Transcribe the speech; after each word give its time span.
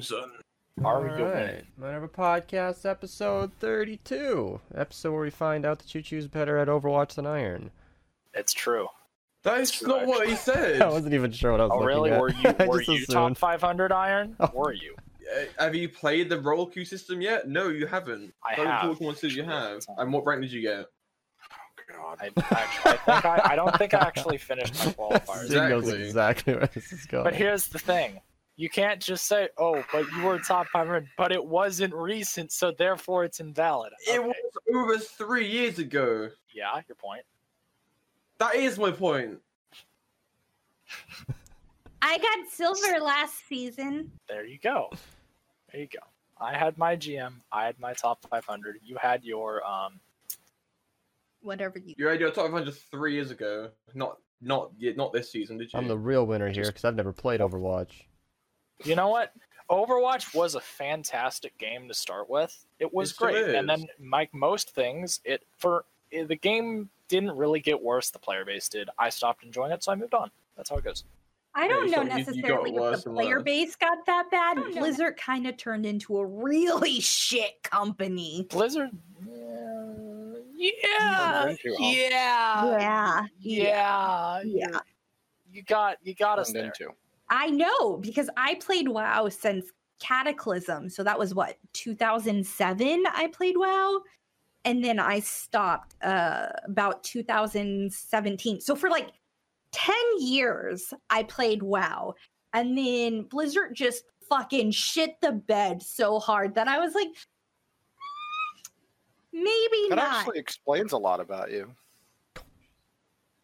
son. 0.00 0.30
Alright, 0.84 1.64
Whatever 1.78 2.08
Podcast 2.08 2.84
episode 2.84 3.52
32. 3.60 4.60
Episode 4.74 5.12
where 5.12 5.20
we 5.22 5.30
find 5.30 5.64
out 5.64 5.78
that 5.78 5.86
Choo 5.86 6.02
Choo's 6.02 6.26
better 6.26 6.58
at 6.58 6.66
Overwatch 6.68 7.14
than 7.14 7.24
Iron. 7.26 7.70
It's 8.34 8.52
true. 8.52 8.88
That 9.44 9.60
is 9.60 9.70
True, 9.70 9.86
not 9.88 10.06
what 10.06 10.28
he 10.28 10.34
said. 10.34 10.82
I 10.82 10.88
wasn't 10.88 11.14
even 11.14 11.30
sure 11.30 11.52
what 11.52 11.60
I 11.60 11.64
was 11.64 11.70
Oh, 11.72 11.76
looking 11.76 11.86
really? 11.86 12.10
at. 12.10 12.20
Were 12.20 12.30
you 12.60 12.68
were 12.68 12.82
just 12.82 12.88
you 12.88 13.06
top 13.06 13.36
500 13.38 13.92
Iron? 13.92 14.34
Oh. 14.40 14.50
Were 14.54 14.72
you? 14.72 14.96
Have 15.58 15.74
you 15.76 15.88
played 15.88 16.28
the 16.28 16.40
role 16.40 16.66
queue 16.66 16.84
system 16.84 17.20
yet? 17.20 17.48
No, 17.48 17.68
you 17.68 17.86
haven't. 17.86 18.34
I 18.44 18.56
Don't 18.56 18.66
have. 18.66 18.82
talk 18.82 19.00
once 19.00 19.22
you 19.22 19.44
have. 19.44 19.82
And 19.98 20.12
what 20.12 20.26
rank 20.26 20.42
did 20.42 20.52
you 20.52 20.62
get? 20.62 20.86
Oh, 21.98 22.16
I, 22.20 22.26
actually, 22.26 22.92
I 22.92 22.96
think 22.96 23.24
I, 23.24 23.40
I 23.52 23.56
don't 23.56 23.76
think 23.78 23.94
I 23.94 23.98
actually 23.98 24.38
finished 24.38 24.74
my 24.84 24.92
qualifiers. 24.92 25.44
Exactly. 25.44 26.02
exactly 26.02 26.54
where 26.56 26.66
this 26.74 26.92
is 26.92 27.06
going. 27.06 27.22
But 27.24 27.34
here's 27.34 27.68
the 27.68 27.78
thing. 27.78 28.20
You 28.56 28.70
can't 28.70 29.02
just 29.02 29.26
say, 29.26 29.50
"Oh, 29.58 29.84
but 29.92 30.10
you 30.12 30.22
were 30.22 30.38
top 30.38 30.66
500," 30.68 31.06
but 31.18 31.30
it 31.30 31.44
wasn't 31.44 31.94
recent, 31.94 32.50
so 32.52 32.72
therefore 32.72 33.24
it's 33.24 33.38
invalid. 33.38 33.92
It 34.08 34.22
was 34.22 34.34
over 34.74 34.98
three 34.98 35.46
years 35.46 35.78
ago. 35.78 36.30
Yeah, 36.54 36.80
your 36.88 36.96
point. 36.96 37.22
That 38.38 38.54
is 38.54 38.78
my 38.78 38.90
point. 38.90 39.38
I 42.02 42.18
got 42.18 42.50
silver 42.50 42.98
last 43.00 43.46
season. 43.48 44.12
There 44.28 44.46
you 44.46 44.58
go. 44.58 44.90
There 45.72 45.80
you 45.80 45.88
go. 45.88 46.06
I 46.38 46.56
had 46.56 46.78
my 46.78 46.96
GM. 46.96 47.34
I 47.50 47.66
had 47.66 47.78
my 47.78 47.94
top 47.94 48.24
500. 48.28 48.80
You 48.82 48.96
had 48.96 49.24
your 49.24 49.66
um. 49.66 50.00
Whatever 51.42 51.78
you. 51.78 51.94
You 51.98 52.06
had 52.06 52.20
your 52.20 52.30
top 52.30 52.46
500 52.46 52.74
three 52.90 53.14
years 53.14 53.30
ago. 53.30 53.70
Not 53.94 54.18
not 54.40 54.70
yet. 54.78 54.96
Not 54.96 55.12
this 55.12 55.30
season, 55.30 55.58
did 55.58 55.72
you? 55.72 55.78
I'm 55.78 55.88
the 55.88 55.98
real 55.98 56.26
winner 56.26 56.48
here 56.48 56.64
because 56.64 56.84
I've 56.84 56.96
never 56.96 57.12
played 57.12 57.40
Overwatch. 57.40 58.04
You 58.84 58.94
know 58.94 59.08
what? 59.08 59.32
Overwatch 59.70 60.34
was 60.34 60.54
a 60.54 60.60
fantastic 60.60 61.56
game 61.58 61.88
to 61.88 61.94
start 61.94 62.30
with. 62.30 62.64
It 62.78 62.92
was 62.94 63.10
It 63.10 63.14
still 63.14 63.28
great, 63.28 63.54
and 63.54 63.68
then 63.68 63.86
like 64.10 64.32
most 64.32 64.70
things, 64.74 65.20
it 65.24 65.42
for 65.58 65.84
the 66.12 66.36
game 66.36 66.88
didn't 67.08 67.36
really 67.36 67.60
get 67.60 67.80
worse. 67.82 68.10
The 68.10 68.18
player 68.18 68.44
base 68.44 68.68
did. 68.68 68.88
I 68.98 69.08
stopped 69.08 69.42
enjoying 69.44 69.72
it, 69.72 69.82
so 69.82 69.92
I 69.92 69.96
moved 69.96 70.14
on. 70.14 70.30
That's 70.56 70.70
how 70.70 70.76
it 70.76 70.84
goes. 70.84 71.04
I 71.54 71.66
don't 71.68 71.88
Yeah, 71.88 71.96
know 71.96 71.96
so 71.96 72.02
you- 72.02 72.18
you 72.18 72.24
necessarily 72.26 72.70
if 72.94 73.02
the 73.04 73.10
player 73.10 73.40
base 73.40 73.76
got 73.76 74.04
that 74.06 74.30
bad. 74.30 74.56
don't. 74.58 74.76
Blizzard 74.76 75.16
kind 75.16 75.46
of 75.46 75.56
turned 75.56 75.86
into 75.86 76.18
a 76.18 76.24
really 76.26 77.00
shit 77.00 77.62
company. 77.62 78.46
Blizzard. 78.50 78.90
Yeah, 79.26 80.34
yeah, 80.54 81.44
Turned 81.46 81.58
yeah, 81.78 82.64
Yeah. 82.78 83.26
yeah, 83.40 84.40
Yeah. 84.44 84.66
You, 84.68 84.80
you 85.52 85.62
got 85.62 85.96
you 86.02 86.14
got 86.14 86.38
us 86.38 86.52
there. 86.52 86.64
into. 86.66 86.90
I 87.28 87.50
know 87.50 87.96
because 87.98 88.30
I 88.36 88.54
played 88.56 88.88
WoW 88.88 89.28
since 89.28 89.66
Cataclysm. 90.00 90.88
So 90.90 91.02
that 91.02 91.18
was 91.18 91.34
what 91.34 91.56
2007 91.72 93.04
I 93.12 93.28
played 93.28 93.56
WoW 93.56 94.00
and 94.64 94.84
then 94.84 94.98
I 94.98 95.20
stopped 95.20 95.94
uh 96.02 96.48
about 96.64 97.02
2017. 97.04 98.60
So 98.60 98.76
for 98.76 98.90
like 98.90 99.10
10 99.72 99.94
years 100.18 100.92
I 101.10 101.22
played 101.24 101.62
WoW 101.62 102.14
and 102.52 102.76
then 102.76 103.22
Blizzard 103.22 103.74
just 103.74 104.04
fucking 104.28 104.70
shit 104.72 105.20
the 105.20 105.32
bed 105.32 105.82
so 105.82 106.18
hard 106.18 106.54
that 106.56 106.68
I 106.68 106.78
was 106.78 106.94
like 106.94 107.08
maybe 109.32 109.88
That 109.90 109.96
not. 109.96 110.14
actually 110.16 110.38
explains 110.38 110.92
a 110.92 110.98
lot 110.98 111.20
about 111.20 111.50
you. 111.50 111.70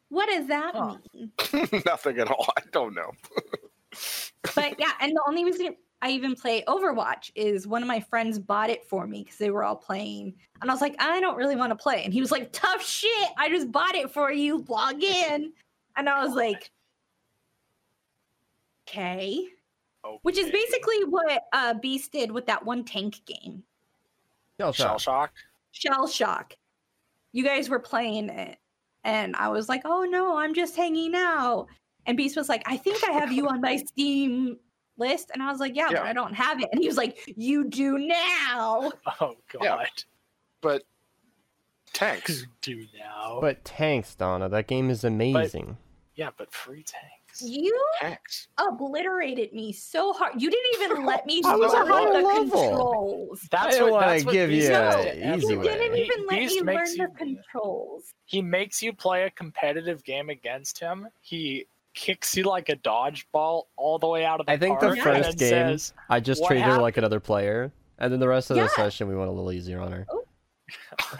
what 0.09 0.27
does 0.29 0.47
that 0.49 0.75
Huh. 0.75 0.97
mean? 1.15 1.33
Nothing 1.87 2.19
at 2.19 2.29
all. 2.31 2.47
I 2.57 2.63
don't 2.73 2.95
know. 2.95 3.11
but 4.55 4.79
yeah, 4.79 4.93
and 5.01 5.13
the 5.13 5.23
only 5.27 5.45
reason 5.45 5.77
I 6.01 6.11
even 6.11 6.35
play 6.35 6.65
Overwatch 6.67 7.31
is 7.35 7.67
one 7.67 7.83
of 7.83 7.89
my 7.89 8.01
friends 8.01 8.39
bought 8.39 8.71
it 8.71 8.85
for 8.85 9.07
me 9.07 9.23
because 9.23 9.39
they 9.39 9.51
were 9.51 9.65
all 9.65 9.77
playing, 9.77 10.35
and 10.61 10.71
I 10.71 10.75
was 10.75 10.81
like, 10.81 10.97
I 10.99 11.21
don't 11.21 11.37
really 11.37 11.57
want 11.57 11.71
to 11.71 11.77
play, 11.77 12.05
and 12.05 12.13
he 12.13 12.21
was 12.21 12.33
like, 12.33 12.53
Tough 12.53 12.85
shit, 12.85 13.29
I 13.39 13.49
just 13.49 13.71
bought 13.71 13.95
it 13.95 14.11
for 14.11 14.33
you. 14.33 14.65
Log 14.69 15.03
in, 15.03 15.53
and 15.97 16.09
I 16.09 16.25
was 16.25 16.35
like, 16.35 16.71
Okay, 18.89 19.47
which 20.23 20.39
is 20.39 20.51
basically 20.51 21.05
what 21.05 21.43
uh, 21.53 21.75
Beast 21.75 22.13
did 22.13 22.31
with 22.31 22.47
that 22.47 22.65
one 22.65 22.85
tank 22.85 23.21
game, 23.25 23.63
Shell 24.59 24.73
shell 24.73 24.99
shock. 24.99 25.01
shock. 25.01 25.33
Shell 25.73 26.07
Shock. 26.07 26.57
You 27.33 27.45
guys 27.45 27.69
were 27.71 27.79
playing 27.79 28.29
it, 28.29 28.59
and 29.05 29.35
I 29.37 29.49
was 29.49 29.69
like, 29.69 29.83
Oh 29.85 30.05
no, 30.05 30.37
I'm 30.37 30.55
just 30.55 30.77
hanging 30.77 31.15
out. 31.15 31.67
And 32.07 32.17
Beast 32.17 32.37
was 32.37 32.49
like, 32.49 32.63
I 32.67 32.77
think 32.77 33.03
I 33.09 33.13
have 33.13 33.31
you 33.33 33.49
on 33.49 33.61
my 33.61 33.77
Steam 33.77 34.57
list. 34.99 35.31
And 35.33 35.43
I 35.43 35.51
was 35.51 35.61
like, 35.61 35.75
Yeah, 35.77 35.89
but 35.89 36.03
I 36.03 36.13
don't 36.13 36.35
have 36.35 36.61
it. 36.61 36.69
And 36.73 36.81
he 36.81 36.87
was 36.89 36.97
like, 36.97 37.19
You 37.37 37.65
do 37.69 37.99
now. 37.99 38.91
Oh 39.21 39.37
god. 39.53 39.63
Yeah. 39.63 39.85
But 40.61 40.83
tanks. 41.93 42.47
Do 42.61 42.85
now. 42.99 43.39
But 43.41 43.65
tanks, 43.65 44.15
Donna, 44.15 44.49
that 44.49 44.67
game 44.67 44.91
is 44.91 45.05
amazing. 45.05 45.77
yeah, 46.15 46.31
but 46.37 46.53
free 46.53 46.83
tanks. 46.85 47.43
You 47.43 47.75
tanks. 48.01 48.49
obliterated 48.59 49.55
me 49.55 49.73
so 49.73 50.13
hard. 50.13 50.41
You 50.41 50.51
didn't 50.51 50.83
even 50.83 51.07
let 51.07 51.25
me 51.27 51.41
I 51.45 51.57
was 51.57 51.73
learn 51.73 52.13
the 52.13 52.29
level. 52.29 52.45
controls. 52.51 53.49
That's 53.51 53.65
I 53.67 53.71
didn't 53.71 53.85
what, 53.85 53.93
wanna 53.93 54.07
that's 54.07 54.25
what 54.27 54.33
give 54.33 54.51
Beast 54.51 54.67
you 54.67 54.73
does 54.73 54.95
a 54.95 55.03
to 55.15 55.37
easy. 55.37 55.47
You 55.55 55.59
way. 55.59 55.65
didn't 55.65 55.95
He- 55.97 56.03
even 56.03 56.27
let 56.27 56.39
Beast 56.39 56.55
me 56.57 56.63
makes 56.63 56.99
learn 56.99 56.99
you- 56.99 57.09
the 57.09 57.25
controls. 57.53 58.15
He 58.27 58.43
makes 58.43 58.83
you 58.83 58.93
play 58.93 59.25
a 59.25 59.31
competitive 59.31 60.05
game 60.05 60.29
against 60.31 60.79
him. 60.79 61.09
He 61.23 61.67
kicks 61.95 62.37
you 62.37 62.45
like 62.45 62.69
a 62.69 62.77
dodgeball 62.77 63.65
all 63.77 63.99
the 63.99 64.09
way 64.09 64.25
out 64.25 64.41
of 64.41 64.47
the 64.47 64.53
I 64.53 64.57
think 64.57 64.81
the 64.81 64.87
park 64.87 64.99
and 64.99 65.25
first 65.25 65.39
then 65.39 65.51
game, 65.51 65.79
says, 65.79 65.93
I 66.09 66.21
just 66.21 66.41
"What 66.43 66.49
treated 66.49 66.65
her 66.67 66.79
like 66.79 66.97
another 66.97 67.21
player, 67.21 67.73
and 67.99 68.13
then 68.13 68.21
the 68.21 68.29
rest 68.29 68.51
of 68.51 68.57
the 68.57 68.69
session 68.69 69.09
we 69.09 69.15
went 69.17 69.29
a 69.29 69.33
little 69.33 69.53
easier 69.53 69.81
on 69.81 69.93
her. 69.93 70.07
Oh. 70.11 70.25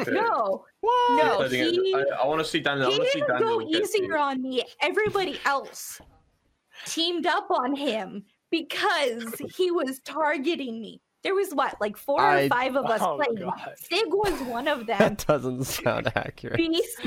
Okay. 0.01 0.13
No, 0.13 0.65
What? 0.81 1.25
no, 1.25 1.43
I, 1.43 1.49
he, 1.49 1.95
I, 1.95 2.23
I 2.23 2.27
want 2.27 2.39
to 2.41 2.45
see 2.45 2.61
Daniel. 2.61 2.87
I 2.89 2.91
he 2.93 2.99
want 2.99 3.07
to 3.09 3.13
see 3.13 3.21
didn't 3.21 3.39
Daniel. 3.41 3.59
go 3.61 3.67
easier 3.79 4.17
on 4.17 4.41
me. 4.41 4.63
Everybody 4.81 5.39
else 5.45 6.01
teamed 6.87 7.27
up 7.27 7.51
on 7.51 7.75
him 7.77 8.25
because 8.51 9.25
he 9.55 9.71
was 9.71 10.01
targeting 10.07 10.81
me. 10.81 11.03
There 11.23 11.35
was 11.35 11.51
what, 11.53 11.79
like 11.83 11.99
four 11.99 12.21
I- 12.21 12.45
or 12.45 12.49
five 12.49 12.77
of 12.77 12.87
us 12.87 13.01
Oh, 13.03 13.17
playing. 13.17 13.41
God. 13.47 13.75
Sig 13.77 14.07
was 14.09 14.41
one 14.49 14.69
of 14.69 14.87
them. 14.87 14.99
That 14.99 15.25
doesn't 15.27 15.65
sound 15.65 16.11
accurate. 16.17 16.57
Beast. 16.57 17.01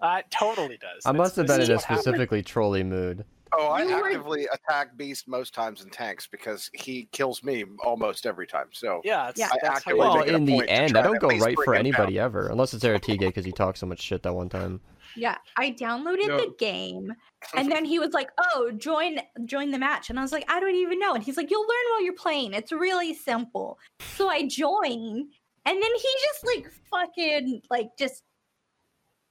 Uh, 0.00 0.16
it 0.20 0.26
totally 0.30 0.76
does. 0.78 1.02
I 1.06 1.12
must 1.12 1.36
have 1.36 1.46
been 1.46 1.60
in 1.60 1.70
a 1.70 1.74
what 1.74 1.84
happened. 1.84 2.02
specifically 2.02 2.42
trolly 2.42 2.82
mood. 2.84 3.24
Oh, 3.52 3.68
I 3.68 3.80
actively 3.82 4.46
attack 4.52 4.94
Beast 4.98 5.26
most 5.26 5.54
times 5.54 5.82
in 5.82 5.88
tanks 5.88 6.26
because 6.26 6.70
he 6.74 7.08
kills 7.12 7.42
me 7.42 7.64
almost 7.82 8.26
every 8.26 8.46
time. 8.46 8.66
So 8.72 9.00
Yeah, 9.04 9.30
it's, 9.30 9.38
Yeah. 9.38 9.48
I 9.50 9.66
actively 9.66 9.98
Well, 10.00 10.18
make 10.18 10.28
it 10.28 10.34
a 10.34 10.36
in 10.36 10.44
the 10.44 10.68
end, 10.68 10.98
I 10.98 11.02
don't 11.02 11.18
go 11.18 11.28
right 11.28 11.56
for 11.64 11.74
him 11.74 11.78
down. 11.84 11.86
anybody 11.94 12.18
ever, 12.18 12.48
unless 12.48 12.74
it's 12.74 12.84
Aratige 12.84 13.20
because 13.20 13.46
he 13.46 13.52
talks 13.52 13.80
so 13.80 13.86
much 13.86 14.00
shit 14.02 14.22
that 14.24 14.34
one 14.34 14.50
time. 14.50 14.80
Yeah, 15.16 15.38
I 15.56 15.70
downloaded 15.72 16.28
No. 16.28 16.36
the 16.36 16.54
game, 16.58 17.14
and 17.56 17.72
then 17.72 17.86
he 17.86 17.98
was 17.98 18.12
like, 18.12 18.28
"Oh, 18.38 18.70
join 18.76 19.18
join 19.46 19.70
the 19.70 19.78
match," 19.78 20.10
and 20.10 20.18
I 20.18 20.22
was 20.22 20.30
like, 20.32 20.44
"I 20.48 20.60
don't 20.60 20.74
even 20.74 20.98
know." 20.98 21.14
And 21.14 21.24
he's 21.24 21.38
like, 21.38 21.50
"You'll 21.50 21.62
learn 21.62 21.84
while 21.92 22.02
you're 22.04 22.12
playing. 22.12 22.52
It's 22.52 22.70
really 22.70 23.14
simple." 23.14 23.78
So 24.16 24.28
I 24.28 24.46
join, 24.46 24.92
and 25.64 25.82
then 25.82 25.82
he 25.96 26.08
just 26.26 26.44
like 26.44 26.70
fucking 26.90 27.62
like 27.70 27.88
just 27.98 28.22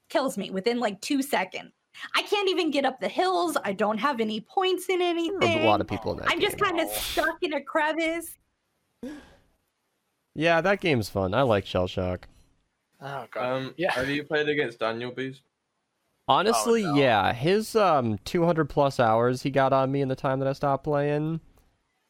kills 0.10 0.38
me 0.38 0.50
within 0.50 0.80
like 0.80 1.02
two 1.02 1.22
seconds. 1.22 1.72
I 2.16 2.22
can't 2.22 2.50
even 2.50 2.70
get 2.70 2.86
up 2.86 3.00
the 3.00 3.08
hills. 3.08 3.58
I 3.64 3.74
don't 3.74 3.98
have 3.98 4.20
any 4.20 4.42
points 4.42 4.88
in 4.90 5.02
anything. 5.02 5.60
are 5.60 5.62
a 5.62 5.66
lot 5.66 5.82
of 5.82 5.88
people 5.88 6.12
in 6.12 6.20
that 6.20 6.30
I'm 6.30 6.40
just 6.40 6.60
kind 6.60 6.80
of 6.80 6.90
stuck 6.90 7.38
in 7.42 7.54
a 7.54 7.62
crevice. 7.62 8.38
Yeah, 10.36 10.62
that 10.62 10.82
game's 10.82 11.10
fun. 11.10 11.34
I 11.34 11.42
like 11.42 11.66
Shell 11.66 11.88
Shock. 11.88 12.28
Oh 13.02 13.26
god. 13.32 13.44
Um, 13.44 13.74
Yeah. 13.78 13.92
Have 13.94 14.10
you 14.10 14.24
played 14.24 14.50
against 14.50 14.80
Daniel 14.80 15.12
Beast? 15.12 15.42
Honestly, 16.28 16.84
no. 16.84 16.96
yeah, 16.96 17.34
his 17.34 17.76
um 17.76 18.18
200 18.26 18.66
plus 18.66 19.00
hours 19.00 19.44
he 19.44 19.50
got 19.50 19.74
on 19.74 19.92
me 19.92 20.02
in 20.02 20.10
the 20.10 20.16
time 20.16 20.40
that 20.40 20.48
I 20.48 20.54
stopped 20.54 20.84
playing 20.84 21.40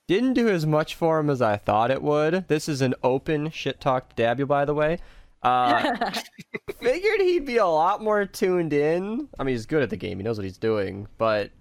didn't 0.08 0.34
do 0.34 0.48
as 0.50 0.66
much 0.66 0.96
for 0.96 1.20
him 1.20 1.30
as 1.30 1.42
I 1.42 1.58
thought 1.58 1.92
it 1.92 2.02
would. 2.02 2.48
This 2.48 2.68
is 2.70 2.82
an 2.82 2.96
open 3.04 3.52
shit 3.52 3.80
talk 3.80 4.10
to 4.10 4.16
dab 4.16 4.40
you, 4.40 4.46
by 4.46 4.66
the 4.66 4.74
way. 4.74 5.00
Uh, 5.44 6.12
figured 6.80 7.22
he'd 7.22 7.46
be 7.46 7.58
a 7.58 7.66
lot 7.66 8.02
more 8.02 8.26
tuned 8.26 8.74
in. 8.74 9.30
I 9.40 9.44
mean, 9.44 9.54
he's 9.54 9.66
good 9.66 9.84
at 9.84 9.90
the 9.90 9.98
game. 9.98 10.18
He 10.18 10.24
knows 10.24 10.38
what 10.38 10.46
he's 10.46 10.58
doing, 10.58 11.08
but 11.18 11.52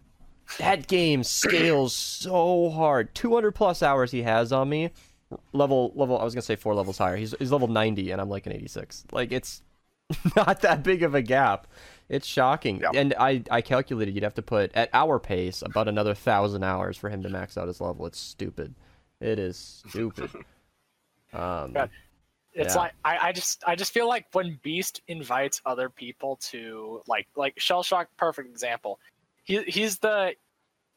that 0.58 0.86
game 0.86 1.22
scales 1.22 1.92
so 1.92 2.70
hard. 2.70 3.14
200 3.14 3.52
plus 3.52 3.82
hours 3.82 4.10
he 4.10 4.22
has 4.22 4.52
on 4.52 4.68
me. 4.68 4.90
Level 5.52 5.92
level. 5.96 6.18
I 6.18 6.24
was 6.24 6.34
gonna 6.34 6.42
say 6.42 6.54
four 6.54 6.74
levels 6.74 6.98
higher. 6.98 7.16
He's 7.16 7.34
he's 7.38 7.50
level 7.50 7.66
90, 7.66 8.12
and 8.12 8.20
I'm 8.20 8.28
like 8.28 8.46
an 8.46 8.52
86. 8.52 9.04
Like 9.10 9.32
it's 9.32 9.62
not 10.36 10.60
that 10.60 10.84
big 10.84 11.02
of 11.02 11.16
a 11.16 11.22
gap. 11.22 11.66
It's 12.08 12.26
shocking. 12.26 12.80
Yeah. 12.80 12.90
And 12.94 13.12
I 13.18 13.42
I 13.50 13.60
calculated 13.60 14.14
you'd 14.14 14.22
have 14.22 14.34
to 14.34 14.42
put 14.42 14.70
at 14.74 14.88
our 14.92 15.18
pace 15.18 15.62
about 15.62 15.88
another 15.88 16.14
thousand 16.14 16.62
hours 16.62 16.96
for 16.96 17.10
him 17.10 17.24
to 17.24 17.28
max 17.28 17.58
out 17.58 17.66
his 17.66 17.80
level. 17.80 18.06
It's 18.06 18.20
stupid. 18.20 18.74
It 19.20 19.38
is 19.38 19.82
stupid. 19.88 20.30
Um, 21.32 21.72
God. 21.72 21.90
It's 22.56 22.74
Yeah. 22.74 22.80
like 22.82 22.92
I, 23.04 23.18
I 23.28 23.32
just 23.32 23.62
I 23.66 23.74
just 23.76 23.92
feel 23.92 24.08
like 24.08 24.26
when 24.32 24.58
Beast 24.62 25.02
invites 25.08 25.60
other 25.66 25.88
people 25.90 26.36
to 26.50 27.02
like 27.06 27.28
like 27.36 27.58
Shell 27.58 27.82
Shock, 27.82 28.08
perfect 28.16 28.48
example. 28.48 28.98
He 29.44 29.62
he's 29.64 29.98
the 29.98 30.34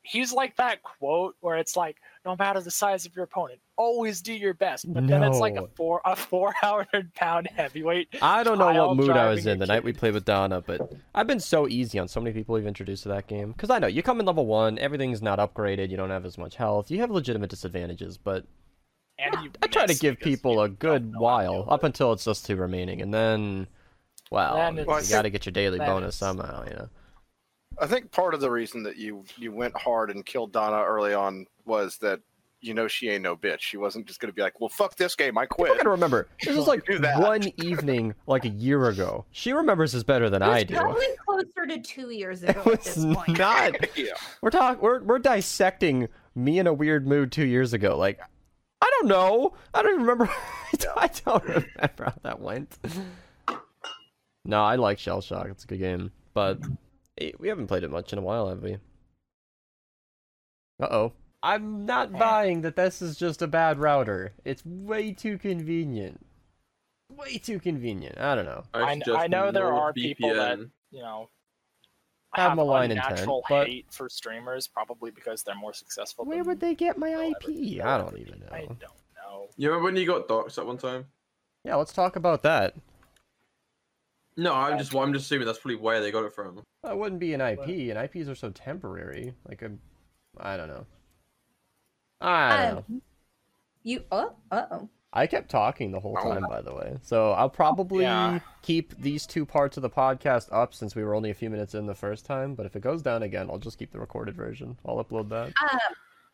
he's 0.02 0.32
like 0.32 0.56
that 0.56 0.82
quote 0.82 1.36
where 1.42 1.58
it's 1.58 1.76
like, 1.76 1.98
no 2.26 2.36
matter 2.38 2.62
the 2.62 2.72
size 2.72 3.06
of 3.06 3.16
your 3.16 3.26
opponent, 3.26 3.60
always 3.76 4.22
do 4.22 4.34
your 4.34 4.54
best. 4.54 4.92
But 4.92 5.08
then 5.08 5.22
it's 5.24 5.40
like 5.40 5.58
a 5.58 5.68
four 5.76 6.02
a 6.06 6.16
four 6.16 6.54
hundred 6.54 7.14
pound 7.14 7.48
heavyweight. 7.56 8.08
I 8.22 8.44
don't 8.44 8.58
know 8.58 8.88
what 8.88 8.96
mood 8.96 9.12
I 9.12 9.30
was 9.30 9.46
in 9.46 9.60
the 9.60 9.66
night 9.66 9.84
we 9.84 9.94
played 9.94 10.14
with 10.14 10.26
Donna, 10.26 10.62
but 10.62 10.94
I've 11.14 11.28
been 11.28 11.40
so 11.42 11.68
easy 11.68 12.00
on 12.00 12.08
so 12.08 12.22
many 12.22 12.34
people 12.34 12.56
we've 12.56 12.66
introduced 12.66 13.04
to 13.04 13.10
that 13.10 13.28
game. 13.28 13.52
Because 13.52 13.70
I 13.70 13.80
know 13.80 13.88
you 13.88 14.02
come 14.02 14.20
in 14.22 14.26
level 14.26 14.46
one, 14.46 14.80
everything's 14.80 15.22
not 15.22 15.40
upgraded, 15.40 15.90
you 15.90 15.98
don't 15.98 16.10
have 16.10 16.26
as 16.26 16.38
much 16.38 16.56
health, 16.56 16.90
you 16.90 17.00
have 17.00 17.12
legitimate 17.12 17.50
disadvantages, 17.50 18.18
but 18.18 18.46
And 19.22 19.44
you 19.44 19.52
I 19.62 19.68
try 19.68 19.86
to 19.86 19.94
give 19.96 20.18
people 20.20 20.62
a 20.62 20.70
good 20.70 21.12
know 21.12 21.12
how 21.12 21.18
to 21.18 21.22
while 21.52 21.66
up 21.70 21.84
until 21.84 22.14
it's 22.14 22.24
just 22.26 22.46
two 22.46 22.56
remaining, 22.56 23.02
and 23.02 23.14
then, 23.14 23.68
well, 24.32 24.56
Then 24.56 24.76
you 24.78 24.82
it's- 24.84 25.10
got 25.10 25.24
to 25.24 25.30
get 25.30 25.46
your 25.46 25.52
daily 25.52 25.78
bonus 25.80 26.16
somehow, 26.16 26.64
you 26.66 26.74
know. 26.76 26.90
I 27.82 27.88
think 27.88 28.12
part 28.12 28.34
of 28.34 28.42
the 28.42 28.50
reason 28.52 28.84
that 28.84 28.98
you 28.98 29.24
you 29.38 29.52
went 29.54 29.78
hard 29.78 30.10
and 30.12 30.26
killed 30.26 30.52
Donna 30.52 30.84
early 30.84 31.14
on 31.14 31.46
was 31.66 31.98
that 32.00 32.20
you 32.62 32.74
know 32.74 32.90
she 32.90 33.08
ain't 33.10 33.24
no 33.24 33.38
bitch. 33.38 33.62
She 33.62 33.78
wasn't 33.78 34.06
just 34.06 34.20
going 34.20 34.28
to 34.30 34.36
be 34.36 34.42
like, 34.42 34.60
"Well, 34.60 34.68
fuck 34.70 34.96
this 34.98 35.16
game, 35.16 35.38
I 35.38 35.44
I 35.44 35.46
quit." 35.46 35.78
gotta 35.78 35.90
remember, 35.90 36.28
this 36.44 36.56
was 36.58 36.68
like 36.68 36.84
one 37.18 37.44
evening, 37.64 38.16
like 38.28 38.44
a 38.44 38.50
year 38.50 38.88
ago. 38.90 39.24
She 39.32 39.54
remembers 39.54 39.94
this 39.94 40.04
better 40.04 40.30
than 40.30 40.42
It 40.42 40.48
was 40.48 40.56
I 40.56 40.64
do. 40.64 40.76
probably 40.76 41.06
closer 41.26 41.66
to 41.68 41.80
two 41.80 42.10
years 42.10 42.44
ago 42.44 42.62
It 42.66 42.74
at 42.74 42.82
this 42.84 43.06
point. 43.06 43.38
not. 43.38 43.76
yeah. 43.98 44.12
We're 44.42 44.50
talking. 44.50 44.82
We're 44.82 45.02
we're 45.04 45.20
dissecting 45.20 46.10
me 46.36 46.60
in 46.60 46.68
a 46.68 46.74
weird 46.74 47.08
mood 47.08 47.32
two 47.32 47.46
years 47.46 47.72
ago. 47.72 47.98
Like, 47.98 48.20
I 48.82 48.90
don't 49.00 49.08
know. 49.08 49.54
I 49.74 49.82
don't 49.82 49.94
even 49.96 50.02
remember. 50.06 50.30
I 50.96 51.10
don't 51.26 51.44
remember 51.44 52.04
how 52.06 52.14
that 52.24 52.40
went. 52.40 52.78
No, 54.46 54.64
I 54.64 54.76
like 54.76 55.00
Shell 55.00 55.22
Shock. 55.22 55.48
It's 55.50 55.64
a 55.66 55.68
good 55.68 55.80
game, 55.80 56.12
but 56.34 56.60
eh, 57.20 57.32
we 57.40 57.50
haven't 57.50 57.68
played 57.68 57.84
it 57.84 57.92
much 57.92 58.14
in 58.14 58.20
a 58.20 58.22
while, 58.22 58.48
have 58.50 58.62
we? 58.64 58.76
Uh 60.82 60.88
oh. 60.90 61.14
I'm 61.42 61.86
not 61.86 62.12
buying 62.12 62.62
that 62.62 62.76
this 62.76 63.02
is 63.02 63.16
just 63.18 63.42
a 63.42 63.48
bad 63.48 63.80
router. 63.80 64.34
It's 64.44 64.66
way 64.66 65.14
too 65.14 65.38
convenient. 65.38 66.26
Way 67.12 67.38
too 67.38 67.60
convenient. 67.60 68.18
I 68.18 68.36
don't 68.36 68.46
know. 68.46 68.64
I- 68.74 68.94
I 69.16 69.28
know 69.28 69.52
there 69.52 69.74
are 69.74 69.94
people 69.94 70.30
that- 70.36 70.60
You 70.92 71.02
know, 71.02 71.30
Have 72.36 72.50
have 72.50 72.58
malign 72.58 72.92
intent, 72.92 73.08
unnatural 73.12 73.44
but- 73.50 73.68
hate 73.68 73.86
for 73.92 74.08
streamers, 74.10 74.68
probably 74.68 75.12
because 75.12 75.44
they're 75.44 75.56
more 75.56 75.74
successful. 75.74 76.26
Where 76.26 76.38
than 76.38 76.48
would 76.48 76.60
they 76.60 76.76
get 76.76 76.98
my 76.98 77.10
IP? 77.10 77.82
I 77.84 77.98
don't 77.98 78.18
even 78.18 78.40
know. 78.40 78.48
I 78.52 78.66
don't 78.66 78.80
know. 78.80 79.48
You 79.58 79.70
remember 79.70 79.86
when 79.86 79.96
you 79.96 80.06
got 80.06 80.28
doxxed 80.28 80.58
at 80.60 80.66
one 80.66 80.78
time? 80.78 81.06
Yeah, 81.64 81.76
let's 81.76 81.94
talk 81.94 82.16
about 82.16 82.44
that. 82.44 82.76
No, 84.38 84.54
I'm 84.54 84.78
just 84.78 84.96
I'm 84.96 85.12
just 85.12 85.26
assuming 85.26 85.48
that's 85.48 85.60
probably 85.60 85.76
where 85.76 86.00
they 86.00 86.12
got 86.12 86.24
it 86.24 86.34
from. 86.34 86.64
That 86.84 86.98
wouldn't 86.98 87.20
be 87.20 87.34
an 87.34 87.42
IP, 87.42 87.68
and 87.90 87.98
IPs 87.98 88.30
are 88.30 88.36
so 88.36 88.52
temporary. 88.52 89.34
Like 89.48 89.62
I 90.38 90.56
don't 90.56 90.70
know. 90.70 90.86
I 92.22 92.58
don't 92.58 92.76
know. 92.76 92.84
Um, 92.88 93.02
you 93.84 94.04
oh 94.12 94.34
uh 94.52 94.66
oh. 94.72 94.90
I 95.12 95.26
kept 95.26 95.50
talking 95.50 95.92
the 95.92 96.00
whole 96.00 96.16
Oh. 96.20 96.24
time, 96.34 96.46
by 96.48 96.62
the 96.62 96.74
way. 96.74 96.98
So 97.02 97.32
I'll 97.32 97.50
probably 97.50 98.04
Yeah. 98.04 98.40
keep 98.62 98.96
these 99.02 99.26
two 99.26 99.46
parts 99.46 99.76
of 99.78 99.82
the 99.82 99.90
podcast 99.90 100.50
up 100.52 100.74
since 100.74 100.96
we 100.96 101.04
were 101.04 101.16
only 101.16 101.32
a 101.32 101.34
few 101.34 101.50
minutes 101.50 101.74
in 101.74 101.88
the 101.88 101.96
first 101.96 102.26
time. 102.26 102.54
But 102.56 102.66
if 102.68 102.76
it 102.76 102.82
goes 102.82 103.02
down 103.02 103.24
again, 103.24 103.50
I'll 103.50 103.58
just 103.58 103.80
keep 103.80 103.92
the 103.92 104.00
recorded 104.00 104.36
version. 104.36 104.78
I'll 104.86 105.04
upload 105.04 105.30
that. 105.30 105.48
Um, 105.48 105.80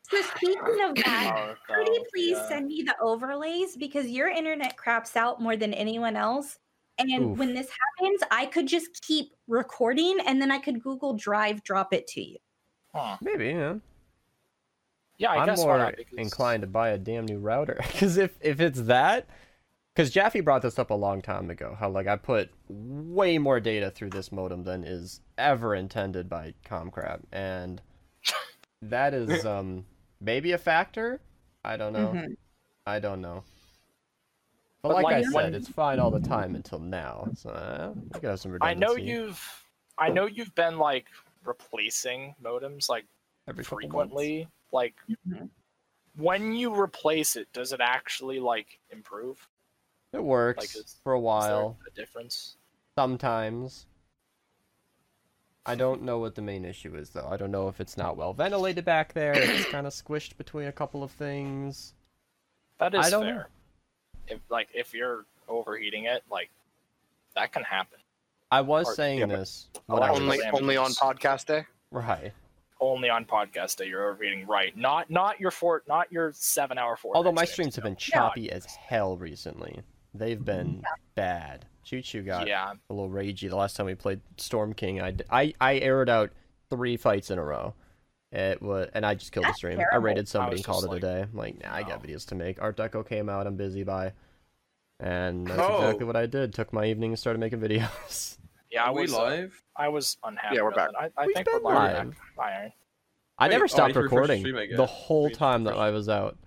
so 0.02 0.22
speaking 0.22 0.82
of 0.84 0.96
that, 0.96 1.56
Oh, 1.70 1.74
could 1.74 1.88
you 1.88 2.04
please 2.14 2.38
yeah. 2.38 2.48
send 2.50 2.68
me 2.68 2.82
the 2.82 2.96
overlays 3.02 3.78
because 3.78 4.08
your 4.08 4.28
internet 4.28 4.76
craps 4.76 5.16
out 5.16 5.42
more 5.42 5.56
than 5.56 5.74
anyone 5.74 6.18
else. 6.18 6.58
And 6.98 7.32
Oof. 7.32 7.38
when 7.38 7.54
this 7.54 7.70
happens, 7.70 8.22
I 8.32 8.46
could 8.46 8.68
just 8.68 9.02
keep 9.06 9.34
recording 9.48 10.18
and 10.26 10.42
then 10.42 10.52
I 10.52 10.60
could 10.60 10.82
Google 10.84 11.14
Drive 11.14 11.64
drop 11.64 11.94
it 11.94 12.08
to 12.08 12.22
you. 12.22 12.38
Huh. 12.94 13.18
Maybe, 13.22 13.48
yeah. 13.48 13.76
Yeah, 15.18 15.32
I 15.32 15.38
I'm 15.38 15.46
guess 15.48 15.60
more 15.64 15.78
not, 15.78 15.96
because- 15.98 16.18
inclined 16.18 16.62
to 16.62 16.68
buy 16.68 16.90
a 16.90 16.98
damn 16.98 17.26
new 17.26 17.40
router 17.40 17.80
because 17.92 18.18
if 18.18 18.38
if 18.42 18.60
it's 18.60 18.82
that, 18.82 19.28
because 19.94 20.12
Jaffe 20.12 20.42
brought 20.42 20.62
this 20.62 20.78
up 20.78 20.90
a 20.90 20.96
long 20.96 21.22
time 21.22 21.50
ago, 21.50 21.76
how 21.80 21.90
like 21.90 22.08
I 22.08 22.16
put 22.18 22.52
way 22.70 23.38
more 23.38 23.60
data 23.60 23.92
through 23.92 24.10
this 24.10 24.32
modem 24.32 24.64
than 24.64 24.84
is 24.84 25.22
ever 25.38 25.74
intended 25.76 26.28
by 26.30 26.54
Comcrab, 26.66 27.22
and 27.32 27.82
that 28.82 29.14
is 29.14 29.46
um 29.46 29.86
maybe 30.20 30.52
a 30.52 30.58
factor. 30.58 31.22
I 31.64 31.78
don't 31.78 31.94
know. 31.94 32.08
Mhm. 32.14 32.36
I 32.86 33.00
don't 33.00 33.22
know. 33.22 33.44
But, 34.82 34.90
But, 34.90 34.96
like, 34.98 35.04
like, 35.06 35.16
I 35.16 35.22
said, 35.24 35.34
when- 35.34 35.56
it's 35.56 35.68
fine 35.70 36.00
all 36.00 36.12
the 36.12 36.20
time 36.20 36.54
until 36.56 36.78
now. 36.78 37.30
So 37.36 37.50
uh, 37.50 37.94
you 37.96 38.10
could 38.20 38.24
have 38.30 38.40
some 38.40 38.56
I 38.62 38.76
know 38.76 38.96
you've, 38.96 39.42
I 39.98 40.10
know 40.10 40.28
you've 40.28 40.54
been 40.54 40.78
like 40.78 41.08
replacing 41.44 42.36
modems 42.44 42.88
like 42.88 43.06
every 43.48 43.64
couple 43.64 43.80
frequently. 43.80 44.48
Like 44.76 44.96
Mhm. 45.28 45.50
when 46.18 46.52
you 46.54 46.76
replace 46.78 47.38
it, 47.38 47.48
does 47.54 47.72
it 47.72 47.80
actually 47.82 48.40
like 48.42 48.80
improve? 48.90 49.48
It 50.12 50.22
works 50.24 50.60
Like, 50.76 50.76
is- 50.86 51.00
for 51.04 51.14
a 51.14 51.20
while. 51.20 51.78
a 51.88 51.92
difference? 51.92 52.58
Sometimes. 52.98 53.88
I 55.66 55.76
don't 55.76 56.04
know 56.04 56.20
what 56.20 56.36
the 56.36 56.42
main 56.42 56.64
issue 56.66 56.94
is 56.96 57.10
though. 57.12 57.28
I 57.28 57.38
don't 57.38 57.52
know 57.52 57.68
if 57.70 57.80
it's 57.80 57.98
not 57.98 58.18
well 58.18 58.34
ventilated 58.34 58.84
back 58.86 59.14
there. 59.14 59.34
It's 59.36 59.66
kind 59.70 59.88
of 59.88 59.94
squished 59.94 60.36
between 60.38 60.68
a 60.68 60.72
couple 60.72 61.04
of 61.04 61.12
things. 61.12 61.94
That 62.78 62.94
is 62.94 63.06
I 63.06 63.10
don't 63.10 63.26
know. 63.26 63.34
fair. 63.34 63.50
If 64.28 64.40
like 64.50 64.68
if 64.74 64.94
you're 64.94 65.26
overheating 65.48 66.04
it, 66.06 66.24
like 66.30 66.50
that 67.36 67.52
can 67.54 67.64
happen. 67.64 68.00
I 68.52 68.62
was 68.62 68.88
Or- 68.90 68.94
saying 68.96 69.20
yeah, 69.20 69.26
but 69.28 69.38
this 69.40 69.70
when 69.88 70.04
I 70.04 70.12
was 70.12 70.20
Only 70.20 70.40
only 70.54 70.78
on 70.78 70.92
podcast 70.92 71.46
day. 71.48 71.66
right. 71.92 72.34
Only 72.92 73.10
on 73.10 73.26
podcast 73.26 73.78
day 73.78 73.88
you're 73.88 74.10
overheating, 74.12 74.46
right? 74.48 74.76
Not 74.78 75.10
not 75.10 75.40
your 75.40 75.52
fort, 75.52 75.88
not 75.88 76.12
your 76.12 76.32
seven 76.34 76.78
hour 76.78 76.96
Fortnite. 76.96 77.16
Although 77.16 77.32
my 77.32 77.46
streams, 77.46 77.74
streams 77.74 77.76
have 77.76 77.84
been 77.84 77.94
no. 77.94 77.98
choppy 77.98 78.52
as 78.52 78.66
hell 78.66 79.18
recently. 79.18 79.82
They've 80.14 80.44
been 80.44 80.84
bad. 81.16 81.66
Choo 81.84 82.02
Choo 82.02 82.22
got 82.24 82.48
Yeah, 82.48 82.74
a 82.90 82.94
little 82.94 83.10
ragey 83.10 83.50
the 83.50 83.56
last 83.56 83.76
time 83.76 83.86
we 83.86 83.96
played 83.96 84.22
Storm 84.38 84.74
King. 84.74 85.02
I 85.02 85.16
I 85.30 85.54
I 85.60 85.76
aired 85.80 86.10
out 86.10 86.32
three 86.70 86.98
fights 86.98 87.30
in 87.32 87.38
a 87.38 87.44
row. 87.44 87.74
It 88.32 88.62
was, 88.62 88.90
and 88.94 89.06
I 89.06 89.16
just 89.16 89.32
killed 89.32 89.46
the 89.46 89.50
That's 89.50 89.58
stream. 89.58 89.80
I 89.80 89.84
terrible. 89.84 90.00
rated 90.08 90.28
somebody 90.28 90.56
was 90.56 90.60
and 90.62 90.66
called 90.66 90.84
it 90.86 90.88
just 90.88 90.98
a 90.98 91.00
day. 91.00 91.22
I'm 91.22 91.38
like, 91.38 91.62
nah, 91.64 91.74
I 91.74 91.84
got 91.84 92.04
videos 92.04 92.26
to 92.28 92.36
make. 92.36 92.62
Art 92.62 92.76
Deco 92.76 93.08
came 93.08 93.30
out. 93.30 93.48
I'm 93.48 93.56
busy 93.56 93.84
by. 93.84 94.14
And 95.00 95.48
that's 95.48 95.60
Oh. 95.60 95.76
exactly 95.84 96.06
what 96.06 96.16
I 96.16 96.26
did. 96.26 96.54
Took 96.54 96.74
my 96.74 96.86
evening 96.86 97.12
and 97.12 97.20
started 97.20 97.40
making 97.40 97.60
videos. 97.60 98.38
yeah. 98.76 98.84
Are 98.84 98.94
we 98.94 99.02
was 99.04 99.14
uh, 99.14 99.22
live? 99.24 99.64
I 99.76 99.88
was 99.88 100.18
unhappy. 100.24 100.56
Yeah, 100.58 100.62
we're 100.64 100.72
back. 100.72 100.90
I, 101.00 101.10
I 101.18 101.26
We've 101.26 101.36
think 101.36 101.46
been 101.48 101.64
we're 101.64 101.74
live. 101.74 101.96
live. 102.08 102.16
Iron. 102.40 102.72
I 103.38 103.46
Wait, 103.46 103.52
never 103.52 103.64
oh, 103.64 103.68
stopped 103.68 103.88
need 103.90 103.94
to 103.94 104.02
refresh 104.02 104.28
the 104.28 104.44
recording 104.44 104.78
the 104.78 104.86
whole 104.86 105.28
Need 105.28 105.36
time 105.36 105.64
that. 105.64 105.76
I 105.76 105.90
was 105.92 106.08
out. 106.10 106.38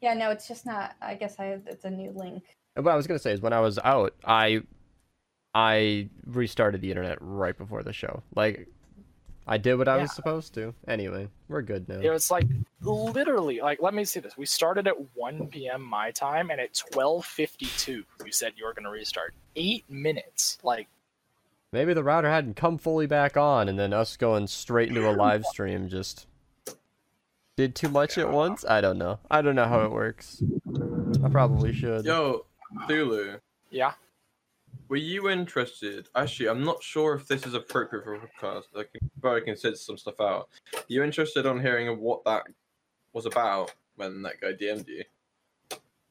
Yeah, 0.00 0.14
no, 0.14 0.30
it's 0.30 0.48
just 0.48 0.66
not. 0.66 0.94
I 1.00 1.14
guess 1.14 1.36
I 1.38 1.58
it's 1.66 1.84
a 1.84 1.90
new 1.90 2.12
link. 2.14 2.44
What 2.74 2.88
I 2.88 2.96
was 2.96 3.06
gonna 3.06 3.18
say 3.18 3.32
is 3.32 3.40
when 3.40 3.52
I 3.52 3.60
was 3.60 3.78
out, 3.78 4.14
I 4.24 4.62
I 5.54 6.08
restarted 6.26 6.80
the 6.80 6.90
internet 6.90 7.18
right 7.20 7.56
before 7.56 7.82
the 7.82 7.92
show. 7.92 8.22
Like 8.34 8.68
I 9.46 9.58
did 9.58 9.74
what 9.74 9.88
I 9.88 9.96
Yeah. 9.96 10.02
was 10.02 10.12
supposed 10.12 10.54
to. 10.54 10.74
Anyway, 10.88 11.28
we're 11.48 11.62
good 11.62 11.88
now. 11.88 12.00
It 12.00 12.10
was 12.10 12.30
like 12.30 12.46
literally 12.82 13.60
like 13.60 13.80
let 13.82 13.94
me 13.94 14.04
see 14.04 14.20
this. 14.20 14.36
We 14.36 14.46
started 14.46 14.86
at 14.86 14.96
1 15.14 15.48
p.m. 15.48 15.82
my 15.82 16.10
time, 16.10 16.50
and 16.50 16.60
at 16.60 16.72
12:52 16.74 18.04
you 18.24 18.32
said 18.32 18.54
you 18.56 18.64
were 18.64 18.72
going 18.72 18.84
to 18.84 18.90
restart. 18.90 19.34
Eight 19.56 19.84
minutes. 19.88 20.58
Like 20.62 20.88
Maybe 21.72 21.92
the 21.92 22.04
router 22.04 22.30
hadn't 22.30 22.54
come 22.54 22.78
fully 22.78 23.06
back 23.06 23.36
on, 23.36 23.68
and 23.68 23.78
then 23.78 23.92
us 23.92 24.16
going 24.16 24.46
straight 24.46 24.88
into 24.90 25.08
a 25.08 25.10
live 25.24 25.44
stream 25.44 25.88
just 25.88 26.26
did 27.56 27.74
too 27.74 27.88
much 27.88 28.16
at 28.16 28.30
once. 28.30 28.64
I 28.64 28.80
don't 28.80 28.98
know. 28.98 29.18
I 29.30 29.42
don't 29.42 29.56
know 29.56 29.66
how 29.66 29.84
it 29.84 29.90
works. 29.90 30.42
I 31.22 31.28
probably 31.28 31.72
should. 31.72 32.04
Yo, 32.04 32.44
Thulu, 32.88 33.40
yeah, 33.70 33.92
were 34.88 34.96
you 34.96 35.28
interested? 35.30 36.08
Actually, 36.14 36.48
I'm 36.48 36.64
not 36.64 36.82
sure 36.82 37.14
if 37.14 37.26
this 37.26 37.46
is 37.46 37.54
appropriate 37.54 38.04
for 38.04 38.14
a 38.14 38.18
podcast. 38.20 38.64
I 38.76 38.82
can 38.84 39.10
probably 39.20 39.42
consider 39.42 39.76
some 39.76 39.96
stuff 39.98 40.20
out. 40.20 40.48
You 40.88 41.02
interested 41.02 41.46
on 41.46 41.60
hearing 41.60 41.98
what 42.00 42.24
that 42.24 42.42
was 43.12 43.26
about 43.26 43.74
when 43.96 44.22
that 44.22 44.40
guy 44.40 44.52
DM'd 44.52 44.88
you? 44.88 45.04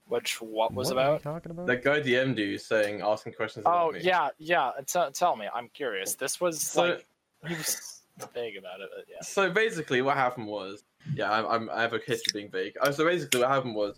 which 0.06 0.42
what 0.42 0.74
was 0.74 0.88
What 0.89 0.94
about? 0.94 1.24
talking 1.24 1.51
about? 1.51 1.65
That 1.65 1.84
guy 1.84 2.01
DM'd 2.01 2.38
you 2.38 2.58
saying, 2.58 3.01
asking 3.01 3.34
questions 3.34 3.63
about 3.63 3.88
Oh 3.89 3.92
me. 3.94 4.01
yeah, 4.01 4.30
yeah. 4.38 4.72
Tell, 4.86 5.10
tell 5.12 5.36
me. 5.38 5.48
I'm 5.53 5.70
curious. 5.70 6.15
This 6.15 6.42
was 6.42 6.62
So- 6.62 6.82
like 6.84 7.06
he 7.48 7.56
was 7.56 8.01
vague 8.34 8.58
about 8.58 8.82
it. 8.82 8.89
But 8.96 9.06
yeah. 9.10 9.22
So 9.22 9.50
basically, 9.50 10.01
what 10.01 10.18
happened 10.18 10.48
was, 10.48 10.84
yeah, 11.15 11.32
I'm, 11.32 11.46
I'm 11.48 11.70
I 11.70 11.82
have 11.82 11.94
a 11.94 12.00
history 12.00 12.32
of 12.32 12.34
being 12.34 12.51
vague. 12.51 12.74
Uh, 12.82 12.92
so 12.92 13.06
basically, 13.06 13.39
what 13.42 13.50
happened 13.50 13.75
was, 13.75 13.98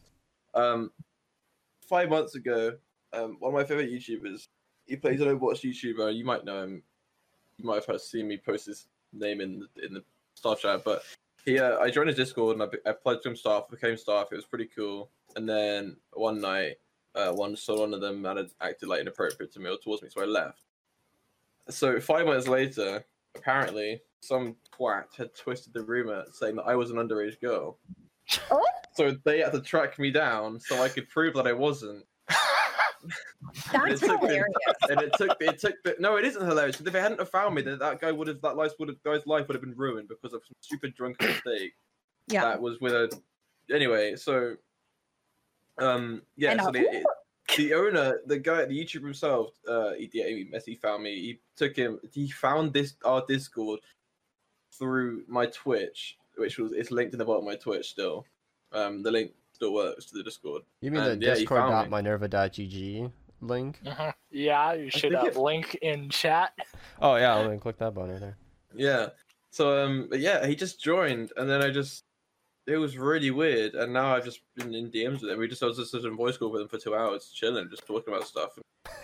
um, 0.53 0.91
five 1.89 2.09
months 2.09 2.35
ago, 2.35 2.73
um, 3.11 3.37
one 3.39 3.49
of 3.49 3.55
my 3.55 3.63
favorite 3.63 3.91
YouTubers, 3.91 4.47
he 4.85 4.95
plays 4.95 5.21
an 5.21 5.27
Overwatch 5.27 5.61
YouTuber. 5.63 6.15
You 6.15 6.25
might 6.25 6.45
know 6.45 6.63
him. 6.63 6.83
You 7.57 7.65
might 7.65 7.85
have 7.85 8.01
seen 8.01 8.27
me 8.27 8.37
post 8.37 8.65
his 8.67 8.87
name 9.13 9.41
in 9.41 9.59
the, 9.59 9.85
in 9.85 9.93
the 9.93 10.03
staff 10.33 10.59
chat. 10.59 10.83
But 10.83 11.03
he, 11.45 11.59
uh, 11.59 11.77
I 11.77 11.89
joined 11.89 12.09
his 12.09 12.17
Discord 12.17 12.59
and 12.59 12.63
I, 12.63 12.89
I 12.89 12.93
pledged 12.93 13.23
to 13.23 13.29
him 13.29 13.35
staff, 13.35 13.69
became 13.69 13.97
staff. 13.97 14.27
It 14.31 14.35
was 14.35 14.45
pretty 14.45 14.69
cool. 14.75 15.09
And 15.35 15.47
then 15.47 15.97
one 16.13 16.41
night, 16.41 16.75
uh, 17.15 17.31
one 17.31 17.55
so 17.55 17.79
one 17.79 17.93
of 17.93 18.01
them 18.01 18.23
had 18.25 18.49
acted 18.61 18.89
like 18.89 19.01
inappropriate 19.01 19.53
to 19.53 19.59
me 19.59 19.69
or 19.69 19.77
towards 19.77 20.03
me, 20.03 20.09
so 20.09 20.21
I 20.21 20.25
left. 20.25 20.63
So 21.69 21.99
five 21.99 22.25
months 22.25 22.47
later, 22.47 23.05
apparently 23.35 24.01
some 24.19 24.55
twat 24.77 25.15
had 25.17 25.33
twisted 25.35 25.73
the 25.73 25.81
rumor 25.81 26.25
saying 26.31 26.55
that 26.57 26.63
I 26.63 26.75
was 26.75 26.91
an 26.91 26.97
underage 26.97 27.39
girl. 27.39 27.77
Oh. 28.51 28.61
So 28.93 29.15
they 29.23 29.39
had 29.39 29.51
to 29.53 29.61
track 29.61 29.99
me 29.99 30.11
down 30.11 30.59
so 30.59 30.81
I 30.81 30.89
could 30.89 31.09
prove 31.09 31.35
that 31.35 31.47
I 31.47 31.53
wasn't. 31.53 32.05
That's 33.71 34.01
It 34.01 34.07
took 34.07 34.23
me- 34.23 34.41
And 34.89 35.01
it 35.01 35.11
took 35.17 35.37
it 35.41 35.59
took 35.59 35.75
the, 35.83 35.95
no, 35.99 36.15
it 36.17 36.25
isn't 36.25 36.45
hilarious. 36.45 36.79
If 36.79 36.91
they 36.91 36.99
hadn't 37.01 37.19
have 37.19 37.29
found 37.29 37.55
me, 37.55 37.61
then 37.61 37.79
that 37.79 37.99
guy 38.01 38.11
would 38.11 38.27
have 38.27 38.41
that 38.41 38.55
life 38.57 38.71
would 38.79 38.89
have 38.89 39.01
guy's 39.03 39.25
life 39.25 39.47
would 39.47 39.55
have 39.55 39.61
been 39.63 39.75
ruined 39.75 40.07
because 40.09 40.33
of 40.33 40.41
some 40.45 40.55
stupid 40.61 40.95
drunken 40.95 41.27
mistake 41.27 41.73
Yeah. 42.27 42.41
that 42.41 42.61
was 42.61 42.79
with 42.79 42.93
a. 42.93 43.11
Anyway, 43.71 44.15
so 44.15 44.55
um 45.79 46.21
yeah, 46.37 46.51
And, 46.51 46.61
so 46.61 46.71
the, 46.71 46.79
it- 46.79 47.05
the 47.57 47.73
owner, 47.75 48.19
the 48.25 48.39
guy, 48.39 48.65
the 48.65 48.77
YouTuber 48.83 49.03
himself, 49.03 49.51
uh, 49.69 49.91
he, 49.93 50.09
yeah, 50.13 50.25
he, 50.27 50.49
he 50.65 50.75
found 50.75 51.03
me. 51.03 51.13
He 51.15 51.39
took 51.55 51.75
him. 51.75 51.99
He 52.11 52.29
found 52.31 52.73
this 52.73 52.95
our 53.05 53.23
Discord 53.27 53.79
through 54.73 55.23
my 55.27 55.45
Twitch, 55.45 56.17
which 56.37 56.57
was 56.57 56.71
it's 56.73 56.89
linked 56.91 57.13
in 57.13 57.19
the 57.19 57.23
bottom 57.25 57.41
of 57.41 57.45
my 57.45 57.55
Twitch 57.55 57.87
still. 57.87 58.25
Um, 58.71 59.03
the 59.03 59.11
link 59.11 59.31
still 59.55 59.73
works 59.73 60.05
to 60.07 60.17
the 60.17 60.23
Discord. 60.23 60.63
You 60.81 60.91
mean 60.91 61.01
And, 61.01 61.21
the 61.21 61.25
yeah, 61.27 61.35
he 61.35 61.45
found 61.45 61.89
me. 61.91 61.97
discord.minerva.gg 61.99 63.11
link? 63.41 63.79
Mhm. 63.83 64.13
Yeah, 64.31 64.73
you 64.73 64.89
should 64.91 65.13
have 65.13 65.23
uh, 65.23 65.27
it- 65.27 65.37
link 65.37 65.75
in 65.81 66.09
chat. 66.09 66.53
Oh 67.01 67.15
yeah, 67.15 67.35
let 67.35 67.49
me 67.51 67.57
click 67.57 67.77
that 67.77 67.93
button 67.93 68.11
right 68.11 68.19
there. 68.19 68.37
Yeah. 68.75 69.07
So 69.51 69.83
um, 69.83 70.07
but 70.09 70.19
yeah, 70.19 70.45
he 70.45 70.55
just 70.55 70.81
joined, 70.83 71.31
and 71.37 71.49
then 71.49 71.61
I 71.61 71.69
just 71.71 72.03
it 72.67 72.77
was 72.77 72.97
really 72.97 73.31
weird, 73.31 73.75
and 73.75 73.93
now 73.93 74.13
I've 74.15 74.25
just 74.25 74.41
been 74.55 74.73
in 74.75 74.91
DMs 74.91 75.21
with 75.21 75.31
him. 75.31 75.39
We 75.39 75.47
just 75.47 75.63
I 75.63 75.67
was 75.67 75.77
just 75.77 75.93
in 75.93 76.17
voice 76.17 76.35
call 76.37 76.51
with 76.51 76.61
him 76.61 76.67
for 76.67 76.77
two 76.77 76.95
hours, 76.95 77.31
chilling, 77.33 77.69
just 77.69 77.85
talking 77.87 78.13
about 78.13 78.27
stuff. 78.27 78.59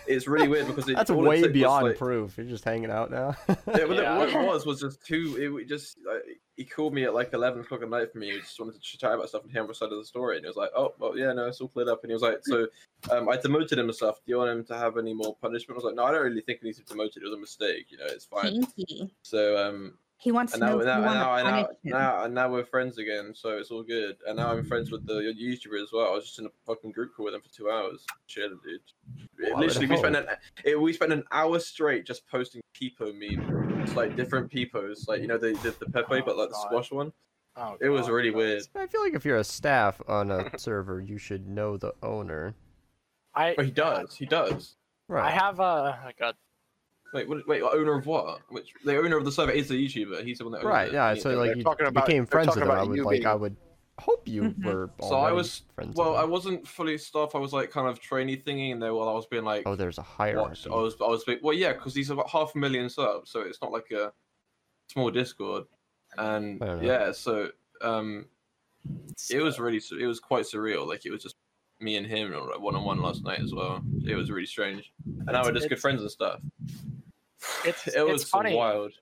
It's 0.06 0.26
really 0.26 0.48
weird 0.48 0.66
because 0.66 0.88
it, 0.88 0.96
That's 0.96 1.10
all 1.10 1.24
it 1.24 1.28
way 1.28 1.42
took 1.42 1.52
beyond 1.52 1.86
like- 1.86 1.98
proof. 1.98 2.36
You're 2.36 2.46
just 2.46 2.64
hanging 2.64 2.90
out 2.90 3.10
now. 3.10 3.36
Yeah, 3.48 3.54
but 3.86 3.90
Yeah. 3.96 4.18
what 4.18 4.28
it 4.28 4.34
was 4.46 4.66
was 4.66 4.80
just 4.80 5.04
too. 5.06 5.36
It 5.38 5.44
w- 5.46 5.66
just 5.66 5.96
like, 6.06 6.22
he 6.56 6.64
called 6.64 6.92
me 6.94 7.04
at 7.04 7.14
like 7.14 7.32
eleven 7.32 7.60
o'clock 7.60 7.82
at 7.82 7.88
night 7.88 8.12
for 8.12 8.18
me. 8.18 8.30
He 8.32 8.38
just 8.40 8.58
wanted 8.60 8.74
to 8.74 8.80
chat 8.98 9.12
about 9.14 9.28
stuff 9.28 9.42
and 9.42 9.50
hear 9.52 9.66
my 9.66 9.72
side 9.72 9.92
of 9.92 9.98
the 9.98 10.04
story. 10.04 10.36
And 10.36 10.44
he 10.44 10.48
was 10.48 10.56
like, 10.56 10.70
"Oh, 10.76 10.92
well, 10.98 11.16
yeah, 11.16 11.32
no, 11.32 11.46
it's 11.46 11.60
all 11.60 11.68
cleared 11.68 11.88
up." 11.88 12.02
And 12.02 12.10
he 12.10 12.14
was 12.14 12.22
like, 12.22 12.38
"So, 12.42 12.66
um, 13.10 13.28
I 13.28 13.36
demoted 13.36 13.78
him 13.78 13.86
and 13.86 13.94
stuff. 13.94 14.16
Do 14.24 14.32
you 14.32 14.38
want 14.38 14.50
him 14.50 14.64
to 14.66 14.76
have 14.76 14.98
any 14.98 15.14
more 15.14 15.34
punishment?" 15.40 15.76
I 15.76 15.78
was 15.78 15.84
like, 15.84 15.94
"No, 15.94 16.04
I 16.04 16.12
don't 16.12 16.22
really 16.22 16.40
think 16.42 16.60
he 16.60 16.66
needs 16.66 16.78
to 16.78 16.84
be 16.84 16.88
demoted. 16.90 17.22
It 17.22 17.26
was 17.26 17.34
a 17.34 17.40
mistake. 17.40 17.86
You 17.90 17.98
know, 17.98 18.06
it's 18.06 18.24
fine." 18.26 18.66
Pinky. 18.76 19.10
So, 19.22 19.56
um, 19.56 19.94
He 20.22 20.30
wants 20.30 20.52
and 20.54 20.60
to 20.60 20.66
now, 20.66 20.72
know 20.74 20.78
if 20.80 20.86
now, 20.86 20.98
you 20.98 21.04
now, 21.04 21.36
to 21.36 21.44
now, 21.84 21.98
now, 21.98 22.24
and 22.24 22.34
now 22.34 22.48
we're 22.48 22.64
friends 22.64 22.96
again. 22.98 23.32
So 23.34 23.58
it's 23.58 23.72
all 23.72 23.82
good. 23.82 24.16
And 24.26 24.36
now 24.36 24.52
I'm 24.52 24.64
friends 24.64 24.92
with 24.92 25.04
the 25.04 25.14
YouTuber 25.14 25.82
as 25.82 25.88
well. 25.92 26.06
I 26.12 26.14
was 26.14 26.24
just 26.26 26.38
in 26.38 26.46
a 26.46 26.50
fucking 26.64 26.92
group 26.92 27.16
call 27.16 27.24
with 27.24 27.34
him 27.34 27.40
for 27.40 27.48
two 27.52 27.68
hours, 27.70 28.06
chilling, 28.28 28.60
dude. 28.64 28.80
It- 29.38 29.56
literally, 29.58 29.88
we 29.88 29.96
spent 29.96 30.14
an 30.14 30.26
it, 30.64 30.80
we 30.80 30.92
spent 30.92 31.12
an 31.12 31.24
hour 31.32 31.58
straight 31.58 32.06
just 32.06 32.24
posting 32.28 32.60
Peepo 32.80 33.12
memes. 33.12 33.82
It's 33.82 33.96
like 33.96 34.14
different 34.14 34.48
Peepos, 34.48 35.08
like 35.08 35.20
you 35.22 35.26
know 35.26 35.38
the 35.38 35.54
the, 35.64 35.74
the 35.84 35.90
Pepe, 35.90 36.06
Oh, 36.20 36.22
but 36.24 36.36
like 36.36 36.50
the 36.50 36.54
God. 36.54 36.66
squash 36.68 36.92
one. 36.92 37.12
Oh, 37.56 37.76
It 37.80 37.88
was 37.88 38.02
God, 38.02 38.12
really 38.12 38.30
no. 38.30 38.36
weird. 38.38 38.62
I 38.76 38.86
feel 38.86 39.02
like 39.02 39.14
if 39.14 39.24
you're 39.24 39.38
a 39.38 39.44
staff 39.44 40.00
on 40.06 40.30
a 40.30 40.50
server, 40.58 41.00
you 41.00 41.18
should 41.18 41.48
know 41.48 41.76
the 41.76 41.94
owner. 42.02 42.54
I 43.34 43.54
But 43.56 43.64
he 43.64 43.70
does. 43.72 44.14
He 44.14 44.26
does. 44.26 44.76
Right. 45.08 45.24
I 45.26 45.30
have 45.30 45.58
a 45.58 46.00
like 46.04 46.20
a 46.20 46.32
Wait, 47.12 47.28
what, 47.28 47.46
wait, 47.46 47.62
owner 47.62 47.94
of 47.98 48.06
what? 48.06 48.40
Which 48.48 48.72
the 48.84 48.96
owner 48.98 49.16
of 49.18 49.24
the 49.24 49.32
server 49.32 49.52
is 49.52 49.68
the 49.68 49.74
YouTuber. 49.86 50.24
He's 50.24 50.38
the 50.38 50.44
one 50.44 50.52
that 50.52 50.58
owns 50.58 50.66
Right, 50.66 50.88
it. 50.88 50.94
yeah. 50.94 51.14
So 51.14 51.30
like 51.36 51.48
they're 51.48 51.56
you 51.58 51.62
talking 51.62 51.86
about- 51.86 52.06
became 52.06 52.24
friends 52.26 52.54
with 52.54 52.64
him. 52.64 52.70
I 52.70 52.82
would 52.82 52.96
you 52.96 53.04
like 53.04 53.12
being- 53.16 53.26
I 53.26 53.34
would 53.34 53.56
hope 53.98 54.26
you 54.26 54.42
Mhm. 54.44 54.64
were. 54.64 54.90
So 55.02 55.16
I 55.16 55.30
was 55.32 55.62
friends. 55.74 55.94
well, 55.94 56.16
I 56.16 56.24
wasn't 56.24 56.66
fully 56.66 56.96
staff. 56.96 57.34
I 57.34 57.38
was 57.38 57.52
like 57.52 57.70
kind 57.70 57.86
of 57.86 58.00
trainee 58.00 58.38
thingy, 58.38 58.72
and 58.72 58.82
there 58.82 58.94
while 58.94 59.08
I 59.08 59.12
was 59.12 59.26
being 59.26 59.44
like, 59.44 59.64
Oh, 59.66 59.76
there's 59.76 59.98
a 59.98 60.00
watched. 60.00 60.10
hierarchy. 60.12 60.70
I 60.70 60.74
was, 60.74 60.96
I 61.00 61.06
was, 61.08 61.24
being, 61.24 61.38
well, 61.42 61.52
yeah, 61.54 61.74
because 61.74 61.94
he's 61.94 62.08
about 62.10 62.30
half 62.30 62.54
a 62.54 62.58
million 62.58 62.88
subs, 62.88 63.30
so 63.30 63.42
it's 63.42 63.60
not 63.60 63.70
like 63.72 63.90
a 63.90 64.12
small 64.88 65.10
Discord, 65.10 65.64
and 66.16 66.60
yeah, 66.82 67.12
so 67.12 67.50
um, 67.82 68.26
it 69.30 69.42
was 69.42 69.60
really, 69.60 69.82
it 70.00 70.06
was 70.06 70.18
quite 70.18 70.44
surreal. 70.44 70.86
Like 70.86 71.04
it 71.04 71.10
was 71.10 71.22
just 71.22 71.36
me 71.78 71.96
and 71.96 72.06
him 72.06 72.32
one 72.32 72.74
on 72.76 72.84
one 72.84 73.00
last 73.02 73.22
night 73.24 73.40
as 73.40 73.52
well. 73.52 73.82
It 74.06 74.14
was 74.14 74.30
really 74.30 74.46
strange, 74.46 74.90
and 75.04 75.26
now 75.26 75.42
we're 75.44 75.52
just 75.52 75.68
good 75.68 75.80
friends 75.80 76.00
and 76.00 76.10
stuff. 76.10 76.40
It's- 77.64 77.88
it 77.94 78.06
was 78.06 78.22
it's 78.22 78.30
funny. 78.30 78.54
wild. 78.54 78.92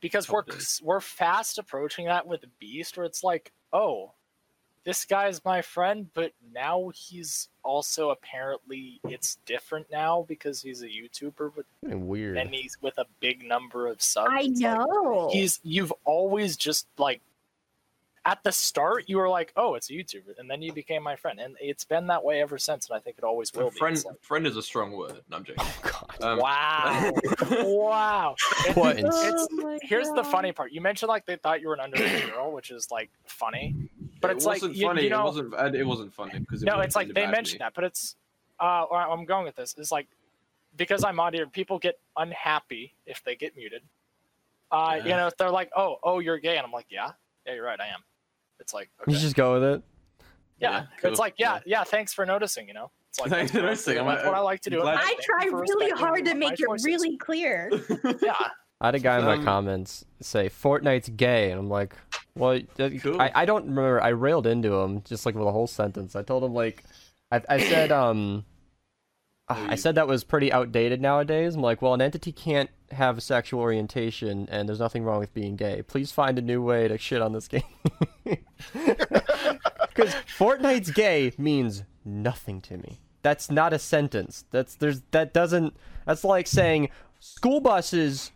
because 0.00 0.28
we're 0.30 0.44
we're 0.82 1.00
fast 1.00 1.58
approaching 1.58 2.06
that 2.06 2.26
with 2.26 2.44
Beast, 2.58 2.96
where 2.96 3.04
it's 3.06 3.22
like, 3.22 3.52
oh, 3.72 4.12
this 4.84 5.04
guy's 5.04 5.44
my 5.44 5.60
friend, 5.60 6.08
but 6.14 6.32
now 6.54 6.90
he's 6.94 7.48
also 7.62 8.08
apparently 8.10 8.98
it's 9.04 9.36
different 9.44 9.86
now 9.90 10.24
because 10.26 10.62
he's 10.62 10.80
a 10.82 10.88
YouTuber, 10.88 11.52
but 11.54 11.66
Getting 11.82 12.08
weird. 12.08 12.38
and 12.38 12.48
he's 12.54 12.78
with 12.80 12.96
a 12.96 13.04
big 13.20 13.42
number 13.44 13.86
of 13.88 14.00
subs. 14.00 14.30
I 14.32 14.40
It's 14.40 14.60
like, 14.62 14.78
know. 14.78 15.28
he's 15.32 15.60
you've 15.62 15.92
always 16.06 16.56
just 16.56 16.86
like 16.96 17.20
at 18.26 18.42
the 18.44 18.52
start 18.52 19.04
you 19.08 19.16
were 19.16 19.28
like, 19.28 19.50
oh, 19.56 19.74
it's 19.74 19.88
a 19.88 19.94
YouTuber, 19.94 20.38
and 20.38 20.50
then 20.50 20.60
you 20.60 20.72
became 20.72 21.02
my 21.02 21.16
friend, 21.16 21.40
and 21.40 21.56
it's 21.60 21.84
been 21.84 22.06
that 22.08 22.22
way 22.22 22.42
ever 22.42 22.58
since, 22.58 22.88
and 22.88 22.96
I 22.96 23.00
think 23.00 23.16
it 23.18 23.24
always 23.24 23.52
will 23.54 23.70
friend, 23.70 23.96
It's 23.96 24.04
like, 24.04 24.20
friend 24.22 24.46
is 24.46 24.56
a 24.56 24.62
strong 24.62 24.92
word. 24.92 25.20
No, 25.30 25.38
I'm 25.38 25.44
joking. 25.44 25.64
oh 25.66 25.78
God. 26.18 26.22
Um, 26.22 26.38
wow, 26.38 27.12
wow. 27.50 28.34
It- 28.66 28.76
What 28.76 28.98
in- 28.98 29.06
it's 29.06 29.14
Oh 29.22 29.48
my 29.52 29.78
here's 29.82 30.10
the 30.10 30.22
funny 30.24 30.52
part. 30.52 30.70
You 30.72 30.80
mentioned 30.82 31.08
like 31.08 31.24
they 31.24 31.36
thought 31.36 31.60
you 31.62 31.68
were 31.68 31.74
an 31.80 31.90
underage 31.90 32.30
girl, 32.32 32.52
which 32.52 32.70
is 32.70 32.90
like 32.90 33.10
funny. 33.24 33.74
But 34.20 34.32
it 34.32 34.36
it's 34.36 34.44
like, 34.46 34.56
wasn't 34.56 34.76
you- 34.76 34.86
funny. 34.86 35.02
you 35.04 35.10
know- 35.10 35.20
it 35.22 35.24
wasn't. 35.24 35.54
and 35.56 35.74
It 35.74 35.84
wasn't 35.86 36.12
funny 36.12 36.38
because 36.40 36.62
it 36.62 36.66
No, 36.66 36.80
it's 36.80 36.94
like 36.96 37.08
they 37.08 37.14
badly. 37.14 37.32
mentioned 37.32 37.60
that, 37.60 37.72
but 37.74 37.84
it's 37.84 38.16
uh 38.60 38.84
I'm 38.92 39.24
going 39.24 39.44
with 39.46 39.56
this 39.56 39.74
It's 39.78 39.90
like 39.90 40.06
because 40.76 41.04
I'm 41.04 41.18
on 41.18 41.32
here, 41.32 41.46
people 41.46 41.78
get 41.78 41.98
unhappy 42.18 42.92
if 43.06 43.24
they 43.24 43.34
get 43.34 43.56
muted. 43.56 43.82
Uh, 44.70 45.00
you 45.02 45.10
know, 45.10 45.26
if 45.26 45.36
they're 45.36 45.50
like, 45.50 45.70
"Oh, 45.76 45.98
oh, 46.04 46.20
you're 46.20 46.38
gay," 46.38 46.56
and 46.58 46.64
I'm 46.64 46.70
like, 46.70 46.86
"Yeah, 46.90 47.10
yeah, 47.44 47.54
you're 47.54 47.64
right, 47.64 47.80
I 47.80 47.88
am." 47.88 48.04
It's 48.60 48.72
like, 48.74 48.90
okay. 49.02 49.12
You 49.12 49.18
just 49.18 49.34
go 49.36 49.54
with 49.54 49.64
it. 49.64 49.82
yeah, 50.58 50.70
Yeah, 50.70 50.86
cool. 51.00 51.10
it's 51.10 51.18
like, 51.20 51.34
yeah, 51.38 51.60
yeah, 51.66 51.82
thanks 51.84 52.12
for 52.12 52.24
noticing. 52.26 52.68
You 52.68 52.74
know, 52.74 52.90
it's 53.08 53.18
like 53.20 53.30
Thanks 53.30 53.52
that's 53.52 53.52
for 53.52 53.58
what 53.60 53.64
I 53.64 53.70
noticing. 53.70 53.94
do, 53.94 54.00
I'm 54.00 54.06
that's 54.06 54.18
like, 54.24 54.32
what 54.32 54.38
I 54.38 54.40
like 54.42 54.60
to 54.62 54.70
do. 54.70 54.80
I'm 54.82 54.88
and 54.88 54.98
glad- 54.98 55.16
I 55.16 55.16
try 55.48 55.58
really 55.58 55.90
hard 55.90 56.24
to 56.26 56.34
make 56.34 56.52
it 56.60 56.66
choices. 56.66 56.84
really 56.84 57.16
clear. 57.16 57.70
yeah. 58.22 58.34
I 58.82 58.86
had 58.86 58.94
a 58.94 58.98
guy 58.98 59.18
in 59.18 59.24
my 59.26 59.34
Um, 59.34 59.44
comments 59.44 60.04
say 60.22 60.48
Fortnite's 60.48 61.10
gay, 61.10 61.50
and 61.50 61.58
I'm 61.60 61.68
like, 61.68 61.94
well, 62.34 62.58
uh, 62.78 62.88
Cool. 63.02 63.20
I, 63.20 63.30
I 63.34 63.44
don't 63.44 63.64
remember. 63.66 64.02
I 64.02 64.08
railed 64.08 64.46
into 64.46 64.72
him 64.74 65.02
just 65.04 65.26
like 65.26 65.34
with 65.34 65.46
a 65.46 65.52
whole 65.52 65.66
sentence. 65.66 66.16
I 66.16 66.22
told 66.22 66.44
him 66.44 66.54
like, 66.54 66.84
I, 67.30 67.42
I 67.48 67.58
said 67.60 67.92
um, 67.92 68.44
Oh, 69.50 69.66
I 69.68 69.74
said 69.74 69.96
that 69.96 70.06
was 70.06 70.22
pretty 70.24 70.52
outdated 70.52 71.00
nowadays. 71.00 71.54
I'm 71.56 71.60
like, 71.62 71.82
well, 71.82 71.92
an 71.94 72.00
entity 72.00 72.30
can't 72.32 72.70
have 72.92 73.18
a 73.18 73.20
sexual 73.20 73.60
orientation, 73.60 74.48
and 74.50 74.68
there's 74.68 74.78
nothing 74.78 75.02
wrong 75.04 75.18
with 75.18 75.34
being 75.34 75.56
gay. 75.56 75.82
Please 75.82 76.12
find 76.12 76.38
a 76.38 76.42
new 76.42 76.62
way 76.62 76.86
to 76.88 76.96
shit 76.98 77.20
on 77.20 77.32
this 77.32 77.48
game. 77.48 77.62
Because 79.94 80.14
Fortnite's 80.38 80.90
gay 80.92 81.32
means 81.36 81.82
nothing 82.04 82.60
to 82.62 82.78
me. 82.78 83.00
That's 83.22 83.50
not 83.50 83.72
a 83.72 83.78
sentence. 83.78 84.44
That's 84.50 84.76
there's 84.76 85.02
that 85.10 85.34
doesn't. 85.34 85.76
That's 86.06 86.24
like 86.24 86.46
saying 86.46 86.88
school 87.18 87.60
buses 87.60 88.30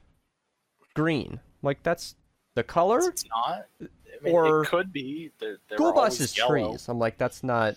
green. 0.94 1.40
Like 1.62 1.82
that's 1.82 2.16
the 2.54 2.62
color. 2.64 2.98
It's 3.08 3.24
not. 3.28 3.66
I 3.80 3.86
mean, 4.22 4.34
Or- 4.34 4.62
it 4.64 4.66
could 4.68 4.92
be. 4.92 5.30
They're, 5.38 5.58
they're 5.68 5.78
School 5.78 5.92
buses 5.94 6.36
yellow. 6.36 6.50
trees. 6.50 6.88
I'm 6.88 6.98
like 6.98 7.16
that's 7.16 7.42
not. 7.42 7.76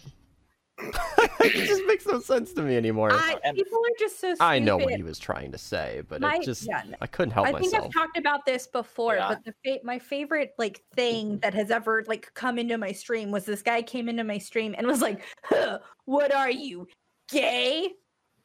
it 1.39 1.65
just 1.67 1.81
makes 1.87 2.05
no 2.05 2.19
sense 2.19 2.53
to 2.53 2.61
me 2.61 2.77
anymore. 2.77 3.09
I, 3.11 3.35
people 3.55 3.79
are 3.79 3.95
just 3.99 4.19
so 4.19 4.35
stupid. 4.35 4.43
I 4.43 4.59
know 4.59 4.77
what 4.77 4.93
he 4.93 5.01
was 5.03 5.17
trying 5.17 5.51
to 5.51 5.57
say, 5.57 6.03
but 6.07 6.21
My- 6.21 6.35
it 6.35 6.43
just 6.43 6.67
yeah, 6.67 6.83
I 7.01 7.07
couldn't 7.07 7.31
help 7.31 7.45
myself. 7.45 7.57
I 7.57 7.61
think 7.61 7.71
myself. 7.73 7.85
I've 7.87 7.93
talked 7.93 8.17
about 8.17 8.45
this 8.45 8.67
before, 8.67 9.15
Yeah. 9.15 9.29
but 9.29 9.43
the 9.43 9.53
fa- 9.65 9.79
my 9.83 9.97
favorite 9.97 10.53
like 10.59 10.83
thing 10.95 11.39
that 11.39 11.53
has 11.55 11.71
ever 11.71 12.03
like 12.07 12.31
come 12.35 12.59
into 12.59 12.77
my 12.77 12.91
stream 12.91 13.31
was 13.31 13.45
this 13.45 13.61
guy 13.63 13.81
came 13.81 14.07
into 14.07 14.23
my 14.23 14.37
stream 14.37 14.75
and 14.77 14.85
was 14.85 15.01
like, 15.01 15.21
huh, 15.43 15.79
"What 16.05 16.33
are 16.33 16.51
you, 16.51 16.87
gay?" 17.29 17.89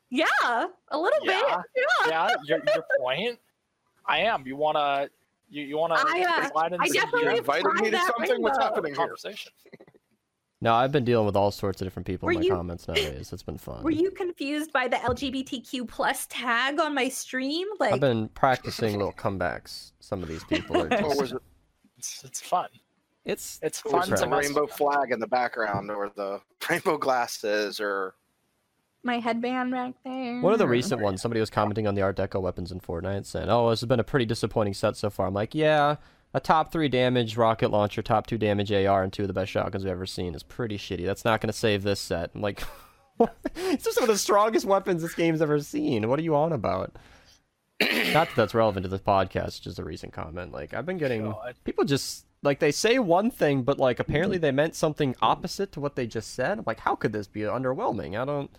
Yeah, 0.09 0.27
a 0.41 0.99
little 0.99 1.19
Yeah. 1.25 1.63
bit. 1.75 1.83
Yeah. 2.07 2.09
yeah, 2.09 2.29
your, 2.45 2.63
your 2.75 2.85
point. 2.99 3.39
I 4.07 4.19
am. 4.21 4.47
You 4.47 4.57
wanna. 4.57 5.09
You, 5.51 5.65
you 5.65 5.77
wanna 5.77 5.97
I, 5.99 6.25
uh, 6.45 6.49
slide 6.51 6.73
into 6.73 6.83
I 6.83 6.89
the- 6.89 6.95
definitely 6.95 7.23
your 7.25 7.33
invited 7.37 7.67
me 7.75 7.85
to 7.85 7.91
that 7.91 8.13
something. 8.17 8.41
What's 8.43 8.57
rainbow. 8.59 8.75
happening 8.75 8.93
here? 8.93 8.97
conversation. 8.97 9.53
No, 10.63 10.73
I've 10.75 10.93
been 10.93 11.05
dealing 11.05 11.27
with 11.27 11.35
all 11.35 11.51
sorts 11.51 11.83
of 11.83 11.87
different 11.87 12.07
people 12.07 12.29
in 12.29 12.37
Were 12.37 12.41
my 12.41 12.47
you- 12.47 12.55
comments 12.55 12.87
nowadays. 12.87 13.33
It's 13.33 13.43
been 13.43 13.59
fun. 13.59 13.83
Were 13.85 13.91
you 13.91 14.13
confused 14.13 14.73
by 14.73 14.87
the 14.87 14.95
LGBTQ 14.97 15.89
plus 15.89 16.27
tag 16.31 16.79
on 16.81 16.95
my 16.95 17.09
stream? 17.09 17.67
Like, 17.81 17.93
I've 17.95 18.01
been 18.01 18.29
practicing 18.29 18.97
little 18.97 19.13
comebacks. 19.13 19.91
Some 19.99 20.23
of 20.23 20.29
these 20.29 20.45
people 20.45 20.77
are 20.81 20.87
Or 20.87 20.89
just. 20.89 21.21
was 21.21 21.33
it, 21.33 21.43
It's, 21.99 22.23
it's 22.25 22.41
fun. 22.41 22.69
It's 23.25 23.59
It's 23.61 23.81
fun 23.81 24.09
was 24.09 24.09
to 24.09 24.15
it 24.15 24.21
the 24.31 24.37
rainbow 24.37 24.67
flag 24.69 25.11
in 25.11 25.19
the 25.19 25.27
background, 25.27 25.91
or 25.91 26.11
the 26.15 26.41
rainbow 26.71 26.97
glasses, 26.97 27.81
or 27.81 28.15
my 29.03 29.19
headband 29.19 29.73
back 29.73 29.95
there. 30.05 30.41
One 30.41 30.53
of 30.53 30.61
the 30.61 30.69
recent 30.69 31.01
ones, 31.01 31.21
somebody 31.23 31.41
was 31.41 31.51
commenting 31.51 31.89
on 31.89 31.97
the 31.97 32.03
Art 32.03 32.17
Deco 32.17 32.41
weapons 32.41 32.71
in 32.71 32.79
Fortnite, 32.81 33.27
saying, 33.27 33.49
"Oh, 33.49 33.71
this 33.71 33.81
has 33.81 33.89
been 33.89 33.99
a 34.01 34.05
pretty 34.05 34.27
disappointing 34.27 34.75
set 34.75 34.97
so 34.97 35.11
far." 35.11 35.27
I'm 35.27 35.35
like, 35.35 35.55
"Yeah, 35.57 35.97
a 36.35 36.41
top 36.41 36.73
three 36.73 36.89
damage 36.89 37.37
rocket 37.37 37.71
launcher, 37.71 38.03
top 38.03 38.27
two 38.27 38.39
damage 38.39 38.73
AR, 38.73 39.03
and 39.03 39.13
two 39.13 39.23
of 39.23 39.29
the 39.29 39.35
best 39.35 39.51
shotguns 39.51 39.85
we've 39.85 39.93
ever 39.93 40.07
seen 40.07 40.35
is 40.35 40.43
pretty 40.43 40.79
shitty. 40.79 41.05
That's 41.05 41.25
not 41.25 41.41
going 41.41 41.49
to 41.49 41.59
save 41.59 41.83
this 41.83 42.01
set." 42.01 42.31
I'm 42.35 42.41
like, 42.43 42.63
"These 43.55 43.87
are 43.87 43.93
some 43.93 44.05
of 44.05 44.09
the 44.09 44.19
strongest 44.19 44.67
weapons 44.67 45.03
this 45.03 45.15
game's 45.15 45.43
ever 45.43 45.61
seen. 45.61 46.09
What 46.09 46.19
are 46.19 46.23
you 46.23 46.35
on 46.35 46.53
about?" 46.53 46.97
Not 48.13 48.29
that 48.29 48.37
that's 48.37 48.55
relevant 48.55 48.85
to 48.85 48.89
this 48.89 49.01
podcast, 49.01 49.63
just 49.63 49.79
a 49.79 49.85
recent 49.85 50.13
comment. 50.13 50.53
Like 50.53 50.75
I've 50.75 50.87
been 50.87 50.99
getting 50.99 51.25
God. 51.25 51.55
people 51.65 51.85
just 51.85 52.27
like 52.43 52.59
they 52.59 52.73
say 52.73 52.99
one 52.99 53.31
thing, 53.31 53.63
but 53.63 53.79
like 53.79 54.01
apparently 54.01 54.37
mm-hmm. 54.37 54.43
they 54.43 54.51
meant 54.53 54.75
something 54.75 55.15
opposite 55.23 55.73
to 55.73 55.81
what 55.81 55.97
they 55.97 56.07
just 56.07 56.35
said. 56.35 56.59
I'm 56.59 56.65
like, 56.67 56.81
how 56.81 56.95
could 56.95 57.13
this 57.13 57.27
be 57.27 57.41
underwhelming? 57.41 58.21
I 58.21 58.25
don't. 58.25 58.51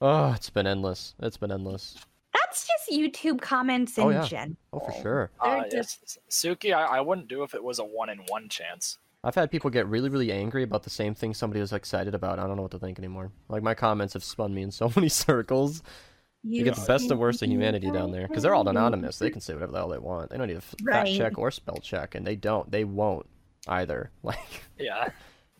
Oh, 0.00 0.32
it's 0.32 0.50
been 0.50 0.66
endless. 0.66 1.14
It's 1.20 1.36
been 1.36 1.52
endless. 1.52 1.96
That's 2.34 2.66
just 2.66 2.90
YouTube 2.92 3.40
comments 3.40 3.96
in 3.96 4.04
Oh, 4.04 4.10
yeah. 4.10 4.24
general. 4.24 4.56
Oh, 4.72 4.80
for 4.80 4.92
sure. 5.00 5.30
They're 5.42 5.56
Uh, 5.58 5.64
yes. 5.72 6.18
Suki, 6.30 6.74
I, 6.74 6.98
I 6.98 7.00
wouldn't 7.00 7.28
do 7.28 7.42
if 7.44 7.54
it 7.54 7.62
was 7.64 7.78
a 7.78 7.84
one 7.84 8.10
in 8.10 8.18
one 8.28 8.48
chance. 8.48 8.98
I've 9.22 9.34
had 9.36 9.50
people 9.50 9.70
get 9.70 9.86
really, 9.86 10.08
really 10.10 10.30
angry 10.32 10.62
about 10.64 10.82
the 10.82 10.90
same 10.90 11.14
thing 11.14 11.32
somebody 11.32 11.60
was 11.60 11.72
excited 11.72 12.14
about. 12.14 12.38
I 12.38 12.46
don't 12.46 12.56
know 12.56 12.62
what 12.62 12.72
to 12.72 12.78
think 12.78 12.98
anymore. 12.98 13.30
Like 13.48 13.62
my 13.62 13.72
comments 13.74 14.12
have 14.14 14.22
spun 14.24 14.52
me 14.52 14.62
in 14.62 14.70
so 14.70 14.92
many 14.96 15.08
circles. 15.08 15.82
You 16.42 16.62
get 16.62 16.74
the 16.74 16.84
best 16.84 17.10
and 17.10 17.18
worst 17.18 17.40
of 17.42 17.48
humanity 17.48 17.90
down 17.90 18.10
there 18.10 18.28
because 18.28 18.42
they're 18.42 18.54
all 18.54 18.68
anonymous. 18.68 19.18
They 19.18 19.30
can 19.30 19.40
say 19.40 19.54
whatever 19.54 19.72
the 19.72 19.78
hell 19.78 19.88
they 19.88 19.98
want. 19.98 20.28
They 20.28 20.36
don't 20.36 20.48
need 20.48 20.54
a 20.54 20.56
f- 20.58 20.64
fact 20.64 20.82
Right. 20.84 21.16
check 21.16 21.38
or 21.38 21.50
spell 21.50 21.78
check, 21.78 22.14
and 22.14 22.26
they 22.26 22.36
don't. 22.36 22.70
They 22.70 22.84
won't 22.84 23.26
either. 23.66 24.10
Like 24.22 24.38
Yeah. 24.78 25.08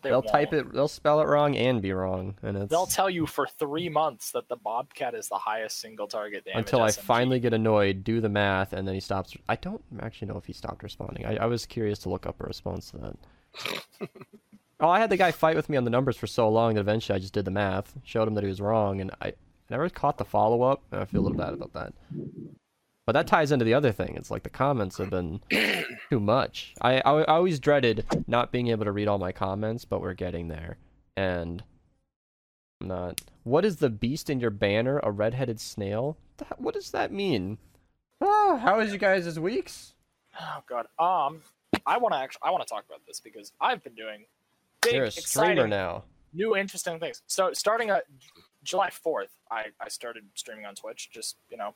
They 0.05 0.11
they'll 0.11 0.21
type 0.21 0.53
it, 0.53 0.71
they'll 0.71 0.87
spell 0.87 1.19
it 1.19 1.27
wrong 1.27 1.57
and 1.57 1.81
be 1.81 1.91
wrong, 1.91 2.35
and 2.43 2.55
it's 2.55 2.69
They'll 2.69 2.85
tell 2.85 3.09
you 3.09 3.25
for 3.25 3.47
three 3.47 3.89
months 3.89 4.29
that 4.31 4.47
the 4.47 4.55
Bobcat 4.55 5.15
is 5.15 5.29
the 5.29 5.37
highest 5.39 5.79
single 5.79 6.05
target 6.05 6.45
damage. 6.45 6.59
until 6.59 6.83
I 6.83 6.89
SMG. 6.89 6.99
finally 6.99 7.39
get 7.39 7.53
annoyed, 7.55 8.03
do 8.03 8.21
the 8.21 8.29
math, 8.29 8.71
and 8.71 8.87
then 8.87 8.93
he 8.93 9.01
stops. 9.01 9.35
I 9.49 9.55
don't 9.55 9.81
actually 9.99 10.27
know 10.27 10.37
if 10.37 10.45
he 10.45 10.53
stopped 10.53 10.83
responding. 10.83 11.25
I, 11.25 11.37
I 11.37 11.45
was 11.47 11.65
curious 11.65 11.97
to 11.99 12.09
look 12.09 12.27
up 12.27 12.39
a 12.39 12.43
response 12.43 12.91
to 12.91 12.97
that. 12.99 13.17
oh, 14.79 14.89
I 14.89 14.99
had 14.99 15.09
the 15.09 15.17
guy 15.17 15.31
fight 15.31 15.55
with 15.55 15.69
me 15.69 15.77
on 15.77 15.83
the 15.85 15.89
numbers 15.89 16.17
for 16.17 16.27
so 16.27 16.47
long 16.49 16.75
that 16.75 16.81
eventually 16.81 17.15
I 17.15 17.19
just 17.19 17.33
did 17.33 17.45
the 17.45 17.51
math, 17.51 17.93
showed 18.03 18.27
him 18.27 18.35
that 18.35 18.43
he 18.43 18.49
was 18.49 18.61
wrong, 18.61 19.01
and 19.01 19.09
I 19.21 19.33
never 19.71 19.89
caught 19.89 20.19
the 20.19 20.25
follow 20.25 20.61
up, 20.61 20.83
I 20.91 21.05
feel 21.05 21.21
a 21.21 21.23
little 21.23 21.37
bad 21.37 21.53
about 21.53 21.73
that. 21.73 21.93
But 23.05 23.13
that 23.13 23.27
ties 23.27 23.51
into 23.51 23.65
the 23.65 23.73
other 23.75 23.91
thing. 23.91 24.15
It's 24.15 24.31
like 24.31 24.43
the 24.43 24.49
comments 24.49 24.97
have 24.97 25.11
been 25.11 25.39
too 26.09 26.19
much. 26.19 26.73
I, 26.81 27.01
I, 27.01 27.11
I 27.21 27.23
always 27.25 27.59
dreaded 27.59 28.05
not 28.27 28.51
being 28.51 28.67
able 28.69 28.85
to 28.85 28.91
read 28.91 29.07
all 29.07 29.19
my 29.19 29.31
comments, 29.31 29.85
but 29.85 30.01
we're 30.01 30.15
getting 30.15 30.47
there. 30.47 30.77
And 31.15 31.63
I'm 32.81 32.87
not. 32.87 33.21
What 33.43 33.63
is 33.63 33.77
the 33.77 33.91
beast 33.91 34.29
in 34.29 34.39
your 34.39 34.49
banner? 34.49 34.99
A 35.03 35.11
red-headed 35.11 35.59
snail? 35.59 36.17
Th- 36.39 36.49
What 36.57 36.73
does 36.73 36.91
that 36.91 37.11
mean? 37.11 37.59
Ah, 38.21 38.57
how 38.57 38.79
is 38.79 38.91
you 38.91 38.97
guys' 38.97 39.39
weeks? 39.39 39.93
Oh 40.39 40.63
god. 40.67 40.87
Um, 40.97 41.41
I 41.85 41.97
want 41.97 42.13
to 42.13 42.17
actually 42.19 42.41
I 42.43 42.51
want 42.51 42.65
to 42.65 42.73
talk 42.73 42.85
about 42.87 43.01
this 43.05 43.19
because 43.19 43.51
I've 43.61 43.83
been 43.83 43.93
doing 43.95 44.25
big, 44.81 44.93
You're 44.95 45.03
a 45.05 45.11
streamer 45.11 45.51
exciting, 45.51 45.69
now. 45.69 46.03
new, 46.33 46.55
interesting 46.55 46.99
things. 46.99 47.21
So 47.27 47.53
starting 47.53 47.89
at 47.91 48.05
July 48.63 48.89
fourth, 48.89 49.29
I 49.51 49.65
I 49.79 49.89
started 49.89 50.23
streaming 50.33 50.65
on 50.65 50.75
Twitch. 50.75 51.09
Just 51.11 51.37
you 51.49 51.57
know, 51.57 51.75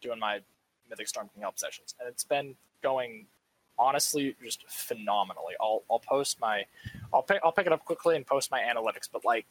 doing 0.00 0.18
my 0.18 0.40
Mythic 0.88 1.08
Storm 1.08 1.28
King 1.32 1.42
help 1.42 1.58
sessions, 1.58 1.94
and 1.98 2.08
it's 2.08 2.24
been 2.24 2.54
going 2.82 3.26
honestly 3.78 4.34
just 4.42 4.68
phenomenally. 4.68 5.54
I'll 5.60 5.84
I'll 5.90 5.98
post 6.00 6.40
my 6.40 6.64
I'll 7.12 7.22
pick 7.22 7.40
I'll 7.44 7.52
pick 7.52 7.66
it 7.66 7.72
up 7.72 7.84
quickly 7.84 8.16
and 8.16 8.26
post 8.26 8.50
my 8.50 8.60
analytics, 8.60 9.08
but 9.12 9.24
like 9.24 9.46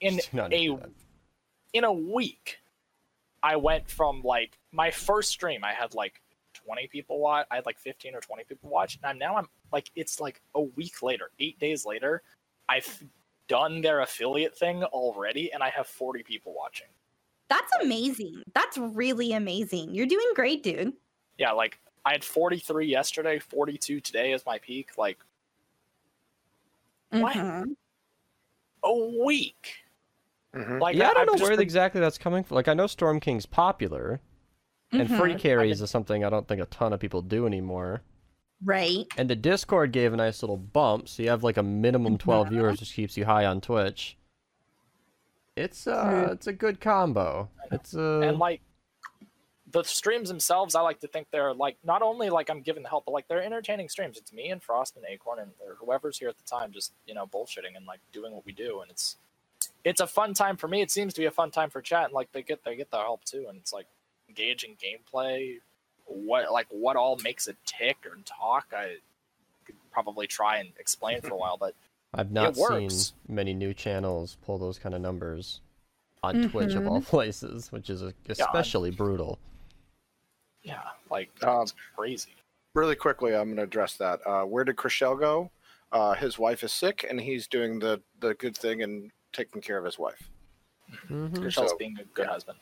in 0.00 0.20
a 0.32 0.36
that. 0.68 0.90
in 1.72 1.84
a 1.84 1.92
week, 1.92 2.58
I 3.42 3.56
went 3.56 3.90
from 3.90 4.22
like 4.22 4.58
my 4.72 4.90
first 4.90 5.30
stream, 5.30 5.64
I 5.64 5.72
had 5.72 5.94
like 5.94 6.20
20 6.54 6.86
people 6.88 7.18
watch. 7.18 7.46
I 7.50 7.56
had 7.56 7.66
like 7.66 7.78
15 7.78 8.14
or 8.14 8.20
20 8.20 8.44
people 8.44 8.70
watch. 8.70 8.98
And 9.02 9.18
now 9.18 9.36
I'm 9.36 9.48
like, 9.72 9.90
it's 9.94 10.20
like 10.20 10.40
a 10.54 10.60
week 10.60 11.02
later, 11.02 11.30
eight 11.38 11.58
days 11.58 11.86
later, 11.86 12.22
I've 12.68 13.04
done 13.48 13.80
their 13.80 14.00
affiliate 14.00 14.56
thing 14.56 14.84
already, 14.84 15.52
and 15.52 15.62
I 15.62 15.70
have 15.70 15.86
40 15.86 16.22
people 16.22 16.54
watching. 16.54 16.88
That's 17.48 17.72
amazing. 17.82 18.42
That's 18.54 18.76
really 18.78 19.32
amazing. 19.32 19.94
You're 19.94 20.06
doing 20.06 20.30
great, 20.34 20.62
dude. 20.62 20.92
Yeah, 21.38 21.52
like 21.52 21.78
I 22.04 22.12
had 22.12 22.24
43 22.24 22.86
yesterday, 22.86 23.38
42 23.38 24.00
today 24.00 24.32
is 24.32 24.44
my 24.44 24.58
peak. 24.58 24.90
Like 24.98 25.18
What? 27.10 27.34
Mhm. 27.36 27.76
a 28.84 28.94
week. 29.24 29.68
Mhm. 30.54 30.80
Like 30.80 30.94
yeah, 30.96 31.10
I 31.10 31.14
don't 31.14 31.28
I've 31.30 31.38
know 31.38 31.42
where 31.44 31.52
been- 31.56 31.60
exactly 31.60 32.00
that's 32.00 32.18
coming 32.18 32.44
from. 32.44 32.54
Like, 32.56 32.68
I 32.68 32.74
know 32.74 32.86
Storm 32.86 33.20
King's 33.20 33.46
popular, 33.46 34.20
and 34.92 35.08
free 35.16 35.34
carries 35.34 35.80
is 35.80 35.90
something 35.90 36.24
I 36.24 36.30
don't 36.30 36.46
think 36.48 36.60
a 36.60 36.66
ton 36.66 36.92
of 36.92 37.00
people 37.00 37.22
do 37.22 37.46
anymore. 37.46 38.02
Right. 38.64 39.06
And 39.16 39.30
the 39.30 39.36
Discord 39.36 39.92
gave 39.92 40.12
a 40.12 40.16
nice 40.16 40.42
little 40.42 40.56
bump, 40.56 41.08
so 41.08 41.22
you 41.22 41.30
have 41.30 41.44
like 41.44 41.56
a 41.56 41.62
minimum 41.62 42.18
12 42.18 42.48
viewers, 42.50 42.80
which 42.80 42.92
keeps 42.92 43.16
you 43.16 43.24
high 43.24 43.44
on 43.46 43.60
Twitch. 43.60 44.16
It's 45.58 45.86
uh, 45.86 46.28
it's 46.32 46.46
a 46.46 46.52
good 46.52 46.80
combo. 46.80 47.48
It's 47.70 47.94
uh, 47.94 48.20
and 48.20 48.38
like 48.38 48.60
the 49.70 49.82
streams 49.82 50.30
themselves 50.30 50.74
i 50.74 50.80
like 50.80 50.98
to 51.00 51.06
think 51.06 51.26
they're 51.30 51.52
like 51.52 51.76
not 51.84 52.00
only 52.00 52.30
like 52.30 52.48
i'm 52.48 52.62
giving 52.62 52.82
the 52.82 52.88
help 52.88 53.04
but 53.04 53.12
like 53.12 53.28
they're 53.28 53.42
entertaining 53.42 53.88
streams. 53.88 54.16
It's 54.16 54.32
me 54.32 54.48
and 54.48 54.62
frost 54.62 54.96
and 54.96 55.04
acorn 55.06 55.38
and 55.38 55.50
or 55.60 55.76
whoever's 55.80 56.18
here 56.18 56.28
at 56.28 56.36
the 56.38 56.44
time 56.44 56.72
just 56.72 56.92
you 57.06 57.14
know 57.14 57.26
bullshitting 57.26 57.76
and 57.76 57.86
like 57.86 58.00
doing 58.12 58.32
what 58.32 58.46
we 58.46 58.52
do. 58.52 58.80
And 58.80 58.90
it's 58.90 59.16
it's 59.84 60.00
a 60.00 60.06
fun 60.06 60.34
time 60.34 60.56
for 60.56 60.68
me. 60.68 60.80
It 60.82 60.90
seems 60.90 61.14
to 61.14 61.20
be 61.20 61.26
a 61.26 61.30
fun 61.30 61.50
time 61.50 61.70
for 61.70 61.80
chat. 61.80 62.04
And 62.04 62.12
like 62.12 62.32
they 62.32 62.42
get 62.42 62.64
they 62.64 62.76
get 62.76 62.90
their 62.90 63.02
help 63.02 63.24
too. 63.24 63.46
And 63.48 63.58
it's 63.58 63.72
like 63.72 63.86
engaging 64.28 64.76
gameplay. 64.76 65.58
What 66.06 66.50
like 66.52 66.66
what 66.70 66.96
all 66.96 67.18
makes 67.22 67.48
it 67.48 67.56
tick 67.66 67.98
or 68.06 68.16
talk 68.24 68.72
i 68.74 68.96
could 69.66 69.76
probably 69.90 70.26
try 70.26 70.58
and 70.58 70.70
explain 70.78 71.20
for 71.20 71.34
a 71.34 71.36
while. 71.36 71.56
But 71.58 71.74
I've 72.14 72.30
not 72.32 72.56
seen 72.56 72.90
many 73.28 73.52
new 73.54 73.74
channels 73.74 74.36
pull 74.44 74.58
those 74.58 74.78
kind 74.78 74.94
of 74.94 75.00
numbers 75.00 75.60
on 76.22 76.48
Twitch 76.50 76.74
of 76.74 76.86
all 76.86 77.00
places, 77.14 77.70
which 77.70 77.90
is 77.90 78.02
especially 78.28 78.90
brutal. 78.90 79.38
yeah 80.62 80.82
like 81.10 81.30
Um, 81.44 81.66
crazy 81.96 82.30
Really 82.74 82.96
quickly, 82.96 83.34
I'm 83.34 83.46
going 83.46 83.56
to 83.56 83.62
address 83.64 83.96
that. 83.96 84.20
Uh, 84.26 84.42
where 84.44 84.62
did 84.62 84.76
Chriselle 84.76 85.18
go? 85.18 85.50
Uh, 85.90 86.12
his 86.14 86.38
wife 86.38 86.62
is 86.62 86.70
sick, 86.72 87.04
and 87.08 87.18
he's 87.20 87.48
doing 87.48 87.78
the, 87.78 88.00
the 88.20 88.34
good 88.34 88.56
thing 88.56 88.82
and 88.82 89.10
taking 89.32 89.60
care 89.62 89.78
of 89.78 89.84
his 89.84 89.98
wife. 89.98 90.30
Chriselle's 91.08 91.70
so- 91.70 91.76
being 91.78 91.96
a 92.00 92.04
good 92.14 92.26
husband 92.26 92.58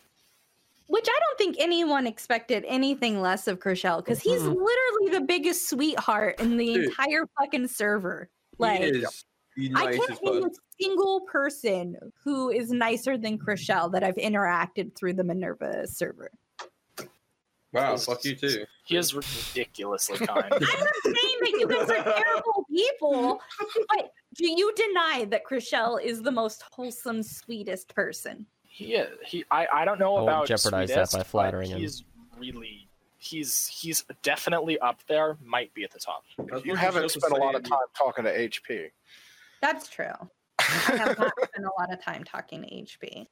Which 0.86 1.06
I 1.08 1.18
don't 1.20 1.38
think 1.38 1.56
anyone 1.58 2.06
expected 2.06 2.64
anything 2.68 3.20
less 3.20 3.46
of 3.48 3.58
Chriselle 3.58 3.98
because 4.02 4.20
he's 4.20 4.40
Mhm. 4.42 4.54
literally 4.56 5.18
the 5.18 5.24
biggest 5.26 5.68
sweetheart 5.68 6.40
in 6.40 6.56
the 6.56 6.74
Dude. 6.74 6.84
entire 6.86 7.26
fucking 7.38 7.66
server. 7.68 8.30
Like, 8.58 8.80
he 8.80 8.86
is 8.86 9.02
the 9.02 9.10
I 9.74 9.96
can't 9.96 10.22
name 10.22 10.42
person. 10.42 10.50
a 10.50 10.82
single 10.82 11.20
person 11.22 11.96
who 12.22 12.50
is 12.50 12.70
nicer 12.70 13.16
than 13.16 13.38
Chriselle 13.38 13.90
that 13.92 14.02
I've 14.02 14.16
interacted 14.16 14.94
through 14.94 15.14
the 15.14 15.24
Minerva 15.24 15.86
server. 15.86 16.30
Wow, 17.72 17.96
fuck 17.96 18.24
you 18.24 18.34
too. 18.34 18.64
He 18.84 18.96
is 18.96 19.14
ridiculously 19.14 20.18
kind. 20.26 20.44
I'm 20.50 20.60
not 20.60 20.60
saying 20.60 21.38
that 21.40 21.56
you 21.58 21.66
guys 21.68 21.90
are 21.90 22.02
terrible 22.02 22.66
people, 22.70 23.40
but 23.88 24.12
do 24.34 24.48
you 24.48 24.72
deny 24.74 25.26
that 25.30 25.42
Chriselle 25.44 26.02
is 26.02 26.22
the 26.22 26.30
most 26.30 26.62
wholesome, 26.70 27.22
sweetest 27.22 27.94
person? 27.94 28.46
he 28.76 28.94
is. 28.94 29.08
He. 29.24 29.44
I. 29.50 29.66
I 29.72 29.84
don't 29.86 29.98
know 29.98 30.16
I 30.16 30.22
about 30.22 30.46
jeopardize 30.46 30.90
that 30.90 31.08
sweetest, 31.08 31.12
by 31.12 31.18
but 31.20 31.26
flattering 31.26 31.70
him. 31.70 31.78
He's 31.78 32.04
really. 32.38 32.88
He's. 33.18 33.66
He's 33.66 34.04
definitely 34.22 34.78
up 34.80 35.00
there. 35.08 35.38
Might 35.42 35.72
be 35.72 35.82
at 35.84 35.90
the 35.90 35.98
top. 35.98 36.24
You 36.62 36.74
haven't 36.74 37.10
spent 37.10 37.32
a 37.32 37.36
lot 37.36 37.54
of 37.54 37.62
time 37.62 37.78
talking 37.96 38.24
to 38.24 38.38
HP. 38.38 38.90
That's 39.66 39.88
true. 39.88 40.12
I 40.60 40.62
have 40.64 41.18
not 41.18 41.32
spent 41.44 41.64
a 41.66 41.80
lot 41.80 41.92
of 41.92 42.00
time 42.02 42.22
talking 42.24 42.62
to 42.62 42.68
HB. 42.68 43.26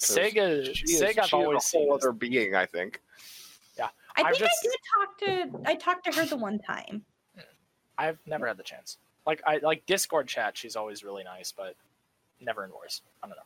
'cause 0.00 0.16
Sega. 0.16 0.74
she 0.74 0.84
is- 0.84 1.00
Sega. 1.00 1.18
I've 1.20 1.26
she 1.26 1.28
is 1.28 1.32
always 1.32 1.74
a 1.74 1.78
whole 1.78 1.94
as- 1.96 2.02
other 2.04 2.12
being, 2.12 2.54
I 2.54 2.66
think. 2.66 3.00
I 3.80 3.88
I've 4.22 4.36
think 4.36 4.38
just- 4.48 4.66
I 4.66 4.68
did 4.68 5.50
talk 5.52 5.62
to 5.64 5.70
I 5.70 5.74
talked 5.74 6.04
to 6.06 6.12
her 6.20 6.26
the 6.26 6.36
one 6.36 6.58
time. 6.58 7.04
I've 7.98 8.18
never 8.26 8.46
had 8.46 8.56
the 8.56 8.62
chance. 8.62 8.98
Like 9.26 9.42
I 9.46 9.58
like 9.58 9.86
Discord 9.86 10.26
chat. 10.28 10.56
She's 10.56 10.76
always 10.76 11.02
really 11.04 11.22
nice, 11.24 11.50
but 11.52 11.74
never 12.40 12.64
in 12.64 12.70
voice. 12.70 13.00
I 13.22 13.26
don't 13.28 13.36
know. 13.36 13.42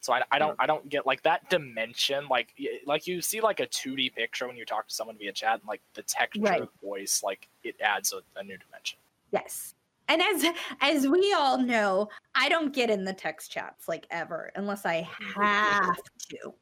So 0.00 0.12
I, 0.12 0.22
I 0.30 0.38
don't 0.38 0.52
mm. 0.56 0.60
I 0.60 0.66
don't 0.66 0.88
get 0.88 1.06
like 1.06 1.22
that 1.24 1.50
dimension. 1.50 2.26
Like 2.28 2.54
like 2.86 3.06
you 3.08 3.20
see 3.20 3.40
like 3.40 3.58
a 3.60 3.66
two 3.66 3.94
D 3.96 4.10
picture 4.10 4.46
when 4.46 4.56
you 4.56 4.64
talk 4.64 4.86
to 4.88 4.94
someone 4.94 5.18
via 5.18 5.32
chat, 5.32 5.54
and 5.60 5.68
like 5.68 5.82
the 5.94 6.02
texture 6.02 6.40
Right. 6.42 6.62
of 6.62 6.68
voice, 6.82 7.22
like 7.24 7.48
it 7.64 7.74
adds 7.80 8.12
a, 8.12 8.20
a 8.38 8.42
new 8.44 8.56
dimension. 8.56 8.98
Yes. 9.32 9.74
And 10.08 10.22
as 10.22 10.44
as 10.80 11.06
we 11.06 11.32
all 11.36 11.58
know, 11.58 12.08
I 12.34 12.48
don't 12.48 12.72
get 12.74 12.90
in 12.90 13.04
the 13.04 13.12
text 13.12 13.50
chats 13.52 13.88
like 13.88 14.06
ever 14.10 14.50
unless 14.56 14.86
I 14.86 15.06
have 15.36 15.96
to. 16.30 16.54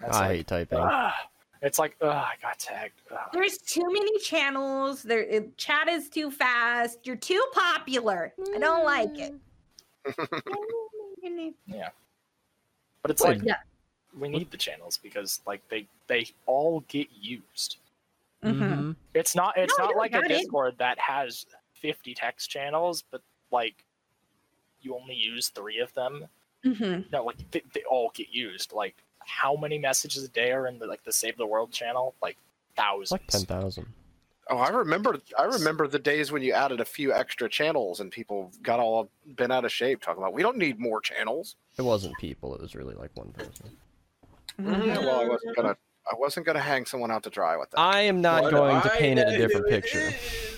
That's 0.00 0.16
I 0.16 0.20
like, 0.20 0.36
hate 0.36 0.46
typing. 0.48 0.88
it's 1.62 1.78
like 1.78 1.96
ugh, 2.00 2.08
I 2.10 2.34
got 2.42 2.58
tagged. 2.58 3.00
Ugh. 3.10 3.18
There's 3.32 3.58
too 3.58 3.84
many 3.86 4.18
channels. 4.18 5.02
There 5.02 5.22
it, 5.22 5.56
chat 5.56 5.88
is 5.88 6.08
too 6.08 6.30
fast. 6.30 6.98
You're 7.06 7.16
too 7.16 7.42
popular. 7.52 8.32
I 8.54 8.58
don't 8.58 8.84
like 8.84 9.16
it. 9.18 9.34
Yeah, 11.66 11.88
but 13.02 13.10
it's 13.10 13.22
Wait. 13.22 13.38
like 13.38 13.42
Yeah. 13.44 13.56
we 14.18 14.28
need 14.28 14.50
the 14.50 14.56
channels 14.56 14.98
because 15.02 15.40
like 15.46 15.60
they 15.68 15.86
they 16.06 16.26
all 16.46 16.80
get 16.88 17.08
used. 17.12 17.76
Mhm. 18.42 18.58
Mhm. 18.60 18.96
It's 19.14 19.34
not 19.34 19.56
it's 19.58 19.76
No, 19.78 19.86
not 19.86 19.96
like 19.96 20.12
a 20.12 20.22
got 20.22 20.24
it. 20.30 20.38
Discord 20.38 20.76
that 20.78 20.98
has 20.98 21.44
50 21.80 22.14
text 22.14 22.50
channels, 22.50 23.02
but 23.10 23.22
like 23.50 23.84
you 24.82 24.94
only 24.94 25.14
use 25.14 25.48
three 25.48 25.78
of 25.80 25.92
them. 25.94 26.26
Mhm. 26.64 27.10
No, 27.10 27.24
like 27.24 27.50
they, 27.50 27.62
they 27.74 27.82
all 27.88 28.10
get 28.14 28.28
used. 28.30 28.72
Like 28.72 28.96
how 29.20 29.56
many 29.56 29.78
messages 29.78 30.22
a 30.24 30.28
day 30.28 30.52
are 30.52 30.66
in 30.66 30.78
the 30.78 30.86
like 30.86 31.04
the 31.04 31.12
Save 31.12 31.36
the 31.36 31.46
World 31.46 31.70
channel? 31.72 32.14
Like 32.22 32.36
thousands. 32.76 33.04
It's 33.04 33.12
like 33.12 33.26
ten 33.26 33.60
thousand. 33.60 33.86
Oh, 34.50 34.56
I 34.56 34.70
remember. 34.70 35.18
I 35.38 35.42
remember 35.44 35.86
the 35.86 35.98
days 35.98 36.32
when 36.32 36.42
you 36.42 36.52
added 36.54 36.80
a 36.80 36.84
few 36.84 37.12
extra 37.12 37.48
channels 37.50 38.00
and 38.00 38.10
people 38.10 38.50
got 38.62 38.80
all 38.80 39.10
bent 39.26 39.52
out 39.52 39.64
of 39.66 39.72
shape 39.72 40.00
talking 40.00 40.22
about 40.22 40.32
we 40.32 40.42
don't 40.42 40.56
need 40.56 40.78
more 40.78 41.00
channels. 41.02 41.56
It 41.76 41.82
wasn't 41.82 42.16
people. 42.18 42.54
It 42.54 42.60
was 42.62 42.74
really 42.74 42.94
like 42.94 43.10
one 43.14 43.30
person. 43.32 43.66
Yeah, 44.58 44.98
well, 45.00 45.20
I 45.20 45.28
wasn't 45.28 45.54
gonna. 45.56 45.76
I 46.10 46.14
wasn't 46.16 46.46
gonna 46.46 46.60
hang 46.60 46.86
someone 46.86 47.10
out 47.10 47.22
to 47.24 47.30
dry 47.30 47.56
with 47.58 47.70
that. 47.72 47.78
I 47.78 48.00
am 48.02 48.22
not 48.22 48.42
What 48.44 48.52
going 48.52 48.80
to 48.80 48.88
paint 48.88 49.18
it 49.18 49.28
a 49.28 49.36
different 49.36 49.66
it 49.66 49.70
picture. 49.70 49.98
is. 49.98 50.57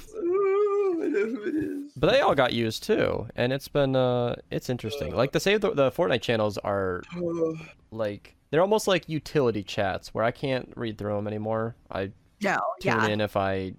Ooh, 1.11 1.17
I 1.19 1.23
know 1.23 1.27
who 1.27 1.43
it 1.49 1.55
is. 1.55 1.93
But 1.97 2.11
they 2.13 2.21
all 2.21 2.35
got 2.35 2.53
used 2.53 2.83
too, 2.85 3.27
and 3.37 3.53
it's 3.53 3.69
been 3.69 3.97
uh, 3.97 4.37
it's 4.51 4.71
interesting. 4.71 5.15
Like 5.15 5.33
the 5.33 5.41
save 5.41 5.61
the, 5.61 5.73
the 5.73 5.91
Fortnite 5.91 6.23
channels 6.23 6.59
are 6.59 7.03
like 7.91 8.37
they're 8.51 8.61
almost 8.63 8.89
like 8.89 9.09
utility 9.09 9.63
chats 9.63 10.13
where 10.15 10.25
I 10.25 10.31
can't 10.31 10.73
read 10.77 10.99
through 10.99 11.15
them 11.17 11.27
anymore. 11.27 11.77
I 11.91 12.13
No, 12.43 12.59
tune 12.81 12.93
yeah. 12.97 13.07
in 13.07 13.21
if 13.21 13.37
I 13.37 13.75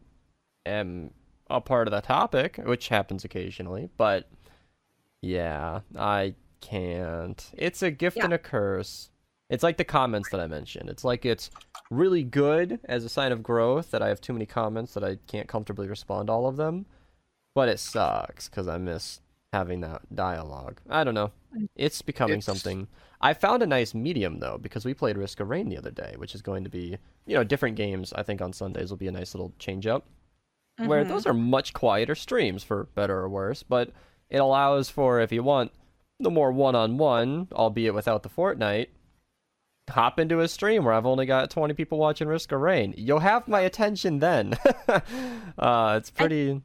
am 0.65 1.11
a 1.49 1.59
part 1.61 1.87
of 1.87 1.91
the 1.91 2.01
topic, 2.01 2.57
which 2.63 2.87
happens 2.89 3.25
occasionally. 3.25 3.89
But 3.97 4.29
yeah, 5.21 5.81
I 5.97 6.35
can't. 6.61 7.49
It's 7.57 7.81
a 7.81 7.91
gift 7.91 8.17
Yeah. 8.17 8.25
and 8.25 8.33
a 8.33 8.37
curse. 8.37 9.09
It's 9.49 9.63
like 9.63 9.75
the 9.77 9.83
comments 9.83 10.29
that 10.29 10.39
I 10.39 10.47
mentioned. 10.47 10.89
It's 10.89 11.03
like 11.03 11.25
it's 11.25 11.49
really 11.89 12.23
good 12.23 12.79
as 12.85 13.03
a 13.03 13.09
sign 13.09 13.33
of 13.33 13.43
growth 13.43 13.91
that 13.91 14.01
I 14.01 14.07
have 14.07 14.21
too 14.21 14.31
many 14.31 14.45
comments 14.45 14.93
that 14.93 15.03
I 15.03 15.17
can't 15.27 15.47
comfortably 15.49 15.89
respond 15.89 16.27
to 16.27 16.33
all 16.33 16.47
of 16.47 16.55
them. 16.55 16.85
But 17.53 17.69
it 17.69 17.79
sucks 17.79 18.47
because 18.49 18.67
I 18.67 18.77
miss 18.77 19.21
having 19.53 19.81
that 19.81 20.01
dialogue. 20.15 20.79
I 20.89 21.03
don't 21.03 21.13
know. 21.13 21.31
It's 21.75 22.01
becoming 22.01 22.37
It's- 22.39 22.45
something. 22.45 22.87
I 23.19 23.33
found 23.33 23.61
a 23.61 23.67
nice 23.67 23.93
medium 23.93 24.39
though 24.39 24.57
because 24.59 24.85
we 24.85 24.93
played 24.93 25.17
Risk 25.17 25.39
of 25.41 25.49
Rain 25.49 25.69
the 25.69 25.77
other 25.77 25.91
day, 25.91 26.15
which 26.17 26.33
is 26.33 26.41
going 26.41 26.63
to 26.63 26.69
be 26.69 26.97
you 27.25 27.35
know 27.35 27.43
different 27.43 27.75
games. 27.75 28.13
I 28.13 28.23
think 28.23 28.41
on 28.41 28.53
Sundays 28.53 28.89
will 28.89 28.97
be 28.97 29.07
a 29.07 29.11
nice 29.11 29.35
little 29.35 29.53
change 29.59 29.85
up 29.85 30.05
where 30.77 31.03
Mhm. 31.03 31.09
those 31.09 31.25
are 31.27 31.33
much 31.33 31.73
quieter 31.73 32.15
streams 32.15 32.63
for 32.63 32.85
better 32.95 33.17
or 33.19 33.29
worse, 33.29 33.61
but 33.61 33.91
it 34.29 34.37
allows 34.37 34.89
for 34.89 35.19
if 35.19 35.31
you 35.31 35.43
want 35.43 35.71
the 36.19 36.31
more 36.31 36.51
one-on-one, 36.51 37.49
albeit 37.51 37.93
without 37.93 38.23
the 38.23 38.29
Fortnite, 38.29 38.87
hop 39.89 40.19
into 40.19 40.39
a 40.39 40.47
stream 40.47 40.85
where 40.85 40.93
I've 40.93 41.05
only 41.05 41.25
got 41.25 41.49
20 41.51 41.73
people 41.73 41.97
watching 41.97 42.27
Risk 42.27 42.51
of 42.53 42.61
Rain. 42.61 42.93
You'll 42.97 43.19
have 43.19 43.47
my 43.47 43.59
attention 43.61 44.19
then. 44.19 44.53
uh, 45.59 45.95
it's 45.97 46.09
pretty 46.09 46.61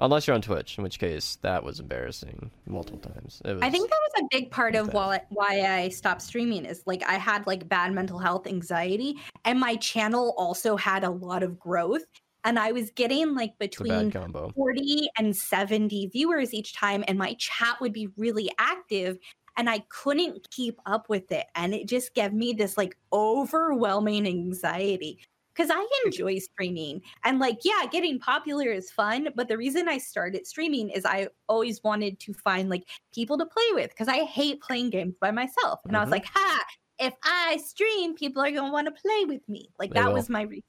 unless 0.00 0.26
you're 0.26 0.34
on 0.34 0.42
Twitch, 0.42 0.78
in 0.78 0.84
which 0.84 0.98
case 0.98 1.38
that 1.42 1.62
was 1.62 1.80
embarrassing 1.80 2.50
multiple 2.66 3.00
times. 3.00 3.42
It 3.44 3.54
was, 3.54 3.62
I 3.62 3.70
think 3.70 3.90
that 3.90 4.00
was 4.14 4.22
a 4.22 4.28
big 4.30 4.50
part 4.50 4.74
of 4.74 4.92
why 4.92 5.20
I 5.40 5.88
stopped 5.88 6.22
streaming 6.22 6.64
is 6.64 6.82
like 6.86 7.02
I 7.06 7.14
had 7.14 7.46
like 7.46 7.68
bad 7.68 7.92
mental 7.92 8.18
health 8.18 8.46
anxiety 8.46 9.16
and 9.44 9.58
my 9.58 9.76
channel 9.76 10.34
also 10.36 10.76
had 10.76 11.04
a 11.04 11.10
lot 11.10 11.42
of 11.42 11.58
growth 11.58 12.04
and 12.44 12.58
I 12.58 12.72
was 12.72 12.90
getting 12.90 13.34
like 13.34 13.58
between 13.58 14.10
40 14.10 15.08
and 15.18 15.36
70 15.36 16.06
viewers 16.08 16.54
each 16.54 16.74
time 16.74 17.04
and 17.08 17.18
my 17.18 17.34
chat 17.34 17.80
would 17.80 17.92
be 17.92 18.08
really 18.16 18.50
active 18.58 19.18
and 19.56 19.68
I 19.68 19.80
couldn't 19.88 20.48
keep 20.50 20.78
up 20.86 21.08
with 21.08 21.32
it 21.32 21.46
and 21.54 21.74
it 21.74 21.88
just 21.88 22.14
gave 22.14 22.32
me 22.32 22.52
this 22.52 22.76
like 22.76 22.96
overwhelming 23.12 24.26
anxiety 24.26 25.18
because 25.58 25.70
I 25.74 25.86
enjoy 26.04 26.38
streaming 26.38 27.02
and 27.24 27.40
like 27.40 27.58
yeah 27.64 27.84
getting 27.90 28.18
popular 28.20 28.70
is 28.70 28.90
fun 28.90 29.28
but 29.34 29.48
the 29.48 29.58
reason 29.58 29.88
I 29.88 29.98
started 29.98 30.46
streaming 30.46 30.90
is 30.90 31.04
I 31.04 31.28
always 31.48 31.82
wanted 31.82 32.20
to 32.20 32.32
find 32.32 32.70
like 32.70 32.88
people 33.12 33.36
to 33.38 33.46
play 33.46 33.64
with 33.72 33.90
because 33.90 34.06
I 34.08 34.24
hate 34.24 34.60
playing 34.60 34.90
games 34.90 35.16
by 35.20 35.32
myself 35.32 35.80
and 35.86 35.96
I 35.96 36.00
was 36.00 36.08
Mhm. 36.08 36.12
like 36.12 36.26
ha 36.26 36.64
if 37.00 37.14
I 37.24 37.56
stream 37.64 38.14
people 38.14 38.42
are 38.42 38.50
going 38.50 38.66
to 38.66 38.72
want 38.72 38.86
to 38.86 38.92
play 39.02 39.24
with 39.24 39.46
me 39.48 39.68
like 39.80 39.92
They 39.92 40.00
that 40.00 40.08
will. 40.08 40.14
was 40.14 40.28
my 40.28 40.42
reason 40.42 40.64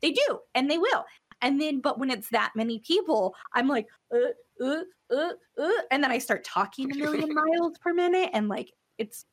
they 0.00 0.12
do 0.12 0.38
and 0.54 0.70
they 0.70 0.78
will 0.78 1.04
and 1.42 1.60
then 1.60 1.80
but 1.80 1.98
when 1.98 2.10
it's 2.10 2.28
that 2.30 2.52
many 2.54 2.78
people 2.80 3.34
i'm 3.54 3.68
like 3.68 3.86
uh, 4.14 4.64
uh, 4.64 4.82
uh, 5.10 5.32
uh, 5.58 5.70
and 5.90 6.02
then 6.02 6.10
i 6.10 6.18
start 6.18 6.42
talking 6.44 6.90
a 6.92 6.94
million 6.96 7.34
miles 7.42 7.76
per 7.78 7.92
minute 7.92 8.30
and 8.32 8.48
like 8.48 8.72
it's 8.98 9.26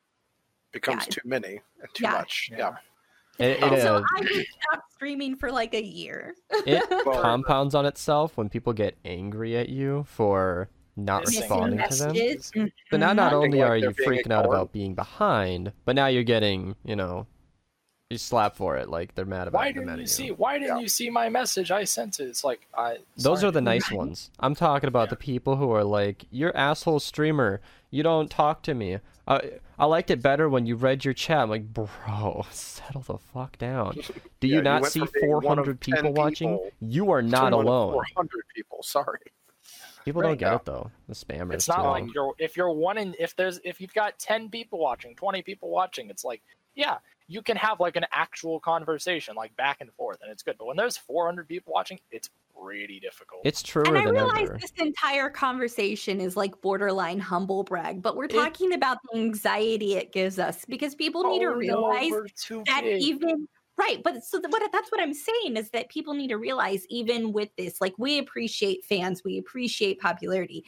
becomes 0.72 1.04
yeah. 1.04 1.10
too 1.12 1.22
many 1.24 1.62
and 1.82 1.94
too 1.94 2.04
Yeah. 2.04 2.12
much. 2.12 2.50
Yeah. 2.52 2.58
Yeah. 2.58 2.76
It, 3.40 3.46
it, 3.58 3.64
and 3.64 3.82
so 3.82 3.96
uh, 3.98 4.04
i 4.16 4.22
just 4.24 4.48
stopped 4.52 4.92
streaming 4.94 5.36
for 5.36 5.52
like 5.52 5.74
a 5.76 5.84
year 5.84 6.34
it 6.66 6.84
compounds 7.22 7.76
on 7.76 7.86
itself 7.86 8.36
when 8.38 8.50
people 8.50 8.74
get 8.74 8.96
angry 9.06 9.56
at 9.58 9.70
you 9.70 10.06
for 10.10 10.70
not 10.96 11.22
Missing 11.26 11.42
responding 11.42 11.80
to 11.90 11.96
them. 11.96 12.08
messages. 12.14 12.52
So 12.90 12.98
now 12.98 13.14
not 13.14 13.32
only 13.32 13.60
like 13.60 13.70
are 13.70 13.78
you 13.78 13.92
being 13.92 14.10
freaking 14.10 14.32
out 14.32 14.46
about 14.48 14.72
being 14.72 14.96
behind, 14.96 15.72
but 15.86 15.96
now 15.96 16.08
you're 16.08 16.24
getting, 16.24 16.76
you 16.84 16.96
know, 16.96 17.28
you 18.10 18.18
slap 18.18 18.56
for 18.56 18.78
it. 18.78 18.90
Like 18.90 19.14
they're 19.14 19.24
mad 19.24 19.48
about 19.48 19.60
Why 19.60 19.72
didn't 19.72 19.86
mad 19.86 20.00
you 20.00 20.08
see? 20.08 20.32
Why 20.32 20.58
didn't 20.58 20.78
Yeah. 20.78 20.82
you 20.82 20.88
see 20.88 21.12
my 21.12 21.30
message? 21.30 21.70
I 21.70 21.84
sent 21.84 22.20
it. 22.20 22.24
It's 22.24 22.44
like 22.44 22.62
I. 22.76 22.98
Those 23.16 23.42
sorry. 23.42 23.50
are 23.50 23.52
the 23.52 23.62
nice 23.74 23.92
ones. 23.92 24.32
I'm 24.40 24.56
talking 24.56 24.88
about 24.88 25.10
Yeah. 25.10 25.12
the 25.12 25.16
people 25.18 25.58
who 25.58 25.70
are 25.72 25.84
like, 25.84 26.26
"You're 26.32 26.56
asshole 26.58 27.00
streamer. 27.00 27.62
You 27.92 28.02
don't 28.02 28.32
talk 28.32 28.64
to 28.64 28.74
me. 28.74 28.98
I 29.28 29.60
I 29.78 29.86
liked 29.86 30.10
it 30.12 30.22
better 30.22 30.48
when 30.50 30.66
you 30.66 30.76
read 30.76 31.04
your 31.06 31.14
chat." 31.14 31.40
I'm 31.40 31.50
like, 31.50 31.74
bro, 31.74 32.46
settle 32.52 33.02
the 33.02 33.18
fuck 33.18 33.58
down. 33.58 33.94
Do 34.40 34.48
Yeah, 34.48 34.56
you 34.56 34.56
you 34.58 34.62
not 34.62 34.82
went 34.82 34.94
see 34.94 35.00
from 35.02 35.10
being 35.14 35.32
one 35.32 35.60
of 35.60 35.66
400 35.66 35.82
10 35.82 35.96
people 35.96 36.14
watching? 36.14 36.50
people 36.58 36.72
You 36.80 37.12
are 37.12 37.22
not 37.22 37.54
alone. 37.54 37.94
Four 37.94 38.06
hundred 38.16 38.44
people. 38.56 38.82
Sorry. 38.84 39.20
People 40.06 40.22
Right. 40.22 40.30
don't 40.30 40.38
get 40.38 40.52
Yeah. 40.52 40.56
it 40.56 40.66
though. 40.66 40.92
The 41.10 41.16
spammers. 41.16 41.54
It's 41.56 41.68
not 41.68 41.82
too. 41.84 41.90
like 41.90 42.14
you're 42.14 42.34
if 42.38 42.56
you're 42.56 42.72
one 42.72 42.98
in 42.98 43.14
if 43.20 43.36
there's 43.36 43.60
if 43.66 43.82
you've 43.82 43.94
got 43.94 44.18
ten 44.18 44.50
people 44.50 44.80
watching, 44.80 45.16
twenty 45.16 45.42
people 45.42 45.70
watching, 45.70 46.10
it's 46.10 46.24
like 46.24 46.42
yeah, 46.76 46.98
you 47.28 47.42
can 47.42 47.58
have 47.58 47.80
like 47.80 47.96
an 47.98 48.06
actual 48.14 48.60
conversation, 48.60 49.36
like 49.36 49.56
back 49.58 49.78
and 49.82 49.92
forth, 49.94 50.18
and 50.22 50.32
it's 50.32 50.44
good. 50.44 50.56
But 50.58 50.66
when 50.68 50.78
there's 50.78 50.98
four 50.98 51.26
hundred 51.26 51.48
people 51.48 51.74
watching, 51.74 52.00
it's 52.12 52.30
pretty 52.60 53.00
difficult. 53.00 53.42
it's 53.46 53.62
true. 53.62 53.84
and 53.86 53.96
i 53.96 54.04
realize 54.06 54.50
ever. 54.50 54.58
this 54.60 54.72
entire 54.80 55.30
conversation 55.30 56.20
is 56.20 56.36
like 56.36 56.60
borderline 56.60 57.20
humble 57.20 57.64
brag 57.64 58.02
but 58.02 58.16
we're 58.16 58.26
It- 58.26 58.32
talking 58.32 58.74
about 58.74 58.98
the 59.12 59.20
anxiety 59.20 59.94
it 59.94 60.12
gives 60.12 60.40
us 60.40 60.66
because 60.68 60.96
people 60.96 61.24
need 61.26 61.40
to 61.42 61.46
Oh, 61.46 61.50
no, 61.52 61.56
realize 61.58 62.12
that 62.66 62.82
big. 62.84 63.00
even 63.00 63.48
right 63.78 64.02
but 64.04 64.24
so 64.24 64.40
the, 64.40 64.50
what 64.50 64.68
that's 64.72 64.92
what 64.92 65.00
i'm 65.00 65.14
saying 65.14 65.56
is 65.56 65.70
that 65.70 65.88
people 65.90 66.16
need 66.16 66.30
to 66.30 66.38
realize 66.40 66.84
even 66.90 67.32
with 67.32 67.50
this 67.60 67.80
like 67.80 67.94
we 68.00 68.18
appreciate 68.18 68.84
fans 68.86 69.22
we 69.24 69.38
appreciate 69.38 70.00
popularity 70.00 70.66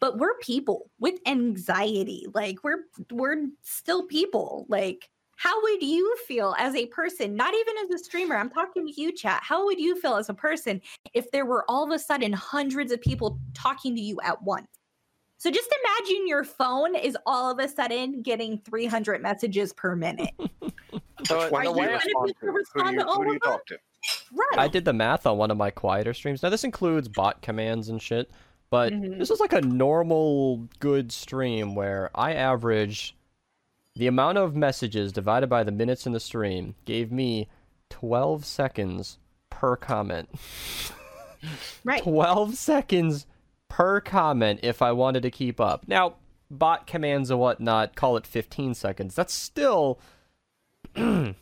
but 0.00 0.18
we're 0.18 0.36
people 0.38 0.90
with 0.98 1.20
anxiety 1.24 2.26
like 2.34 2.64
we're 2.64 2.82
we're 3.12 3.46
still 3.62 4.06
people 4.08 4.66
like 4.68 5.08
how 5.38 5.62
would 5.62 5.80
you 5.82 6.16
feel 6.26 6.54
as 6.58 6.74
a 6.74 6.86
person 6.86 7.34
not 7.34 7.54
even 7.54 7.74
as 7.84 7.90
a 7.90 8.04
streamer 8.04 8.36
i'm 8.36 8.50
talking 8.50 8.86
to 8.86 9.00
you 9.00 9.12
chat 9.12 9.40
how 9.42 9.64
would 9.64 9.78
you 9.80 9.98
feel 10.00 10.16
as 10.16 10.28
a 10.28 10.34
person 10.34 10.80
if 11.14 11.30
there 11.30 11.46
were 11.46 11.64
all 11.68 11.84
of 11.84 11.90
a 11.90 11.98
sudden 11.98 12.32
hundreds 12.32 12.90
of 12.92 13.00
people 13.00 13.38
talking 13.54 13.94
to 13.94 14.00
you 14.02 14.18
at 14.22 14.40
once 14.42 14.66
so 15.38 15.50
just 15.50 15.72
imagine 15.84 16.26
your 16.26 16.42
phone 16.44 16.96
is 16.96 17.16
all 17.24 17.50
of 17.52 17.58
a 17.60 17.68
sudden 17.68 18.22
getting 18.22 18.58
300 18.64 19.22
messages 19.22 19.72
per 19.72 19.94
minute 19.96 20.30
So 21.28 21.38
Which 21.42 21.50
one 21.52 21.64
the 21.64 21.72
do 21.72 21.80
you 21.80 21.86
way 21.88 21.94
I- 21.94 21.98
to? 21.98 22.34
Who 22.40 22.50
respond 22.52 22.98
to 22.98 23.06
all 23.06 23.16
who 23.18 23.24
do 23.24 23.30
you 23.32 23.36
of 23.36 23.42
them? 23.42 23.60
to? 23.68 23.78
right 24.32 24.58
I 24.58 24.68
did 24.68 24.84
the 24.84 24.92
math 24.92 25.26
on 25.26 25.36
one 25.38 25.50
of 25.50 25.56
my 25.56 25.70
quieter 25.70 26.14
streams. 26.14 26.42
Now 26.42 26.48
this 26.50 26.64
includes 26.64 27.08
bot 27.08 27.42
commands 27.42 27.88
and 27.88 28.00
shit, 28.00 28.30
but 28.70 28.92
Mhm. 28.92 29.18
this 29.18 29.28
was 29.30 29.40
like 29.40 29.52
a 29.52 29.60
normal 29.60 30.68
good 30.78 31.10
stream 31.12 31.74
where 31.74 32.10
I 32.14 32.34
averaged 32.34 33.14
the 33.98 34.06
amount 34.06 34.38
of 34.38 34.54
messages 34.54 35.12
divided 35.12 35.48
by 35.48 35.64
the 35.64 35.72
minutes 35.72 36.06
in 36.06 36.12
the 36.12 36.20
stream 36.20 36.76
gave 36.84 37.10
me 37.10 37.48
12 37.90 38.44
seconds 38.44 39.18
per 39.50 39.76
comment. 39.76 40.28
right 41.84 42.02
12 42.02 42.54
seconds 42.54 43.26
per 43.68 44.00
comment 44.00 44.60
if 44.62 44.82
I 44.82 44.92
wanted 44.92 45.22
to 45.24 45.30
keep 45.30 45.60
up. 45.60 45.86
Now, 45.88 46.14
bot 46.48 46.86
commands 46.86 47.30
and 47.30 47.40
whatnot, 47.40 47.96
call 47.96 48.16
it 48.16 48.26
15 48.26 48.74
seconds. 48.74 49.14
That's 49.14 49.34
still. 49.34 49.98
That's 50.94 51.34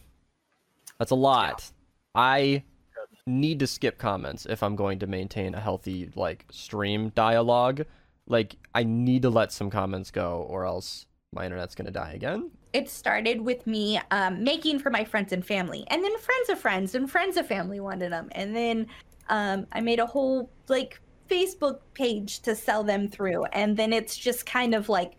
a 1.11 1.14
lot. 1.14 1.71
I 2.14 2.62
need 3.27 3.59
to 3.59 3.66
skip 3.66 3.99
comments 3.99 4.47
if 4.47 4.62
I'm 4.62 4.77
going 4.77 4.99
to 5.01 5.07
maintain 5.07 5.55
a 5.55 5.61
healthy, 5.61 6.11
like, 6.14 6.47
stream 6.51 7.11
dialogue. 7.11 7.85
Like, 8.27 8.57
I 8.75 8.83
need 8.83 9.23
to 9.23 9.31
let 9.31 9.53
some 9.53 9.69
comments 9.69 10.11
go, 10.11 10.47
or 10.49 10.64
else 10.64 11.07
my 11.37 11.44
internet's 11.44 11.75
gonna 11.75 11.90
die 11.90 12.12
again. 12.14 12.51
it 12.72 12.88
started 12.90 13.40
with 13.40 13.64
me 13.66 14.01
um, 14.11 14.42
making 14.42 14.79
for 14.81 14.90
my 14.90 15.05
friends 15.05 15.33
and 15.33 15.46
family 15.46 15.85
and 15.88 16.03
then 16.03 16.18
friends 16.18 16.49
of 16.49 16.59
friends 16.59 16.94
and 16.96 17.11
friends 17.11 17.37
of 17.37 17.46
family 17.46 17.79
wanted 17.79 18.11
them 18.11 18.29
and 18.33 18.57
then 18.57 18.87
um, 19.29 19.66
i 19.72 19.81
made 19.81 20.01
a 20.01 20.07
whole 20.07 20.51
like 20.68 21.01
facebook 21.31 21.79
page 21.94 22.40
to 22.40 22.55
sell 22.57 22.83
them 22.83 23.07
through 23.09 23.44
and 23.46 23.77
then 23.77 23.92
it's 23.92 24.16
just 24.16 24.46
kind 24.46 24.75
of 24.75 24.88
like 24.88 25.12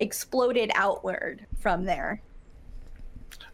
exploded 0.00 0.70
outward 0.74 1.46
from 1.58 1.84
there 1.84 2.20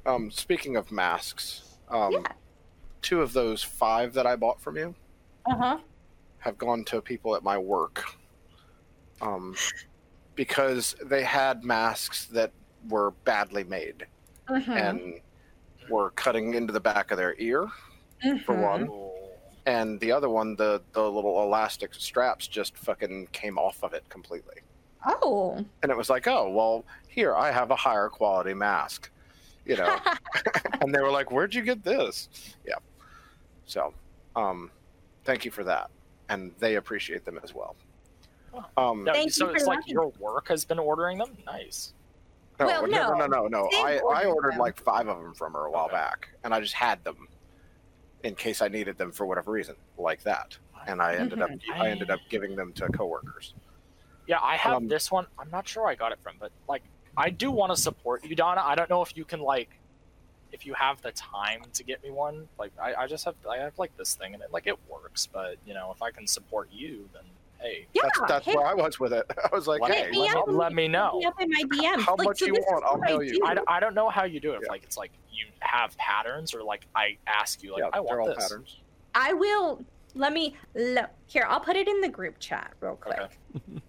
Um, 0.05 0.31
speaking 0.31 0.77
of 0.77 0.91
masks, 0.91 1.79
um, 1.89 2.13
Yeah. 2.13 2.23
two 3.03 3.21
of 3.23 3.33
those 3.33 3.63
five 3.63 4.13
that 4.15 4.27
I 4.27 4.35
bought 4.37 4.61
from 4.61 4.77
you 4.77 4.95
uh-huh 5.47 5.79
have 6.39 6.59
gone 6.59 6.83
to 6.85 7.01
people 7.01 7.37
at 7.37 7.45
my 7.45 7.57
work. 7.57 8.03
Um, 9.21 9.55
because 10.35 10.97
they 11.05 11.23
had 11.23 11.65
masks 11.65 12.27
that 12.27 12.53
were 12.89 13.13
badly 13.25 13.65
made. 13.65 14.07
Mhm, 14.49 14.69
and 14.69 15.21
were 15.89 16.11
cutting 16.11 16.55
into 16.55 16.73
the 16.73 16.81
back 16.81 17.11
of 17.11 17.17
their 17.17 17.35
ear 17.39 17.69
for 18.45 18.55
mhm. 18.55 18.63
one, 18.63 19.11
and 19.67 20.01
the 20.01 20.13
other 20.13 20.29
one, 20.29 20.57
the 20.57 20.83
the 20.93 21.03
little 21.03 21.43
elastic 21.43 21.95
straps 21.95 22.47
just 22.47 22.77
fucking 22.77 23.29
came 23.33 23.59
off 23.59 23.83
of 23.83 23.93
it 23.95 24.09
completely. 24.09 24.57
Oh. 25.05 25.65
And 25.83 25.91
it 25.91 25.97
was 25.97 26.09
like, 26.11 26.27
oh 26.27 26.51
well, 26.51 26.85
here 27.09 27.35
I 27.35 27.51
have 27.51 27.71
a 27.71 27.77
higher 27.77 28.09
quality 28.09 28.55
mask, 28.55 29.11
you 29.65 29.77
know. 29.77 29.99
and 30.81 30.95
they 30.95 31.01
were 31.01 31.11
like, 31.11 31.31
"Where'd 31.31 31.55
you 31.55 31.63
get 31.63 31.85
this?" 31.85 32.29
Yeah. 32.67 32.77
So, 33.67 33.95
um, 34.37 34.71
thank 35.25 35.45
you 35.45 35.51
for 35.51 35.65
that, 35.65 35.91
and 36.29 36.53
they 36.59 36.77
appreciate 36.77 37.25
them 37.25 37.39
as 37.43 37.55
well. 37.55 37.77
Um, 38.77 39.05
No, 39.05 39.13
Thank 39.13 39.27
you 39.27 39.31
so 39.33 39.49
for 39.49 39.57
it's 39.57 39.67
like 39.67 39.87
your 39.89 40.09
work 40.19 40.49
has 40.49 40.65
been 40.65 40.79
ordering 40.79 41.19
them. 41.19 41.37
Nice. 41.47 41.95
no, 42.61 42.67
Well, 42.67 42.87
no, 42.87 42.89
no, 42.89 43.15
no. 43.15 43.27
no, 43.27 43.47
no, 43.47 43.47
no. 43.49 43.69
I, 43.79 43.97
I 43.97 44.01
ordered 44.01 44.29
ordered 44.29 44.53
them. 44.53 44.59
like 44.61 44.79
five 44.81 45.09
of 45.09 45.19
them 45.23 45.35
from 45.35 45.55
her 45.55 45.67
a 45.67 45.71
while 45.71 45.87
Okay. 45.87 45.95
back, 45.95 46.29
and 46.45 46.55
I 46.55 46.61
just 46.61 46.75
had 46.75 47.03
them 47.05 47.29
in 48.23 48.35
case 48.35 48.63
I 48.63 48.69
needed 48.69 48.99
them 48.99 49.11
for 49.11 49.27
whatever 49.27 49.51
reason, 49.51 49.75
like 49.99 50.23
that. 50.25 50.57
And 50.87 51.01
I 51.01 51.15
ended 51.17 51.41
up, 51.43 51.51
Mm-hmm. 51.51 51.81
I 51.81 51.91
ended 51.91 52.11
up 52.11 52.21
giving 52.29 52.55
them 52.57 52.73
to 52.75 52.89
coworkers. 52.89 53.55
Yeah, 54.27 54.39
I 54.41 54.57
have 54.57 54.75
Um, 54.75 54.89
this 54.89 55.11
one. 55.11 55.27
I'm 55.39 55.51
not 55.51 55.67
sure 55.67 55.87
I 55.87 55.95
got 55.95 56.13
it 56.13 56.19
from, 56.23 56.37
but 56.39 56.53
like 56.69 56.83
I 57.17 57.31
do 57.31 57.51
want 57.51 57.75
to 57.75 57.81
support 57.81 58.25
you, 58.25 58.35
Donna. 58.37 58.63
I 58.65 58.75
don't 58.75 58.89
know 58.91 59.03
if 59.03 59.17
you 59.17 59.25
can 59.25 59.41
like 59.41 59.71
if 60.53 60.67
you 60.67 60.75
have 60.75 61.01
the 61.03 61.13
time 61.13 61.63
to 61.73 61.83
get 61.85 62.03
me 62.03 62.11
one. 62.11 62.49
Like 62.59 62.73
I, 62.81 62.95
I 62.95 63.07
just 63.07 63.25
have 63.25 63.35
I 63.51 63.59
have 63.59 63.79
like 63.79 63.97
this 63.97 64.15
thing 64.15 64.35
and 64.35 64.43
it 64.43 64.53
like 64.53 64.67
it 64.67 64.77
works, 64.89 65.27
but 65.33 65.57
you 65.67 65.75
know, 65.75 65.91
if 65.95 66.03
I 66.03 66.11
can 66.11 66.27
support 66.27 66.69
you 66.71 67.09
then 67.13 67.23
hey. 67.63 67.87
Yeah, 67.95 68.03
That's 68.05 68.21
that's 68.29 68.47
hit, 68.47 68.57
where 68.57 68.67
I 68.67 68.75
was 68.75 68.99
with 69.01 69.13
it. 69.13 69.25
I 69.45 69.55
was 69.55 69.67
like, 69.67 69.81
Let 69.81 69.95
hey, 69.95 70.11
me 70.11 70.19
let 70.21 70.37
up. 70.37 70.49
me- 70.49 70.55
let 70.55 70.73
me 70.73 70.89
know. 70.89 71.19
Me 71.19 71.25
up 71.27 71.41
in 71.41 71.49
my 71.51 71.63
DMs. 71.73 72.03
How 72.03 72.17
Like, 72.17 72.27
much 72.29 72.39
so 72.41 72.47
you 72.47 72.55
want? 72.55 72.85
I'll 72.85 72.99
what 72.99 73.09
tell 73.09 73.23
you. 73.23 73.35
do. 73.35 73.47
I, 73.47 73.55
don't- 73.55 73.69
I 73.71 73.81
don't 73.81 73.95
know 73.95 74.09
how 74.11 74.25
you 74.25 74.41
do 74.41 74.53
it. 74.53 74.61
Yeah. 74.65 74.71
like 74.71 74.83
it's 74.85 74.97
like 74.97 75.13
you 75.33 75.47
have 75.61 75.97
patterns 75.97 76.55
or 76.55 76.63
like 76.63 76.87
I 76.95 77.17
ask 77.27 77.63
you 77.63 77.73
like 77.73 77.81
yeah, 77.81 77.91
I 77.93 78.01
want 78.01 78.21
all 78.21 78.27
this. 78.27 78.37
patterns. 78.37 78.79
I 79.15 79.33
will. 79.33 79.83
Let 80.15 80.33
me 80.35 80.57
look 80.75 81.09
here. 81.27 81.47
I'll 81.49 81.61
put 81.61 81.77
it 81.77 81.89
in 81.89 82.01
the 82.03 82.09
group 82.09 82.39
chat 82.39 82.73
real 82.81 82.97
quick. 82.97 83.19
Okay. 83.19 83.29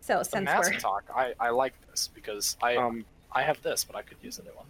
So 0.00 0.18
The 0.18 0.24
since 0.24 0.44
mask 0.46 0.72
we're 0.72 0.78
talk, 0.80 1.04
I, 1.14 1.32
I 1.38 1.50
like 1.50 1.74
this 1.88 2.08
because 2.12 2.56
I 2.60 2.74
Um, 2.76 3.04
I 3.30 3.42
have 3.42 3.62
this, 3.62 3.84
but 3.84 3.94
I 3.94 4.02
could 4.02 4.16
use 4.20 4.38
a 4.40 4.42
new 4.42 4.50
one. 4.50 4.66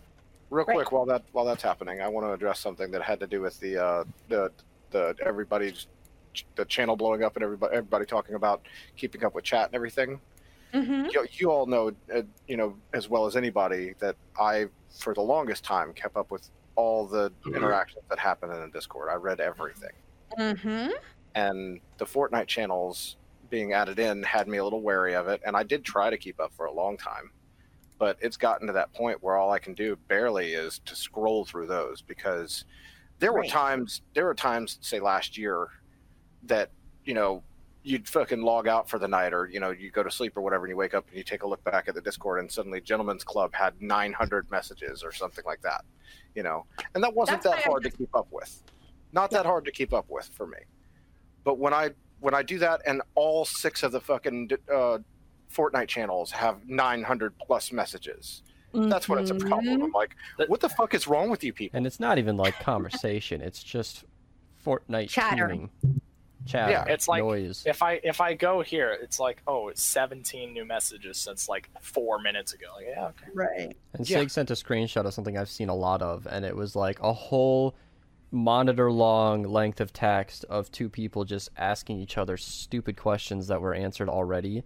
real 0.50 0.66
Right. 0.66 0.74
quick, 0.74 0.92
while 0.92 1.06
that 1.06 1.22
while 1.32 1.46
that's 1.46 1.62
happening, 1.62 2.02
I 2.02 2.08
want 2.08 2.26
to 2.26 2.32
address 2.32 2.60
something 2.60 2.90
that 2.90 3.00
had 3.02 3.18
to 3.20 3.26
do 3.26 3.40
with 3.40 3.58
the 3.60 3.78
uh, 3.82 4.04
the 4.28 4.52
the 4.90 5.16
everybody's 5.24 5.86
the 6.56 6.64
channel 6.64 6.96
blowing 6.96 7.22
up 7.22 7.36
and 7.36 7.42
everybody 7.42 7.74
everybody 7.76 8.04
talking 8.06 8.34
about 8.34 8.66
keeping 8.96 9.24
up 9.24 9.34
with 9.34 9.44
chat 9.44 9.66
and 9.66 9.74
everything. 9.74 10.20
Mhm. 10.72 11.12
you, 11.12 11.26
you 11.32 11.50
all 11.50 11.66
know, 11.66 11.92
uh, 12.14 12.22
you 12.48 12.56
know, 12.56 12.74
as 12.94 13.06
well 13.08 13.26
as 13.26 13.36
anybody 13.36 13.92
that 13.98 14.16
I, 14.40 14.68
for 14.98 15.12
the 15.12 15.20
longest 15.20 15.64
time, 15.64 15.92
kept 15.92 16.16
up 16.16 16.30
with 16.30 16.48
all 16.76 17.06
the 17.06 17.30
interactions 17.46 18.04
that 18.08 18.18
happen 18.18 18.50
in 18.50 18.58
the 18.58 18.68
Discord. 18.68 19.10
I 19.10 19.16
read 19.16 19.38
everything, 19.40 19.92
Mhm. 20.38 20.92
and 21.34 21.80
the 21.98 22.06
Fortnite 22.06 22.46
channels 22.46 23.16
being 23.50 23.74
added 23.74 23.98
in 23.98 24.22
had 24.22 24.48
me 24.48 24.56
a 24.56 24.64
little 24.64 24.80
wary 24.80 25.14
of 25.14 25.28
it. 25.28 25.42
And 25.44 25.54
I 25.54 25.62
did 25.62 25.84
try 25.84 26.08
to 26.08 26.16
keep 26.16 26.40
up 26.40 26.54
for 26.54 26.64
a 26.64 26.72
long 26.72 26.96
time, 26.96 27.30
but 27.98 28.16
it's 28.22 28.38
gotten 28.38 28.66
to 28.66 28.72
that 28.72 28.94
point 28.94 29.22
where 29.22 29.36
all 29.36 29.52
I 29.52 29.58
can 29.58 29.74
do 29.74 29.96
barely 30.08 30.54
is 30.54 30.78
to 30.86 30.96
scroll 30.96 31.44
through 31.44 31.66
those 31.66 32.00
because 32.00 32.64
there 33.18 33.34
were 33.34 33.44
times, 33.44 34.00
there 34.14 34.24
were 34.24 34.34
times, 34.34 34.78
say 34.80 35.00
last 35.00 35.36
year, 35.36 35.68
that 36.44 36.70
you 37.04 37.14
know 37.14 37.42
you'd 37.84 38.08
fucking 38.08 38.42
log 38.42 38.68
out 38.68 38.88
for 38.88 38.98
the 38.98 39.08
night 39.08 39.32
or 39.32 39.48
you 39.48 39.58
know 39.60 39.70
you 39.70 39.90
go 39.90 40.02
to 40.02 40.10
sleep 40.10 40.36
or 40.36 40.40
whatever 40.40 40.64
and 40.64 40.70
you 40.70 40.76
wake 40.76 40.94
up 40.94 41.06
and 41.08 41.16
you 41.16 41.24
take 41.24 41.42
a 41.42 41.46
look 41.46 41.62
back 41.64 41.88
at 41.88 41.94
the 41.94 42.00
discord 42.00 42.38
and 42.38 42.50
suddenly 42.50 42.80
gentlemen's 42.80 43.24
club 43.24 43.52
had 43.54 43.80
900 43.82 44.48
messages 44.50 45.02
or 45.02 45.10
something 45.12 45.44
like 45.44 45.60
that 45.62 45.84
you 46.34 46.42
know 46.44 46.64
and 46.94 47.02
that 47.02 47.12
wasn't 47.14 47.42
That's 47.42 47.56
that 47.56 47.66
why 47.66 47.70
I 47.70 47.72
hard 47.72 47.82
to 47.84 47.90
keep 47.90 48.14
up 48.14 48.28
with 48.30 48.62
not 49.12 49.30
that 49.32 49.46
hard 49.46 49.64
to 49.64 49.72
keep 49.72 49.92
up 49.92 50.06
with 50.08 50.26
for 50.28 50.46
me 50.46 50.58
but 51.44 51.58
when 51.58 51.74
i 51.74 51.90
when 52.20 52.34
i 52.34 52.42
do 52.42 52.58
that 52.60 52.82
and 52.86 53.02
all 53.16 53.44
six 53.44 53.82
of 53.82 53.90
the 53.90 54.00
fucking 54.00 54.50
uh, 54.72 54.98
fortnite 55.52 55.88
channels 55.88 56.30
have 56.30 56.68
900 56.68 57.34
plus 57.44 57.72
messages 57.72 58.42
that's 58.74 59.08
when 59.08 59.18
it's 59.18 59.30
a 59.30 59.34
problem 59.34 59.80
Mhm. 59.80 59.84
i'm 59.86 59.92
like 59.92 60.14
what 60.46 60.60
the 60.60 60.68
fuck 60.68 60.94
is 60.94 61.06
wrong 61.08 61.30
with 61.30 61.42
you 61.42 61.52
people 61.52 61.76
And 61.76 61.86
it's 61.86 61.98
not 62.00 62.16
even 62.18 62.36
like 62.38 62.58
conversation. 62.60 63.40
It's 63.42 63.62
just 63.62 64.04
Fortnite 64.64 65.08
Chatter. 65.10 65.48
teaming. 65.48 65.70
Chatter. 66.46 66.72
Yeah, 66.72 66.84
it's 66.86 67.08
like- 67.08 67.22
noise. 67.22 67.62
If 67.66 67.82
I 67.82 68.00
if 68.02 68.20
I 68.20 68.34
go 68.34 68.62
here, 68.62 68.96
it's 69.00 69.20
like 69.20 69.42
oh, 69.46 69.68
it's 69.68 69.82
17 69.82 70.52
new 70.52 70.64
messages 70.64 71.16
since 71.18 71.48
like 71.48 71.68
four 71.80 72.20
minutes 72.20 72.52
ago. 72.52 72.66
Like 72.76 72.86
yeah, 72.88 73.06
okay. 73.06 73.26
Right. 73.34 73.76
And 73.94 74.08
Yeah. 74.08 74.18
Sig 74.20 74.30
sent 74.30 74.50
a 74.50 74.54
screenshot 74.54 75.04
of 75.06 75.14
something 75.14 75.38
I've 75.38 75.48
seen 75.50 75.68
a 75.68 75.74
lot 75.74 76.02
of, 76.02 76.26
and 76.26 76.44
it 76.44 76.56
was 76.56 76.74
like 76.74 76.98
a 77.00 77.12
whole 77.12 77.74
monitor 78.30 78.90
long 78.90 79.42
length 79.42 79.80
of 79.80 79.92
text 79.92 80.44
of 80.46 80.70
two 80.72 80.88
people 80.88 81.24
just 81.24 81.50
asking 81.56 81.98
each 82.00 82.16
other 82.16 82.36
stupid 82.36 82.96
questions 82.96 83.46
that 83.48 83.60
were 83.60 83.74
answered 83.74 84.08
already. 84.08 84.64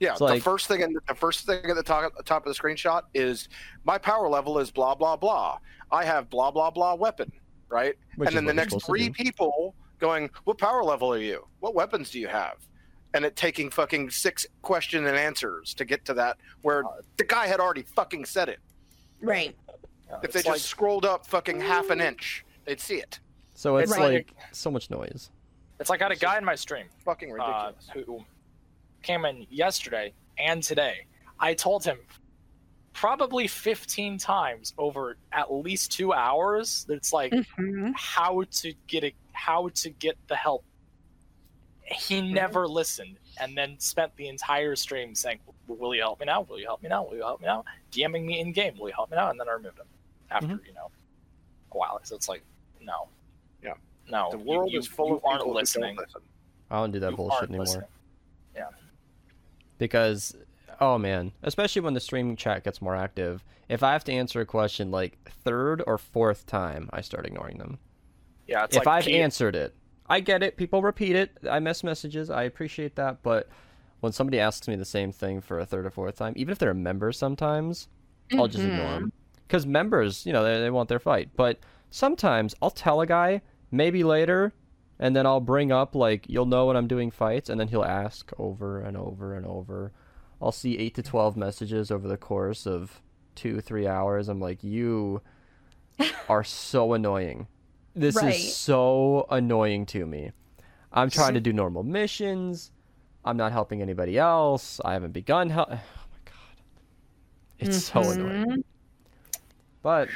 Yeah, 0.00 0.10
It's 0.10 0.18
the 0.18 0.24
like- 0.24 0.42
first 0.42 0.66
thing 0.66 0.80
in 0.80 0.96
the 1.06 1.14
first 1.14 1.46
thing 1.46 1.64
at 1.70 1.76
the 1.76 1.82
top, 1.84 2.12
top 2.24 2.44
of 2.44 2.54
the 2.54 2.60
screenshot 2.60 3.02
is 3.14 3.48
my 3.84 3.96
power 3.96 4.28
level 4.28 4.58
is 4.58 4.70
blah 4.70 4.94
blah 4.94 5.16
blah. 5.16 5.58
I 5.90 6.04
have 6.04 6.28
blah 6.28 6.50
blah 6.50 6.70
blah 6.70 6.94
weapon, 6.94 7.30
right? 7.68 7.94
Which 8.16 8.28
and 8.28 8.36
then 8.36 8.44
the 8.44 8.52
next 8.54 8.84
three 8.84 9.08
people 9.08 9.74
going, 10.04 10.28
"What 10.44 10.58
power 10.58 10.82
level 10.84 11.12
are 11.12 11.18
you? 11.18 11.46
What 11.60 11.74
weapons 11.74 12.10
do 12.10 12.18
you 12.20 12.28
have?" 12.28 12.56
And 13.14 13.24
it 13.24 13.36
taking 13.36 13.70
fucking 13.70 14.10
six 14.10 14.46
question 14.60 15.06
and 15.06 15.16
answers 15.16 15.72
to 15.74 15.84
get 15.84 16.04
to 16.06 16.14
that 16.14 16.36
where 16.62 16.84
Uh, 16.84 17.00
the 17.16 17.24
guy 17.24 17.46
had 17.46 17.58
already 17.60 17.82
fucking 17.82 18.24
said 18.26 18.48
it. 18.50 18.60
Right. 19.20 19.56
Yeah, 20.08 20.16
If 20.22 20.32
they 20.32 20.40
just 20.40 20.48
like, 20.48 20.60
scrolled 20.60 21.06
up 21.06 21.26
fucking 21.26 21.60
half 21.60 21.88
an 21.90 22.00
inch, 22.00 22.44
they'd 22.66 22.80
see 22.80 22.96
it. 22.96 23.20
So 23.54 23.76
it's 23.78 23.92
Right. 23.92 24.14
like 24.14 24.32
so 24.52 24.70
much 24.70 24.90
noise. 24.90 25.30
it's 25.80 25.88
like 25.90 26.02
I 26.02 26.04
had 26.06 26.12
a 26.12 26.16
guy 26.16 26.36
in 26.38 26.44
my 26.44 26.54
stream 26.54 26.86
Fucking 27.04 27.30
uh, 27.32 27.34
ridiculous. 27.34 27.88
who 27.94 28.24
came 29.02 29.24
in 29.24 29.46
yesterday 29.50 30.12
and 30.38 30.62
today. 30.62 31.06
I 31.40 31.54
told 31.54 31.84
him 31.84 31.98
probably 32.94 33.46
15 33.46 34.16
times 34.18 34.72
over 34.78 35.16
at 35.32 35.52
least 35.52 35.92
two 35.92 36.12
hours 36.14 36.84
that 36.86 36.94
it's 36.94 37.12
like 37.12 37.32
Mhm. 37.32 37.92
how 37.96 38.44
to 38.44 38.72
get 38.86 39.04
a 39.04 39.12
how 39.32 39.68
to 39.70 39.90
get 39.90 40.16
the 40.28 40.36
help. 40.36 40.64
He 41.82 42.22
never 42.22 42.66
listened, 42.66 43.18
and 43.38 43.58
then 43.58 43.78
spent 43.78 44.14
the 44.16 44.28
entire 44.28 44.74
stream 44.76 45.14
saying, 45.14 45.40
"Will 45.66 45.94
you 45.94 46.00
help 46.00 46.20
me 46.20 46.26
now? 46.26 46.40
Will 46.42 46.58
you 46.58 46.64
help 46.66 46.82
me 46.82 46.88
now? 46.88 47.02
Will 47.04 47.16
you 47.16 47.22
help 47.22 47.40
me 47.40 47.46
now?" 47.46 47.64
DMing 47.92 48.24
me 48.24 48.38
in 48.40 48.52
game, 48.52 48.78
"Will 48.78 48.88
you 48.88 48.94
help 48.94 49.10
me 49.10 49.16
now?" 49.16 49.28
And 49.28 49.38
then 49.38 49.48
I 49.48 49.52
removed 49.52 49.78
him 49.78 49.86
after 50.30 50.60
you 50.66 50.72
know 50.72 50.90
a 51.72 51.76
while. 51.76 52.00
So 52.04 52.14
it's 52.16 52.28
like, 52.28 52.42
no, 52.80 53.08
Yeah. 53.62 53.74
no. 54.08 54.30
the 54.30 54.38
world 54.38 54.70
you, 54.72 54.78
is 54.78 54.86
full 54.86 55.08
you 55.08 55.16
of 55.16 55.24
aren't 55.24 55.40
people 55.40 55.54
listening. 55.54 55.96
don't 55.96 56.06
listen. 56.06 56.22
I 56.70 56.76
don't 56.76 56.92
do 56.92 57.00
that 57.00 57.10
You 57.10 57.16
bullshit 57.16 57.42
anymore. 57.50 57.64
listening. 57.66 57.88
because 59.78 60.36
oh 60.80 60.98
man. 60.98 61.32
Especially 61.42 61.82
when 61.82 61.94
the 61.94 62.00
streaming 62.00 62.36
chat 62.36 62.64
gets 62.64 62.82
more 62.82 62.96
active. 62.96 63.44
If 63.68 63.82
i 63.82 63.92
have 63.92 64.04
to 64.04 64.12
answer 64.12 64.40
a 64.40 64.46
question 64.46 64.90
like 64.90 65.18
third 65.42 65.82
or 65.86 65.96
fourth 65.98 66.46
time 66.46 66.90
i 66.92 67.00
start 67.00 67.26
ignoring 67.26 67.58
them. 67.58 67.78
Yeah, 68.46 68.64
it's 68.64 68.76
if 68.76 68.86
like 68.86 68.98
i've 68.98 69.04
Pete- 69.04 69.20
answered 69.20 69.56
it 69.56 69.74
i 70.06 70.20
get 70.20 70.42
it. 70.42 70.56
People 70.56 70.82
repeat 70.82 71.16
it. 71.16 71.38
I 71.50 71.60
miss 71.60 71.82
messages. 71.82 72.28
I 72.28 72.42
appreciate 72.42 72.96
that. 72.96 73.22
But 73.22 73.48
when 74.00 74.12
somebody 74.12 74.38
asks 74.38 74.68
me 74.68 74.76
the 74.76 74.84
same 74.84 75.12
thing 75.12 75.40
for 75.40 75.58
a 75.58 75.66
third 75.66 75.86
or 75.86 75.90
fourth 75.90 76.16
time 76.16 76.34
even 76.36 76.52
if 76.52 76.58
they're 76.58 76.70
a 76.70 76.74
member 76.74 77.10
sometimes 77.10 77.88
i'll 78.34 78.48
just 78.48 78.62
ignore 78.62 78.80
mm-hmm. 78.80 78.94
them 78.94 79.12
because 79.46 79.64
members 79.64 80.26
you 80.26 80.32
know 80.32 80.44
they, 80.44 80.60
they 80.60 80.70
want 80.70 80.88
their 80.88 80.98
fight. 80.98 81.30
But 81.36 81.58
sometimes 81.90 82.54
i'll 82.60 82.70
tell 82.70 83.00
a 83.00 83.06
guy 83.06 83.40
maybe 83.70 84.04
later 84.04 84.52
and 84.98 85.14
then 85.14 85.26
I'll 85.26 85.40
bring 85.40 85.72
up 85.72 85.94
like 85.94 86.26
you'll 86.28 86.46
know 86.46 86.66
when 86.66 86.76
I'm 86.76 86.86
doing 86.86 87.10
fights, 87.10 87.48
and 87.50 87.58
then 87.58 87.68
he'll 87.68 87.84
ask 87.84 88.30
over 88.38 88.80
and 88.80 88.96
over 88.96 89.34
and 89.34 89.46
over. 89.46 89.92
I'll 90.44 90.52
see 90.52 90.76
eight 90.78 90.94
to 90.96 91.02
twelve 91.02 91.38
messages 91.38 91.90
over 91.90 92.06
the 92.06 92.18
course 92.18 92.66
of 92.66 93.00
two, 93.34 93.62
three 93.62 93.86
hours. 93.86 94.28
I'm 94.28 94.40
like, 94.40 94.62
you 94.62 95.22
are 96.28 96.44
so 96.44 96.92
annoying. 96.92 97.48
This 97.94 98.16
Right. 98.16 98.34
is 98.34 98.54
so 98.54 99.26
annoying 99.30 99.86
to 99.86 100.04
me. 100.04 100.32
I'm 100.92 101.08
trying 101.08 101.32
to 101.34 101.40
do 101.40 101.52
normal 101.52 101.82
missions. 101.82 102.70
I'm 103.24 103.38
not 103.38 103.52
helping 103.52 103.80
anybody 103.80 104.18
else. 104.18 104.80
I 104.84 104.92
haven't 104.92 105.12
begun 105.12 105.48
help. 105.50 105.70
Oh 105.72 105.76
my 106.12 106.18
god, 106.26 107.70
it's 107.70 107.84
so 107.84 108.00
mm-hmm. 108.00 108.20
annoying. 108.20 108.64
But 109.82 110.08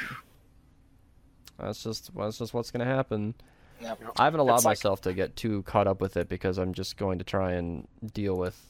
that's 1.58 1.82
just 1.82 2.14
that's 2.14 2.36
just 2.38 2.52
what's 2.52 2.70
gonna 2.70 2.84
happen. 2.84 3.34
Yeah. 3.80 3.94
I 4.18 4.24
haven't 4.24 4.40
allowed 4.40 4.56
It's 4.56 4.64
like- 4.66 4.72
myself 4.72 5.00
to 5.02 5.14
get 5.14 5.36
too 5.36 5.62
caught 5.62 5.86
up 5.86 6.00
with 6.02 6.16
it 6.18 6.28
because 6.28 6.58
I'm 6.58 6.74
just 6.74 6.96
going 6.98 7.18
to 7.18 7.24
try 7.24 7.52
and 7.52 7.88
deal 8.12 8.36
with. 8.36 8.60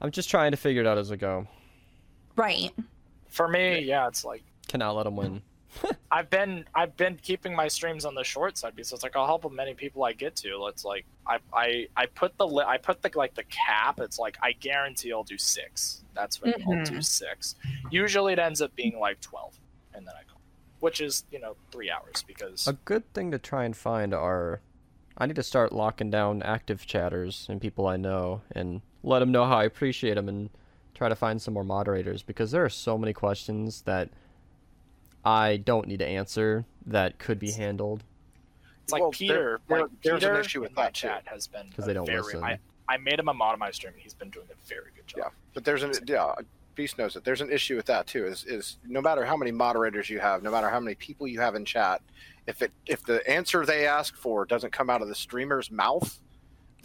I'm 0.00 0.10
just 0.10 0.30
trying 0.30 0.50
to 0.50 0.56
figure 0.56 0.82
it 0.82 0.86
out 0.86 0.98
as 0.98 1.10
I 1.10 1.16
go. 1.16 1.46
Right. 2.36 2.72
For 3.28 3.48
me, 3.48 3.80
yeah, 3.80 4.08
it's 4.08 4.24
like 4.24 4.42
Cannot 4.68 4.96
let 4.96 5.04
them 5.04 5.16
win. 5.16 5.42
I've 6.10 6.30
been 6.30 6.64
I've 6.74 6.96
been 6.96 7.18
keeping 7.22 7.54
my 7.54 7.68
streams 7.68 8.04
on 8.04 8.14
the 8.14 8.24
short 8.24 8.56
side 8.58 8.74
because 8.74 8.92
it's 8.92 9.02
like 9.02 9.16
I'll 9.16 9.26
help 9.26 9.44
as 9.44 9.52
many 9.52 9.74
people 9.74 10.04
I 10.04 10.12
get 10.12 10.36
to. 10.36 10.66
It's 10.66 10.84
like 10.84 11.04
I 11.26 11.38
I, 11.52 11.88
I 11.96 12.06
put 12.06 12.36
the 12.38 12.46
li- 12.46 12.64
I 12.66 12.78
put 12.78 13.02
the 13.02 13.10
like 13.14 13.34
the 13.34 13.44
cap. 13.44 14.00
It's 14.00 14.18
like 14.18 14.36
I 14.42 14.52
guarantee 14.52 15.12
I'll 15.12 15.22
do 15.22 15.38
six. 15.38 16.02
That's 16.14 16.40
what 16.40 16.54
I'll 16.60 16.84
do 16.84 16.92
mm-hmm. 16.92 17.00
six. 17.00 17.56
Usually 17.90 18.32
it 18.32 18.38
ends 18.38 18.62
up 18.62 18.74
being 18.74 18.98
like 18.98 19.20
twelve. 19.20 19.58
and 19.94 20.06
then 20.06 20.14
I 20.18 20.22
call, 20.24 20.40
which 20.80 21.00
is 21.00 21.24
you 21.30 21.38
know 21.38 21.56
three 21.70 21.90
hours 21.90 22.24
because 22.26 22.66
A 22.66 22.72
good 22.72 23.12
thing 23.12 23.30
to 23.30 23.38
try 23.38 23.64
and 23.64 23.76
find 23.76 24.14
are. 24.14 24.60
I 25.18 25.24
need 25.24 25.36
to 25.36 25.42
start 25.42 25.72
locking 25.72 26.10
down 26.10 26.42
active 26.42 26.86
chatters 26.86 27.46
and 27.48 27.58
people 27.58 27.86
I 27.86 27.96
know 27.96 28.42
and 28.52 28.82
let 29.02 29.20
them 29.20 29.32
know 29.32 29.44
how 29.44 29.56
I 29.58 29.64
appreciate 29.64 30.14
them 30.14 30.28
and 30.28 30.50
try 30.94 31.08
to 31.08 31.14
find 31.16 31.40
some 31.40 31.54
more 31.54 31.64
moderators 31.64 32.22
because 32.22 32.50
there 32.50 32.64
are 32.64 32.68
so 32.70 32.96
many 32.98 33.12
questions 33.12 33.82
that 33.82 34.08
I 35.24 35.56
don't 35.58 35.86
need 35.88 35.98
to 35.98 36.06
answer 36.06 36.64
that 36.86 37.18
could 37.18 37.38
be 37.38 37.50
handled. 37.50 38.04
it's 38.84 38.92
like 38.92 39.02
Well, 39.02 39.10
there- 39.10 39.16
Peter. 39.18 39.60
there- 39.68 39.78
like 39.82 39.90
there's 40.02 40.22
an 40.24 40.36
issue 40.36 40.60
with 40.60 40.70
in 40.70 40.74
my 40.76 40.84
that, 40.84 40.94
too. 40.94 41.08
chat 41.08 41.22
has 41.26 41.48
been 41.48 41.68
'Cause 41.70 41.84
a 41.84 41.88
they 41.88 41.94
don't 41.94 42.06
very, 42.06 42.22
listen. 42.22 42.44
I, 42.44 42.58
I 42.88 42.96
made 42.98 43.18
him 43.18 43.28
a 43.28 43.34
mod 43.34 43.54
on 43.54 43.58
my 43.58 43.72
stream. 43.72 43.94
and 43.94 44.02
He's 44.02 44.14
been 44.14 44.30
doing 44.30 44.46
a 44.50 44.68
very 44.68 44.92
good 44.94 45.06
job. 45.08 45.18
Yeah, 45.18 45.28
but 45.54 45.64
there's 45.64 45.82
an 45.82 45.92
yeah. 46.06 46.34
Beast 46.76 46.96
knows 46.98 47.16
it. 47.16 47.24
There's 47.24 47.40
an 47.40 47.50
issue 47.50 47.74
with 47.74 47.86
that 47.86 48.06
too. 48.06 48.26
Is 48.26 48.44
is 48.44 48.76
no 48.86 49.00
matter 49.00 49.24
how 49.24 49.36
many 49.36 49.50
moderators 49.50 50.08
you 50.10 50.20
have, 50.20 50.42
no 50.42 50.50
matter 50.52 50.68
how 50.68 50.78
many 50.78 50.94
people 50.94 51.26
you 51.26 51.40
have 51.40 51.54
in 51.56 51.64
chat, 51.64 52.00
if 52.46 52.60
it 52.62 52.70
if 52.86 53.02
the 53.02 53.28
answer 53.28 53.64
they 53.66 53.86
ask 53.88 54.14
for 54.14 54.44
doesn't 54.44 54.72
come 54.72 54.88
out 54.90 55.00
of 55.02 55.08
the 55.08 55.14
streamer's 55.14 55.70
mouth, 55.70 56.20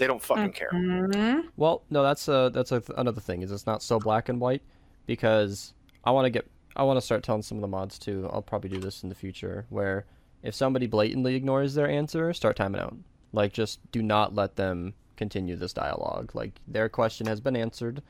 they 0.01 0.07
don't 0.07 0.21
fucking 0.21 0.51
care. 0.51 0.71
Mhm. 0.73 1.43
Well, 1.57 1.83
no, 1.91 2.01
that's 2.01 2.27
a 2.27 2.49
that's 2.51 2.71
a, 2.71 2.81
another 2.97 3.21
thing. 3.21 3.43
Is 3.43 3.51
it's 3.51 3.67
not 3.67 3.83
so 3.83 3.99
black 3.99 4.29
and 4.29 4.41
white 4.41 4.63
because 5.05 5.75
I 6.03 6.09
want 6.09 6.25
to 6.25 6.31
get 6.31 6.47
I 6.75 6.81
want 6.81 6.97
to 6.97 7.01
start 7.01 7.21
telling 7.21 7.43
some 7.43 7.59
of 7.59 7.61
the 7.61 7.67
mods 7.67 7.99
too. 7.99 8.27
I'll 8.33 8.41
probably 8.41 8.71
do 8.71 8.79
this 8.79 9.03
in 9.03 9.09
the 9.09 9.15
future 9.15 9.67
where 9.69 10.05
if 10.41 10.55
somebody 10.55 10.87
blatantly 10.87 11.35
ignores 11.35 11.75
their 11.75 11.87
answer, 11.87 12.33
start 12.33 12.55
timing 12.55 12.81
out. 12.81 12.95
Like 13.31 13.53
just 13.53 13.79
do 13.91 14.01
not 14.01 14.33
let 14.33 14.55
them 14.55 14.95
continue 15.17 15.55
this 15.55 15.71
dialogue. 15.71 16.31
Like 16.33 16.53
their 16.67 16.89
question 16.89 17.27
has 17.27 17.39
been 17.39 17.55
answered. 17.55 18.01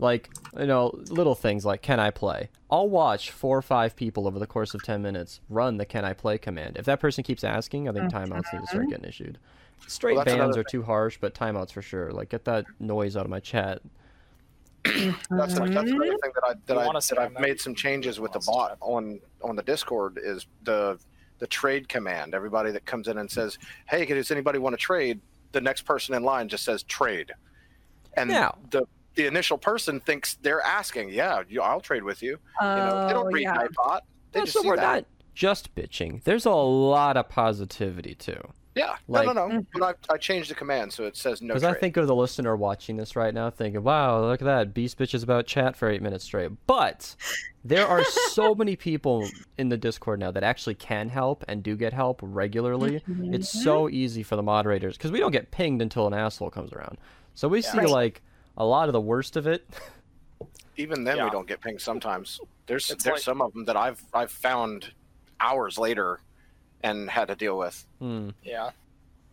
Like 0.00 0.30
you 0.58 0.66
know, 0.66 0.98
little 1.10 1.36
things 1.36 1.64
like 1.64 1.80
can 1.80 2.00
I 2.00 2.10
play? 2.10 2.48
I'll 2.72 2.88
watch 2.88 3.30
four 3.30 3.56
or 3.56 3.62
five 3.62 3.94
people 3.94 4.26
over 4.26 4.40
the 4.40 4.48
course 4.48 4.74
of 4.74 4.82
ten 4.82 5.00
minutes 5.00 5.40
run 5.48 5.76
the 5.76 5.86
can 5.86 6.04
I 6.04 6.12
play 6.12 6.38
command. 6.38 6.76
If 6.76 6.86
that 6.86 6.98
person 6.98 7.22
keeps 7.22 7.44
asking, 7.44 7.88
I 7.88 7.92
think 7.92 8.10
timeouts 8.12 8.52
need 8.52 8.62
to 8.62 8.66
start 8.66 8.88
getting 8.88 9.04
issued. 9.04 9.38
Straight 9.86 10.16
Well, 10.16 10.24
bans 10.24 10.56
are 10.56 10.64
too 10.64 10.82
harsh, 10.82 11.18
but 11.20 11.34
timeouts 11.34 11.72
for 11.72 11.82
sure. 11.82 12.12
Like 12.12 12.28
get 12.30 12.44
that 12.44 12.64
noise 12.78 13.16
out 13.16 13.24
of 13.24 13.30
my 13.30 13.40
chat. 13.40 13.80
That's 14.84 15.16
that's 15.30 15.54
another 15.58 15.86
thing 15.88 15.98
that 15.98 16.42
I 16.42 16.54
that, 16.66 16.74
You 16.74 16.78
I, 16.80 16.86
wanna 16.86 17.02
say 17.02 17.14
that 17.16 17.20
I'm 17.22 17.26
I've 17.28 17.32
not- 17.34 17.42
made 17.42 17.60
some 17.60 17.74
changes 17.74 18.18
with 18.18 18.32
the 18.32 18.40
bot 18.46 18.78
on 18.80 19.20
on 19.42 19.56
the 19.56 19.62
Discord 19.62 20.18
is 20.22 20.46
the 20.62 20.98
the 21.38 21.46
trade 21.46 21.88
command. 21.88 22.34
Everybody 22.34 22.70
that 22.72 22.86
comes 22.86 23.08
in 23.08 23.18
and 23.18 23.30
says, 23.30 23.58
"Hey, 23.88 24.04
does 24.06 24.30
anybody 24.30 24.58
want 24.58 24.72
to 24.74 24.78
trade?" 24.78 25.20
The 25.52 25.60
next 25.60 25.82
person 25.82 26.14
in 26.14 26.22
line 26.22 26.48
just 26.48 26.64
says 26.64 26.82
trade, 26.84 27.32
and 28.14 28.30
Now- 28.30 28.56
the 28.70 28.86
the 29.16 29.26
initial 29.26 29.58
person 29.58 30.00
thinks 30.00 30.34
they're 30.36 30.62
asking, 30.62 31.10
"Yeah, 31.10 31.42
you, 31.48 31.60
I'll 31.60 31.80
trade 31.80 32.04
with 32.04 32.22
you." 32.22 32.38
You 32.60 32.66
know, 32.66 33.06
they 33.08 33.12
Oh, 33.14 33.24
don't 33.24 33.32
read 33.32 33.42
yeah. 33.42 33.54
my 33.54 33.66
bot. 33.74 34.04
They 34.32 34.40
Yeah, 34.40 34.44
just 34.44 34.54
so 34.56 34.62
see 34.62 34.68
we're 34.68 34.76
that. 34.76 34.82
not 34.82 35.04
just 35.34 35.74
bitching. 35.74 36.22
There's 36.24 36.46
a 36.46 36.52
lot 36.52 37.16
of 37.18 37.28
positivity 37.28 38.14
too. 38.14 38.40
Yeah, 38.76 38.94
Like- 39.08 39.26
no, 39.26 39.32
no, 39.32 39.48
no. 39.48 39.66
But 39.74 39.82
I, 40.10 40.14
I 40.14 40.16
changed 40.16 40.48
the 40.48 40.54
command 40.54 40.92
so 40.92 41.04
it 41.04 41.16
says 41.16 41.42
no 41.42 41.54
Because. 41.54 41.64
I 41.64 41.74
think 41.74 41.96
of 41.96 42.06
the 42.06 42.14
listener 42.14 42.54
watching 42.56 42.96
this 42.96 43.16
right 43.16 43.34
now 43.34 43.50
thinking, 43.50 43.82
wow, 43.82 44.20
look 44.24 44.40
at 44.40 44.44
that. 44.44 44.72
Beast 44.72 44.96
bitches 44.96 45.24
about 45.24 45.46
chat 45.46 45.76
for 45.76 45.90
eight 45.90 46.00
minutes 46.02 46.24
straight. 46.24 46.52
But 46.68 47.16
there 47.64 47.84
are 47.86 48.04
so 48.04 48.54
many 48.58 48.76
people 48.76 49.28
in 49.58 49.70
the 49.70 49.76
Discord 49.76 50.20
now 50.20 50.30
that 50.30 50.44
actually 50.44 50.76
can 50.76 51.08
help 51.08 51.44
and 51.48 51.64
do 51.64 51.76
get 51.76 51.92
help 51.92 52.20
regularly. 52.22 53.00
Mm-hmm. 53.08 53.34
It's 53.34 53.48
so 53.50 53.88
easy 53.88 54.22
for 54.22 54.36
the 54.36 54.42
moderators 54.42 54.96
because 54.96 55.10
we 55.10 55.18
don't 55.18 55.32
get 55.32 55.50
pinged 55.50 55.82
until 55.82 56.06
an 56.06 56.14
asshole 56.14 56.50
comes 56.50 56.72
around. 56.72 56.96
So 57.34 57.48
we 57.48 57.62
see 57.62 57.78
Right. 57.78 57.88
like 57.88 58.22
a 58.56 58.64
lot 58.64 58.88
of 58.88 58.92
the 58.92 59.00
worst 59.00 59.36
of 59.36 59.48
it. 59.48 59.68
even 60.76 61.02
then 61.04 61.16
Yeah. 61.16 61.24
we 61.24 61.30
don't 61.30 61.48
get 61.48 61.60
pinged 61.60 61.80
sometimes. 61.80 62.40
There's 62.66 62.88
It's 62.90 63.02
there's 63.02 63.14
like- 63.14 63.22
some 63.22 63.42
of 63.42 63.52
them 63.52 63.64
that 63.64 63.76
I've 63.76 64.00
I've 64.14 64.30
found 64.30 64.92
hours 65.40 65.76
later 65.76 66.20
and 66.82 67.10
had 67.10 67.28
to 67.28 67.36
deal 67.36 67.56
with. 67.58 67.86
Hmm. 67.98 68.30
Yeah. 68.42 68.70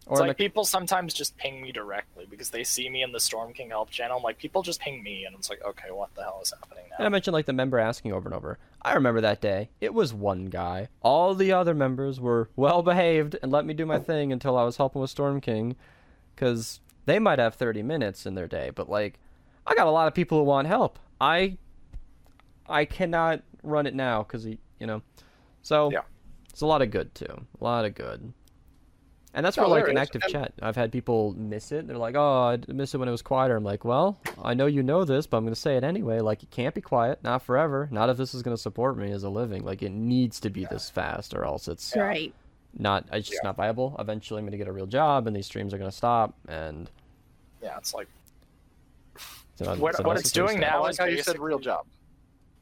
Or 0.05 0.13
It's 0.13 0.21
in 0.21 0.27
like 0.27 0.37
the- 0.37 0.43
people 0.45 0.63
sometimes 0.63 1.13
just 1.13 1.35
ping 1.37 1.61
me 1.61 1.71
directly 1.73 2.25
because 2.29 2.49
they 2.49 2.63
see 2.63 2.89
me 2.89 3.03
in 3.03 3.11
the 3.11 3.19
Storm 3.19 3.51
King 3.53 3.69
help 3.69 3.89
channel. 3.89 4.21
Like 4.23 4.37
people 4.37 4.61
just 4.63 4.79
ping 4.79 5.03
me, 5.03 5.25
and 5.25 5.35
it's 5.35 5.49
like, 5.49 5.61
okay, 5.65 5.91
what 5.91 6.13
the 6.15 6.23
hell 6.23 6.39
is 6.41 6.51
happening 6.51 6.85
And 6.97 7.05
I 7.05 7.09
mentioned 7.09 7.33
like 7.33 7.45
the 7.45 7.53
member 7.53 7.77
asking 7.77 8.13
over 8.13 8.27
and 8.29 8.35
over. 8.35 8.57
I 8.81 8.93
remember 8.93 9.19
that 9.21 9.41
day. 9.41 9.69
It 9.81 9.93
was 9.93 10.13
one 10.13 10.45
guy. 10.45 10.87
All 11.01 11.35
the 11.35 11.51
other 11.51 11.73
members 11.73 12.21
were 12.21 12.49
well 12.55 12.81
behaved 12.83 13.35
and 13.41 13.51
let 13.51 13.65
me 13.65 13.73
do 13.73 13.85
my 13.85 13.99
thing 13.99 14.31
until 14.31 14.57
I 14.57 14.63
was 14.63 14.77
helping 14.77 15.01
with 15.01 15.09
Storm 15.09 15.41
King, 15.41 15.75
because 16.35 16.79
they 17.05 17.19
might 17.19 17.39
have 17.39 17.55
30 17.55 17.83
minutes 17.83 18.25
in 18.25 18.35
their 18.35 18.47
day, 18.47 18.69
but 18.73 18.89
like, 18.89 19.19
I 19.65 19.75
got 19.75 19.87
a 19.87 19.91
lot 19.91 20.07
of 20.07 20.13
people 20.13 20.37
who 20.37 20.43
want 20.45 20.67
help. 20.67 20.99
I, 21.19 21.57
I 22.69 22.85
cannot 22.85 23.41
run 23.63 23.85
it 23.87 23.93
now 23.95 24.23
because 24.23 24.45
you 24.45 24.57
know, 24.79 25.01
so 25.61 25.91
Yeah. 25.91 26.01
It's 26.57 26.63
a 26.63 26.65
lot 26.65 26.81
of 26.81 26.89
good 26.89 27.13
too. 27.13 27.45
A 27.61 27.63
lot 27.63 27.85
of 27.85 27.93
good. 27.93 28.33
And 29.35 29.45
that's 29.45 29.57
No, 29.57 29.69
where 29.69 29.79
like 29.81 29.87
an 29.89 29.97
active 29.99 30.23
And- 30.23 30.31
chat. 30.33 30.53
I've 30.59 30.75
had 30.75 30.91
people 30.91 31.35
miss 31.37 31.71
it. 31.71 31.85
They're 31.87 31.99
like, 31.99 32.15
"Oh, 32.15 32.41
I 32.45 32.55
d- 32.55 32.73
miss 32.73 32.95
it 32.95 32.97
when 32.97 33.07
it 33.07 33.11
was 33.11 33.21
quieter." 33.21 33.55
I'm 33.55 33.63
like, 33.63 33.85
"Well, 33.85 34.17
I 34.41 34.55
know 34.55 34.65
you 34.65 34.81
know 34.81 35.03
this, 35.05 35.27
but 35.27 35.37
I'm 35.37 35.43
going 35.43 35.53
to 35.53 35.59
say 35.59 35.77
it 35.77 35.83
anyway. 35.83 36.19
Like, 36.19 36.41
it 36.41 36.49
can't 36.49 36.73
be 36.73 36.81
quiet, 36.81 37.19
not 37.21 37.43
forever. 37.43 37.87
Not 37.91 38.09
if 38.09 38.17
this 38.17 38.33
is 38.33 38.41
going 38.41 38.57
to 38.57 38.61
support 38.61 38.97
me 38.97 39.11
as 39.11 39.21
a 39.23 39.29
living. 39.29 39.63
Like, 39.63 39.83
it 39.83 39.91
needs 39.91 40.39
to 40.39 40.49
be 40.49 40.65
this 40.65 40.89
fast, 40.89 41.35
or 41.35 41.45
else 41.45 41.67
it's 41.67 41.95
Right. 41.95 42.33
not. 42.75 43.05
It's 43.13 43.27
just 43.29 43.41
Yeah. 43.43 43.49
not 43.49 43.57
viable. 43.57 43.95
Eventually, 43.99 44.39
I'm 44.39 44.45
going 44.45 44.53
to 44.53 44.57
get 44.57 44.67
a 44.67 44.71
real 44.73 44.87
job, 44.87 45.27
and 45.27 45.35
these 45.35 45.45
streams 45.45 45.75
are 45.75 45.77
going 45.77 45.91
to 45.91 45.95
stop. 45.95 46.33
And 46.47 46.89
Yeah, 47.61 47.77
it's 47.77 47.93
like 47.93 48.07
so 49.53 49.65
that's- 49.65 49.79
What- 49.79 49.95
so 49.97 50.01
what 50.03 50.17
it's 50.17 50.31
doing 50.31 50.59
now 50.59 50.85
is 50.87 50.97
how 50.97 51.05
you 51.05 51.21
said 51.21 51.37
real 51.37 51.59
job, 51.59 51.85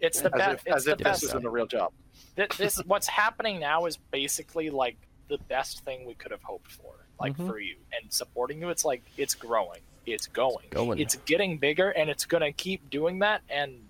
it's 0.02 0.20
the 0.20 0.34
as 0.36 0.38
best. 0.38 0.54
if 0.56 0.68
It's 0.68 0.76
as 0.76 0.84
the 0.84 0.92
if 0.92 0.98
best. 0.98 1.22
this 1.22 1.30
isn't 1.30 1.46
a 1.46 1.50
real 1.50 1.68
job. 1.68 1.94
Thi- 2.36 2.48
this 2.58 2.78
what's 2.86 3.08
happening 3.08 3.60
now 3.60 3.86
is 3.86 3.98
basically 3.98 4.70
like 4.70 4.98
the 5.28 5.38
best 5.48 5.84
thing 5.86 6.06
we 6.06 6.14
could 6.14 6.32
have 6.32 6.44
hoped 6.44 6.72
for 6.72 6.94
like 7.20 7.38
Mhm. 7.38 7.48
for 7.48 7.60
you 7.60 7.76
and 8.00 8.12
supporting 8.14 8.62
you 8.62 8.70
it's 8.70 8.86
like 8.86 9.04
it's 9.18 9.34
growing 9.36 9.80
it's 10.06 10.28
going 10.28 10.68
Going. 10.70 11.00
it's 11.00 11.16
getting 11.26 11.58
bigger 11.58 11.90
and 11.90 12.10
it's 12.10 12.26
going 12.26 12.42
to 12.44 12.52
keep 12.52 12.90
doing 12.90 13.20
that 13.20 13.42
and 13.50 13.88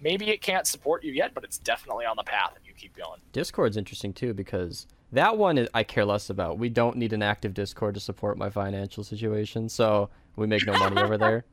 maybe 0.00 0.28
it 0.30 0.42
can't 0.42 0.66
support 0.66 1.04
you 1.04 1.12
yet 1.12 1.32
but 1.34 1.44
it's 1.44 1.58
definitely 1.58 2.04
on 2.04 2.16
the 2.16 2.22
path 2.22 2.52
and 2.56 2.64
you 2.66 2.72
keep 2.74 2.94
going 2.96 3.20
Discord's 3.32 3.76
interesting 3.76 4.12
too 4.12 4.34
because 4.34 4.86
that 5.12 5.38
one 5.38 5.56
is, 5.56 5.68
I 5.72 5.84
care 5.84 6.04
less 6.04 6.30
about. 6.30 6.58
We 6.58 6.68
don't 6.68 6.96
need 6.96 7.12
an 7.12 7.22
active 7.22 7.54
Discord 7.54 7.94
to 7.94 8.00
support 8.00 8.36
my 8.36 8.50
financial 8.50 9.04
situation, 9.04 9.68
so 9.68 10.10
we 10.34 10.48
make 10.48 10.66
no 10.66 10.72
money 10.76 11.00
over 11.00 11.16
there. 11.16 11.44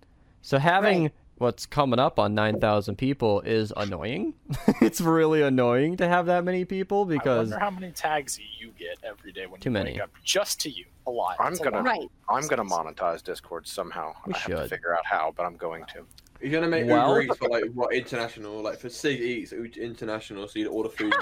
So 0.42 0.58
having 0.74 1.12
what's 1.38 1.66
coming 1.66 2.00
up 2.00 2.20
on 2.20 2.34
9,000 2.36 2.96
people 2.96 3.42
is 3.42 3.74
annoying. 3.76 4.34
it's 4.82 5.02
really 5.02 5.42
annoying 5.42 5.98
to 5.98 6.08
have 6.08 6.28
that 6.28 6.44
many 6.44 6.66
people 6.66 7.06
because 7.06 7.52
I 7.52 7.56
wonder 7.56 7.60
how 7.60 7.72
many 7.72 7.92
tags 7.92 8.40
you 8.60 8.72
get 8.78 8.98
every 9.04 9.32
day 9.32 9.46
when 9.48 9.60
too 9.60 9.70
you 9.70 9.74
many. 9.74 9.92
wake 9.94 10.02
up 10.02 10.12
just 10.24 10.60
to 10.62 10.70
you. 10.70 10.86
A 11.06 11.12
lot. 11.12 11.36
I'm 11.40 11.52
It's 11.52 11.62
gonna- 11.62 11.78
lot. 11.78 11.86
Right. 11.86 12.10
I'm 12.30 12.48
gonna 12.48 12.64
monetize 12.64 13.22
Discord 13.24 13.68
somehow. 13.68 14.14
We 14.26 14.34
I 14.34 14.38
have 14.38 14.52
to 14.52 14.58
should. 14.62 14.70
figure 14.70 14.96
out 14.96 15.06
how, 15.06 15.34
but 15.36 15.46
I'm 15.46 15.58
going 15.58 15.84
to. 15.94 16.06
You're 16.42 16.52
gonna 16.52 16.70
make 16.70 16.86
Well- 16.88 17.10
Uber 17.10 17.22
Eats 17.24 17.38
for 17.38 17.50
like 17.50 17.66
what 17.74 17.94
international, 17.94 18.62
like 18.62 18.80
for 18.80 18.90
Sig 18.90 19.20
Eats 19.20 19.52
international, 19.52 20.48
so 20.48 20.60
you 20.60 20.70
order 20.70 20.90
food. 20.90 21.14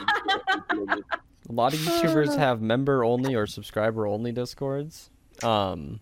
And 0.69 0.69
food 0.89 1.03
a 1.49 1.51
lot 1.51 1.73
of 1.73 1.79
YouTubers 1.79 2.37
have 2.37 2.61
member 2.61 3.03
only 3.03 3.33
or 3.35 3.47
subscriber 3.47 4.05
only 4.05 4.31
Discords. 4.31 5.09
Um, 5.43 5.99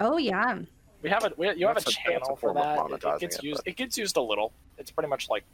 Oh 0.00 0.18
yeah. 0.18 0.58
We 1.02 1.10
have 1.10 1.24
a 1.24 1.32
we, 1.36 1.52
you 1.54 1.66
have 1.66 1.76
a 1.76 1.80
a- 1.80 1.82
that's 1.82 1.88
a 1.88 1.92
channel 1.92 2.36
for 2.36 2.52
that. 2.54 2.78
It, 2.78 2.92
it 2.92 3.00
monetizing 3.00 3.20
gets 3.20 3.36
it, 3.36 3.42
used 3.44 3.64
but- 3.64 3.68
it 3.70 3.76
gets 3.76 3.98
used 3.98 4.16
a 4.16 4.20
little. 4.22 4.52
It's 4.78 4.90
pretty 4.90 5.08
much 5.08 5.28
like 5.28 5.44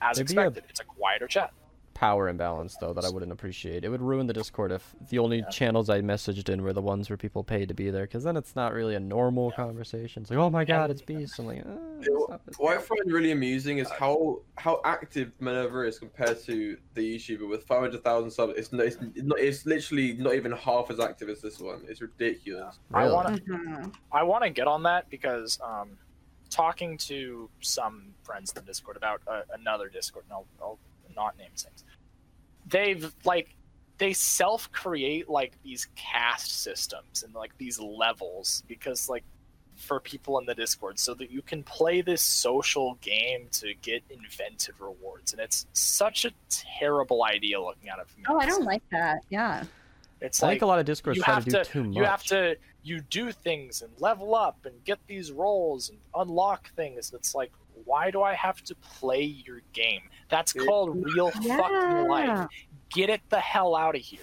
as 0.00 0.18
Maybe 0.18 0.20
a- 0.20 0.40
expected. 0.46 0.64
It's 0.70 0.80
a 0.80 0.84
quieter 0.84 1.26
chat 1.26 1.52
power 2.00 2.30
imbalance 2.30 2.78
though 2.80 2.94
that 2.94 3.04
I 3.04 3.10
wouldn't 3.10 3.30
appreciate. 3.30 3.84
It 3.84 3.90
would 3.90 4.00
ruin 4.00 4.26
the 4.26 4.32
Discord 4.32 4.72
if 4.72 4.94
the 5.10 5.18
only 5.18 5.44
channels 5.50 5.90
I 5.90 6.00
messaged 6.00 6.48
in 6.48 6.62
were 6.62 6.72
the 6.72 6.80
ones 6.80 7.10
where 7.10 7.18
people 7.18 7.44
paid 7.44 7.68
to 7.68 7.74
be 7.74 7.90
there, 7.90 8.04
because 8.04 8.24
then 8.24 8.38
it's 8.38 8.56
not 8.56 8.72
really 8.72 8.94
a 8.94 9.00
normal 9.00 9.50
conversation. 9.50 10.22
It's 10.22 10.30
like, 10.30 10.38
oh 10.38 10.48
my 10.48 10.64
god, 10.64 10.90
it's 10.90 11.02
Beast. 11.02 11.38
I'm 11.38 11.46
like, 11.46 11.62
Yeah. 12.00 12.38
What 12.56 12.78
I 12.78 12.80
find 12.80 13.12
really 13.12 13.32
amusing 13.32 13.78
is 13.78 13.90
how 13.90 14.40
how 14.56 14.80
active 14.86 15.32
Minerva 15.40 15.80
is 15.82 15.98
compared 15.98 16.42
to 16.44 16.78
the 16.94 17.16
YouTuber 17.16 17.46
with 17.46 17.64
500,000 17.64 18.30
subs. 18.30 18.54
It's, 18.56 18.72
no- 18.72 18.82
it's 18.84 18.96
not. 19.16 19.38
It's 19.38 19.66
literally 19.66 20.14
not 20.14 20.34
even 20.34 20.52
half 20.52 20.90
as 20.90 21.00
active 21.00 21.28
as 21.28 21.42
this 21.42 21.60
one. 21.60 21.82
It's 21.86 22.00
ridiculous. 22.00 22.78
I 22.94 23.08
want 23.10 23.36
to 23.36 23.42
Mhm. 23.42 23.94
I 24.10 24.22
want 24.22 24.44
to 24.44 24.50
get 24.50 24.66
on 24.66 24.84
that 24.84 25.10
because 25.10 25.60
um, 25.62 25.98
talking 26.48 26.96
to 26.96 27.50
some 27.60 28.14
friends 28.22 28.52
in 28.52 28.54
the 28.54 28.66
Discord 28.66 28.96
about 28.96 29.20
uh, 29.26 29.42
another 29.52 29.88
Discord, 29.90 30.24
and 30.24 30.32
I'll, 30.32 30.46
I'll 30.62 30.78
not 31.14 31.36
name 31.36 31.48
names. 31.50 31.84
They've 32.70 33.12
like 33.24 33.54
they 33.98 34.12
self 34.14 34.72
create 34.72 35.28
like 35.28 35.52
these 35.62 35.86
caste 35.94 36.62
systems 36.62 37.22
and 37.22 37.34
like 37.34 37.56
these 37.58 37.78
levels 37.78 38.64
because 38.66 39.08
like 39.08 39.24
for 39.76 40.00
people 40.00 40.38
in 40.38 40.46
the 40.46 40.54
Discord 40.54 40.98
so 40.98 41.14
that 41.14 41.30
you 41.30 41.42
can 41.42 41.62
play 41.62 42.00
this 42.00 42.22
social 42.22 42.98
game 43.02 43.48
to 43.52 43.74
get 43.82 44.02
invented 44.10 44.74
rewards 44.78 45.32
and 45.32 45.40
it's 45.40 45.66
such 45.74 46.24
a 46.24 46.30
terrible 46.48 47.24
idea 47.24 47.60
looking 47.60 47.88
at 47.88 47.98
it 47.98 48.08
from 48.08 48.22
the 48.22 48.32
Oh, 48.32 48.38
I 48.38 48.46
don't 48.46 48.64
like 48.64 48.82
that. 48.90 49.20
Yeah. 49.28 49.64
it's 50.20 50.42
I 50.42 50.46
like 50.46 50.52
think 50.54 50.62
a 50.62 50.66
lot 50.66 50.78
of 50.78 50.86
Discord 50.86 51.16
you 51.16 51.22
have 51.22 51.44
to 51.44 51.50
do 51.50 51.58
to, 51.58 51.64
too 51.64 51.84
much. 51.84 51.96
you 51.96 52.04
have 52.04 52.22
to 52.24 52.56
you 52.82 53.00
do 53.10 53.32
things 53.32 53.82
and 53.82 53.90
level 54.00 54.34
up 54.34 54.58
and 54.64 54.82
get 54.84 54.98
these 55.06 55.30
roles 55.30 55.90
and 55.90 55.98
unlock 56.14 56.70
things 56.74 57.12
it's 57.14 57.34
like 57.34 57.52
why 57.84 58.10
do 58.10 58.22
I 58.22 58.34
have 58.34 58.62
to 58.64 58.74
play 58.74 59.22
your 59.22 59.60
game? 59.72 60.02
That's 60.28 60.52
called 60.52 60.96
real 61.14 61.30
fucking 61.30 62.08
life. 62.08 62.48
Get 62.92 63.10
it 63.10 63.20
the 63.28 63.38
hell 63.40 63.76
out 63.76 63.94
of 63.94 64.02
here. 64.02 64.20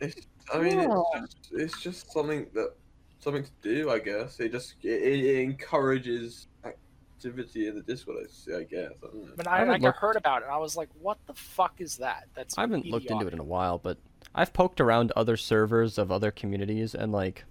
It's, 0.00 0.26
I 0.52 0.58
mean, 0.58 0.80
Yeah. 0.80 1.02
it's, 1.14 1.34
just, 1.34 1.52
it's 1.52 1.80
just 1.82 2.12
something 2.12 2.46
that 2.54 2.74
something 3.20 3.44
to 3.44 3.50
do. 3.62 3.90
I 3.90 3.98
guess 3.98 4.40
it 4.40 4.50
just 4.52 4.74
it, 4.82 4.88
it 5.02 5.40
encourages 5.42 6.46
activity 6.64 7.68
in 7.68 7.74
the 7.76 7.82
Discord. 7.82 8.26
I 8.56 8.62
guess. 8.64 8.92
I 9.02 9.06
don't 9.06 9.14
know. 9.36 9.44
I 9.46 9.64
mean, 9.64 9.68
I 9.70 9.74
I, 9.74 9.76
looked- 9.76 9.98
heard 9.98 10.16
about 10.16 10.42
it 10.42 10.46
and 10.46 10.54
I 10.54 10.58
was 10.58 10.76
like, 10.76 10.88
what 11.00 11.18
the 11.26 11.34
fuck 11.34 11.74
is 11.80 11.98
that? 11.98 12.24
That's 12.34 12.56
I 12.58 12.62
haven't 12.62 12.86
looked 12.86 13.10
into 13.10 13.26
it 13.26 13.32
in 13.32 13.38
a 13.38 13.44
while, 13.44 13.78
but 13.78 13.98
I've 14.34 14.52
poked 14.52 14.80
around 14.80 15.12
other 15.16 15.36
servers 15.36 15.98
of 15.98 16.10
other 16.10 16.30
communities 16.30 16.94
and 16.94 17.12
like 17.12 17.44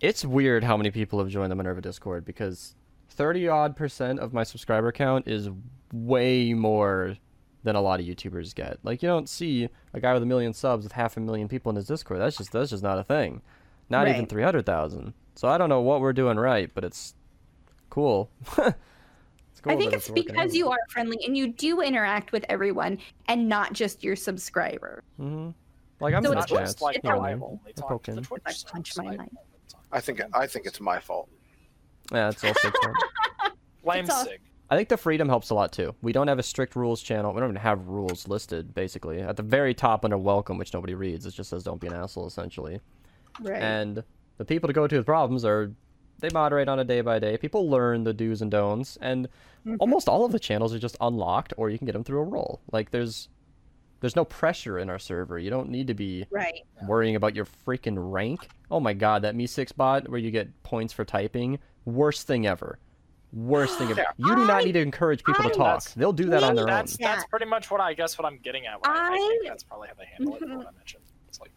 it's 0.00 0.24
weird 0.24 0.64
how 0.64 0.76
many 0.76 0.90
people 0.90 1.18
have 1.20 1.28
joined 1.28 1.50
the 1.50 1.56
Minerva 1.56 1.80
Discord 1.80 2.24
because 2.24 2.74
30 3.12 3.48
odd 3.48 3.76
percent 3.76 4.18
of 4.20 4.32
my 4.32 4.42
subscriber 4.42 4.92
count 4.92 5.28
is 5.28 5.48
way 5.92 6.52
more 6.54 7.16
than 7.64 7.76
a 7.76 7.80
lot 7.80 8.00
of 8.00 8.06
YouTubers 8.06 8.54
get. 8.54 8.78
Like 8.82 9.02
you 9.02 9.08
don't 9.08 9.28
see 9.28 9.68
a 9.92 10.00
guy 10.00 10.12
with 10.14 10.22
a 10.22 10.26
million 10.26 10.52
subs 10.52 10.84
with 10.84 10.92
half 10.92 11.16
a 11.16 11.20
million 11.20 11.48
people 11.48 11.70
in 11.70 11.76
his 11.76 11.86
Discord. 11.86 12.20
That's 12.20 12.36
just 12.36 12.52
that's 12.52 12.70
just 12.70 12.82
not 12.82 12.98
a 12.98 13.04
thing. 13.04 13.42
Not 13.88 14.08
even 14.08 14.26
300,000. 14.26 15.12
So 15.34 15.48
I 15.48 15.58
don't 15.58 15.68
know 15.68 15.80
what 15.80 16.00
we're 16.00 16.12
doing 16.14 16.38
right, 16.38 16.70
but 16.74 16.82
it's 16.84 17.14
cool. 17.90 18.30
it's 18.58 19.60
cool 19.60 19.72
I 19.72 19.76
think 19.76 19.90
that 19.90 19.98
it's 19.98 20.08
because 20.10 20.50
out. 20.50 20.54
you 20.54 20.70
are 20.70 20.78
friendly 20.88 21.18
and 21.26 21.36
you 21.36 21.48
do 21.48 21.82
interact 21.82 22.32
with 22.32 22.44
everyone 22.48 22.98
and 23.28 23.48
not 23.48 23.74
just 23.74 24.02
your 24.02 24.16
subscriber. 24.16 25.02
hmm 25.18 25.50
Like 26.00 26.14
I'm 26.14 26.24
So 26.24 26.32
in 26.32 26.36
the 26.38 26.42
it's 26.42 26.50
Not 26.52 26.58
chat. 26.58 26.66
just 26.66 26.82
like 26.82 26.96
It's 26.96 27.06
how 27.06 27.20
how- 27.20 27.26
I 27.26 27.30
I 27.30 27.34
only 27.34 27.72
talk 27.76 28.02
to 28.04 28.14
the. 28.14 28.22
Twitch 28.22 28.42
I 28.46 28.52
punch 28.66 28.96
my 28.96 29.18
I 29.92 30.00
think 30.00 30.22
I 30.32 30.46
think 30.46 30.64
it's 30.66 30.80
my 30.80 30.98
fault. 30.98 31.28
Yeah, 32.10 32.30
it's 32.30 32.42
also 32.42 32.70
fun. 32.82 32.94
Blame 33.84 34.04
It's 34.04 34.14
all- 34.14 34.24
Sig. 34.24 34.40
I 34.70 34.76
think 34.76 34.88
the 34.88 34.96
freedom 34.96 35.28
helps 35.28 35.50
a 35.50 35.54
lot 35.54 35.70
too. 35.70 35.94
We 36.00 36.12
don't 36.12 36.28
have 36.28 36.38
a 36.38 36.42
strict 36.42 36.76
rules 36.76 37.02
channel. 37.02 37.34
We 37.34 37.40
don't 37.40 37.50
even 37.50 37.60
have 37.60 37.88
rules 37.88 38.26
listed, 38.26 38.72
basically. 38.74 39.20
At 39.20 39.36
the 39.36 39.42
very 39.42 39.74
top 39.74 40.02
under 40.02 40.16
welcome, 40.16 40.56
which 40.56 40.72
nobody 40.72 40.94
reads, 40.94 41.26
it 41.26 41.32
just 41.32 41.50
says 41.50 41.62
don't 41.62 41.78
be 41.78 41.88
an 41.88 41.92
asshole, 41.92 42.26
essentially. 42.26 42.80
Right. 43.42 43.60
And 43.62 44.02
the 44.38 44.46
people 44.46 44.68
to 44.68 44.72
go 44.72 44.86
to 44.86 44.96
with 44.96 45.04
problems 45.04 45.44
are 45.44 45.72
they 46.20 46.30
moderate 46.32 46.68
on 46.68 46.78
a 46.78 46.84
day 46.84 47.02
by 47.02 47.18
day. 47.18 47.36
People 47.36 47.68
learn 47.68 48.04
the 48.04 48.14
do's 48.14 48.40
and 48.40 48.50
don'ts, 48.50 48.96
and 49.02 49.28
Mhm. 49.66 49.76
almost 49.78 50.08
all 50.08 50.24
of 50.24 50.32
the 50.32 50.38
channels 50.40 50.72
are 50.72 50.78
just 50.78 50.96
unlocked, 51.02 51.52
or 51.58 51.68
you 51.68 51.76
can 51.76 51.84
get 51.84 51.92
them 51.92 52.04
through 52.04 52.20
a 52.20 52.24
roll. 52.24 52.60
Like 52.72 52.92
there's 52.92 53.28
there's 54.00 54.16
no 54.16 54.24
pressure 54.24 54.78
in 54.78 54.88
our 54.90 54.98
server. 54.98 55.38
You 55.38 55.50
don't 55.50 55.68
need 55.68 55.86
to 55.88 55.94
be 55.94 56.26
right. 56.30 56.62
worrying 56.88 57.14
about 57.14 57.36
your 57.36 57.44
freaking 57.66 57.96
rank. 57.98 58.48
Oh 58.70 58.80
my 58.80 58.94
god, 58.94 59.22
that 59.22 59.36
MEE6 59.36 59.76
bot 59.76 60.08
where 60.08 60.18
you 60.18 60.30
get 60.32 60.62
points 60.64 60.92
for 60.94 61.04
typing, 61.04 61.58
worst 61.84 62.26
thing 62.26 62.46
ever. 62.46 62.78
Worst 63.32 63.78
thing 63.78 63.90
ever. 63.90 64.04
You 64.18 64.36
do 64.36 64.46
not 64.46 64.62
I- 64.62 64.64
need 64.64 64.72
to 64.72 64.80
encourage 64.80 65.24
people 65.24 65.44
to 65.44 65.50
talk. 65.50 65.84
They'll 65.94 66.12
do 66.12 66.26
that 66.26 66.42
on 66.42 66.54
their 66.54 66.64
own. 66.64 66.70
That's 66.70 66.96
that's 66.98 67.22
Yeah. 67.22 67.26
pretty 67.30 67.46
much 67.46 67.70
what 67.70 67.80
I 67.80 67.94
guess 67.94 68.18
what 68.18 68.26
I'm 68.26 68.38
getting 68.38 68.66
at. 68.66 68.80
When 68.82 68.90
I, 68.94 69.08
I 69.08 69.16
think 69.16 69.46
I- 69.46 69.48
that's 69.48 69.62
probably 69.64 69.88
how 69.88 69.94
they 69.94 70.04
handle 70.04 70.36
it. 70.36 70.42
Mhm. 70.42 70.48
For 70.50 70.56
what 70.58 70.66
I 70.68 70.72
mentioned. 70.76 71.04
It's 71.28 71.40
like 71.40 71.50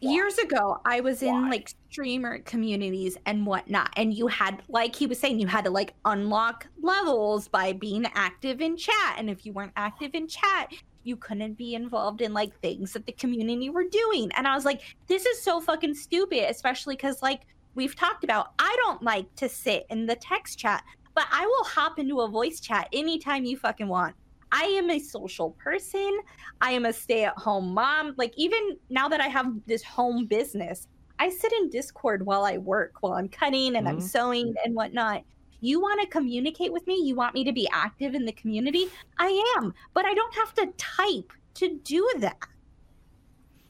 Why? 0.00 0.12
Years 0.12 0.38
ago, 0.38 0.80
I 0.86 1.00
was 1.00 1.22
in 1.22 1.42
Why? 1.42 1.50
like 1.50 1.74
streamer 1.90 2.38
communities 2.38 3.18
and 3.26 3.44
whatnot, 3.44 3.90
and 3.98 4.14
you 4.14 4.28
had, 4.28 4.62
like 4.68 4.96
he 4.96 5.06
was 5.06 5.18
saying, 5.20 5.38
you 5.40 5.46
had 5.46 5.64
to 5.66 5.70
like 5.70 5.92
unlock 6.06 6.66
levels 6.80 7.48
by 7.48 7.74
being 7.74 8.06
active 8.14 8.62
in 8.62 8.78
chat. 8.78 9.16
And 9.18 9.28
if 9.28 9.44
you 9.44 9.52
weren't 9.52 9.72
active 9.76 10.14
in 10.14 10.26
chat, 10.26 10.72
you 11.02 11.16
couldn't 11.16 11.54
be 11.58 11.74
involved 11.74 12.22
in 12.22 12.32
like 12.32 12.58
things 12.60 12.94
that 12.94 13.04
the 13.04 13.12
community 13.12 13.68
were 13.68 13.84
doing. 13.84 14.30
And 14.36 14.46
I 14.48 14.54
was 14.54 14.64
like, 14.64 14.80
this 15.06 15.26
is 15.26 15.42
so 15.42 15.60
fucking 15.60 15.94
stupid, 15.94 16.48
especially 16.48 16.96
because 16.96 17.20
like 17.20 17.42
we've 17.74 17.96
talked 17.96 18.24
about, 18.24 18.52
I 18.58 18.74
don't 18.84 19.02
like 19.02 19.34
to 19.36 19.48
sit 19.48 19.86
in 19.90 20.06
the 20.06 20.16
text 20.16 20.58
chat, 20.58 20.84
but 21.14 21.26
I 21.30 21.46
will 21.46 21.64
hop 21.64 21.98
into 21.98 22.20
a 22.20 22.28
voice 22.28 22.60
chat 22.60 22.88
anytime 22.92 23.44
you 23.44 23.56
fucking 23.56 23.88
want. 23.88 24.14
I 24.52 24.64
am 24.64 24.90
a 24.90 24.98
social 24.98 25.50
person. 25.52 26.18
I 26.60 26.72
am 26.72 26.84
a 26.84 26.92
stay 26.92 27.24
at 27.24 27.38
home 27.38 27.72
mom. 27.72 28.14
Like, 28.16 28.32
even 28.36 28.76
now 28.88 29.08
that 29.08 29.20
I 29.20 29.28
have 29.28 29.52
this 29.66 29.84
home 29.84 30.26
business, 30.26 30.88
I 31.20 31.28
sit 31.30 31.52
in 31.52 31.68
Discord 31.68 32.24
while 32.26 32.44
I 32.44 32.58
work, 32.58 32.94
while 33.00 33.12
I'm 33.12 33.28
cutting 33.28 33.76
and 33.76 33.88
I'm 33.88 33.98
Mhm. 33.98 34.02
sewing 34.02 34.54
and 34.64 34.74
whatnot. 34.74 35.22
You 35.60 35.80
want 35.80 36.00
to 36.00 36.06
communicate 36.08 36.72
with 36.72 36.86
me? 36.86 36.96
You 37.04 37.14
want 37.14 37.34
me 37.34 37.44
to 37.44 37.52
be 37.52 37.68
active 37.72 38.14
in 38.14 38.24
the 38.24 38.32
community? 38.32 38.86
I 39.18 39.54
am, 39.58 39.74
but 39.92 40.06
I 40.06 40.14
don't 40.14 40.34
have 40.34 40.54
to 40.54 40.72
type 40.78 41.32
to 41.54 41.78
do 41.84 42.10
that. 42.18 42.38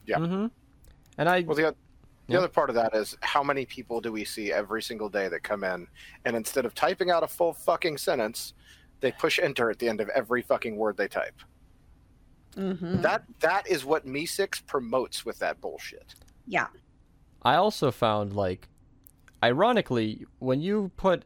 Yeah. 0.05 0.17
Mm-hmm. 0.17 0.47
And 1.17 1.29
I 1.29 1.41
Well, 1.41 1.55
the, 1.55 1.67
oth- 1.67 1.75
the 2.31 2.37
other 2.37 2.47
part 2.47 2.69
of 2.69 2.75
that 2.75 2.95
is 2.95 3.17
how 3.21 3.43
many 3.43 3.65
people 3.65 4.01
do 4.01 4.11
we 4.11 4.25
see 4.25 4.51
every 4.51 4.81
single 4.81 5.09
day 5.09 5.27
that 5.27 5.43
come 5.43 5.63
in, 5.63 5.87
and 6.25 6.35
instead 6.35 6.65
of 6.65 6.73
typing 6.73 7.11
out 7.11 7.23
a 7.23 7.27
full 7.27 7.53
fucking 7.53 7.97
sentence, 7.97 8.53
they 8.99 9.11
push 9.11 9.39
enter 9.39 9.69
at 9.69 9.79
the 9.79 9.89
end 9.89 10.01
of 10.01 10.09
every 10.09 10.41
fucking 10.41 10.75
word 10.75 10.97
they 10.97 11.07
type. 11.07 11.41
Mm-hmm. 12.55 13.01
That 13.01 13.23
that 13.39 13.67
is 13.69 13.85
what 13.85 14.05
MEE6 14.05 14.65
promotes 14.65 15.25
with 15.25 15.39
that 15.39 15.61
bullshit. 15.61 16.15
Yeah. 16.47 16.67
I 17.43 17.55
also 17.55 17.91
found 17.91 18.35
like 18.35 18.67
ironically 19.43 20.25
when 20.39 20.61
you 20.61 20.91
put 20.97 21.23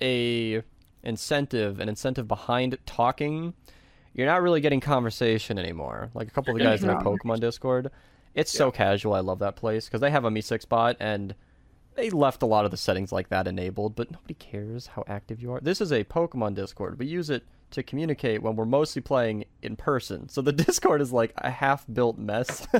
a 0.00 0.62
incentive 1.02 1.80
an 1.80 1.88
incentive 1.88 2.28
behind 2.28 2.76
talking 2.86 3.54
you're 4.14 4.26
not 4.26 4.42
really 4.42 4.60
getting 4.60 4.80
conversation 4.80 5.58
anymore 5.58 6.10
like 6.14 6.28
a 6.28 6.30
couple 6.30 6.52
of 6.52 6.58
the 6.58 6.64
guys 6.64 6.82
in 6.82 6.88
my 6.94 7.02
pokemon 7.02 7.40
discord 7.40 7.90
it's 8.34 8.52
so 8.52 8.70
casual 8.70 9.14
i 9.14 9.20
love 9.20 9.38
that 9.38 9.56
place 9.56 9.86
because 9.86 10.00
they 10.00 10.10
have 10.10 10.24
a 10.24 10.30
MEE6 10.30 10.68
bot 10.68 10.96
and 11.00 11.34
they 11.94 12.10
left 12.10 12.42
a 12.42 12.46
lot 12.46 12.64
of 12.64 12.70
the 12.70 12.76
settings 12.76 13.12
like 13.12 13.28
that 13.28 13.46
enabled 13.46 13.94
but 13.96 14.10
nobody 14.10 14.34
cares 14.34 14.88
how 14.88 15.04
active 15.06 15.42
you 15.42 15.52
are 15.52 15.60
this 15.60 15.80
is 15.80 15.92
a 15.92 16.04
pokemon 16.04 16.54
discord 16.54 16.98
we 16.98 17.06
use 17.06 17.30
it 17.30 17.44
to 17.70 17.82
communicate 17.82 18.42
when 18.42 18.56
we're 18.56 18.64
mostly 18.64 19.02
playing 19.02 19.44
in 19.62 19.76
person 19.76 20.28
so 20.28 20.40
the 20.40 20.52
discord 20.64 21.00
is 21.00 21.12
like 21.12 21.32
a 21.38 21.50
half 21.50 21.84
built 21.92 22.18
mess 22.18 22.66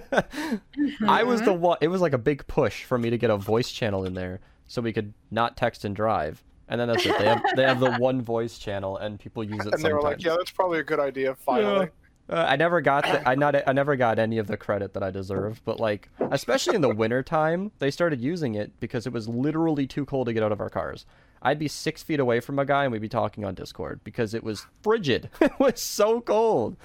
I 1.06 1.22
was 1.24 1.40
the 1.40 1.52
mm-hmm. 1.52 1.60
one. 1.60 1.78
It 1.80 1.88
was 1.88 2.00
like 2.00 2.12
a 2.12 2.18
big 2.18 2.46
push 2.46 2.84
for 2.84 2.98
me 2.98 3.10
to 3.10 3.18
get 3.18 3.30
a 3.30 3.36
voice 3.36 3.70
channel 3.70 4.04
in 4.04 4.14
there 4.14 4.40
so 4.66 4.80
we 4.82 4.92
could 4.92 5.12
not 5.30 5.56
text 5.56 5.84
and 5.84 5.94
drive. 5.94 6.42
And 6.68 6.80
then 6.80 6.88
that's 6.88 7.04
it. 7.04 7.18
They 7.18 7.24
have 7.24 7.42
they 7.56 7.62
have 7.64 7.80
the 7.80 7.92
one 7.98 8.22
voice 8.22 8.56
channel, 8.58 8.96
and 8.96 9.18
people 9.18 9.42
use 9.42 9.66
it 9.66 9.74
And 9.74 9.82
they 9.82 9.92
were 9.92 10.02
like, 10.02 10.22
"Yeah, 10.22 10.36
that's 10.38 10.52
probably 10.52 10.78
a 10.78 10.84
good 10.84 11.00
idea." 11.00 11.34
Finally, 11.34 11.88
Uh, 12.30 12.46
I 12.48 12.54
never 12.56 12.80
got 12.80 13.02
the, 13.04 13.28
I 13.28 13.34
not 13.34 13.56
I 13.66 13.72
never 13.72 13.96
got 13.96 14.18
any 14.20 14.38
of 14.38 14.46
the 14.46 14.56
credit 14.56 14.94
that 14.94 15.02
I 15.02 15.10
deserve, 15.10 15.60
but 15.64 15.80
like 15.80 16.08
especially 16.30 16.76
in 16.76 16.80
the 16.80 16.94
winter 16.94 17.22
time, 17.24 17.72
they 17.80 17.90
started 17.90 18.20
using 18.20 18.54
it 18.54 18.78
because 18.78 19.06
it 19.06 19.12
was 19.12 19.28
literally 19.28 19.86
too 19.86 20.04
cold 20.04 20.28
to 20.28 20.32
get 20.32 20.42
out 20.42 20.52
of 20.52 20.60
our 20.60 20.70
cars. 20.70 21.06
I'd 21.42 21.58
be 21.58 21.68
six 21.68 22.02
feet 22.02 22.20
away 22.20 22.38
from 22.40 22.58
a 22.58 22.64
guy 22.64 22.84
and 22.84 22.92
we'd 22.92 23.00
be 23.00 23.08
talking 23.08 23.44
on 23.44 23.54
Discord 23.54 24.00
because 24.04 24.32
it 24.34 24.44
was 24.44 24.66
frigid. 24.82 25.28
it 25.40 25.52
was 25.58 25.80
so 25.82 26.20
cold, 26.20 26.76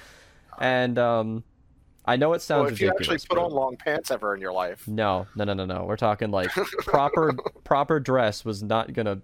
and 0.60 0.98
um, 0.98 1.44
I 2.06 2.16
know 2.16 2.34
it 2.34 2.42
sounds 2.42 2.64
well, 2.64 2.74
if 2.74 2.82
you 2.82 2.90
actually 2.90 3.20
put 3.30 3.38
on 3.38 3.52
long 3.52 3.76
pants 3.78 4.10
ever 4.10 4.34
in 4.34 4.42
your 4.42 4.54
life, 4.54 4.88
no, 4.88 5.28
no, 5.36 5.44
no, 5.44 5.54
no, 5.54 5.66
no. 5.66 5.84
We're 5.84 5.98
talking 5.98 6.32
like 6.32 6.50
proper 6.86 7.34
proper 7.64 8.00
dress 8.00 8.44
was 8.46 8.64
not 8.64 8.94
gonna 8.94 9.22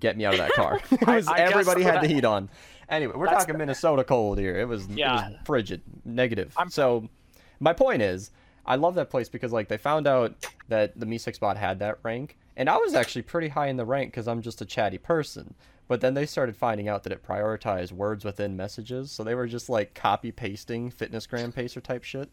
get 0.00 0.16
me 0.16 0.24
out 0.24 0.34
of 0.34 0.38
that 0.40 0.52
car. 0.52 0.80
it 0.90 1.06
I- 1.08 1.16
was 1.16 1.28
I 1.28 1.38
everybody 1.40 1.82
had 1.82 1.96
that- 1.96 2.02
the 2.02 2.08
heat 2.08 2.24
on. 2.24 2.48
Anyway, 2.88 3.12
we're 3.16 3.26
That's- 3.26 3.42
talking 3.44 3.58
Minnesota 3.58 4.04
cold 4.04 4.38
here. 4.38 4.56
It 4.58 4.68
was, 4.68 4.86
Yeah. 4.88 5.26
it 5.26 5.30
was 5.32 5.38
frigid, 5.44 5.82
negative. 6.04 6.54
I'm- 6.56 6.70
So 6.70 7.08
my 7.60 7.72
point 7.72 8.02
is, 8.02 8.30
I 8.66 8.76
love 8.76 8.94
that 8.96 9.10
place 9.10 9.28
because 9.28 9.52
like 9.52 9.68
they 9.68 9.76
found 9.76 10.06
out 10.06 10.34
that 10.68 10.98
the 10.98 11.06
MEE6 11.06 11.38
bot 11.38 11.56
had 11.56 11.78
that 11.80 11.98
rank, 12.02 12.36
and 12.56 12.68
I 12.70 12.76
was 12.78 12.94
actually 12.94 13.22
pretty 13.22 13.48
high 13.48 13.66
in 13.68 13.76
the 13.76 13.84
rank 13.84 14.10
because 14.12 14.26
I'm 14.28 14.40
just 14.42 14.60
a 14.62 14.64
chatty 14.64 14.98
person. 14.98 15.54
But 15.86 16.00
then 16.00 16.14
they 16.14 16.24
started 16.24 16.56
finding 16.56 16.88
out 16.88 17.02
that 17.02 17.12
it 17.12 17.22
prioritized 17.22 17.92
words 17.92 18.24
within 18.24 18.56
messages, 18.56 19.12
so 19.12 19.22
they 19.22 19.34
were 19.34 19.46
just 19.46 19.68
like 19.68 19.92
copy 19.92 20.32
pasting 20.32 20.90
fitnessgram 20.90 21.54
pacer 21.54 21.82
type 21.82 22.04
shit. 22.04 22.30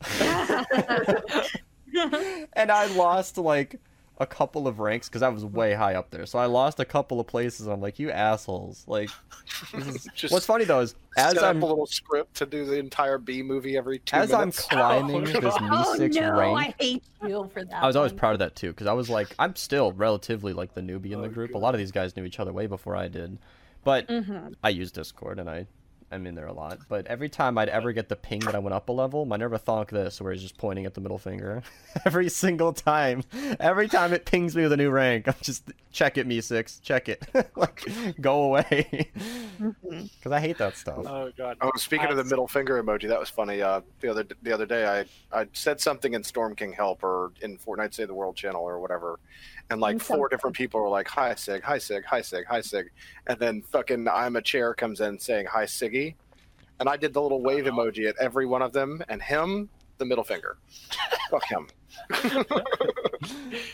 and 2.54 2.70
I 2.72 2.86
lost 2.94 3.38
like 3.38 3.80
a 4.20 4.26
couple 4.26 4.66
of 4.66 4.80
ranks 4.80 5.08
because 5.08 5.22
I 5.22 5.28
was 5.28 5.44
way 5.44 5.74
high 5.74 5.94
up 5.94 6.10
there. 6.10 6.26
So 6.26 6.38
I 6.38 6.46
lost 6.46 6.80
a 6.80 6.84
couple 6.84 7.20
of 7.20 7.26
places. 7.26 7.66
And 7.66 7.72
I'm 7.72 7.80
like, 7.80 7.98
you 7.98 8.10
assholes! 8.10 8.84
Like, 8.86 9.10
is... 9.74 10.06
Just 10.14 10.32
what's 10.32 10.44
funny 10.46 10.64
though 10.64 10.80
is 10.80 10.94
as 11.16 11.38
I'm 11.38 11.58
up 11.58 11.62
a 11.62 11.66
little 11.66 11.86
script 11.86 12.34
to 12.36 12.46
do 12.46 12.64
the 12.64 12.78
entire 12.78 13.18
B 13.18 13.42
movie 13.42 13.76
every 13.76 14.00
two 14.00 14.16
as 14.16 14.32
I'm 14.32 14.52
climbing 14.52 15.16
Oh, 15.16 15.40
this 15.40 15.60
Me 15.60 15.68
oh 15.70 15.94
Six 15.96 16.16
no, 16.16 16.36
rank. 16.36 16.58
I 16.58 16.74
hate 16.82 17.02
you 17.22 17.48
for 17.52 17.64
that. 17.64 17.82
I 17.82 17.86
was 17.86 17.96
always 17.96 18.12
one. 18.12 18.18
proud 18.18 18.32
of 18.34 18.38
that 18.40 18.56
too 18.56 18.68
because 18.68 18.86
I 18.86 18.92
was 18.92 19.08
like, 19.08 19.28
I'm 19.38 19.54
still 19.56 19.92
relatively 19.92 20.52
like 20.52 20.74
the 20.74 20.80
newbie 20.82 21.12
in 21.12 21.20
the 21.22 21.28
Oh, 21.28 21.30
group. 21.30 21.54
A 21.54 21.58
lot 21.58 21.74
of 21.74 21.78
these 21.78 21.92
guys 21.92 22.16
knew 22.16 22.24
each 22.24 22.40
other 22.40 22.52
way 22.52 22.66
before 22.66 22.96
I 22.96 23.08
did, 23.08 23.38
but 23.84 24.06
Mhm. 24.08 24.54
I 24.62 24.70
use 24.70 24.90
Discord 24.92 25.38
and 25.38 25.48
I 25.48 25.66
am 26.10 26.26
in 26.26 26.34
there 26.34 26.46
a 26.46 26.52
lot. 26.52 26.78
But 26.88 27.06
every 27.06 27.28
time 27.28 27.58
I'd 27.58 27.68
ever 27.68 27.92
get 27.92 28.08
the 28.08 28.16
ping 28.16 28.40
that 28.40 28.54
I 28.54 28.58
went 28.58 28.74
up 28.74 28.88
a 28.88 28.92
level, 28.92 29.24
my 29.24 29.36
never 29.36 29.58
thonk 29.58 29.90
this 29.90 30.20
where 30.20 30.32
he's 30.32 30.42
just 30.42 30.58
pointing 30.58 30.86
at 30.86 30.94
the 30.94 31.00
middle 31.00 31.18
finger. 31.18 31.62
every 32.06 32.28
single 32.28 32.72
time, 32.72 33.22
every 33.60 33.88
time 33.88 34.12
it 34.12 34.24
pings 34.24 34.56
me 34.56 34.62
with 34.62 34.72
a 34.72 34.76
new 34.76 34.90
rank, 34.90 35.28
I'm 35.28 35.34
just 35.42 35.70
check 35.92 36.16
it, 36.18 36.26
me 36.26 36.40
six, 36.40 36.78
check 36.78 37.08
it, 37.08 37.22
like 37.56 37.86
go 38.20 38.42
away, 38.44 39.10
because 39.58 40.32
I 40.32 40.40
hate 40.40 40.58
that 40.58 40.76
stuff. 40.76 41.04
Oh 41.06 41.30
god. 41.36 41.58
Oh, 41.60 41.70
speaking 41.76 42.06
of 42.06 42.10
the 42.10 42.16
That's- 42.16 42.30
middle 42.30 42.48
finger 42.48 42.82
emoji, 42.82 43.08
that 43.08 43.20
was 43.20 43.28
funny. 43.30 43.62
Uh, 43.62 43.80
the 44.00 44.08
other 44.10 44.24
the 44.42 44.52
other 44.52 44.66
day, 44.66 44.86
I 44.86 45.40
I 45.40 45.46
said 45.52 45.80
something 45.80 46.14
in 46.14 46.22
Storm 46.22 46.54
King 46.54 46.72
Help 46.72 47.02
or 47.02 47.32
in 47.42 47.58
Fortnite 47.58 47.94
Save 47.94 48.08
the 48.08 48.14
World 48.14 48.36
channel 48.36 48.62
or 48.62 48.78
whatever, 48.80 49.18
and 49.70 49.80
like 49.80 50.00
four 50.00 50.28
different 50.28 50.56
people 50.56 50.80
were 50.80 50.88
like, 50.88 51.08
"Hi 51.08 51.34
Sig, 51.34 51.62
hi 51.62 51.78
Sig, 51.78 52.04
hi 52.04 52.20
Sig, 52.20 52.46
hi 52.46 52.60
Sig," 52.60 52.90
and 53.26 53.38
then 53.38 53.62
fucking 53.62 54.08
I'm 54.08 54.36
a 54.36 54.42
chair 54.42 54.74
comes 54.74 55.00
in 55.00 55.18
saying, 55.18 55.46
"Hi 55.46 55.64
Siggy," 55.64 56.14
and 56.80 56.88
I 56.88 56.96
did 56.96 57.12
the 57.12 57.20
little 57.22 57.42
wave 57.42 57.66
uh-huh. 57.66 57.76
emoji 57.76 58.08
at 58.08 58.16
every 58.18 58.46
one 58.46 58.62
of 58.62 58.72
them, 58.72 59.02
and 59.08 59.22
him 59.22 59.68
the 59.98 60.04
middle 60.04 60.24
finger. 60.24 60.56
Fuck 61.30 61.44
him. 61.44 61.66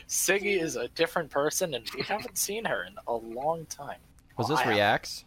Siggy 0.08 0.60
is 0.60 0.76
a 0.76 0.88
different 0.88 1.30
person, 1.30 1.74
and 1.74 1.88
we 1.94 2.02
haven't 2.02 2.38
seen 2.38 2.64
her 2.64 2.84
in 2.84 2.94
a 3.06 3.14
long 3.14 3.66
time. 3.66 3.98
Was 4.38 4.48
Well, 4.48 4.56
this 4.58 4.66
I 4.66 4.70
reacts? 4.70 5.24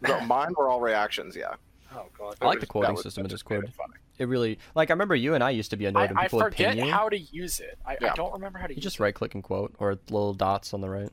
No, 0.00 0.20
Mine 0.20 0.54
were 0.56 0.68
all 0.68 0.80
reactions. 0.80 1.34
Yeah, 1.34 1.54
Oh 1.94 2.06
god. 2.16 2.36
I 2.40 2.46
like 2.46 2.60
the 2.60 2.66
quoting 2.66 2.94
was- 2.94 3.02
system 3.02 3.24
in 3.24 3.30
just 3.30 3.42
Discord. 3.44 3.64
made 3.64 3.74
funny. 3.74 3.94
It 4.18 4.26
really 4.28 4.58
like 4.74 4.90
I 4.90 4.92
remember 4.94 5.14
you 5.14 5.34
and 5.34 5.44
I 5.44 5.50
used 5.50 5.70
to 5.70 5.76
be 5.76 5.86
I, 5.86 5.90
annoyed 5.90 6.10
when 6.10 6.18
I 6.18 6.22
people 6.24 6.40
would 6.40 6.52
ping 6.52 6.78
you. 6.78 6.90
how 6.90 7.08
to 7.08 7.18
use 7.18 7.60
it. 7.60 7.78
I, 7.86 7.96
I 8.00 8.14
don't 8.14 8.32
remember 8.32 8.58
how 8.58 8.66
to 8.66 8.72
You 8.72 8.76
use 8.76 8.84
just 8.84 9.00
right 9.00 9.14
click 9.14 9.34
and 9.34 9.42
quote 9.44 9.74
or 9.78 9.98
little 10.10 10.34
dots 10.34 10.74
on 10.74 10.80
the 10.80 10.88
right. 10.90 11.10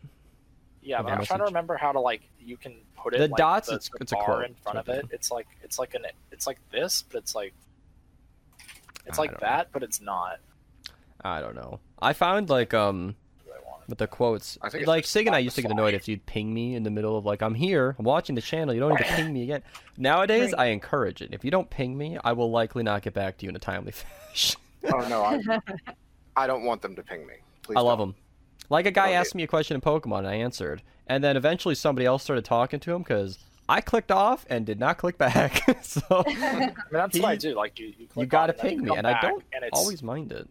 Yeah, 0.81 1.01
but 1.01 1.11
I'm 1.13 1.23
trying 1.25 1.39
to 1.39 1.45
remember 1.45 1.77
how 1.77 1.91
to 1.91 1.99
like 1.99 2.21
you 2.39 2.57
can 2.57 2.75
put 2.95 3.13
it 3.15 3.17
The 3.19 3.27
like, 3.27 3.37
dots, 3.37 3.67
the, 3.69 3.75
it's- 3.75 3.89
the 3.89 3.97
it's 4.01 4.11
a 4.11 4.15
quote. 4.15 4.45
in 4.45 4.53
front 4.55 4.79
It's 4.79 4.89
of 4.89 4.95
it. 4.95 5.05
It's 5.11 5.31
like 5.31 5.47
it's 5.63 5.77
like 5.79 5.93
an 5.95 6.05
it's 6.31 6.45
like 6.47 6.59
this, 6.71 7.03
but 7.03 7.19
it's 7.19 7.35
like 7.35 7.53
it's 9.05 9.17
I 9.19 9.21
like 9.23 9.31
don't 9.31 9.41
know. 9.41 9.47
that, 9.47 9.67
but 9.71 9.83
it's 9.83 10.01
not. 10.01 10.39
I 11.21 11.41
don't 11.41 11.55
know. 11.55 11.79
I 11.99 12.13
found 12.13 12.49
like 12.49 12.73
um 12.73 13.15
What 13.45 13.55
do 13.55 13.61
I 13.65 13.69
want? 13.71 13.74
With 13.87 13.97
the 13.99 14.07
quotes 14.07 14.57
I 14.61 14.69
think 14.69 14.87
like 14.87 15.03
just 15.03 15.13
Sig 15.13 15.27
and 15.27 15.35
I 15.35 15.39
used 15.39 15.55
to 15.57 15.61
get 15.61 15.71
annoyed 15.71 15.93
if 15.93 16.07
you'd 16.07 16.25
ping 16.25 16.53
me 16.53 16.75
in 16.75 16.83
the 16.83 16.89
middle 16.91 17.17
of 17.17 17.25
like 17.25 17.41
I'm 17.41 17.53
here, 17.53 17.95
I'm 17.99 18.05
watching 18.05 18.35
the 18.35 18.41
channel, 18.41 18.73
you 18.73 18.79
don't 18.79 18.91
need 18.91 18.97
to 19.05 19.15
ping 19.15 19.31
me 19.33 19.43
again. 19.43 19.63
Nowadays 19.97 20.53
Right. 20.57 20.59
I 20.61 20.65
encourage 20.67 21.21
it. 21.21 21.29
If 21.33 21.43
you 21.45 21.51
don't 21.51 21.69
ping 21.69 21.97
me, 21.97 22.17
I 22.23 22.33
will 22.33 22.51
likely 22.51 22.83
not 22.83 23.01
get 23.01 23.13
back 23.13 23.37
to 23.37 23.45
you 23.45 23.49
in 23.49 23.55
a 23.55 23.59
timely 23.59 23.91
fashion. 23.93 24.59
Oh 24.93 25.07
no, 25.07 25.21
I, 25.23 25.39
I 26.35 26.47
don't 26.47 26.63
want 26.63 26.81
them 26.81 26.95
to 26.95 27.03
ping 27.03 27.25
me. 27.25 27.35
Please 27.63 27.77
I 27.77 27.81
love 27.81 27.99
don't. 27.99 28.09
them. 28.09 28.15
Like 28.69 28.85
a 28.85 28.91
guy 28.91 29.07
Okay. 29.09 29.15
asked 29.15 29.35
me 29.35 29.43
a 29.43 29.47
question 29.47 29.75
in 29.75 29.81
Pokemon 29.81 30.19
and 30.19 30.27
I 30.27 30.35
answered, 30.35 30.81
and 31.07 31.23
then 31.23 31.37
eventually 31.37 31.75
somebody 31.75 32.05
else 32.05 32.23
started 32.23 32.45
talking 32.45 32.79
to 32.81 32.93
him 32.93 33.03
because 33.03 33.37
I 33.69 33.81
clicked 33.81 34.11
off 34.11 34.45
and 34.49 34.65
did 34.65 34.79
not 34.79 34.97
click 34.97 35.17
back. 35.17 35.61
so 35.83 36.01
I 36.25 36.59
mean, 36.59 36.75
that's 36.91 37.17
what 37.19 37.25
I 37.25 37.35
do. 37.35 37.55
Like 37.55 37.79
you, 37.79 37.93
you, 37.97 38.07
you 38.15 38.25
gotta 38.25 38.53
on 38.53 38.59
it, 38.59 38.61
then 38.61 38.69
ping 38.69 38.81
me, 38.83 38.89
come 38.89 38.97
and 38.99 39.07
I 39.07 39.21
don't 39.21 39.43
and 39.53 39.63
it's, 39.63 39.77
always 39.77 40.01
mind 40.03 40.31
it. 40.31 40.47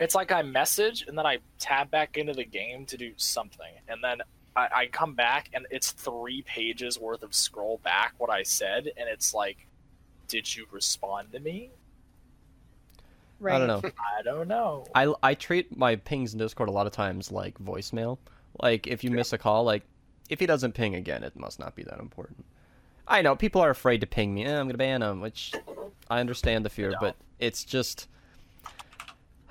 It's 0.00 0.14
like 0.14 0.30
I 0.30 0.42
message 0.42 1.04
and 1.06 1.18
then 1.18 1.26
I 1.26 1.38
tab 1.58 1.90
back 1.90 2.16
into 2.16 2.32
the 2.32 2.44
game 2.44 2.86
to 2.86 2.96
do 2.96 3.12
something, 3.16 3.72
and 3.88 4.02
then 4.02 4.18
I, 4.54 4.68
I 4.74 4.86
come 4.86 5.14
back 5.14 5.50
and 5.52 5.66
it's 5.70 5.90
three 5.92 6.42
pages 6.42 6.98
worth 6.98 7.22
of 7.22 7.34
scroll 7.34 7.80
back 7.82 8.14
what 8.18 8.30
I 8.30 8.42
said, 8.42 8.90
and 8.96 9.08
it's 9.08 9.34
like, 9.34 9.66
did 10.28 10.54
you 10.54 10.66
respond 10.70 11.32
to 11.32 11.40
me? 11.40 11.70
right. 13.40 13.54
I 13.54 13.66
don't 13.66 13.82
know. 13.82 13.90
I 14.18 14.22
don't 14.22 14.48
know. 14.48 14.86
I, 14.94 15.14
I 15.22 15.34
treat 15.34 15.76
my 15.76 15.96
pings 15.96 16.32
in 16.32 16.38
Discord 16.38 16.68
a 16.68 16.72
lot 16.72 16.86
of 16.86 16.92
times 16.92 17.30
like 17.30 17.58
voicemail. 17.58 18.18
Like 18.60 18.86
if 18.86 19.04
you 19.04 19.10
miss 19.10 19.32
a 19.32 19.38
call, 19.38 19.64
like 19.64 19.82
if 20.28 20.40
he 20.40 20.46
doesn't 20.46 20.72
ping 20.72 20.94
again, 20.94 21.22
it 21.22 21.36
must 21.36 21.58
not 21.58 21.74
be 21.74 21.82
that 21.84 22.00
important. 22.00 22.44
I 23.06 23.22
know 23.22 23.36
people 23.36 23.62
are 23.62 23.70
afraid 23.70 24.00
to 24.02 24.06
ping 24.06 24.34
me. 24.34 24.44
Eh, 24.44 24.58
I'm 24.58 24.66
gonna 24.66 24.78
ban 24.78 25.02
him, 25.02 25.20
which 25.20 25.52
I 26.10 26.20
understand 26.20 26.64
the 26.64 26.70
fear, 26.70 26.94
but 27.00 27.16
it's 27.38 27.64
just 27.64 28.08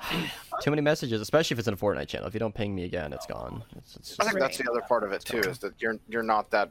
too 0.62 0.70
many 0.72 0.82
messages, 0.82 1.22
especially 1.22 1.56
if 1.56 1.60
it's 1.60 1.68
in 1.68 1.74
a 1.74 1.78
Fortnite 1.78 2.08
channel. 2.08 2.28
If 2.28 2.34
you 2.34 2.40
don't 2.40 2.54
ping 2.54 2.74
me 2.76 2.84
again, 2.86 3.14
it's 3.14 3.26
gone. 3.26 3.64
It's, 3.78 3.96
it's 3.96 4.20
I 4.20 4.26
think 4.26 4.40
that's 4.40 4.58
the 4.58 4.70
other 4.70 4.82
part 4.82 5.04
of 5.04 5.12
it 5.12 5.22
too, 5.26 5.40
is 5.40 5.60
that 5.60 5.74
you're 5.80 5.98
you're 6.08 6.24
not 6.24 6.50
that 6.52 6.70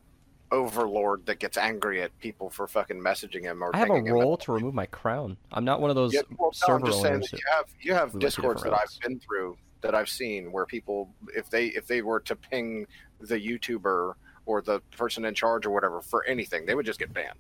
overlord 0.53 1.27
that 1.27 1.41
gets 1.41 1.57
angry 1.57 2.03
at 2.03 2.17
people 2.21 2.49
for 2.49 2.69
fucking 2.69 3.01
messaging 3.01 3.43
him 3.43 3.65
or 3.65 3.75
I 3.75 3.79
have 3.81 3.91
a 3.91 4.01
role 4.01 4.37
to 4.39 4.53
remove 4.53 4.75
my 4.75 4.87
crown. 4.87 5.37
I'm 5.51 5.65
not 5.65 5.81
one 5.81 5.91
of 5.91 5.97
those 5.97 6.15
Yeah, 6.15 6.21
well, 6.39 6.53
no, 6.69 6.75
I'm 6.75 6.81
server 6.81 6.87
just 6.87 7.03
saying 7.03 7.15
owners. 7.15 7.31
that 7.31 7.37
that- 7.37 7.43
you 7.45 7.53
have 7.57 7.67
you 7.81 7.95
have 7.95 8.13
who 8.13 8.19
discords 8.21 8.63
that 8.63 8.71
different 8.71 8.91
I've 8.95 9.01
been 9.01 9.19
through 9.21 9.57
that 9.81 9.95
I've 9.95 10.09
seen 10.09 10.53
where 10.53 10.65
people 10.65 11.13
if 11.35 11.51
they 11.51 11.67
if 11.67 11.87
they 11.89 12.01
were 12.03 12.21
to 12.21 12.37
ping 12.37 12.87
the 13.21 13.35
YouTuber 13.37 14.15
or 14.47 14.63
the 14.63 14.79
person 14.97 15.25
in 15.25 15.35
charge 15.35 15.67
or 15.67 15.71
whatever 15.71 16.01
for 16.01 16.25
anything, 16.27 16.65
they 16.65 16.77
would 16.77 16.87
just 16.87 17.01
get 17.01 17.13
banned. 17.13 17.39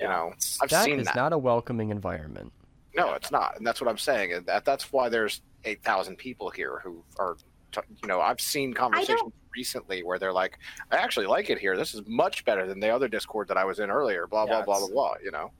You 0.00 0.06
know, 0.06 0.32
I've 0.62 0.70
That 0.70 0.84
seen 0.84 1.00
is 1.00 1.06
that. 1.06 1.16
not 1.16 1.32
a 1.32 1.38
welcoming 1.38 1.90
environment. 1.90 2.52
No, 2.96 3.12
it's 3.14 3.30
not, 3.30 3.56
and 3.56 3.66
that's 3.66 3.80
what 3.80 3.88
I'm 3.88 3.98
saying. 3.98 4.32
And 4.32 4.46
that 4.46 4.64
that's 4.64 4.92
why 4.92 5.08
there's 5.08 5.42
eight 5.64 5.82
thousand 5.82 6.16
people 6.16 6.50
here 6.50 6.80
who 6.82 7.02
are, 7.18 7.36
t- 7.72 7.80
you 8.02 8.08
know, 8.08 8.20
I've 8.20 8.40
seen 8.40 8.74
conversations 8.74 9.32
recently 9.54 10.02
where 10.02 10.18
they're 10.18 10.32
like, 10.32 10.58
"I 10.90 10.96
actually 10.96 11.26
like 11.26 11.50
it 11.50 11.58
here. 11.58 11.76
This 11.76 11.94
is 11.94 12.02
much 12.06 12.44
better 12.44 12.66
than 12.66 12.80
the 12.80 12.88
other 12.88 13.08
Discord 13.08 13.48
that 13.48 13.56
I 13.56 13.64
was 13.64 13.78
in 13.78 13.90
earlier." 13.90 14.26
Blah 14.26 14.44
Yeah, 14.44 14.62
blah 14.62 14.64
blah 14.64 14.78
blah 14.80 14.88
blah. 14.88 15.14
You 15.22 15.30
know, 15.30 15.50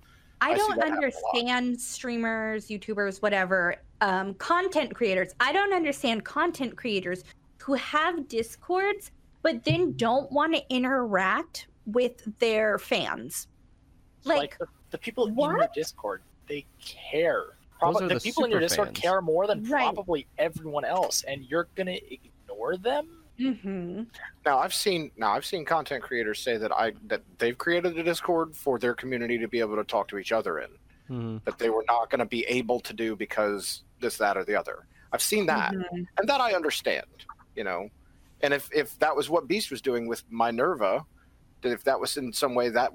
I 0.40 0.50
I 0.50 0.56
don't 0.56 0.76
that 0.76 0.88
happen 0.88 0.92
a 0.92 0.96
lot. 0.96 1.04
understand 1.04 1.80
streamers, 1.80 2.68
YouTubers, 2.68 3.22
whatever, 3.22 3.76
um, 4.00 4.34
content 4.34 4.94
creators. 4.94 5.34
I 5.38 5.52
don't 5.52 5.72
understand 5.72 6.24
content 6.24 6.76
creators 6.76 7.24
who 7.58 7.74
have 7.74 8.26
discords 8.26 9.12
but 9.42 9.64
then 9.64 9.92
don't 9.92 10.30
want 10.32 10.54
to 10.54 10.62
interact 10.68 11.68
with 11.86 12.38
their 12.38 12.78
fans. 12.78 13.48
Like, 14.24 14.58
the, 14.58 14.66
the 14.90 14.98
people 14.98 15.26
in 15.26 15.38
your 15.38 15.56
what? 15.56 15.72
Discord, 15.72 16.22
they 16.50 16.66
care. 16.80 17.44
Probably 17.78 18.08
the, 18.08 18.14
the 18.14 18.20
people 18.20 18.44
in 18.44 18.50
your 18.50 18.60
Discord 18.60 18.88
fans. 18.88 18.98
care 18.98 19.20
more 19.22 19.46
than 19.46 19.64
Right. 19.64 19.94
probably 19.94 20.26
everyone 20.36 20.84
else, 20.84 21.22
and 21.22 21.42
you're 21.44 21.68
gonna 21.76 21.96
ignore 22.10 22.76
them. 22.76 23.16
hmm 23.38 24.02
now 24.44 24.58
I've 24.58 24.74
seen 24.74 25.10
now 25.16 25.32
I've 25.32 25.46
seen 25.46 25.64
content 25.64 26.02
creators 26.02 26.40
say 26.40 26.58
that 26.58 26.70
I 26.72 26.92
that 27.06 27.22
they've 27.38 27.56
created 27.56 27.96
a 27.96 28.02
Discord 28.02 28.54
for 28.54 28.78
their 28.78 28.92
community 28.94 29.38
to 29.38 29.48
be 29.48 29.60
able 29.60 29.76
to 29.76 29.84
talk 29.84 30.08
to 30.08 30.18
each 30.18 30.30
other 30.32 30.58
in, 30.58 30.68
Mhm. 31.08 31.44
that 31.44 31.58
they 31.58 31.70
were 31.70 31.84
not 31.88 32.10
going 32.10 32.18
to 32.18 32.26
be 32.26 32.44
able 32.44 32.80
to 32.80 32.92
do 32.92 33.16
because 33.16 33.82
this 34.00 34.18
that 34.18 34.36
or 34.36 34.44
the 34.44 34.56
other. 34.56 34.86
I've 35.12 35.22
seen 35.22 35.46
that. 35.46 35.72
Mhm. 35.72 36.06
and 36.18 36.28
that 36.28 36.40
I 36.42 36.52
understand, 36.52 37.06
you 37.56 37.64
know. 37.64 37.88
And 38.42 38.52
if 38.52 38.68
if 38.74 38.98
that 38.98 39.16
was 39.16 39.30
what 39.30 39.48
Beast 39.48 39.70
was 39.70 39.80
doing 39.80 40.06
with 40.06 40.22
Minerva, 40.30 41.06
that 41.62 41.72
if 41.72 41.84
that 41.84 41.98
was 41.98 42.16
in 42.18 42.32
some 42.34 42.54
way 42.54 42.68
that 42.68 42.92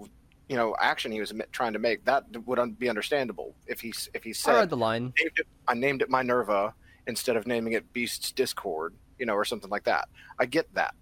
you 0.50 0.56
know 0.56 0.76
action 0.80 1.12
he 1.12 1.20
was 1.20 1.34
trying 1.52 1.74
to 1.74 1.80
make, 1.80 2.06
that 2.06 2.24
would 2.46 2.60
un- 2.60 2.72
be 2.72 2.90
understandable. 2.90 3.56
If 3.68 3.80
he 3.82 3.94
if 4.14 4.24
he 4.24 4.30
I 4.32 4.34
said 4.34 4.54
read 4.56 4.70
the 4.70 4.78
line. 4.78 5.14
named 5.20 5.32
it, 5.38 5.48
I 5.68 5.74
named 5.74 6.02
it 6.02 6.10
Minerva 6.10 6.74
instead 7.08 7.36
of 7.36 7.46
naming 7.48 7.74
it 7.74 7.92
Beast's 7.94 8.32
Discord, 8.32 8.94
you 9.20 9.26
know, 9.26 9.34
or 9.34 9.46
something 9.46 9.70
like 9.70 9.84
that. 9.86 10.08
I 10.40 10.46
get 10.46 10.74
that. 10.76 10.94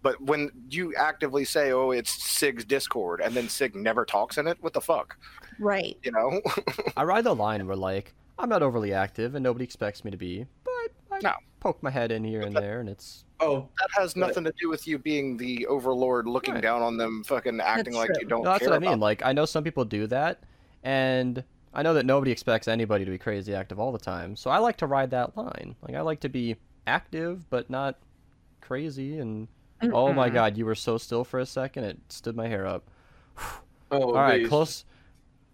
But 0.00 0.20
when 0.20 0.50
you 0.70 0.94
actively 0.94 1.44
say, 1.44 1.72
"Oh, 1.72 1.90
it's 1.90 2.10
Sig's 2.10 2.64
Discord," 2.64 3.20
and 3.20 3.34
then 3.34 3.48
Sig 3.48 3.74
never 3.74 4.04
talks 4.04 4.38
in 4.38 4.46
it, 4.46 4.56
what 4.60 4.72
the 4.72 4.80
fuck, 4.80 5.16
Right. 5.58 5.98
you 6.04 6.12
know? 6.12 6.40
I 6.96 7.02
ride 7.04 7.24
the 7.24 7.34
line 7.34 7.66
where 7.66 7.76
like 7.76 8.14
I'm 8.38 8.48
not 8.48 8.62
overly 8.62 8.92
active 8.92 9.34
and 9.34 9.42
nobody 9.42 9.64
expects 9.64 10.04
me 10.04 10.12
to 10.12 10.16
be, 10.16 10.46
but 10.64 10.72
I 11.12 11.18
No. 11.22 11.32
poke 11.58 11.82
my 11.82 11.90
head 11.90 12.12
in 12.12 12.22
here 12.22 12.42
and 12.42 12.54
there, 12.54 12.78
and 12.78 12.88
it's 12.88 13.24
Oh, 13.40 13.68
that 13.78 13.88
has 14.00 14.16
Right. 14.16 14.26
nothing 14.26 14.44
to 14.44 14.52
do 14.60 14.68
with 14.68 14.86
you 14.86 14.98
being 14.98 15.36
the 15.36 15.66
overlord, 15.66 16.26
looking 16.26 16.54
Right. 16.54 16.62
down 16.62 16.82
on 16.82 16.96
them, 16.96 17.22
fucking 17.24 17.60
acting 17.60 17.94
like 17.94 18.08
true. 18.08 18.16
you 18.20 18.26
don't 18.26 18.42
no, 18.42 18.50
that's 18.50 18.60
care 18.60 18.70
what 18.70 18.76
I 18.76 18.78
mean. 18.80 18.88
about 18.90 19.00
Like 19.00 19.24
I 19.24 19.32
know 19.32 19.44
some 19.44 19.62
people 19.64 19.84
do 19.84 20.06
that, 20.08 20.42
and 20.82 21.44
I 21.72 21.82
know 21.82 21.94
that 21.94 22.06
nobody 22.06 22.32
expects 22.32 22.66
anybody 22.66 23.04
to 23.04 23.10
be 23.10 23.18
crazy 23.18 23.54
active 23.54 23.78
all 23.78 23.92
the 23.92 23.98
time. 23.98 24.34
So 24.36 24.50
I 24.50 24.58
like 24.58 24.76
to 24.78 24.86
ride 24.86 25.10
that 25.10 25.36
line. 25.36 25.76
Like 25.82 25.94
I 25.94 26.00
like 26.00 26.20
to 26.20 26.28
be 26.28 26.56
active 26.86 27.48
but 27.50 27.70
not 27.70 27.98
crazy. 28.60 29.18
And 29.18 29.46
oh 29.82 30.12
my 30.12 30.28
god, 30.30 30.56
you 30.56 30.66
were 30.66 30.74
so 30.74 30.98
still 30.98 31.22
for 31.24 31.38
a 31.38 31.46
second, 31.46 31.84
it 31.84 31.98
stood 32.08 32.34
my 32.34 32.48
hair 32.48 32.66
up. 32.66 32.90
oh, 33.92 34.00
All 34.02 34.12
right, 34.14 34.38
beast. 34.38 34.48
close. 34.48 34.84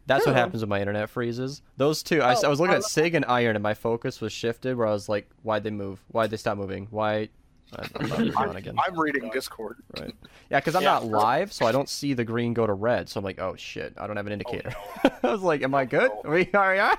That's 0.06 0.26
what 0.26 0.34
happens 0.36 0.60
when 0.62 0.68
my 0.68 0.80
internet 0.80 1.08
freezes. 1.08 1.62
Those 1.78 2.02
two, 2.02 2.20
I, 2.20 2.34
Oh, 2.34 2.50
was 2.50 2.60
looking 2.60 2.74
I 2.74 2.78
at 2.78 2.84
Sig 2.84 3.14
and 3.14 3.24
Iron, 3.24 3.56
and 3.56 3.62
my 3.62 3.72
focus 3.72 4.20
was 4.20 4.32
shifted. 4.32 4.76
Where 4.76 4.86
I 4.86 4.92
was 4.92 5.08
like, 5.08 5.30
"Why'd 5.42 5.64
they 5.64 5.70
move? 5.70 6.04
Why'd 6.08 6.30
they 6.30 6.36
stop 6.36 6.58
moving? 6.58 6.88
Why?" 6.90 7.30
I, 7.76 7.86
I'm 7.96 8.08
not 8.08 8.18
moving 8.18 8.34
on 8.36 8.56
again. 8.56 8.74
I'm 8.78 8.98
reading 8.98 9.30
Discord. 9.30 9.78
Right. 9.98 10.12
Yeah, 10.50 10.60
because 10.60 10.74
I'm 10.74 10.82
Yeah. 10.82 10.92
not 10.94 11.06
live, 11.06 11.52
so 11.52 11.66
I 11.66 11.72
don't 11.72 11.88
see 11.88 12.12
the 12.14 12.24
green 12.24 12.54
go 12.54 12.66
to 12.66 12.72
red. 12.72 13.08
So 13.08 13.18
I'm 13.18 13.24
like, 13.24 13.40
"Oh 13.40 13.56
shit, 13.56 13.94
I 13.96 14.06
don't 14.06 14.16
have 14.16 14.26
an 14.26 14.32
indicator." 14.32 14.72
no. 15.04 15.10
I 15.22 15.32
was 15.32 15.42
like, 15.42 15.62
"Am 15.62 15.74
I 15.74 15.84
good? 15.84 16.10
Are 16.24 16.30
We 16.30 16.48
are, 16.54 16.74
yeah." 16.74 16.94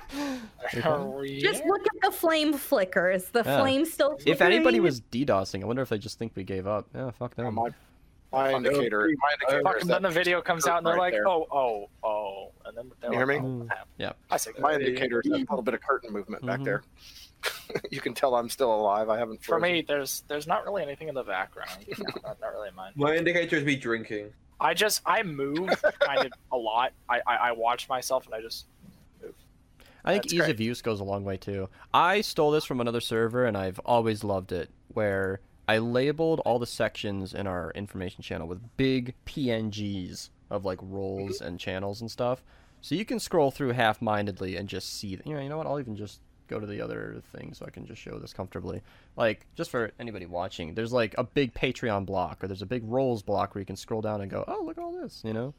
Are 0.84 1.06
we 1.06 1.40
Just 1.40 1.64
look 1.64 1.80
at 1.82 2.02
the 2.02 2.10
flame 2.16 2.52
flickers. 2.52 3.26
The 3.30 3.42
Yeah. 3.44 3.60
flame 3.60 3.84
still. 3.84 4.18
If 4.26 4.40
anybody 4.42 4.80
was 4.80 5.00
DDoSing, 5.00 5.62
I 5.62 5.66
wonder 5.66 5.82
if 5.82 5.88
they 5.88 5.98
just 5.98 6.18
think 6.18 6.32
we 6.34 6.44
gave 6.44 6.66
up. 6.66 6.86
Yeah, 6.94 7.10
fuck 7.12 7.34
them. 7.36 7.54
My, 7.54 7.68
my 8.32 8.52
indicator, 8.52 9.08
my 9.18 9.32
indicator 9.34 9.62
Fucking 9.62 9.80
is 9.82 9.86
then 9.88 10.02
the 10.02 10.10
video 10.10 10.42
comes 10.42 10.66
out 10.66 10.78
and 10.78 10.86
they're 10.86 10.94
right 10.94 11.00
like, 11.00 11.12
there. 11.12 11.28
oh, 11.28 11.46
oh, 11.50 11.88
oh, 12.02 12.50
and 12.66 12.76
then 12.76 12.90
they're 13.00 13.12
You 13.12 13.18
hear 13.18 13.26
like, 13.26 13.40
me? 13.42 13.48
oh, 13.48 13.64
what? 13.64 13.78
Yeah. 13.98 14.12
I 14.30 14.36
say, 14.36 14.50
my 14.58 14.74
indicator 14.74 15.22
is 15.24 15.30
a 15.30 15.36
little 15.36 15.62
bit 15.62 15.74
of 15.74 15.80
curtain 15.80 16.12
movement 16.12 16.44
back 16.44 16.60
Mhm. 16.60 16.64
there. 16.64 16.82
you 17.90 18.00
can 18.00 18.14
tell 18.14 18.34
I'm 18.34 18.48
still 18.48 18.74
alive. 18.74 19.08
I 19.08 19.18
haven't. 19.18 19.42
for 19.42 19.58
me, 19.58 19.82
there's 19.86 20.24
there's 20.28 20.46
not 20.46 20.64
really 20.64 20.82
anything 20.82 21.08
in 21.08 21.14
the 21.14 21.22
background. 21.24 21.70
No, 21.98 22.04
not, 22.22 22.40
not 22.40 22.52
really 22.52 22.70
mine. 22.76 22.92
My 22.96 23.14
indicator 23.16 23.56
is 23.56 23.64
me 23.64 23.76
drinking. 23.76 24.32
I 24.60 24.74
just 24.74 25.02
I 25.04 25.22
move 25.22 25.68
kind 26.00 26.26
of 26.26 26.32
a 26.52 26.56
lot. 26.56 26.92
I, 27.08 27.20
I 27.26 27.36
I 27.36 27.52
watch 27.52 27.88
myself 27.88 28.26
and 28.26 28.34
I 28.34 28.40
just 28.40 28.66
move. 29.22 29.34
I 30.04 30.12
think 30.12 30.24
That's 30.24 30.34
ease 30.34 30.40
great. 30.40 30.50
of 30.50 30.60
use 30.60 30.82
goes 30.82 31.00
a 31.00 31.04
long 31.04 31.24
way 31.24 31.36
too. 31.36 31.68
I 31.92 32.20
stole 32.20 32.50
this 32.50 32.64
from 32.64 32.80
another 32.80 33.00
server 33.00 33.44
and 33.44 33.56
I've 33.56 33.78
always 33.80 34.24
loved 34.24 34.52
it 34.52 34.70
where 34.88 35.40
I 35.68 35.78
labeled 35.78 36.40
all 36.44 36.58
the 36.58 36.66
sections 36.66 37.34
in 37.34 37.46
our 37.46 37.72
information 37.72 38.22
channel 38.22 38.46
with 38.46 38.76
big 38.76 39.14
PNGs 39.26 40.30
of 40.50 40.64
like 40.64 40.78
roles 40.80 41.40
and 41.40 41.58
channels 41.58 42.00
and 42.00 42.10
stuff. 42.10 42.42
So 42.80 42.94
you 42.94 43.04
can 43.04 43.18
scroll 43.18 43.50
through 43.50 43.72
half-mindedly 43.72 44.56
and 44.56 44.68
just 44.68 44.92
see, 44.96 45.18
you 45.24 45.34
know, 45.34 45.40
you 45.40 45.48
know 45.48 45.58
what? 45.58 45.66
I'll 45.66 45.80
even 45.80 45.96
just 45.96 46.20
go 46.46 46.58
to 46.60 46.66
the 46.66 46.80
other 46.80 47.22
thing 47.32 47.52
so 47.54 47.64
I 47.66 47.70
can 47.70 47.86
just 47.86 48.00
show 48.00 48.18
this 48.18 48.32
comfortably. 48.32 48.82
Like, 49.16 49.46
just 49.54 49.70
for 49.70 49.90
anybody 49.98 50.26
watching, 50.26 50.74
there's 50.74 50.92
like 50.92 51.14
a 51.18 51.24
big 51.24 51.54
Patreon 51.54 52.06
block 52.06 52.42
or 52.42 52.46
there's 52.48 52.62
a 52.62 52.66
big 52.66 52.82
roles 52.84 53.22
block 53.22 53.54
where 53.54 53.60
you 53.60 53.66
can 53.66 53.76
scroll 53.76 54.00
down 54.00 54.20
and 54.20 54.30
go, 54.30 54.44
oh, 54.46 54.62
look 54.64 54.78
at 54.78 54.84
all 54.84 54.92
this, 54.92 55.22
you 55.24 55.32
know? 55.32 55.54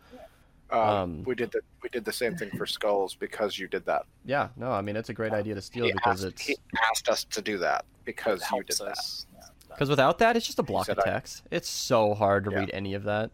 Um, 0.70 0.80
Um, 0.80 1.24
we 1.24 1.34
did 1.36 1.52
the 1.52 1.62
we 1.82 1.88
did 1.90 2.04
the 2.04 2.12
same 2.12 2.36
thing 2.36 2.50
for 2.58 2.66
skulls 2.66 3.16
because 3.16 3.58
you 3.58 3.68
did 3.70 3.86
that. 3.86 4.04
Yeah, 4.26 4.50
no, 4.58 4.70
I 4.72 4.82
mean, 4.82 4.98
it's 4.98 5.08
a 5.08 5.14
great 5.14 5.32
idea 5.32 5.56
to 5.56 5.62
steal 5.62 5.90
because 5.94 6.26
asked, 6.26 6.34
it's. 6.34 6.42
he 6.46 6.58
asked 6.92 7.08
us 7.08 7.24
to 7.26 7.42
do 7.42 7.58
that 7.60 7.86
because 8.04 8.42
you 8.52 8.64
did 8.64 8.78
helps 8.78 8.80
that. 8.80 9.26
Because 9.70 9.90
without 9.90 10.18
that, 10.20 10.36
it's 10.36 10.46
just 10.46 10.60
a 10.60 10.64
block 10.64 10.90
of 10.90 10.98
said 10.98 11.00
I- 11.08 11.14
text. 11.14 11.44
It's 11.52 11.70
so 11.70 12.14
hard 12.14 12.44
to 12.46 12.52
Yeah. 12.52 12.60
read 12.60 12.72
any 12.74 12.96
of 12.96 13.04
that. 13.04 13.32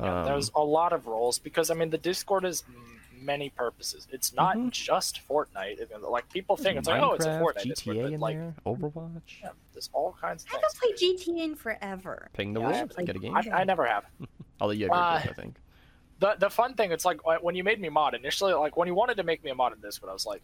Yeah, 0.00 0.20
Um, 0.20 0.26
there's 0.26 0.50
a 0.56 0.62
lot 0.64 0.92
of 0.92 1.06
roles 1.06 1.38
because 1.38 1.70
I 1.70 1.74
mean 1.74 1.90
the 1.90 1.98
Discord 1.98 2.44
is 2.44 2.64
m- 2.68 2.95
many 3.16 3.50
purposes. 3.50 4.06
It's 4.10 4.32
not 4.32 4.56
Mhm. 4.56 4.70
just 4.70 5.20
Fortnite. 5.28 5.78
Like 6.08 6.28
people 6.30 6.56
think 6.56 6.78
it's 6.78 6.88
like 6.88 7.02
oh 7.02 7.12
it's 7.12 7.26
a 7.26 7.30
Fortnite 7.30 7.68
Discord, 7.68 7.96
GTA 7.96 8.02
but 8.04 8.12
in 8.12 8.20
like 8.20 8.36
there, 8.36 8.54
Overwatch. 8.66 9.42
yeah, 9.42 9.50
there's 9.72 9.90
all 9.92 10.12
kinds 10.20 10.44
of 10.44 10.50
I 10.52 10.56
haven't 10.56 10.98
played 10.98 11.18
GTA 11.18 11.44
in 11.44 11.54
forever. 11.54 12.30
Ping 12.32 12.52
the 12.52 12.60
Yeah, 12.60 12.68
I 12.68 12.72
world, 12.72 13.06
get 13.06 13.16
a 13.16 13.18
game. 13.18 13.36
I, 13.36 13.44
I 13.52 13.64
never 13.64 13.86
have. 13.86 14.04
Although 14.60 14.72
you 14.72 14.84
have 14.84 14.92
your 14.94 15.02
Uh, 15.02 15.22
group, 15.22 15.30
I 15.38 15.42
think. 15.42 15.56
the 16.18 16.34
the 16.38 16.50
fun 16.50 16.74
thing 16.74 16.92
it's 16.92 17.04
like 17.04 17.20
when 17.42 17.54
you 17.54 17.62
made 17.64 17.80
me 17.80 17.88
mod 17.88 18.14
initially 18.14 18.54
like 18.54 18.76
when 18.76 18.88
you 18.88 18.94
wanted 18.94 19.16
to 19.18 19.22
make 19.22 19.44
me 19.44 19.50
a 19.50 19.54
mod 19.54 19.72
in 19.74 19.80
this 19.82 19.98
but 19.98 20.08
i 20.08 20.14
was 20.14 20.24
like 20.24 20.42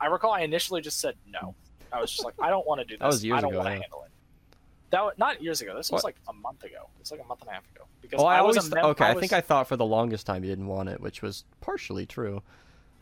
i 0.00 0.06
recall 0.06 0.32
i 0.32 0.40
initially 0.40 0.80
just 0.80 0.98
said 0.98 1.14
no 1.30 1.54
i 1.92 2.00
was 2.00 2.10
just 2.10 2.24
like 2.24 2.34
i 2.42 2.50
don't 2.50 2.66
want 2.66 2.80
to 2.80 2.84
do 2.84 2.94
this 2.94 2.98
That 3.00 3.06
was 3.06 3.24
years 3.24 3.38
i 3.38 3.40
don't 3.40 3.50
ago, 3.52 3.58
want 3.58 3.68
to 3.68 3.80
handle 3.80 4.02
it 4.04 4.10
that 4.96 5.04
was, 5.04 5.14
not 5.18 5.42
years 5.42 5.60
ago. 5.60 5.76
This 5.76 5.90
was 5.90 6.02
What? 6.02 6.04
like 6.04 6.16
a 6.28 6.32
month 6.32 6.64
ago. 6.64 6.88
It's 7.00 7.10
like 7.10 7.20
a 7.20 7.24
month 7.24 7.42
and 7.42 7.50
a 7.50 7.52
half 7.52 7.70
ago. 7.74 7.84
Because 8.00 8.18
Well, 8.18 8.26
I, 8.26 8.38
I, 8.38 8.40
was 8.40 8.56
always 8.56 8.72
a 8.72 8.74
mem- 8.74 8.84
okay. 8.86 9.04
I, 9.04 9.12
was, 9.12 9.20
think 9.20 9.32
I 9.34 9.42
thought 9.42 9.68
for 9.68 9.76
the 9.76 9.84
longest 9.84 10.24
time 10.26 10.42
you 10.42 10.48
didn't 10.50 10.68
want 10.68 10.88
it, 10.88 11.00
which 11.00 11.20
was 11.20 11.44
partially 11.60 12.06
true. 12.06 12.42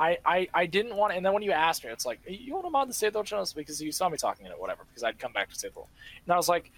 I, 0.01 0.19
I 0.27 0.49
i 0.53 0.67
didn't 0.67 0.97
want 0.97 1.13
it 1.13 1.19
and 1.19 1.25
then 1.25 1.33
when 1.33 1.45
you 1.45 1.53
asked 1.53 1.85
me 1.85 1.91
it's 1.91 2.05
like 2.05 2.19
you 2.27 2.53
want 2.53 2.67
to 2.67 2.71
mod 2.71 2.89
the 2.89 2.93
save 2.93 3.13
the 3.13 3.19
World? 3.19 3.29
Channels 3.29 3.53
because 3.53 3.81
you 3.81 3.93
saw 3.93 4.09
me 4.09 4.19
talking 4.19 4.45
in 4.45 4.51
it 4.51 4.59
whatever 4.59 4.83
because 4.89 5.05
i'd 5.05 5.21
come 5.21 5.33
back 5.33 5.51
to 5.51 5.55
save 5.55 5.73
the 5.73 5.79
World. 5.79 5.89
and 6.27 6.33
i 6.33 6.37
was 6.37 6.49
like 6.49 6.73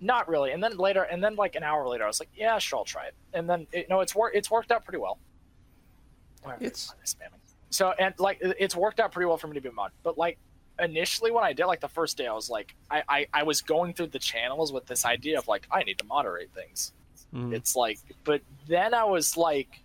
not 0.00 0.28
really. 0.28 0.50
And 0.50 0.64
then 0.64 0.78
later 0.78 1.02
and 1.02 1.22
then 1.22 1.36
like 1.36 1.56
an 1.56 1.62
hour 1.62 1.86
later 1.86 2.04
i 2.04 2.06
was 2.06 2.20
like 2.20 2.30
yeah 2.34 2.58
sure 2.58 2.78
i'll 2.78 2.84
try 2.86 3.04
it. 3.04 3.14
And 3.34 3.48
then 3.50 3.66
it, 3.70 3.90
no 3.90 4.00
it's 4.00 4.14
worked 4.14 4.34
it's 4.34 4.50
worked 4.50 4.72
out 4.72 4.82
pretty 4.82 4.98
well. 4.98 5.18
It's- 6.58 6.90
I 6.90 7.04
spamming. 7.04 7.40
So 7.68 7.90
and 7.90 8.14
like 8.18 8.38
it's 8.40 8.74
worked 8.74 8.98
out 8.98 9.12
pretty 9.12 9.26
well 9.26 9.36
for 9.36 9.46
me 9.48 9.54
to 9.56 9.60
be 9.60 9.68
a 9.68 9.72
mod. 9.72 9.90
But 10.02 10.16
like 10.16 10.38
initially 10.80 11.30
when 11.30 11.44
i 11.44 11.52
did 11.52 11.66
like 11.66 11.80
the 11.80 11.88
first 11.88 12.16
day 12.16 12.26
i 12.26 12.32
was 12.32 12.50
like 12.50 12.74
I, 12.90 13.02
I 13.08 13.26
i 13.32 13.42
was 13.44 13.62
going 13.62 13.94
through 13.94 14.08
the 14.08 14.18
channels 14.18 14.72
with 14.72 14.86
this 14.86 15.04
idea 15.04 15.38
of 15.38 15.46
like 15.46 15.66
i 15.70 15.82
need 15.84 15.98
to 15.98 16.04
moderate 16.06 16.50
things 16.52 16.92
Mhm. 17.32 17.52
it's 17.54 17.74
like 17.76 17.98
but 18.24 18.42
then 18.68 18.94
i 18.94 19.04
was 19.04 19.36
like 19.36 19.83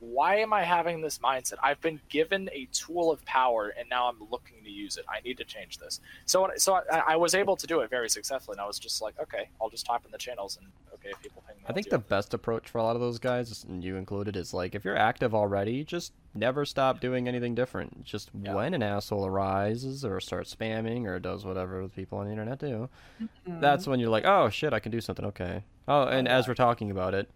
why 0.00 0.36
am 0.36 0.52
i 0.52 0.62
having 0.62 1.00
this 1.00 1.18
mindset 1.18 1.54
i've 1.62 1.80
been 1.80 2.00
given 2.08 2.48
a 2.52 2.66
tool 2.72 3.10
of 3.10 3.24
power 3.24 3.72
and 3.78 3.88
now 3.88 4.08
i'm 4.08 4.18
looking 4.30 4.62
to 4.64 4.70
use 4.70 4.96
it 4.96 5.04
i 5.08 5.20
need 5.20 5.36
to 5.36 5.44
change 5.44 5.78
this 5.78 6.00
so 6.24 6.48
so 6.56 6.74
i, 6.92 6.98
I 7.08 7.16
was 7.16 7.34
able 7.34 7.56
to 7.56 7.66
do 7.66 7.80
it 7.80 7.90
very 7.90 8.08
successfully 8.08 8.54
and 8.54 8.60
i 8.60 8.66
was 8.66 8.78
just 8.78 9.02
like 9.02 9.18
okay 9.20 9.48
i'll 9.60 9.70
just 9.70 9.86
type 9.86 10.04
in 10.04 10.10
the 10.12 10.18
channels 10.18 10.56
and 10.56 10.66
okay 10.94 11.08
if 11.10 11.20
people 11.20 11.42
ping 11.46 11.56
me 11.56 11.62
I 11.68 11.72
think 11.74 11.90
the 11.90 11.96
it. 11.96 12.08
best 12.08 12.32
approach 12.32 12.68
for 12.68 12.78
a 12.78 12.82
lot 12.82 12.96
of 12.96 13.02
those 13.02 13.18
guys, 13.18 13.62
and 13.68 13.84
you 13.84 13.96
included, 13.96 14.36
is 14.36 14.54
like 14.54 14.74
if 14.74 14.86
you're 14.86 14.96
active 14.96 15.34
already, 15.34 15.84
just 15.84 16.14
never 16.34 16.64
stop 16.64 16.98
doing 16.98 17.28
anything 17.28 17.54
different. 17.54 18.04
Just 18.04 18.30
Yeah. 18.40 18.54
when 18.54 18.72
an 18.72 18.82
asshole 18.82 19.26
arises 19.26 20.02
or 20.02 20.18
starts 20.18 20.54
spamming 20.54 21.04
or 21.04 21.18
does 21.18 21.44
whatever 21.44 21.82
the 21.82 21.90
people 21.90 22.16
on 22.18 22.24
the 22.24 22.30
internet 22.32 22.58
do, 22.58 22.88
Mm-hmm. 23.20 23.60
that's 23.60 23.86
when 23.86 24.00
you're 24.00 24.08
like, 24.08 24.24
oh 24.24 24.48
shit, 24.48 24.72
I 24.72 24.80
can 24.80 24.90
do 24.90 25.02
something. 25.02 25.26
Okay. 25.26 25.62
Oh, 25.86 26.04
and 26.04 26.26
yeah. 26.26 26.38
as 26.38 26.48
we're 26.48 26.54
talking 26.54 26.90
about 26.90 27.12
it, 27.12 27.28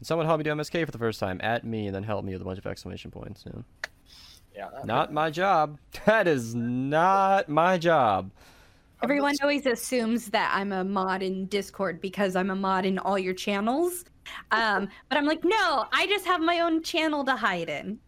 can 0.00 0.06
someone 0.06 0.26
help 0.26 0.38
me 0.38 0.44
do 0.44 0.50
MSK 0.52 0.86
for 0.86 0.92
the 0.92 0.96
first 0.98 1.20
time? 1.20 1.38
At 1.42 1.62
me, 1.62 1.84
and 1.86 1.94
then 1.94 2.02
help 2.02 2.24
me 2.24 2.32
with 2.32 2.40
a 2.40 2.44
bunch 2.46 2.58
of 2.58 2.66
exclamation 2.66 3.10
points. 3.10 3.44
Yeah. 3.46 3.60
yeah 4.56 4.68
that- 4.72 4.86
Not 4.86 5.12
my 5.12 5.28
job. 5.28 5.78
That 6.06 6.26
is 6.26 6.54
not 6.54 7.50
my 7.50 7.76
job. 7.76 8.30
Everyone 9.02 9.34
always 9.42 9.66
assumes 9.66 10.28
that 10.28 10.52
I'm 10.54 10.72
a 10.72 10.84
mod 10.84 11.22
in 11.22 11.44
Discord 11.48 12.00
because 12.00 12.34
I'm 12.34 12.48
a 12.48 12.56
mod 12.56 12.86
in 12.86 12.98
all 12.98 13.18
your 13.18 13.34
channels. 13.34 14.06
Um, 14.52 14.88
but 15.10 15.18
I'm 15.18 15.26
like, 15.26 15.44
no, 15.44 15.84
I 15.92 16.06
just 16.06 16.24
have 16.24 16.40
my 16.40 16.60
own 16.60 16.82
channel 16.82 17.22
to 17.26 17.36
hide 17.36 17.68
in. 17.68 17.98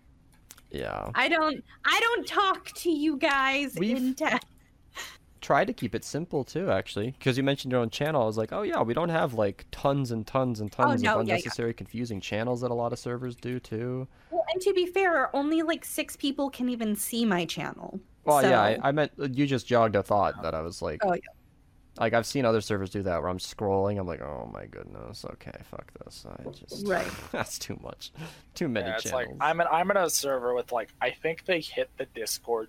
Yeah. 0.71 1.11
I 1.15 1.29
don't 1.29 1.63
I 1.85 2.01
don't 2.01 2.27
talk 2.27 2.73
to 2.77 2.91
you 2.91 3.19
guys 3.19 3.75
We've- 3.79 3.99
in 3.99 4.15
text. 4.15 4.47
Try 5.43 5.65
to 5.65 5.73
keep 5.73 5.95
it 5.95 6.05
simple 6.05 6.45
too, 6.45 6.71
actually, 6.71 7.11
because 7.11 7.37
you 7.37 7.43
mentioned 7.43 7.73
your 7.73 7.81
own 7.83 7.91
channel. 7.91 8.23
I 8.23 8.27
was 8.27 8.39
like, 8.39 8.53
oh 8.53 8.63
yeah, 8.63 8.81
we 8.81 8.95
don't 8.95 9.09
have 9.11 9.35
like 9.35 9.67
tons 9.73 10.11
and 10.13 10.25
tons 10.27 10.61
and 10.61 10.71
tons 10.73 10.87
Oh, 10.87 10.89
no, 10.91 10.95
of 10.95 11.03
yeah, 11.03 11.15
yeah. 11.15 11.21
unnecessary, 11.35 11.75
confusing 11.75 12.21
channels 12.21 12.61
that 12.63 12.71
a 12.71 12.75
lot 12.75 12.93
of 12.93 12.99
servers 12.99 13.35
do 13.37 13.59
too. 13.61 14.07
Well, 14.31 14.45
and 14.55 14.63
to 14.63 14.73
be 14.73 14.87
fair, 14.87 15.35
only 15.37 15.63
like 15.63 15.85
six 15.85 16.17
people 16.17 16.49
can 16.49 16.69
even 16.69 16.95
see 16.97 17.25
my 17.25 17.45
channel. 17.45 18.01
Well, 18.25 18.41
yeah, 18.43 18.63
I, 18.63 18.79
I 18.83 18.93
meant 18.93 19.11
uh, 19.21 19.29
you 19.33 19.47
just 19.47 19.67
jogged 19.67 19.97
a 19.97 20.03
thought 20.05 20.43
that 20.43 20.55
I 20.55 20.61
was 20.63 20.81
like, 20.81 21.01
Oh, 21.05 21.13
yeah. 21.13 21.21
like 21.99 22.15
I've 22.15 22.25
seen 22.25 22.45
other 22.45 22.61
servers 22.61 22.91
do 22.91 23.03
that 23.03 23.21
where 23.21 23.29
I'm 23.29 23.39
scrolling, 23.39 23.99
I'm 23.99 24.07
like, 24.07 24.23
oh 24.23 24.49
my 24.55 24.67
goodness, 24.67 25.25
okay, 25.25 25.59
fuck 25.65 25.91
this, 26.05 26.25
I 26.25 26.51
just 26.51 26.87
Right. 26.87 27.11
that's 27.33 27.59
too 27.59 27.77
much, 27.83 28.13
too 28.55 28.69
many 28.69 28.87
yeah, 28.87 28.95
it's 28.95 29.03
channels. 29.03 29.29
like 29.31 29.37
I'm 29.41 29.61
in, 29.61 29.67
I'm 29.73 29.91
in 29.91 29.97
a 29.97 30.09
server 30.09 30.55
with 30.55 30.71
like 30.71 30.91
I 31.01 31.11
think 31.11 31.47
they 31.47 31.61
hit 31.61 31.91
the 31.99 32.07
Discord 32.15 32.69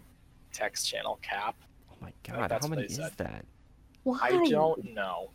text 0.51 0.87
channel 0.89 1.19
cap. 1.21 1.55
Oh 2.03 2.33
my 2.33 2.47
god, 2.47 2.51
how 2.61 2.67
many 2.67 2.83
is 2.83 2.95
said. 2.95 3.11
that? 3.17 3.45
Why? 4.03 4.19
I 4.21 4.29
don't 4.31 4.93
know. 4.93 5.29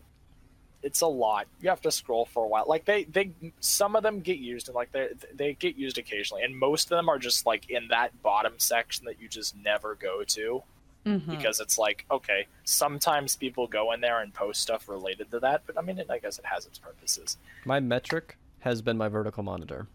It's 0.82 1.00
a 1.00 1.06
lot. 1.08 1.48
You 1.60 1.70
have 1.70 1.80
to 1.82 1.90
scroll 1.90 2.24
for 2.26 2.44
a 2.44 2.48
while. 2.48 2.64
Like 2.68 2.84
they, 2.84 3.02
they, 3.04 3.32
some 3.58 3.96
of 3.96 4.02
them 4.04 4.20
get 4.20 4.38
used, 4.38 4.68
and 4.68 4.74
like 4.76 4.92
they, 4.92 5.08
they 5.34 5.54
get 5.54 5.76
used 5.76 5.98
occasionally, 5.98 6.44
and 6.44 6.56
most 6.56 6.84
of 6.92 6.96
them 6.96 7.08
are 7.08 7.18
just 7.18 7.46
like 7.46 7.68
in 7.68 7.88
that 7.88 8.22
bottom 8.22 8.54
section 8.58 9.04
that 9.06 9.20
you 9.20 9.28
just 9.28 9.56
never 9.56 9.94
go 9.96 10.22
to 10.24 10.62
Mhm. 11.06 11.26
because 11.30 11.60
it's 11.60 11.78
like 11.78 12.04
okay. 12.10 12.46
Sometimes 12.64 13.34
people 13.36 13.66
go 13.66 13.92
in 13.92 14.00
there 14.00 14.20
and 14.20 14.32
post 14.34 14.60
stuff 14.62 14.88
related 14.88 15.30
to 15.30 15.40
that, 15.40 15.62
but 15.66 15.78
I 15.78 15.80
mean, 15.80 16.02
I 16.10 16.18
guess 16.18 16.38
it 16.38 16.44
has 16.46 16.66
its 16.66 16.78
purposes. 16.78 17.38
My 17.64 17.80
metric 17.80 18.36
has 18.60 18.82
been 18.82 18.96
my 18.98 19.08
vertical 19.08 19.42
monitor. 19.42 19.86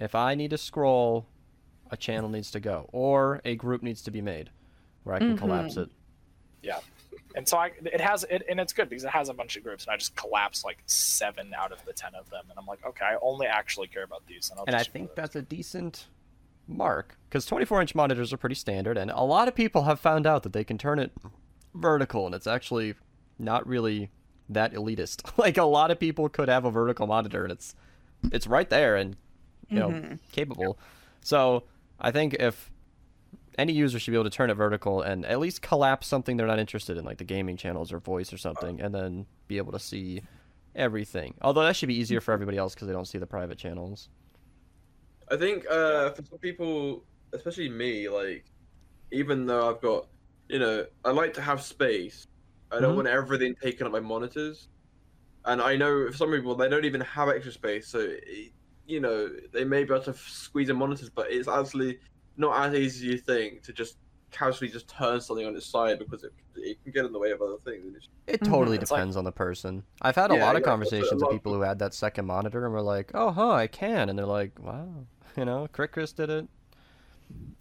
If 0.00 0.14
I 0.14 0.34
need 0.34 0.50
to 0.50 0.58
scroll, 0.58 1.26
a 1.90 1.96
channel 1.96 2.28
needs 2.30 2.50
to 2.52 2.60
go, 2.60 2.88
or 2.92 3.40
a 3.44 3.54
group 3.56 3.82
needs 3.82 4.02
to 4.02 4.10
be 4.10 4.20
made, 4.22 4.50
where 5.04 5.14
I 5.16 5.18
can 5.18 5.34
Mhm. 5.34 5.38
collapse 5.38 5.76
it. 5.76 5.88
Yeah, 6.62 6.78
and 7.34 7.48
so 7.48 7.58
I, 7.58 7.72
it 7.84 8.00
has 8.00 8.24
it, 8.30 8.44
and 8.48 8.60
it's 8.60 8.72
good 8.72 8.88
because 8.88 9.04
it 9.04 9.10
has 9.10 9.28
a 9.28 9.34
bunch 9.34 9.56
of 9.56 9.64
groups, 9.64 9.84
and 9.84 9.92
I 9.92 9.96
just 9.96 10.14
collapse 10.14 10.64
like 10.64 10.78
seven 10.86 11.52
out 11.56 11.72
of 11.72 11.84
the 11.84 11.92
ten 11.92 12.14
of 12.14 12.30
them, 12.30 12.44
and 12.48 12.58
I'm 12.58 12.66
like, 12.66 12.84
okay, 12.86 13.04
I 13.04 13.16
only 13.20 13.46
actually 13.46 13.88
care 13.88 14.04
about 14.04 14.22
these, 14.26 14.48
and, 14.50 14.58
I'll 14.60 14.64
and 14.66 14.76
I 14.76 14.84
think 14.84 15.14
that's 15.14 15.34
a 15.34 15.42
decent 15.42 16.06
mark 16.68 17.18
because 17.28 17.44
24 17.44 17.80
inch 17.80 17.94
monitors 17.96 18.32
are 18.32 18.36
pretty 18.36 18.54
standard 18.54 18.96
and 18.96 19.10
a 19.10 19.24
lot 19.24 19.48
of 19.48 19.54
people 19.54 19.82
have 19.82 19.98
found 19.98 20.28
out 20.28 20.44
that 20.44 20.52
they 20.52 20.62
can 20.62 20.78
turn 20.78 21.00
it 21.00 21.10
vertical 21.74 22.24
and 22.24 22.36
it's 22.36 22.46
actually 22.46 22.94
not 23.36 23.66
really 23.66 24.08
that 24.48 24.72
elitist 24.72 25.22
like 25.36 25.58
a 25.58 25.64
lot 25.64 25.90
of 25.90 25.98
people 25.98 26.28
could 26.28 26.48
have 26.48 26.64
a 26.64 26.70
vertical 26.70 27.08
monitor 27.08 27.42
and 27.42 27.50
it's 27.52 27.74
it's 28.30 28.46
right 28.46 28.70
there 28.70 28.94
and 28.94 29.16
you 29.68 29.80
know 29.80 29.90
Mhm. 29.90 30.18
capable 30.30 30.78
so 31.20 31.64
i 31.98 32.12
think 32.12 32.34
if 32.34 32.70
any 33.58 33.72
user 33.72 33.98
should 33.98 34.10
be 34.10 34.16
able 34.16 34.24
to 34.24 34.30
turn 34.30 34.50
it 34.50 34.54
vertical 34.54 35.02
and 35.02 35.24
at 35.26 35.38
least 35.38 35.62
collapse 35.62 36.06
something 36.06 36.36
they're 36.36 36.46
not 36.46 36.58
interested 36.58 36.96
in 36.96 37.04
like 37.04 37.18
the 37.18 37.24
gaming 37.24 37.56
channels 37.56 37.92
or 37.92 37.98
voice 37.98 38.32
or 38.32 38.38
something 38.38 38.80
and 38.80 38.94
then 38.94 39.26
be 39.48 39.58
able 39.58 39.72
to 39.72 39.78
see 39.78 40.22
everything 40.74 41.34
although 41.42 41.62
that 41.62 41.76
should 41.76 41.88
be 41.88 41.94
easier 41.94 42.20
for 42.20 42.32
everybody 42.32 42.56
else 42.56 42.74
because 42.74 42.86
they 42.86 42.94
don't 42.94 43.08
see 43.08 43.18
the 43.18 43.26
private 43.26 43.58
channels 43.58 44.08
I 45.30 45.36
think 45.36 45.64
uh, 45.70 46.10
for 46.10 46.22
some 46.28 46.38
people, 46.38 47.04
especially 47.32 47.68
me, 47.70 48.08
like 48.08 48.44
even 49.12 49.46
though 49.46 49.70
I've 49.70 49.80
got, 49.80 50.08
you 50.48 50.58
know, 50.58 50.84
I 51.04 51.10
like 51.10 51.32
to 51.34 51.40
have 51.40 51.62
space. 51.62 52.26
I 52.70 52.80
don't 52.80 52.92
Mhm. 52.92 52.96
want 52.96 53.08
everything 53.08 53.54
taken 53.62 53.86
up 53.86 53.92
by 53.92 54.00
monitors, 54.00 54.68
and 55.44 55.62
I 55.62 55.76
know 55.76 56.10
for 56.10 56.16
some 56.16 56.32
people 56.32 56.54
they 56.54 56.68
don't 56.68 56.84
even 56.84 57.00
have 57.02 57.28
extra 57.28 57.52
space, 57.52 57.88
so 57.88 58.00
it, 58.00 58.52
you 58.86 59.00
know 59.00 59.28
they 59.52 59.64
may 59.64 59.84
be 59.84 59.94
able 59.94 60.04
to 60.04 60.14
squeeze 60.14 60.68
in 60.68 60.76
monitors, 60.76 61.10
but 61.10 61.30
it's 61.30 61.48
actually 61.48 62.00
not 62.36 62.68
as 62.68 62.74
easy 62.74 63.08
as 63.08 63.12
you 63.12 63.18
think 63.18 63.62
to 63.62 63.72
just 63.72 63.96
casually 64.30 64.70
just 64.70 64.88
turn 64.88 65.20
something 65.20 65.46
on 65.46 65.54
its 65.54 65.66
side 65.66 65.98
because 65.98 66.24
it, 66.24 66.32
it 66.56 66.82
can 66.82 66.92
get 66.92 67.04
in 67.04 67.12
the 67.12 67.18
way 67.18 67.30
of 67.32 67.42
other 67.42 67.56
things. 67.64 67.84
and 67.84 67.96
it's- 67.96 68.08
It 68.26 68.42
totally 68.44 68.78
mhm. 68.78 68.82
It's 68.82 68.90
like- 68.90 68.98
depends 69.00 69.16
on 69.16 69.24
the 69.24 69.32
person. 69.32 69.82
I've 70.00 70.16
had 70.16 70.30
a 70.30 70.36
Yeah, 70.36 70.46
lot 70.46 70.56
of 70.56 70.60
yeah, 70.62 70.66
conversations 70.66 71.22
with 71.22 71.30
people 71.32 71.52
who 71.52 71.60
had 71.60 71.78
that 71.80 71.92
second 71.92 72.24
monitor 72.26 72.64
and 72.64 72.72
were 72.72 72.80
like, 72.80 73.10
"Oh, 73.14 73.30
huh, 73.30 73.50
I 73.50 73.66
can," 73.66 74.08
and 74.08 74.18
they're 74.18 74.24
like, 74.24 74.58
"Wow, 74.58 74.88
you 75.36 75.44
know, 75.44 75.68
Crick 75.72 75.92
Chris 75.92 76.12
did 76.14 76.30
it, 76.30 76.48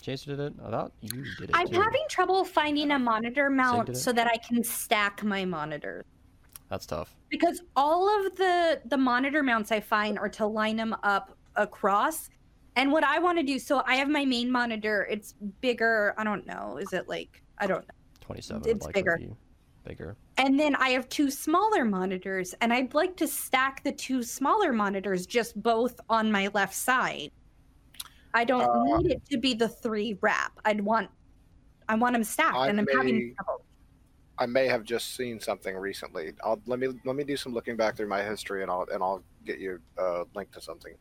Chaser 0.02 0.36
did 0.36 0.40
it. 0.40 0.54
I 0.66 0.70
thought 0.72 0.92
you 1.02 1.24
did 1.40 1.50
it 1.50 1.56
I'm 1.56 1.68
too." 1.68 1.82
having 1.82 2.04
trouble 2.10 2.44
finding 2.46 2.92
a 2.92 3.00
monitor 3.00 3.50
mount 3.50 3.96
so 3.98 4.12
that 4.14 4.28
I 4.28 4.38
can 4.38 4.64
stack 4.64 5.24
my 5.24 5.44
monitors. 5.46 6.06
That's 6.70 6.86
tough. 6.86 7.14
because 7.30 7.62
all 7.76 8.08
of 8.26 8.36
the 8.38 8.82
the 8.86 8.98
monitor 8.98 9.44
mounts 9.44 9.74
I 9.74 9.82
find 9.82 10.18
are 10.18 10.30
to 10.30 10.46
line 10.46 10.78
them 10.78 10.96
up 11.04 11.36
across. 11.58 12.30
And 12.76 12.92
what 12.92 13.04
I 13.04 13.20
want 13.20 13.38
to 13.38 13.44
do, 13.44 13.60
so 13.60 13.84
I 13.86 13.96
have 13.96 14.10
my 14.10 14.26
main 14.26 14.50
monitor. 14.50 15.08
It's 15.10 15.34
bigger. 15.60 16.14
I 16.18 16.24
don't 16.24 16.46
know. 16.46 16.78
Is 16.78 16.94
it 16.94 17.08
like 17.10 17.42
I 17.58 17.68
don't 17.68 17.88
know. 17.88 17.94
Twenty-seven. 18.22 18.64
It's 18.66 18.86
like 18.86 18.96
bigger. 18.96 19.20
Bigger. 19.84 20.16
And 20.38 20.60
then 20.60 20.76
I 20.76 20.90
have 20.90 21.10
two 21.10 21.32
smaller 21.32 21.84
monitors, 21.84 22.54
and 22.62 22.72
I'd 22.72 22.94
like 22.94 23.18
to 23.18 23.28
stack 23.28 23.84
the 23.84 23.92
two 23.92 24.24
smaller 24.24 24.72
monitors 24.72 25.26
just 25.26 25.62
both 25.62 26.00
on 26.10 26.32
my 26.32 26.50
left 26.54 26.76
side. 26.76 27.32
I 28.34 28.46
don't 28.46 28.62
Uh, 28.62 28.98
need 29.00 29.12
it 29.12 29.26
to 29.32 29.38
be 29.38 29.54
the 29.54 29.68
three 29.68 30.18
wrap. 30.22 30.54
I'd 30.66 30.82
want 30.82 31.10
I 31.90 31.96
want 31.96 32.14
them 32.14 32.24
stacked, 32.24 32.56
I 32.56 32.70
and 32.70 32.80
I'm 32.80 32.88
having 32.88 33.36
trouble. 33.36 33.66
I 34.38 34.46
may 34.46 34.68
have 34.68 34.84
just 34.84 35.16
seen 35.16 35.40
something 35.40 35.76
recently. 35.76 36.34
I'll 36.44 36.62
let 36.66 36.80
me 36.80 36.88
let 37.04 37.16
me 37.16 37.24
do 37.24 37.36
some 37.36 37.54
looking 37.54 37.76
back 37.76 37.98
through 37.98 38.08
my 38.08 38.24
history, 38.24 38.62
and 38.62 38.72
I'll 38.72 38.88
and 38.94 39.04
I'll 39.04 39.24
get 39.46 39.60
you 39.60 39.80
a 39.98 40.24
link 40.36 40.52
to 40.54 40.62
something. 40.62 40.94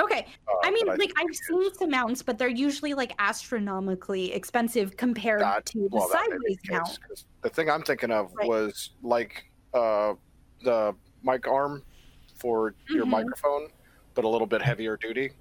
Okay, 0.00 0.26
uh, 0.46 0.52
I 0.62 0.70
mean, 0.70 0.86
like 0.86 1.12
I've 1.16 1.34
seen 1.34 1.74
some 1.74 1.90
mounts, 1.90 2.22
but 2.22 2.38
they're 2.38 2.48
usually 2.48 2.94
like 2.94 3.12
astronomically 3.18 4.32
expensive 4.32 4.96
compared 4.96 5.40
That- 5.40 5.66
to 5.66 5.78
the 5.80 5.88
well, 5.90 6.08
that 6.08 6.28
may 6.30 6.36
be 6.36 6.54
sideways 6.54 6.58
the 6.68 6.72
mount. 6.74 6.98
case, 7.08 7.24
The 7.42 7.48
thing 7.50 7.68
I'm 7.70 7.82
thinking 7.82 8.10
of 8.12 8.32
Right. 8.34 8.48
was 8.48 8.90
like 9.02 9.44
uh, 9.74 10.14
the 10.62 10.94
mic 11.22 11.46
arm 11.46 11.82
for 12.40 12.74
your 12.88 13.04
Mhm. 13.04 13.10
microphone, 13.10 13.68
but 14.14 14.24
a 14.24 14.28
little 14.28 14.46
bit 14.46 14.62
heavier 14.62 14.96
duty, 14.96 15.32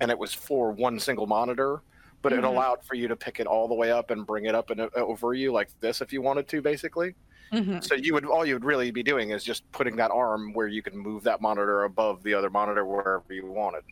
and 0.00 0.10
it 0.10 0.18
was 0.18 0.34
for 0.34 0.70
one 0.72 0.98
single 1.00 1.26
monitor. 1.26 1.82
But 2.22 2.34
it 2.34 2.40
Mhm. 2.42 2.48
allowed 2.48 2.84
for 2.84 2.94
you 2.96 3.08
to 3.08 3.16
pick 3.16 3.40
it 3.40 3.46
all 3.46 3.66
the 3.68 3.74
way 3.74 3.90
up 3.90 4.10
and 4.10 4.26
bring 4.26 4.44
it 4.44 4.54
up 4.54 4.68
and 4.68 4.82
uh, 4.82 4.88
over 4.96 5.32
you 5.32 5.52
like 5.52 5.70
this 5.80 6.02
if 6.02 6.12
you 6.12 6.20
wanted 6.20 6.46
to, 6.48 6.60
basically. 6.60 7.14
Mhm. 7.52 7.82
So 7.82 7.94
you 7.94 8.12
would 8.12 8.26
all 8.26 8.44
you 8.44 8.54
would 8.54 8.64
really 8.66 8.90
be 8.90 9.02
doing 9.02 9.30
is 9.30 9.42
just 9.42 9.68
putting 9.72 9.96
that 9.96 10.10
arm 10.10 10.52
where 10.52 10.66
you 10.66 10.82
can 10.82 10.96
move 10.98 11.22
that 11.24 11.40
monitor 11.40 11.84
above 11.84 12.22
the 12.22 12.34
other 12.34 12.50
monitor 12.50 12.84
wherever 12.84 13.32
you 13.32 13.46
wanted. 13.46 13.84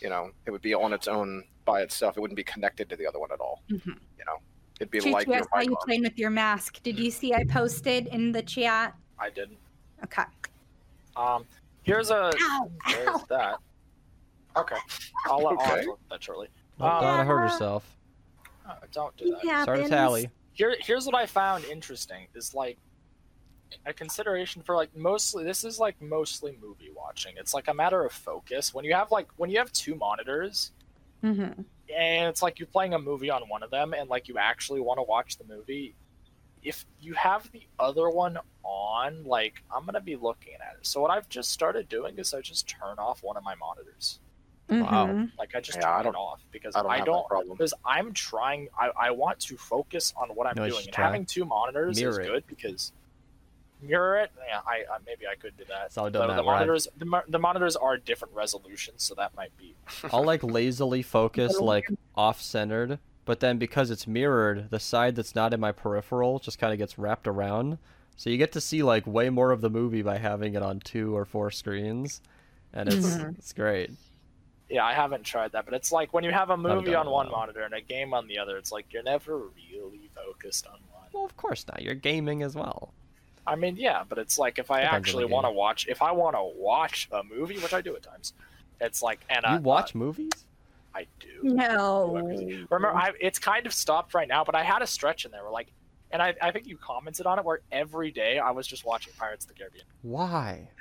You 0.00 0.08
know, 0.08 0.30
it 0.46 0.50
would 0.50 0.62
be 0.62 0.74
on 0.74 0.92
its 0.92 1.08
own 1.08 1.44
by 1.64 1.82
itself. 1.82 2.16
It 2.16 2.20
wouldn't 2.20 2.36
be 2.36 2.44
connected 2.44 2.88
to 2.90 2.96
the 2.96 3.06
other 3.06 3.18
one 3.18 3.30
at 3.32 3.40
all. 3.40 3.62
Mhm. 3.70 3.86
You 3.86 4.24
know, 4.26 4.38
it'd 4.80 4.90
be 4.90 5.00
Choo 5.00 5.12
like 5.12 5.26
Choo, 5.26 5.32
I 5.32 5.36
your 5.36 5.44
saw 5.44 5.58
mic 5.58 5.68
you 5.68 5.76
playing 5.84 6.02
with 6.02 6.18
your 6.18 6.30
mask. 6.30 6.82
Did 6.82 6.98
you 6.98 7.10
see 7.10 7.34
I 7.34 7.44
posted 7.44 8.06
in 8.08 8.32
the 8.32 8.42
chat? 8.42 8.94
I 9.18 9.30
didn't. 9.30 9.58
Okay. 10.04 10.24
Um, 11.16 11.46
here's 11.82 12.10
a 12.10 12.32
Ow, 12.40 12.70
there's 12.90 13.08
ow. 13.08 13.26
that. 13.28 13.58
Okay, 14.56 14.76
I'll, 15.26 15.46
I'll 15.46 15.58
have 15.58 15.72
Okay. 15.72 15.82
to 15.82 15.90
look 15.90 16.00
at 16.04 16.10
that 16.10 16.22
shortly. 16.22 16.48
Oh, 16.80 16.86
Um, 16.86 17.00
Donna 17.00 17.24
hurt 17.24 17.36
Yeah. 17.44 17.50
herself. 17.50 17.96
Oh, 18.66 18.74
don't 18.92 19.16
do 19.16 19.26
that. 19.30 19.44
It 19.44 19.62
Start 19.62 19.80
a 19.80 19.88
tally. 19.88 20.30
Here, 20.54 20.76
here's 20.80 21.06
what 21.06 21.14
I 21.14 21.26
found 21.26 21.64
interesting 21.64 22.26
is 22.34 22.54
like 22.54 22.78
a 23.86 23.92
consideration 23.92 24.62
for 24.62 24.74
like 24.76 24.94
mostly 24.96 25.44
this 25.44 25.64
is 25.64 25.78
like 25.78 26.00
mostly 26.00 26.56
movie 26.60 26.90
watching. 26.94 27.34
It's 27.36 27.54
like 27.54 27.68
a 27.68 27.74
matter 27.74 28.04
of 28.04 28.12
focus. 28.12 28.74
When 28.74 28.84
you 28.84 28.94
have 28.94 29.10
like 29.10 29.28
when 29.36 29.50
you 29.50 29.58
have 29.58 29.72
two 29.72 29.94
monitors 29.94 30.72
Mhm. 31.22 31.64
and 31.94 32.28
it's 32.28 32.42
like 32.42 32.58
you're 32.58 32.66
playing 32.68 32.94
a 32.94 32.98
movie 32.98 33.28
on 33.30 33.42
one 33.48 33.62
of 33.62 33.70
them 33.70 33.92
and 33.92 34.08
like 34.08 34.26
you 34.28 34.38
actually 34.38 34.80
want 34.80 34.98
to 34.98 35.02
watch 35.02 35.36
the 35.36 35.44
movie 35.44 35.94
if 36.62 36.86
you 37.00 37.12
have 37.14 37.50
the 37.52 37.62
other 37.78 38.08
one 38.08 38.38
on 38.64 39.24
like 39.24 39.62
i'm 39.74 39.84
gonna 39.84 40.00
be 40.00 40.16
looking 40.16 40.54
at 40.54 40.76
it 40.78 40.86
so 40.86 41.00
what 41.00 41.10
i've 41.10 41.28
just 41.28 41.50
started 41.50 41.88
doing 41.90 42.18
is 42.18 42.32
i 42.32 42.40
just 42.40 42.66
turn 42.68 42.98
off 42.98 43.22
one 43.22 43.36
of 43.36 43.42
my 43.44 43.54
monitors 43.54 44.18
Wow. 44.70 45.08
Mhm. 45.08 45.32
like 45.38 45.54
i 45.54 45.60
just 45.60 45.76
Yeah, 45.78 45.88
turn 45.90 46.00
it 46.00 46.04
don't- 46.04 46.14
off 46.16 46.40
because 46.52 46.74
I 46.76 46.82
don't 46.82 46.90
i 46.90 47.00
don't 47.04 47.28
problem. 47.28 47.56
because 47.56 47.74
i'm 47.84 48.12
trying 48.14 48.68
I, 48.78 48.90
I 48.96 49.10
want 49.10 49.40
to 49.40 49.56
focus 49.58 50.14
on 50.16 50.28
what 50.30 50.46
i'm 50.46 50.54
No, 50.56 50.68
doing 50.70 50.86
and 50.86 50.94
having 50.94 51.26
two 51.26 51.44
monitors 51.44 51.98
Mirror 52.00 52.10
is 52.12 52.18
it. 52.18 52.30
good 52.30 52.46
because 52.46 52.92
mirror 53.82 54.18
it 54.18 54.30
yeah 54.48 54.60
i, 54.66 54.84
I 54.92 54.98
maybe 55.06 55.26
i 55.26 55.34
could 55.34 55.56
do 55.56 55.64
that 55.68 55.92
So 55.92 56.04
I've 56.06 56.12
the, 56.12 56.18
done 56.20 56.28
the 56.28 56.34
that. 56.36 56.44
where 56.44 56.54
I've- 56.56 56.66
monitors 56.66 56.88
the, 56.96 57.22
the 57.28 57.38
monitors 57.38 57.76
are 57.76 57.96
different 57.96 58.34
resolutions 58.34 59.02
so 59.02 59.14
that 59.16 59.34
might 59.36 59.56
be 59.56 59.74
I'll 60.12 60.24
like 60.24 60.42
lazily 60.42 61.02
focus 61.02 61.58
like 61.58 61.88
off 62.14 62.40
centered, 62.42 62.98
but 63.24 63.40
then 63.40 63.58
because 63.58 63.90
it's 63.90 64.06
mirrored, 64.06 64.70
the 64.70 64.78
side 64.80 65.14
that's 65.16 65.34
not 65.34 65.52
in 65.54 65.60
my 65.60 65.72
peripheral 65.72 66.38
just 66.38 66.58
kind 66.58 66.72
of 66.72 66.78
gets 66.78 66.98
wrapped 66.98 67.26
around. 67.26 67.78
So 68.16 68.28
you 68.30 68.36
get 68.36 68.52
to 68.52 68.60
see 68.60 68.82
like 68.82 69.06
way 69.06 69.30
more 69.30 69.50
of 69.52 69.60
the 69.62 69.70
movie 69.70 70.02
by 70.02 70.18
having 70.18 70.54
it 70.54 70.62
on 70.62 70.80
two 70.80 71.16
or 71.16 71.24
four 71.24 71.50
screens, 71.50 72.20
and 72.72 72.88
it's 72.92 73.06
Mhm. 73.16 73.38
it's 73.38 73.52
great. 73.52 73.90
Yeah, 74.68 74.84
I 74.84 74.92
haven't 74.92 75.24
tried 75.24 75.52
that, 75.52 75.64
but 75.64 75.74
it's 75.74 75.90
like 75.90 76.12
when 76.12 76.22
you 76.22 76.30
have 76.30 76.50
a 76.50 76.56
movie 76.56 76.94
on 76.94 77.08
one 77.10 77.26
now. 77.26 77.32
monitor 77.32 77.62
and 77.62 77.74
a 77.74 77.80
game 77.80 78.12
on 78.14 78.28
the 78.28 78.38
other, 78.38 78.56
it's 78.56 78.70
like 78.70 78.86
you're 78.92 79.02
never 79.02 79.38
really 79.38 80.10
focused 80.14 80.66
on 80.66 80.78
one. 80.92 81.06
Well, 81.12 81.24
of 81.24 81.36
course 81.36 81.64
not. 81.66 81.82
You're 81.82 81.94
gaming 81.94 82.42
as 82.42 82.54
well. 82.54 82.92
I 83.46 83.56
mean, 83.56 83.76
yeah, 83.76 84.04
but 84.08 84.18
it's 84.18 84.38
like 84.38 84.58
if 84.58 84.70
I 84.70 84.82
Depends 84.82 84.96
actually 85.08 85.24
want 85.24 85.46
to 85.46 85.50
watch, 85.50 85.86
if 85.88 86.02
I 86.02 86.12
want 86.12 86.36
to 86.36 86.42
watch 86.42 87.08
a 87.12 87.22
movie, 87.24 87.58
which 87.58 87.72
I 87.74 87.80
do 87.80 87.94
at 87.96 88.02
times, 88.02 88.32
it's 88.80 89.02
like, 89.02 89.20
and 89.28 89.42
You 89.44 89.54
I, 89.54 89.58
watch 89.58 89.94
movies? 89.94 90.30
I 90.94 91.06
do. 91.20 91.28
No. 91.42 92.14
Remember, 92.70 92.94
I, 92.94 93.12
it's 93.20 93.38
kind 93.38 93.66
of 93.66 93.72
stopped 93.72 94.14
right 94.14 94.28
now, 94.28 94.44
but 94.44 94.54
I 94.54 94.62
had 94.62 94.82
a 94.82 94.86
stretch 94.86 95.24
in 95.24 95.30
there 95.30 95.42
where 95.42 95.52
like, 95.52 95.68
and 96.12 96.20
I, 96.20 96.34
I 96.42 96.50
think 96.50 96.66
you 96.66 96.76
commented 96.76 97.26
on 97.26 97.38
it 97.38 97.44
where 97.44 97.60
every 97.70 98.10
day 98.10 98.38
I 98.38 98.50
was 98.50 98.66
just 98.66 98.84
watching 98.84 99.12
Pirates 99.16 99.44
of 99.44 99.48
the 99.48 99.54
Caribbean. 99.54 99.84
Why? 100.02 100.68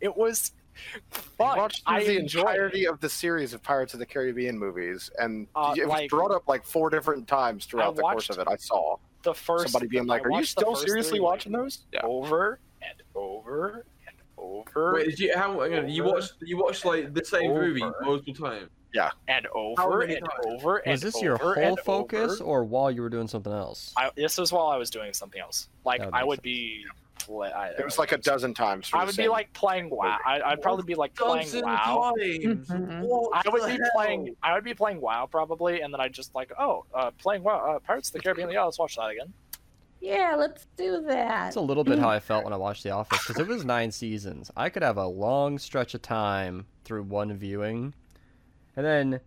It 0.00 0.16
was 0.16 0.50
I 0.84 0.98
fun. 1.10 1.58
watched 1.58 1.84
through 1.86 1.94
I 1.96 2.04
the 2.04 2.18
enjoyed 2.18 2.40
entirety 2.48 2.84
it. 2.84 2.90
of 2.90 2.98
the 2.98 3.08
series 3.08 3.52
of 3.54 3.62
Pirates 3.62 3.92
of 3.94 4.00
the 4.00 4.06
Caribbean 4.06 4.58
movies, 4.58 5.10
and 5.18 5.46
Uh, 5.54 5.74
it 5.76 5.82
was 5.82 5.88
like- 5.90 6.10
brought 6.10 6.32
up 6.32 6.48
like 6.48 6.64
four 6.64 6.90
different 6.90 7.28
times 7.28 7.66
throughout 7.66 7.94
the 7.94 8.02
course 8.02 8.28
of 8.30 8.38
it. 8.40 8.48
I 8.48 8.56
saw 8.56 8.96
The 9.22 9.34
first 9.34 9.64
somebody 9.68 9.86
being 9.88 10.04
I 10.04 10.14
like, 10.14 10.26
"Are 10.26 10.30
you 10.32 10.44
still 10.44 10.74
seriously 10.74 11.20
watching 11.20 11.52
those?" 11.52 11.84
Yeah. 11.92 12.00
Over 12.04 12.58
and 12.82 13.02
over 13.14 13.86
and 14.06 14.16
over. 14.36 14.94
Wait, 14.94 15.06
did 15.10 15.18
you 15.20 15.32
how 15.36 15.60
hang 15.60 15.74
on, 15.74 15.88
you 15.88 16.04
Over. 16.04 16.14
watched 16.14 16.34
you 16.42 16.56
watched 16.58 16.84
like 16.84 17.14
the 17.14 17.24
same 17.24 17.52
movie 17.54 17.84
multiple 18.02 18.34
times? 18.34 18.68
Yeah, 18.94 19.10
and 19.28 19.46
How 19.46 19.86
over 19.86 20.02
and 20.02 20.18
times? 20.18 20.46
over 20.62 20.76
and 20.78 20.92
Was 20.92 21.00
this 21.00 21.22
your 21.22 21.36
whole 21.38 21.76
focus, 21.76 22.40
over. 22.40 22.44
or 22.44 22.64
while 22.64 22.90
you 22.90 23.00
were 23.00 23.08
doing 23.08 23.26
something 23.28 23.52
else? 23.52 23.94
I, 23.96 24.10
this 24.16 24.36
was 24.36 24.52
while 24.52 24.66
I 24.66 24.76
was 24.76 24.90
doing 24.90 25.14
something 25.14 25.40
else. 25.40 25.68
Like 25.84 26.02
I 26.12 26.24
would 26.24 26.40
I 26.40 26.42
make 26.44 26.86
would 27.32 27.46
be, 27.46 27.50
play, 27.52 27.52
I, 27.52 27.68
It 27.70 27.84
was 27.84 27.98
like 27.98 28.12
a 28.12 28.18
dozen 28.18 28.54
times. 28.54 28.88
for 28.88 28.96
I 28.98 29.00
the 29.00 29.06
would 29.06 29.16
be 29.16 29.28
like 29.28 29.52
playing 29.52 29.90
WoW. 29.90 30.16
I, 30.26 30.40
I'd 30.42 30.62
probably 30.62 30.84
be 30.84 30.94
like 30.94 31.14
playing 31.14 31.44
Dozen 31.46 31.62
WoW. 31.62 32.14
times. 32.16 32.68
Mhm. 32.68 33.28
I 33.32 33.42
would 33.50 33.64
be 33.66 33.70
hell? 33.72 33.90
playing. 33.94 34.36
I 34.42 34.54
would 34.54 34.64
be 34.64 34.74
playing 34.74 35.00
WoW 35.00 35.26
probably, 35.30 35.80
and 35.80 35.92
then 35.92 36.00
I'd 36.00 36.12
just 36.12 36.34
like, 36.34 36.52
oh, 36.58 36.84
uh, 36.94 37.10
playing 37.18 37.42
WoW, 37.42 37.76
uh, 37.76 37.78
Pirates 37.80 38.08
of 38.08 38.14
the 38.14 38.20
Caribbean. 38.20 38.50
Yeah, 38.50 38.64
let's 38.64 38.78
watch 38.78 38.96
that 38.96 39.10
again. 39.10 39.32
Yeah, 40.00 40.34
let's 40.36 40.66
do 40.76 41.00
that. 41.06 41.46
It's 41.48 41.56
a 41.56 41.60
little 41.60 41.84
bit 41.84 42.00
how 42.00 42.08
I 42.08 42.18
felt 42.18 42.42
when 42.42 42.52
I 42.52 42.56
watched 42.56 42.82
The 42.82 42.90
Office 42.90 43.24
because 43.24 43.38
it 43.40 43.46
was 43.46 43.64
nine 43.64 43.92
seasons. 43.92 44.50
I 44.56 44.68
could 44.68 44.82
have 44.82 44.96
a 44.96 45.06
long 45.06 45.60
stretch 45.60 45.94
of 45.94 46.02
time 46.02 46.66
through 46.84 47.04
one 47.04 47.32
viewing, 47.36 47.94
and 48.74 48.84
then 48.84 49.20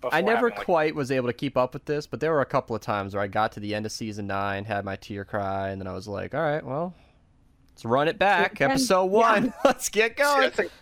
Before 0.00 0.14
I 0.14 0.22
never 0.22 0.48
having, 0.48 0.56
like, 0.56 0.64
quite 0.64 0.94
was 0.94 1.10
able 1.12 1.26
to 1.26 1.34
keep 1.34 1.58
up 1.58 1.74
with 1.74 1.84
this. 1.84 2.06
But 2.06 2.20
there 2.20 2.32
were 2.32 2.40
a 2.40 2.46
couple 2.46 2.74
of 2.74 2.80
times 2.80 3.14
where 3.14 3.22
I 3.22 3.26
got 3.26 3.52
to 3.52 3.60
the 3.60 3.74
end 3.74 3.84
of 3.84 3.92
season 3.92 4.26
nine, 4.26 4.64
had 4.64 4.86
my 4.86 4.96
tear 4.96 5.26
cry, 5.26 5.68
and 5.68 5.78
then 5.78 5.86
I 5.86 5.92
was 5.92 6.08
like, 6.08 6.34
"All 6.34 6.40
right, 6.40 6.64
well, 6.64 6.94
let's 7.84 7.90
run 7.90 8.08
it 8.08 8.18
back, 8.18 8.60
And- 8.60 8.72
episode 8.72 9.04
yeah. 9.04 9.10
one. 9.10 9.54
let's 9.64 9.88
get 9.88 10.16
See, 10.16 10.22
I 10.22 10.36
going." 10.40 10.50
think, 10.50 10.72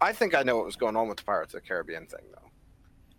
I 0.00 0.12
think 0.12 0.34
I 0.34 0.42
know 0.42 0.56
what 0.56 0.66
was 0.66 0.76
going 0.76 0.96
on 0.96 1.08
with 1.08 1.18
the 1.18 1.24
Pirates 1.24 1.54
of 1.54 1.62
the 1.62 1.66
Caribbean 1.68 2.06
thing, 2.06 2.20
though. 2.32 2.40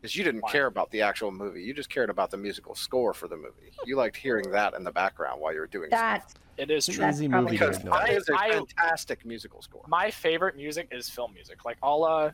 Because 0.02 0.16
you 0.16 0.24
didn't 0.24 0.42
Why? 0.42 0.52
care 0.52 0.66
about 0.68 0.92
the 0.92 1.02
actual 1.02 1.32
movie. 1.32 1.64
You 1.64 1.74
just 1.74 1.90
cared 1.90 2.10
about 2.12 2.30
the 2.32 2.38
musical 2.38 2.76
score 2.76 3.14
for 3.14 3.28
the 3.28 3.38
movie. 3.38 3.72
You 3.86 3.96
liked 3.96 4.16
hearing 4.18 4.52
that 4.52 4.74
in 4.76 4.84
the 4.84 4.92
background 4.92 5.42
while 5.42 5.52
you 5.54 5.60
were 5.60 5.68
doing 5.68 5.90
That 5.90 6.32
It 6.58 6.70
is 6.70 6.88
It's 6.88 6.98
true. 6.98 7.06
an 7.06 7.12
easy 7.14 7.28
movie 7.28 7.52
Because 7.52 7.78
ignore. 7.80 7.96
that 7.98 8.10
is 8.12 8.30
a 8.30 8.36
I- 8.38 8.52
fantastic 8.52 9.26
musical 9.26 9.62
score. 9.64 9.84
My 9.88 10.12
favorite 10.12 10.56
music 10.56 10.90
is 10.92 11.10
film 11.10 11.34
music. 11.34 11.66
Like 11.66 11.78
all 11.82 12.06
uh 12.06 12.32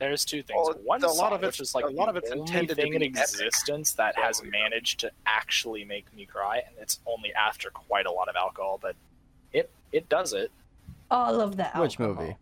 there's 0.00 0.24
two 0.24 0.42
things. 0.42 0.58
Well, 0.64 0.78
One 0.84 1.02
a 1.02 1.06
lot 1.08 1.14
song, 1.16 1.32
of 1.32 1.38
it's- 1.44 1.58
which 1.58 1.60
is 1.60 1.74
like 1.74 1.84
a 1.84 1.88
lot 1.88 2.08
of 2.08 2.16
it's 2.16 2.30
only 2.30 2.40
intended 2.42 2.76
thing 2.76 2.94
in 2.94 3.02
existence 3.02 3.92
that 3.94 4.16
has 4.16 4.42
managed 4.44 5.00
to 5.00 5.10
actually 5.26 5.84
make 5.84 6.12
me 6.14 6.24
cry, 6.26 6.58
and 6.66 6.74
it's 6.80 7.00
only 7.06 7.32
after 7.34 7.70
quite 7.70 8.06
a 8.06 8.12
lot 8.12 8.28
of 8.28 8.36
alcohol, 8.36 8.78
but 8.80 8.94
it 9.52 9.70
it 9.92 10.08
does 10.08 10.32
it. 10.32 10.50
all 11.10 11.40
of 11.40 11.56
that. 11.56 11.78
Which 11.78 11.98
alcohol. 11.98 12.22
movie? 12.24 12.36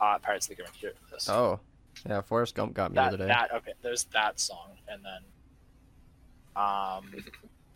Uh, 0.00 0.18
Pirates 0.18 0.48
of 0.48 0.56
the 0.56 0.62
Caribbean. 0.62 0.92
Oh, 1.28 1.60
yeah, 2.08 2.22
Forrest 2.22 2.54
Gump 2.54 2.72
got 2.74 2.90
me 2.90 2.94
the 2.94 3.02
other 3.02 3.16
day. 3.18 3.26
that 3.26 3.52
okay. 3.54 3.72
There's 3.82 4.04
that 4.04 4.40
song, 4.40 4.70
and 4.88 5.02
then 5.04 5.22
um, 6.56 7.10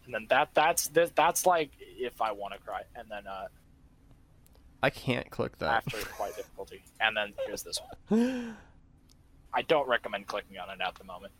and 0.05 0.15
then 0.15 0.27
that 0.31 0.51
that's 0.55 0.89
this, 0.89 1.11
that's 1.15 1.47
like 1.47 1.71
if 1.79 2.21
I 2.21 2.33
want 2.33 2.55
to 2.55 2.61
cry, 2.61 2.83
and 2.97 3.09
then 3.11 3.27
uh, 3.27 3.49
I 4.83 4.91
can't 4.91 5.31
click 5.31 5.59
that. 5.59 5.85
after 5.87 5.97
quite 6.17 6.37
difficulty, 6.37 6.83
and 7.01 7.17
then 7.17 7.35
here's 7.47 7.63
this 7.63 7.81
one. 8.09 8.57
I 9.55 9.63
don't 9.63 9.89
recommend 9.89 10.27
clicking 10.27 10.59
on 10.59 10.71
it 10.71 10.83
at 10.85 10.95
the 10.97 11.05
moment. 11.05 11.33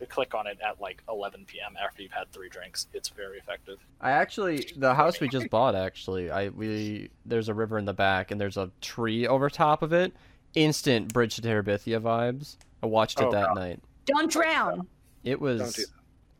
You 0.00 0.06
click 0.06 0.34
on 0.34 0.46
it 0.46 0.58
at 0.66 0.80
like 0.80 1.02
11 1.08 1.44
p.m. 1.46 1.76
after 1.82 2.02
you've 2.02 2.12
had 2.12 2.32
three 2.32 2.48
drinks. 2.48 2.86
It's 2.94 3.10
very 3.10 3.38
effective. 3.38 3.78
I 4.00 4.12
actually 4.12 4.66
the 4.76 4.94
house 4.94 5.20
we 5.20 5.28
just 5.28 5.50
bought 5.50 5.74
actually 5.74 6.30
I 6.30 6.48
we 6.48 7.10
there's 7.26 7.48
a 7.50 7.54
river 7.54 7.76
in 7.78 7.84
the 7.84 7.92
back 7.92 8.30
and 8.30 8.40
there's 8.40 8.56
a 8.56 8.70
tree 8.80 9.26
over 9.26 9.50
top 9.50 9.82
of 9.82 9.92
it. 9.92 10.12
Instant 10.54 11.12
Bridge 11.12 11.36
to 11.36 11.42
Terabithia 11.42 12.00
vibes. 12.00 12.56
I 12.82 12.86
watched 12.86 13.20
it 13.20 13.24
Oh, 13.24 13.32
that 13.32 13.48
God. 13.48 13.54
night. 13.56 13.80
Don't 14.06 14.30
drown. 14.32 14.86
It 15.22 15.32
Don't 15.32 15.42
was 15.42 15.74
do 15.74 15.84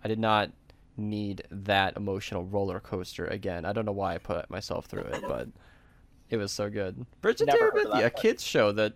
I 0.03 0.09
did 0.09 0.19
not 0.19 0.51
need 0.97 1.43
that 1.51 1.97
emotional 1.97 2.45
roller 2.45 2.81
coaster 2.81 3.27
again. 3.27 3.65
I 3.65 3.73
don't 3.73 3.85
know 3.85 3.93
why 3.93 4.15
I 4.15 4.19
put 4.19 4.49
myself 4.51 4.87
through 4.87 5.03
it, 5.03 5.23
but 5.29 5.49
it 6.31 6.37
was 6.39 6.51
so 6.53 6.71
good. 6.71 7.05
Bridge 7.21 7.39
to 7.39 7.45
Never 7.45 7.59
heard 7.59 7.75
Terabithia, 7.75 8.07
a 8.07 8.11
kids 8.11 8.43
show 8.43 8.73
that 8.73 8.95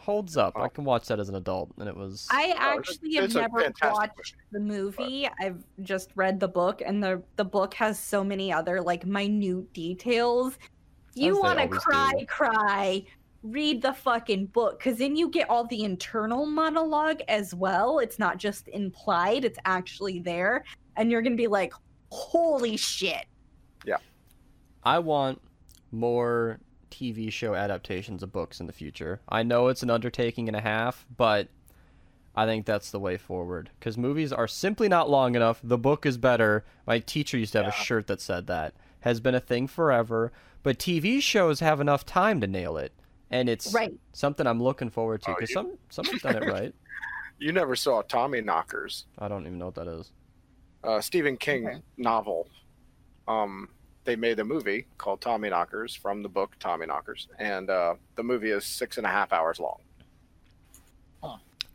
holds 0.00 0.36
up. 0.36 0.54
I 0.56 0.64
Oh. 0.64 0.68
can 0.68 0.84
watch 0.84 1.06
that 1.08 1.20
as 1.20 1.28
an 1.28 1.34
adult 1.36 1.70
and 1.78 1.88
it 1.88 1.96
was 1.96 2.26
I 2.30 2.46
No, 2.48 2.52
it's- 2.52 2.78
actually 2.90 3.14
have 3.16 3.34
never 3.34 3.72
watched 3.82 4.34
movie. 4.34 4.52
the 4.52 4.60
movie. 4.60 5.28
I've 5.40 5.62
just 5.82 6.10
read 6.16 6.40
the 6.40 6.48
book, 6.48 6.82
and 6.84 7.02
the 7.02 7.22
the 7.36 7.44
book 7.44 7.74
has 7.74 7.98
so 7.98 8.24
many 8.24 8.52
other 8.52 8.80
like 8.80 9.04
minute 9.06 9.72
details. 9.72 10.58
You 11.14 11.40
want 11.40 11.58
to 11.58 11.68
cry, 11.68 12.12
do. 12.18 12.26
cry. 12.26 13.04
Read 13.42 13.80
the 13.82 13.92
fucking 13.94 14.46
book, 14.46 14.78
because 14.78 14.98
then 14.98 15.16
you 15.16 15.28
get 15.30 15.48
all 15.48 15.64
the 15.66 15.82
internal 15.82 16.44
monologue 16.44 17.20
as 17.28 17.54
well. 17.54 17.98
It's 17.98 18.18
not 18.18 18.36
just 18.36 18.68
implied; 18.68 19.44
it's 19.44 19.58
actually 19.64 20.18
there. 20.20 20.64
and 20.96 21.10
you're 21.10 21.22
gonna 21.22 21.36
be 21.36 21.46
like, 21.46 21.72
holy 22.10 22.76
shit. 22.76 23.24
Yeah. 23.86 23.96
I 24.82 24.98
want 24.98 25.40
more 25.92 26.60
TV 26.90 27.30
show 27.32 27.54
adaptations 27.54 28.22
of 28.22 28.32
books 28.32 28.60
in 28.60 28.66
the 28.66 28.72
future. 28.72 29.20
I 29.28 29.42
know 29.42 29.68
it's 29.68 29.82
an 29.82 29.90
undertaking 29.90 30.48
and 30.48 30.56
a 30.56 30.60
half, 30.60 31.06
but 31.16 31.48
I 32.36 32.46
think 32.46 32.66
that's 32.66 32.90
the 32.90 33.00
way 33.00 33.16
forward 33.16 33.70
because 33.78 33.96
movies 33.98 34.32
are 34.32 34.46
simply 34.48 34.88
not 34.88 35.10
long 35.10 35.34
enough. 35.34 35.60
The 35.62 35.78
book 35.78 36.06
is 36.06 36.18
better. 36.18 36.64
My 36.86 36.98
teacher 36.98 37.36
used 37.38 37.52
to 37.52 37.58
have 37.62 37.72
a 37.72 37.76
shirt 37.76 38.06
that 38.08 38.20
said 38.20 38.46
that. 38.48 38.74
Has 39.00 39.18
been 39.20 39.34
a 39.34 39.40
thing 39.40 39.66
forever, 39.66 40.30
but 40.62 40.78
TV 40.78 41.20
shows 41.22 41.60
have 41.60 41.80
enough 41.80 42.04
time 42.04 42.40
to 42.42 42.46
nail 42.46 42.76
it, 42.76 42.92
and 43.30 43.48
it's 43.48 43.72
Right. 43.72 43.94
something 44.12 44.46
I'm 44.46 44.62
looking 44.62 44.90
forward 44.90 45.22
to 45.22 45.30
Oh, 45.30 45.34
because 45.34 45.50
you- 45.50 45.54
some 45.54 45.78
someone's 45.88 46.20
done 46.22 46.36
it 46.36 46.44
right. 46.52 46.74
You 47.38 47.52
never 47.52 47.74
saw 47.74 48.02
Tommyknockers, 48.02 49.04
I 49.18 49.28
don't 49.28 49.46
even 49.46 49.58
know 49.58 49.66
what 49.66 49.74
that 49.76 49.88
is. 49.88 50.12
uh, 50.84 51.00
Stephen 51.00 51.36
King 51.38 51.66
Okay. 51.66 51.82
novel. 51.96 52.48
Um, 53.26 53.68
they 54.10 54.16
made 54.16 54.40
a 54.40 54.44
movie 54.44 54.86
called 54.98 55.20
Tommyknockers 55.20 55.96
from 55.96 56.20
the 56.24 56.28
book 56.28 56.56
Tommyknockers, 56.58 57.28
and 57.38 57.70
uh, 57.70 57.94
the 58.16 58.24
movie 58.24 58.50
is 58.50 58.66
six 58.66 58.98
and 58.98 59.06
a 59.06 59.08
half 59.08 59.32
hours 59.32 59.60
long. 59.60 59.78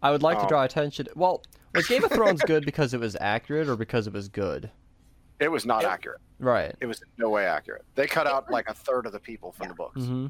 I 0.04 0.12
would 0.12 0.22
like 0.22 0.38
to 0.40 0.44
Oh. 0.46 0.50
draw 0.50 0.64
attention. 0.66 1.08
Well, 1.16 1.42
was 1.74 1.88
Game 1.88 2.04
of 2.04 2.12
Thrones 2.12 2.42
good 2.46 2.66
because 2.66 2.94
it 2.94 3.00
was 3.00 3.16
accurate 3.22 3.70
or 3.70 3.78
because 3.78 4.06
it 4.06 4.12
was 4.14 4.28
good? 4.28 4.70
It 5.40 5.50
was 5.50 5.66
not 5.66 5.84
It- 5.84 5.88
accurate. 5.88 6.20
Right. 6.38 6.76
It 6.82 6.88
was 6.88 7.02
no 7.18 7.30
way 7.30 7.46
accurate. 7.46 7.86
They 7.96 8.06
cut 8.06 8.28
It 8.28 8.34
out 8.34 8.48
was- 8.48 8.52
like 8.54 8.70
a 8.70 8.74
third 8.74 9.06
of 9.06 9.14
the 9.14 9.20
people 9.22 9.54
from 9.54 9.70
the 9.70 9.74
books. 9.74 10.02
hmm 10.02 10.28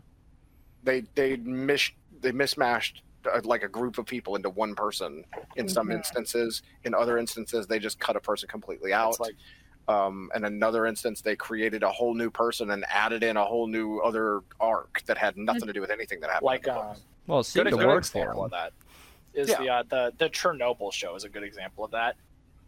They 0.84 1.02
they 1.16 1.38
mis 1.38 1.90
they 2.22 2.32
mismatched 2.32 3.02
uh, 3.34 3.42
like 3.44 3.64
a 3.64 3.68
group 3.68 3.98
of 3.98 4.06
people 4.06 4.36
into 4.36 4.52
one 4.52 4.76
person 4.76 5.26
in 5.56 5.68
some 5.68 5.88
Mhm. 5.88 5.96
instances. 5.96 6.62
In 6.84 6.94
other 6.94 7.18
instances, 7.18 7.66
they 7.66 7.80
just 7.80 8.00
cut 8.00 8.16
a 8.16 8.20
person 8.20 8.48
completely 8.48 8.94
out. 8.94 9.10
It's 9.10 9.20
like 9.20 9.36
um, 9.88 10.30
in 10.36 10.46
another 10.46 10.86
instance, 10.86 11.22
they 11.22 11.36
created 11.36 11.84
a 11.84 11.90
whole 11.90 12.14
new 12.14 12.30
person 12.30 12.72
and 12.72 12.86
added 12.90 13.24
in 13.24 13.38
a 13.38 13.46
whole 13.46 13.68
new 13.68 14.00
other 14.00 14.42
arc 14.60 15.04
that 15.06 15.18
had 15.18 15.38
nothing 15.38 15.68
to 15.68 15.74
do 15.74 15.82
with 15.82 15.92
anything 15.92 16.20
that 16.22 16.30
happened. 16.30 16.46
like 16.46 16.68
uh. 16.68 16.94
Well, 17.28 17.40
it 17.40 17.42
good, 17.42 17.46
seemed 17.46 17.66
to 17.70 17.72
good 17.78 17.88
work 17.88 18.06
for 18.06 18.20
example 18.20 18.40
him. 18.42 18.46
of 18.46 18.52
that 18.52 18.74
is 19.34 19.50
Yeah. 19.50 19.58
the 19.58 19.70
uh, 19.70 19.84
the 19.90 20.14
the 20.18 20.30
Chernobyl 20.30 20.92
show 20.94 21.16
is 21.16 21.24
a 21.24 21.30
good 21.30 21.44
example 21.44 21.84
of 21.84 21.92
that, 21.92 22.16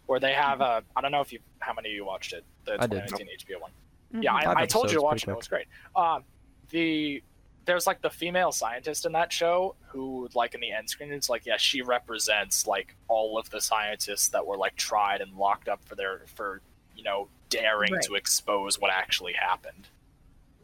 where 0.08 0.20
they 0.20 0.34
have 0.34 0.62
uh, 0.62 0.82
I 0.96 1.02
don't 1.02 1.12
know 1.12 1.22
if 1.22 1.32
you 1.32 1.40
how 1.60 1.74
many 1.74 1.90
of 1.90 1.96
you 1.96 2.06
watched 2.06 2.34
it 2.34 2.44
the 2.66 2.74
I 2.74 2.88
did. 2.88 3.08
2019 3.08 3.28
HBO 3.58 3.62
one. 3.62 3.72
Mhm. 4.16 4.24
Yeah, 4.24 4.34
I, 4.34 4.62
I 4.62 4.66
told 4.66 4.90
you 4.92 4.98
to 4.98 5.02
watch 5.04 5.24
it. 5.24 5.26
pretty 5.26 5.36
It 5.36 5.38
was 5.38 5.48
great. 5.48 5.66
Um, 5.96 6.24
the 6.70 7.22
there's 7.66 7.86
like 7.86 8.02
the 8.02 8.10
female 8.10 8.52
scientist 8.54 9.06
in 9.06 9.12
that 9.12 9.32
show 9.32 9.76
who 9.88 10.30
like 10.34 10.56
in 10.56 10.62
the 10.62 10.72
end 10.72 10.90
screen 10.90 11.12
it's 11.12 11.30
like 11.30 11.46
yeah 11.46 11.58
she 11.58 11.82
represents 11.82 12.66
like 12.66 12.96
all 13.10 13.38
of 13.38 13.50
the 13.50 13.60
scientists 13.60 14.30
that 14.30 14.46
were 14.46 14.56
like 14.58 14.74
tried 14.78 15.20
and 15.20 15.36
locked 15.36 15.68
up 15.68 15.84
for 15.84 15.96
their 15.96 16.22
for 16.34 16.62
you 16.98 17.04
know 17.04 17.30
daring 17.50 17.94
Right. 17.94 18.02
to 18.04 18.16
expose 18.16 18.78
what 18.80 18.92
actually 18.92 19.34
happened 19.34 19.88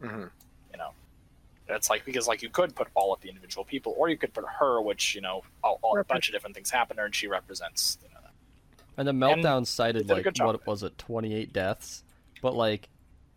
Mhm. 0.02 0.30
you 0.72 0.76
know 0.78 0.90
it's 1.68 1.88
like 1.88 2.04
because 2.04 2.28
like 2.28 2.42
you 2.42 2.50
could 2.50 2.74
put 2.74 2.88
all 2.94 3.14
of 3.14 3.20
the 3.22 3.28
individual 3.30 3.64
people 3.64 3.94
or 3.96 4.10
you 4.10 4.18
could 4.18 4.34
put 4.34 4.44
her 4.58 4.82
which 4.82 5.14
you 5.14 5.22
know 5.22 5.42
all, 5.62 5.78
all, 5.80 5.98
a 5.98 6.04
bunch 6.04 6.28
of 6.28 6.34
different 6.34 6.54
things 6.54 6.70
happen 6.70 6.96
to 6.96 7.00
her 7.00 7.06
and 7.06 7.14
she 7.14 7.26
represents 7.26 7.96
you 8.02 8.08
know. 8.08 8.14
And 8.98 9.08
the 9.08 9.12
meltdown 9.12 9.66
cited 9.66 10.08
like 10.10 10.26
what 10.38 10.66
was 10.66 10.82
it, 10.82 10.96
28 10.98 11.52
deaths, 11.52 12.04
but 12.42 12.54
like 12.54 12.88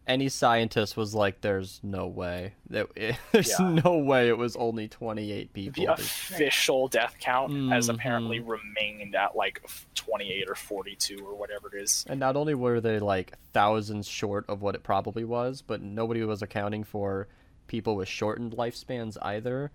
any 0.07 0.29
scientist 0.29 0.95
was 0.97 1.13
like, 1.13 1.41
"There's 1.41 1.79
no 1.83 2.07
way 2.07 2.53
that 2.69 2.87
there's 3.31 3.59
Yeah. 3.59 3.69
no 3.83 3.97
way 3.97 4.29
it 4.29 4.37
was 4.37 4.55
only 4.55 4.87
28 4.87 5.53
people." 5.53 5.85
the 5.85 5.91
official 5.93 6.87
death 6.87 7.15
count 7.19 7.51
has 7.71 7.87
Mhm. 7.89 7.93
apparently 7.95 8.39
remained 8.39 9.15
at 9.15 9.35
like 9.35 9.61
28 9.95 10.49
or 10.49 10.55
42 10.55 11.17
or 11.25 11.35
whatever 11.35 11.75
it 11.75 11.81
is 11.83 12.05
And 12.09 12.19
not 12.19 12.35
only 12.35 12.53
were 12.55 12.79
they 12.81 12.99
like 12.99 13.33
thousands 13.53 14.07
short 14.07 14.45
of 14.49 14.61
what 14.61 14.75
it 14.75 14.83
probably 14.83 15.23
was, 15.23 15.61
but 15.61 15.81
nobody 15.81 16.23
was 16.23 16.41
accounting 16.41 16.83
for 16.83 17.27
people 17.67 17.95
with 17.95 18.07
shortened 18.07 18.53
lifespans 18.53 19.17
either. 19.21 19.71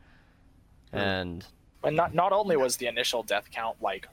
Hmm. 0.92 0.98
And 0.98 1.46
And 1.84 1.96
not 1.96 2.14
not 2.14 2.32
only 2.32 2.56
was 2.56 2.76
the 2.78 2.86
initial 2.86 3.22
death 3.22 3.50
count 3.50 3.76
like, 3.82 4.08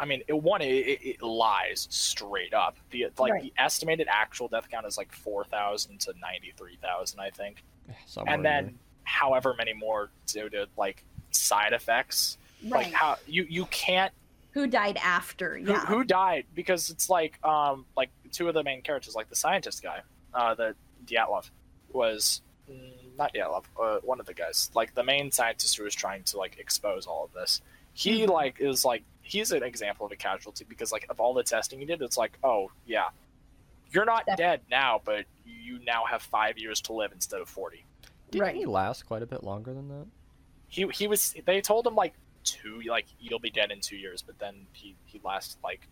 I 0.00 0.04
mean, 0.04 0.22
it 0.28 0.32
one 0.32 0.62
it, 0.62 0.66
it, 0.66 1.00
it 1.02 1.22
lies 1.22 1.88
straight 1.90 2.54
up. 2.54 2.76
The 2.90 3.08
like 3.18 3.32
Right. 3.32 3.42
the 3.42 3.52
estimated 3.58 4.06
actual 4.10 4.48
death 4.48 4.68
count 4.70 4.86
is 4.86 4.96
like 4.96 5.12
four 5.12 5.44
thousand 5.44 6.00
to 6.02 6.14
ninety 6.20 6.52
three 6.56 6.76
thousand, 6.80 7.20
I 7.20 7.30
think, 7.30 7.62
somewhere 8.06 8.34
and 8.34 8.44
then 8.44 8.64
there. 8.64 8.74
however 9.04 9.54
many 9.56 9.72
more 9.72 10.10
due 10.26 10.48
to 10.50 10.68
like 10.76 11.04
side 11.30 11.72
effects. 11.72 12.38
Right. 12.62 12.70
Like 12.70 12.84
Right. 12.86 12.94
how 12.94 13.16
you 13.26 13.46
you 13.48 13.66
can't 13.66 14.12
Who 14.52 14.66
died 14.66 14.98
after? 15.02 15.58
who, 15.58 15.70
Yeah. 15.72 15.86
who 15.86 16.04
died 16.04 16.46
because 16.54 16.90
it's 16.90 17.08
like 17.10 17.44
um 17.44 17.84
like 17.96 18.10
two 18.32 18.48
of 18.48 18.54
the 18.54 18.62
main 18.64 18.82
characters 18.82 19.14
like 19.14 19.28
the 19.28 19.36
scientist 19.36 19.82
guy 19.82 20.00
uh 20.34 20.54
the 20.54 20.74
Dyatlov 21.06 21.50
was 21.92 22.42
mm, 22.70 22.92
not 23.16 23.32
Dyatlov 23.34 23.64
uh, 23.80 23.98
one 24.02 24.20
of 24.20 24.26
the 24.26 24.34
guys 24.34 24.70
like 24.74 24.94
the 24.94 25.02
main 25.04 25.30
scientist 25.30 25.76
who 25.76 25.84
was 25.84 25.94
trying 25.94 26.22
to 26.24 26.36
like 26.38 26.58
expose 26.58 27.06
all 27.06 27.24
of 27.24 27.32
this 27.32 27.60
he 27.94 28.22
Mhm. 28.22 28.28
like 28.30 28.60
is 28.60 28.84
like 28.84 29.02
he's 29.28 29.52
an 29.52 29.62
example 29.62 30.06
of 30.06 30.12
a 30.12 30.16
casualty 30.16 30.64
because 30.68 30.90
like 30.92 31.06
of 31.10 31.20
all 31.20 31.34
the 31.34 31.42
testing 31.42 31.78
he 31.78 31.84
did 31.84 32.00
it's 32.02 32.16
like 32.16 32.38
oh 32.42 32.70
yeah 32.86 33.08
you're 33.90 34.04
not 34.04 34.24
Def- 34.26 34.36
dead 34.36 34.60
now 34.70 35.00
but 35.04 35.24
you 35.44 35.78
now 35.86 36.04
have 36.04 36.22
five 36.22 36.58
years 36.58 36.80
to 36.82 36.92
live 36.92 37.12
instead 37.12 37.40
of 37.40 37.48
40 37.48 37.84
didn't 38.30 38.42
right. 38.42 38.56
he 38.56 38.66
last 38.66 39.06
quite 39.06 39.22
a 39.22 39.26
bit 39.26 39.42
longer 39.42 39.72
than 39.72 39.88
that? 39.88 40.06
he 40.68 40.86
he 40.88 41.06
was 41.06 41.34
they 41.46 41.60
told 41.60 41.86
him 41.86 41.94
like 41.94 42.14
two 42.44 42.80
like 42.86 43.06
you'll 43.20 43.38
be 43.38 43.50
dead 43.50 43.70
in 43.70 43.80
two 43.80 43.96
years 43.96 44.22
but 44.22 44.38
then 44.38 44.54
he 44.72 44.94
he 45.04 45.20
lasted 45.22 45.58
like 45.62 45.88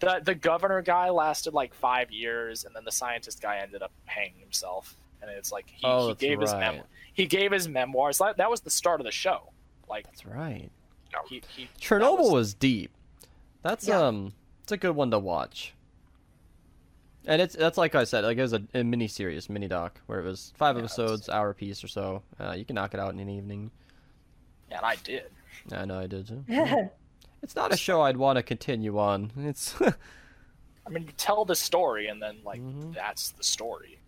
the 0.00 0.20
the 0.24 0.34
governor 0.34 0.82
guy 0.82 1.10
lasted 1.10 1.54
like 1.54 1.74
five 1.74 2.10
years 2.10 2.64
and 2.64 2.74
then 2.74 2.84
the 2.84 2.92
scientist 2.92 3.40
guy 3.40 3.58
ended 3.58 3.82
up 3.82 3.92
hanging 4.06 4.38
himself 4.40 4.96
and 5.20 5.30
it's 5.30 5.52
like 5.52 5.66
he, 5.68 5.84
oh, 5.84 6.00
he 6.00 6.08
that's 6.08 6.20
gave 6.20 6.40
his 6.40 6.54
mem- 6.54 6.82
he 7.12 7.26
gave 7.26 7.52
his 7.52 7.68
memoirs 7.68 8.18
that, 8.18 8.36
that 8.38 8.50
was 8.50 8.60
the 8.62 8.70
start 8.70 9.00
of 9.00 9.04
the 9.04 9.12
show 9.12 9.52
like 9.88 10.04
That's 10.06 10.26
right. 10.26 10.70
He, 11.28 11.42
he 11.56 11.68
Chernobyl 11.80 12.18
was... 12.18 12.30
was- 12.32 12.54
deep. 12.54 12.90
That's 13.62 13.86
Yeah. 13.86 14.00
um, 14.06 14.32
it's 14.62 14.72
a 14.72 14.76
good 14.76 14.96
one 14.96 15.10
to 15.12 15.18
watch. 15.18 15.74
And 17.26 17.40
it's 17.40 17.54
that's 17.54 17.78
like 17.78 17.94
I 17.94 18.02
said, 18.04 18.24
like 18.24 18.36
it 18.38 18.42
was 18.42 18.52
a, 18.52 18.62
a 18.74 18.82
mini 18.82 19.06
series, 19.06 19.48
mini 19.48 19.68
doc, 19.68 20.00
where 20.06 20.18
it 20.18 20.24
was 20.24 20.52
five 20.56 20.74
Yeah, 20.76 20.84
it's- 20.84 20.98
episodes, 20.98 21.28
hour 21.28 21.54
piece 21.54 21.84
or 21.84 21.88
so. 21.88 22.22
Uh, 22.40 22.52
you 22.52 22.64
can 22.64 22.74
knock 22.74 22.94
it 22.94 23.00
out 23.00 23.12
in 23.14 23.20
an 23.20 23.28
evening. 23.28 23.70
and 24.70 24.80
i 24.84 24.96
did 24.96 25.24
I 25.70 25.84
know 25.84 25.98
I 26.00 26.06
did 26.08 26.26
too. 26.26 26.44
it's 27.42 27.54
not 27.54 27.72
a 27.72 27.76
show 27.76 28.00
I'd 28.02 28.16
want 28.16 28.38
to 28.38 28.42
continue 28.42 28.98
on. 28.98 29.30
It's 29.38 29.74
i 30.86 30.90
mean 30.90 31.04
you 31.04 31.12
tell 31.16 31.44
the 31.44 31.54
story 31.54 32.08
and 32.08 32.20
then 32.20 32.38
like 32.44 32.60
Mhm. 32.60 32.92
that's 32.94 33.30
the 33.30 33.44
story 33.44 34.00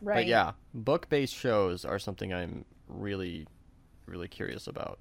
right. 0.00 0.14
but 0.18 0.26
yeah, 0.26 0.52
book-based 0.72 1.34
shows 1.34 1.84
are 1.84 1.98
something 1.98 2.32
I'm 2.32 2.64
really, 2.86 3.48
really 4.06 4.28
curious 4.28 4.68
about. 4.68 5.00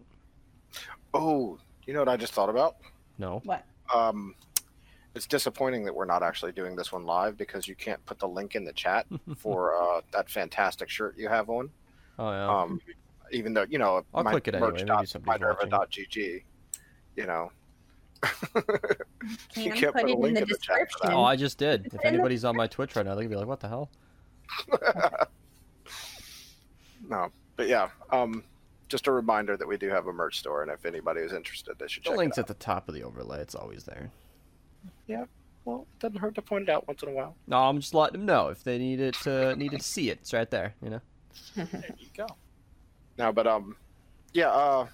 Oh, 1.14 1.58
you 1.86 1.94
know 1.94 2.00
what 2.00 2.10
I 2.10 2.18
just 2.18 2.34
thought 2.34 2.50
about? 2.50 2.78
No, 3.18 3.42
What? 3.44 3.66
Um, 3.94 4.36
it's 5.14 5.28
disappointing 5.28 5.84
that 5.86 5.94
we're 5.94 6.06
not 6.06 6.24
actually 6.24 6.54
doing 6.54 6.76
this 6.76 6.92
one 6.92 7.06
live 7.06 7.38
because 7.38 7.68
you 7.68 7.76
can't 7.76 8.04
put 8.06 8.18
the 8.20 8.28
link 8.28 8.56
in 8.56 8.64
the 8.64 8.72
chat 8.74 9.06
for 9.38 9.76
uh, 9.76 10.02
that 10.14 10.30
fantastic 10.30 10.90
shirt 10.90 11.18
you 11.18 11.28
have 11.28 11.50
on. 11.50 11.70
oh 12.18 12.32
yeah, 12.32 12.48
Um, 12.62 12.80
even 13.32 13.54
though 13.54 13.66
you 13.70 13.78
know, 13.78 14.06
I'll 14.14 14.24
my 14.24 14.32
click 14.32 14.48
it 14.48 14.56
anyway, 14.56 14.70
merch 14.72 14.80
maybe 14.80 14.88
dot 14.88 15.08
somebody's 15.10 15.42
Minerva.gg, 15.42 16.44
you 17.18 17.26
know. 17.26 17.52
Can 19.54 19.64
you 19.64 19.72
can't 19.74 19.94
put 19.94 20.04
put 20.04 20.06
a 20.06 20.14
it 20.14 20.16
in 20.16 20.22
the 20.22 20.28
in 20.28 20.34
the 20.36 20.58
chat 20.62 20.88
description. 20.88 21.12
oh 21.12 21.24
I 21.24 21.36
just 21.36 21.58
did. 21.58 21.88
If 21.88 22.06
anybody's 22.06 22.46
on 22.46 22.56
my 22.56 22.68
Twitch 22.68 22.96
right 22.96 23.06
now, 23.06 23.16
they're 23.16 23.24
gonna 23.24 23.36
be 23.36 23.40
like, 23.40 23.48
"What 23.48 23.60
the 23.60 23.68
hell?" 23.68 23.90
no, 27.10 27.30
but 27.56 27.68
yeah, 27.68 27.90
um, 28.12 28.44
just 28.92 29.08
a 29.08 29.12
reminder 29.12 29.58
that 29.58 29.68
we 29.68 29.78
do 29.78 29.90
have 29.90 30.08
a 30.08 30.14
merch 30.14 30.38
store, 30.40 30.62
and 30.62 30.72
if 30.72 30.86
anybody 30.86 31.22
is 31.22 31.34
interested, 31.34 31.80
they 31.80 31.88
should 31.88 32.04
check 32.04 32.12
out. 32.12 32.14
The 32.14 32.18
check 32.18 32.18
link's 32.20 32.38
at 32.38 32.48
the 32.48 32.54
top 32.54 32.88
of 32.88 32.94
the 32.94 33.04
overlay. 33.04 33.40
It's 33.42 33.56
always 33.56 33.86
there. 33.86 34.12
Yeah, 35.08 35.26
Well, 35.66 35.88
it 35.94 36.00
doesn't 36.00 36.18
hurt 36.20 36.36
to 36.36 36.42
point 36.42 36.64
it 36.64 36.70
out 36.70 36.88
once 36.88 37.02
in 37.02 37.10
a 37.10 37.12
while. 37.12 37.36
No, 37.48 37.58
I'm 37.58 37.80
just 37.80 37.94
letting 37.94 38.20
them 38.20 38.26
know 38.26 38.50
if 38.50 38.64
they 38.64 38.78
need 38.78 39.00
it 39.00 39.16
to 39.24 39.56
need 39.56 39.72
to 39.72 39.80
see 39.80 40.10
it. 40.10 40.20
It's 40.22 40.34
right 40.34 40.50
there. 40.50 40.76
You 40.84 40.90
know. 40.92 41.02
there 41.56 41.96
you 41.98 42.08
go 42.16 42.28
No, 43.18 43.32
but 43.32 43.48
um, 43.48 43.76
yeah. 44.34 44.50
Uh, 44.50 44.88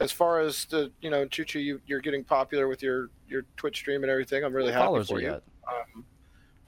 as 0.00 0.10
far 0.10 0.40
as 0.40 0.64
the 0.66 0.90
you 1.02 1.10
know, 1.10 1.26
Choo 1.26 1.44
Choo, 1.44 1.58
you 1.58 1.80
you're 1.86 2.00
getting 2.00 2.24
popular 2.24 2.68
with 2.68 2.82
your 2.82 3.10
your 3.28 3.42
Twitch 3.56 3.76
stream 3.76 4.02
and 4.02 4.10
everything. 4.10 4.44
I'm 4.44 4.54
really 4.54 4.72
What 4.72 4.80
happy 4.80 5.04
for 5.04 5.16
are 5.16 5.20
you. 5.20 5.26
yet? 5.28 5.42
Um, 5.68 6.04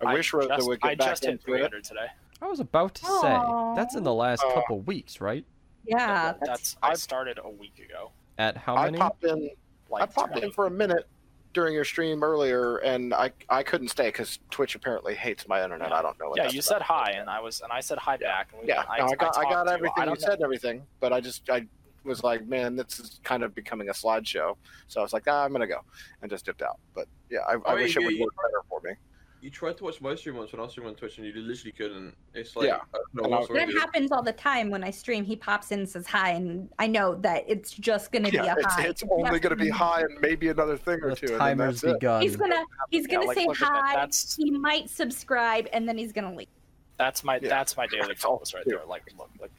I, 0.04 0.14
wish 0.14 0.32
Rosa 0.32 0.48
just, 0.56 0.68
would 0.68 0.80
get 0.80 0.88
I 0.88 0.94
back 0.96 1.08
just 1.08 1.24
hit 1.24 1.32
into 1.32 1.44
it. 1.54 1.58
300 1.58 1.84
today 1.84 2.06
I 2.42 2.46
was 2.46 2.58
about 2.60 2.94
to 2.96 3.06
say 3.06 3.40
that's 3.76 3.94
in 3.94 4.02
the 4.02 4.12
last 4.12 4.42
Aw. 4.44 4.52
couple 4.54 4.80
weeks, 4.80 5.20
right? 5.20 5.44
Yeah. 5.84 6.32
that's, 6.40 6.46
That's, 6.46 6.76
i 6.82 6.94
started 6.94 7.38
a 7.42 7.48
week 7.50 7.78
ago 7.78 8.10
At 8.38 8.56
how 8.56 8.74
many? 8.74 8.86
I 8.86 8.90
many? 8.90 8.98
popped 8.98 9.24
in. 9.24 9.50
like 9.90 10.02
I 10.02 10.06
popped 10.06 10.32
20. 10.32 10.46
in 10.46 10.52
for 10.52 10.66
a 10.66 10.70
minute 10.70 11.06
during 11.54 11.74
your 11.74 11.84
stream 11.84 12.22
earlier, 12.24 12.78
and 12.78 13.12
I 13.12 13.30
I 13.50 13.62
couldn't 13.62 13.88
stay 13.88 14.08
because 14.08 14.38
Twitch 14.50 14.74
apparently 14.74 15.14
hates 15.14 15.46
my 15.46 15.62
internet. 15.62 15.92
I 15.92 16.00
don't 16.00 16.18
know 16.18 16.30
what. 16.30 16.38
yeah 16.38 16.44
that's 16.44 16.54
you 16.54 16.60
about. 16.60 16.64
said 16.68 16.82
hi 16.82 17.10
and 17.12 17.28
i 17.28 17.40
was 17.40 17.60
and 17.60 17.70
i 17.70 17.80
said 17.80 17.98
hi 17.98 18.16
back 18.16 18.48
and 18.52 18.62
we, 18.62 18.68
Yeah, 18.68 18.84
I, 18.88 18.98
no, 19.00 19.04
I 19.04 19.14
got 19.16 19.36
I, 19.36 19.42
talked 19.42 19.50
got 19.50 19.64
to 19.64 19.70
you. 19.70 19.74
everything 19.76 20.08
you 20.08 20.16
said 20.16 20.32
and 20.34 20.42
everything, 20.44 20.82
but 21.00 21.12
I 21.12 21.20
just 21.20 21.48
I 21.50 21.66
was 22.04 22.24
like, 22.24 22.44
man, 22.48 22.74
this 22.74 22.98
is 22.98 23.20
kind 23.22 23.44
of 23.44 23.54
becoming 23.54 23.88
a 23.88 23.92
slideshow. 23.92 24.56
So 24.88 24.98
I 25.00 25.02
was 25.04 25.12
like, 25.12 25.24
ah, 25.28 25.44
I'm 25.44 25.52
gonna 25.52 25.66
go, 25.68 25.80
and 26.22 26.30
just 26.30 26.44
dipped 26.46 26.62
out. 26.62 26.78
But 26.94 27.06
yeah, 27.30 27.40
I, 27.46 27.52
I 27.52 27.58
Oh, 27.66 27.74
wish 27.76 27.94
you- 27.94 28.02
it 28.02 28.04
would 28.06 28.14
you- 28.16 28.22
work 28.24 28.34
better 28.36 28.62
for 28.68 28.80
me. 28.82 28.92
You 29.42 29.50
tried 29.50 29.76
to 29.78 29.84
watch 29.84 30.00
my 30.00 30.14
stream 30.14 30.36
once 30.36 30.52
when 30.52 30.60
I 30.60 30.62
was 30.62 30.70
streaming 30.70 30.90
on 30.90 30.96
Twitch, 30.96 31.18
and 31.18 31.26
you 31.26 31.32
literally 31.34 31.72
couldn't. 31.72 32.14
It's 32.32 32.54
like 32.54 32.68
Yeah. 32.68 32.76
I 32.76 32.98
don't 32.98 33.14
know 33.14 33.24
And 33.24 33.34
I- 33.34 33.38
what's 33.38 33.50
wrong 33.50 33.58
That 33.58 33.72
happens 33.74 34.12
all 34.12 34.22
the 34.22 34.32
time 34.32 34.70
when 34.70 34.84
I 34.84 34.90
stream. 34.90 35.24
He 35.24 35.34
pops 35.34 35.72
in 35.72 35.80
and 35.80 35.88
says 35.88 36.06
hi, 36.06 36.30
and 36.30 36.68
I 36.78 36.86
know 36.86 37.16
that 37.16 37.42
it's 37.48 37.72
just 37.72 38.12
gonna 38.12 38.28
Yeah, 38.28 38.42
be 38.42 38.48
a 38.48 38.54
it's, 38.58 38.72
hi. 38.74 38.84
it's 38.86 39.02
only 39.10 39.40
gonna 39.40 39.56
be 39.56 39.68
high 39.68 40.02
and 40.02 40.16
maybe 40.20 40.46
another 40.48 40.76
thing 40.76 41.00
or 41.02 41.10
The 41.10 41.16
two. 41.16 41.26
and 41.26 41.34
then 41.34 41.40
timer's 41.58 41.80
that's 41.80 41.92
it. 41.94 41.98
begun. 41.98 42.22
He's 42.22 42.36
gonna 42.36 42.64
he's 42.90 43.06
gonna 43.08 43.26
like, 43.26 43.36
say 43.36 43.46
look 43.46 43.60
at 43.60 43.68
that. 43.68 43.82
hi. 43.84 43.94
That's 43.96 44.36
He 44.36 44.48
might 44.52 44.88
subscribe, 44.88 45.66
and 45.72 45.88
then 45.88 45.98
he's 45.98 46.12
gonna 46.12 46.34
leave. 46.34 46.46
that's 46.98 47.24
my 47.24 47.40
Yeah. 47.42 47.48
that's 47.48 47.76
my 47.76 47.88
daily 47.88 48.06
That's 48.06 48.24
all 48.24 48.36
focus 48.36 48.54
right 48.54 48.62
there. 48.64 48.84
Like 48.86 49.02
look, 49.18 49.28
like 49.40 49.50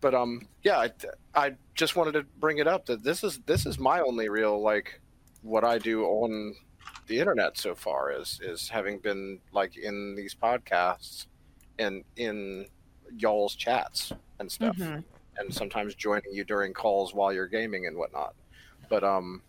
but 0.00 0.14
um 0.14 0.46
yeah 0.62 0.78
I, 0.78 0.92
I 1.34 1.56
just 1.74 1.96
wanted 1.96 2.12
to 2.12 2.22
bring 2.38 2.58
it 2.58 2.68
up 2.68 2.86
that 2.86 3.02
this 3.02 3.24
is 3.24 3.40
this 3.46 3.66
is 3.66 3.80
my 3.80 3.98
only 4.00 4.28
real 4.28 4.60
like 4.62 5.00
what 5.42 5.64
i 5.64 5.78
do 5.78 6.04
on 6.04 6.54
the 7.06 7.18
internet 7.18 7.56
so 7.56 7.74
far 7.74 8.10
is 8.12 8.40
is 8.42 8.68
having 8.68 8.98
been 8.98 9.38
like 9.52 9.76
in 9.76 10.14
these 10.14 10.34
podcasts 10.34 11.26
and 11.78 12.04
in 12.16 12.66
y'all's 13.16 13.54
chats 13.54 14.12
and 14.40 14.50
stuff 14.50 14.76
Mhm. 14.76 15.04
and 15.38 15.54
sometimes 15.54 15.94
joining 15.94 16.32
you 16.32 16.44
during 16.44 16.72
calls 16.72 17.14
while 17.14 17.32
you're 17.32 17.46
gaming 17.46 17.86
and 17.86 17.96
whatnot 17.96 18.34
but 18.88 19.04
um 19.04 19.42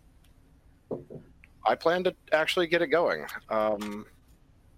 i 1.66 1.76
plan 1.76 2.04
to 2.04 2.16
actually 2.32 2.68
get 2.68 2.82
it 2.82 2.88
going 2.88 3.26
um 3.50 4.06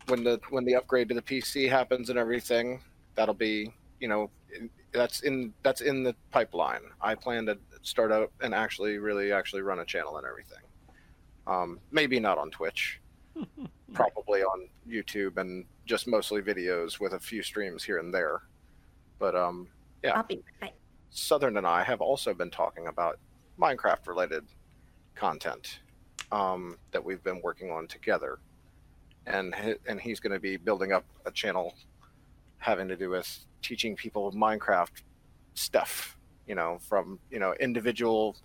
when 0.07 0.23
the 0.23 0.39
when 0.49 0.63
the 0.65 0.75
upgrade 0.75 1.09
to 1.09 1.15
the 1.15 1.21
pc 1.21 1.69
happens 1.69 2.09
and 2.09 2.17
everything 2.17 2.81
that'll 3.15 3.33
be 3.35 3.71
you 3.99 4.07
know 4.07 4.29
that's 4.91 5.21
in 5.21 5.53
that's 5.61 5.81
in 5.81 6.01
the 6.01 6.15
pipeline. 6.31 6.81
I 6.99 7.13
plan 7.13 7.45
to 7.45 7.59
start 7.83 8.11
up 8.11 8.31
and 8.41 8.55
actually 8.55 8.97
really 8.97 9.31
actually 9.31 9.61
run 9.61 9.77
a 9.77 9.85
channel 9.85 10.17
and 10.17 10.25
everything. 10.25 10.63
Um, 11.49 11.79
maybe 11.91 12.19
not 12.19 12.37
on 12.37 12.51
Twitch, 12.51 13.01
probably 13.93 14.43
on 14.43 14.69
YouTube 14.87 15.37
and 15.37 15.65
just 15.85 16.07
mostly 16.07 16.41
videos 16.41 16.99
with 16.99 17.13
a 17.13 17.19
few 17.19 17.41
streams 17.41 17.83
here 17.83 17.97
and 17.97 18.13
there. 18.13 18.43
But 19.17 19.35
um, 19.35 19.67
Yeah. 20.03 20.11
I'll 20.11 20.23
be 20.23 20.43
right. 20.61 20.73
Southern 21.09 21.57
and 21.57 21.65
I 21.65 21.83
have 21.83 22.01
also 22.01 22.35
been 22.35 22.51
talking 22.51 22.85
about 22.87 23.17
Minecraft 23.59 24.07
related 24.07 24.45
content 25.15 25.79
um, 26.31 26.77
that 26.91 27.03
we've 27.03 27.23
been 27.23 27.41
working 27.41 27.71
on 27.71 27.87
together, 27.87 28.37
and 29.25 29.55
he, 29.55 29.73
and 29.87 29.99
he's 29.99 30.19
going 30.19 30.33
to 30.33 30.39
be 30.39 30.55
building 30.55 30.91
up 30.91 31.03
a 31.25 31.31
channel 31.31 31.73
having 32.59 32.87
to 32.87 32.95
do 32.95 33.09
with 33.09 33.45
teaching 33.63 33.95
people 33.95 34.31
Minecraft 34.33 35.01
stuff. 35.55 36.15
You 36.45 36.55
know, 36.55 36.79
from 36.87 37.19
you 37.31 37.39
know 37.39 37.53
individual 37.59 38.37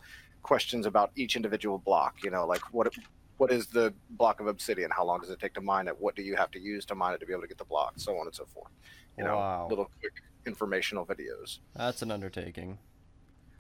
questions 0.49 0.87
about 0.87 1.11
each 1.17 1.35
individual 1.35 1.79
block. 1.79 2.23
You 2.23 2.31
know, 2.31 2.47
like 2.47 2.61
what 2.73 2.95
what 3.39 3.51
is 3.51 3.67
the 3.67 3.93
block 4.11 4.39
of 4.39 4.47
obsidian? 4.47 4.91
How 4.93 5.05
long 5.05 5.21
does 5.21 5.31
it 5.31 5.41
take 5.41 5.55
to 5.55 5.61
mine 5.61 5.89
it? 5.89 6.01
What 6.01 6.15
do 6.15 6.23
you 6.23 6.37
have 6.37 6.53
to 6.53 6.61
use 6.61 6.85
to 6.87 6.95
mine 6.95 7.15
it 7.15 7.19
to 7.19 7.27
be 7.27 7.33
able 7.33 7.43
to 7.43 7.49
get 7.49 7.59
the 7.59 7.65
block? 7.65 7.95
So 7.97 8.17
on 8.17 8.27
and 8.27 8.35
so 8.35 8.45
forth. 8.45 8.71
You 9.19 9.25
know, 9.25 9.35
Wow. 9.37 9.67
little 9.69 9.91
quick 10.01 10.13
informational 10.47 11.05
videos. 11.05 11.59
That's 11.75 12.01
an 12.03 12.13
undertaking. 12.13 12.79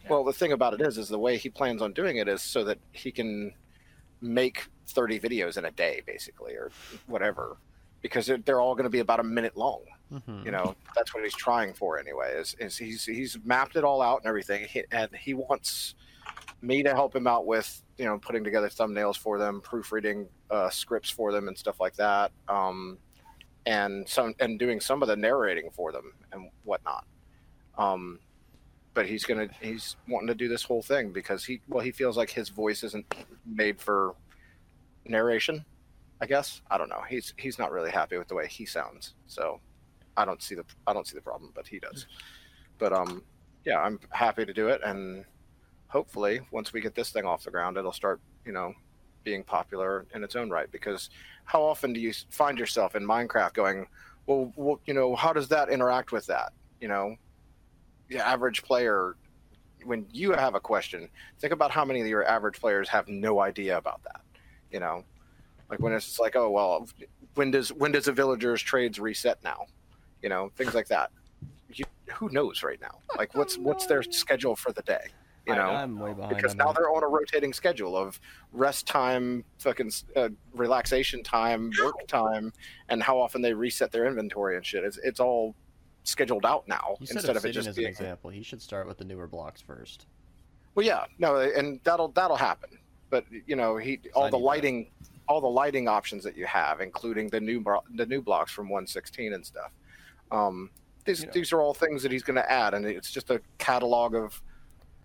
Well, 0.08 0.22
the 0.22 0.32
thing 0.34 0.52
about 0.52 0.74
it 0.74 0.80
is, 0.82 0.98
is 0.98 1.08
the 1.08 1.18
way 1.18 1.38
he 1.38 1.48
plans 1.48 1.80
on 1.82 1.92
doing 1.94 2.18
it 2.18 2.28
is 2.28 2.42
so 2.42 2.62
that 2.64 2.78
he 2.92 3.10
can 3.10 3.52
make 4.20 4.66
30 4.88 5.18
videos 5.18 5.56
in 5.56 5.64
a 5.64 5.70
day, 5.70 6.02
basically, 6.06 6.52
or 6.54 6.70
whatever, 7.06 7.56
because 8.02 8.26
they're, 8.26 8.36
they're 8.38 8.60
all 8.60 8.74
going 8.74 8.84
to 8.84 8.90
be 8.90 8.98
about 8.98 9.18
a 9.20 9.24
minute 9.24 9.56
long. 9.56 9.80
Mhm. 10.12 10.44
You 10.44 10.50
know, 10.50 10.76
that's 10.94 11.14
what 11.14 11.24
he's 11.24 11.34
trying 11.34 11.72
for 11.72 11.98
anyway. 11.98 12.34
Is, 12.34 12.54
is 12.60 12.76
he's 12.76 13.06
he's 13.06 13.38
mapped 13.44 13.74
it 13.76 13.82
all 13.84 14.02
out 14.02 14.18
and 14.18 14.26
everything, 14.28 14.66
he, 14.68 14.84
and 14.92 15.08
he 15.16 15.32
wants 15.34 15.94
me 16.62 16.82
to 16.82 16.94
help 16.94 17.14
him 17.14 17.26
out 17.26 17.46
with 17.46 17.82
you 17.98 18.04
know 18.04 18.18
putting 18.18 18.44
together 18.44 18.68
thumbnails 18.68 19.16
for 19.16 19.38
them, 19.38 19.60
proofreading 19.60 20.26
uh, 20.50 20.70
scripts 20.70 21.10
for 21.10 21.32
them, 21.32 21.48
and 21.48 21.56
stuff 21.56 21.80
like 21.80 21.94
that. 21.96 22.32
Um, 22.48 22.98
and 23.66 24.08
some 24.08 24.34
and 24.40 24.58
doing 24.58 24.80
some 24.80 25.02
of 25.02 25.08
the 25.08 25.16
narrating 25.16 25.70
for 25.70 25.92
them 25.92 26.12
and 26.32 26.50
whatnot. 26.64 27.06
Um, 27.78 28.20
but 28.94 29.06
he's 29.06 29.24
gonna 29.24 29.48
he's 29.60 29.96
wanting 30.08 30.28
to 30.28 30.34
do 30.34 30.48
this 30.48 30.62
whole 30.62 30.82
thing 30.82 31.12
because 31.12 31.44
he 31.44 31.60
well 31.68 31.84
he 31.84 31.92
feels 31.92 32.16
like 32.16 32.30
his 32.30 32.48
voice 32.48 32.82
isn't 32.84 33.12
made 33.44 33.80
for 33.80 34.14
narration. 35.06 35.64
I 36.20 36.26
guess 36.26 36.62
I 36.70 36.78
don't 36.78 36.88
know. 36.88 37.02
He's 37.08 37.34
he's 37.36 37.58
not 37.58 37.72
really 37.72 37.90
happy 37.90 38.16
with 38.16 38.28
the 38.28 38.34
way 38.34 38.46
he 38.46 38.64
sounds. 38.64 39.14
So 39.26 39.60
I 40.16 40.24
don't 40.24 40.42
see 40.42 40.54
the 40.54 40.64
I 40.86 40.92
don't 40.92 41.06
see 41.06 41.16
the 41.16 41.22
problem, 41.22 41.52
but 41.54 41.66
he 41.66 41.78
does. 41.78 42.06
But 42.78 42.92
um, 42.92 43.22
yeah, 43.64 43.78
I'm 43.78 43.98
happy 44.10 44.44
to 44.44 44.52
do 44.52 44.68
it, 44.68 44.80
and 44.84 45.24
hopefully 45.94 46.40
once 46.50 46.72
we 46.72 46.80
get 46.80 46.94
this 46.94 47.10
thing 47.10 47.24
off 47.24 47.44
the 47.44 47.50
ground, 47.50 47.78
it'll 47.78 47.92
start 47.92 48.20
you 48.44 48.52
know 48.52 48.74
being 49.22 49.42
popular 49.42 50.06
in 50.14 50.22
its 50.22 50.36
own 50.36 50.50
right. 50.50 50.70
Because 50.70 51.08
how 51.44 51.62
often 51.62 51.94
do 51.94 52.00
you 52.00 52.12
find 52.28 52.58
yourself 52.58 52.94
in 52.94 53.06
Minecraft 53.06 53.54
going, 53.54 53.86
well, 54.26 54.52
well 54.56 54.80
you 54.84 54.92
know, 54.92 55.14
how 55.14 55.32
does 55.32 55.48
that 55.48 55.70
interact 55.70 56.12
with 56.12 56.26
that? 56.26 56.52
You 56.80 56.88
know, 56.88 57.16
the 58.08 58.18
average 58.18 58.62
player 58.62 59.16
when 59.84 60.06
you 60.12 60.32
have 60.32 60.54
a 60.54 60.60
question 60.60 61.10
think 61.40 61.52
about 61.52 61.70
how 61.70 61.84
many 61.84 62.00
of 62.00 62.06
your 62.06 62.26
average 62.26 62.58
players 62.58 62.88
have 62.88 63.06
no 63.06 63.40
idea 63.40 63.76
about 63.76 64.02
that 64.02 64.22
you 64.74 64.80
know? 64.80 65.04
Like 65.70 65.78
when 65.78 65.94
it's 65.94 66.18
like 66.18 66.36
oh 66.36 66.50
well 66.50 66.86
when 67.34 67.50
does 67.50 67.72
when 67.72 67.92
does 67.92 68.08
a 68.08 68.12
villager's 68.12 68.60
trades 68.60 68.98
reset 68.98 69.42
now? 69.42 69.66
You 70.22 70.28
know 70.28 70.50
things 70.56 70.74
like 70.74 70.88
that. 70.88 71.10
You, 71.72 71.84
who 72.12 72.28
knows 72.30 72.62
right 72.62 72.80
now? 72.80 72.98
Like 73.16 73.34
what's 73.34 73.56
what's 73.56 73.86
their 73.86 74.02
schedule 74.02 74.56
for 74.56 74.72
the 74.72 74.82
day 74.82 75.06
you 75.46 75.54
know 75.54 75.70
I'm 75.70 75.98
way 75.98 76.12
behind. 76.12 76.36
because 76.36 76.54
now 76.54 76.66
that. 76.66 76.76
they're 76.76 76.90
on 76.90 77.02
a 77.02 77.08
rotating 77.08 77.52
schedule 77.52 77.96
of 77.96 78.18
rest 78.52 78.86
time, 78.86 79.44
fucking 79.58 79.92
uh, 80.16 80.30
relaxation 80.54 81.22
time, 81.22 81.70
work 81.82 82.06
time, 82.06 82.52
and 82.88 83.02
how 83.02 83.18
often 83.18 83.42
they 83.42 83.52
reset 83.52 83.92
their 83.92 84.06
inventory 84.06 84.56
and 84.56 84.64
shit. 84.64 84.84
It's 84.84 84.98
it's 84.98 85.20
all 85.20 85.54
scheduled 86.04 86.44
out 86.44 86.68
now 86.68 86.96
You 87.00 87.06
instead 87.10 87.24
of 87.36 87.44
it 87.44 87.48
obsidian 87.48 87.54
just 87.54 87.68
as 87.68 87.78
an 87.78 87.86
example. 87.86 88.30
He 88.30 88.42
should 88.42 88.60
start 88.60 88.86
with 88.86 88.98
the 88.98 89.04
newer 89.04 89.26
blocks 89.26 89.60
first. 89.60 90.06
Well, 90.74 90.84
yeah, 90.84 91.04
no, 91.18 91.36
and 91.36 91.80
that'll 91.84 92.08
that'll 92.08 92.36
happen. 92.36 92.78
But 93.10 93.24
you 93.46 93.56
know, 93.56 93.76
he 93.76 94.00
all 94.14 94.24
the 94.24 94.36
need 94.36 94.42
that. 94.42 94.46
lighting, 94.46 94.90
all 95.28 95.40
the 95.40 95.46
lighting 95.46 95.88
options 95.88 96.24
that 96.24 96.36
you 96.36 96.46
have, 96.46 96.80
including 96.80 97.28
the 97.28 97.40
new 97.40 97.60
bro- 97.60 97.84
the 97.94 98.06
new 98.06 98.22
blocks 98.22 98.50
from 98.52 98.68
116 98.68 99.32
and 99.34 99.44
stuff. 99.44 99.72
Um, 100.32 100.70
these 101.04 101.20
You 101.20 101.26
know. 101.26 101.32
these 101.32 101.52
are 101.52 101.60
all 101.60 101.74
things 101.74 102.02
that 102.02 102.10
he's 102.10 102.22
going 102.22 102.36
to 102.36 102.50
add, 102.50 102.74
and 102.74 102.84
it's 102.86 103.10
just 103.10 103.30
a 103.30 103.40
catalog 103.58 104.14
of 104.14 104.42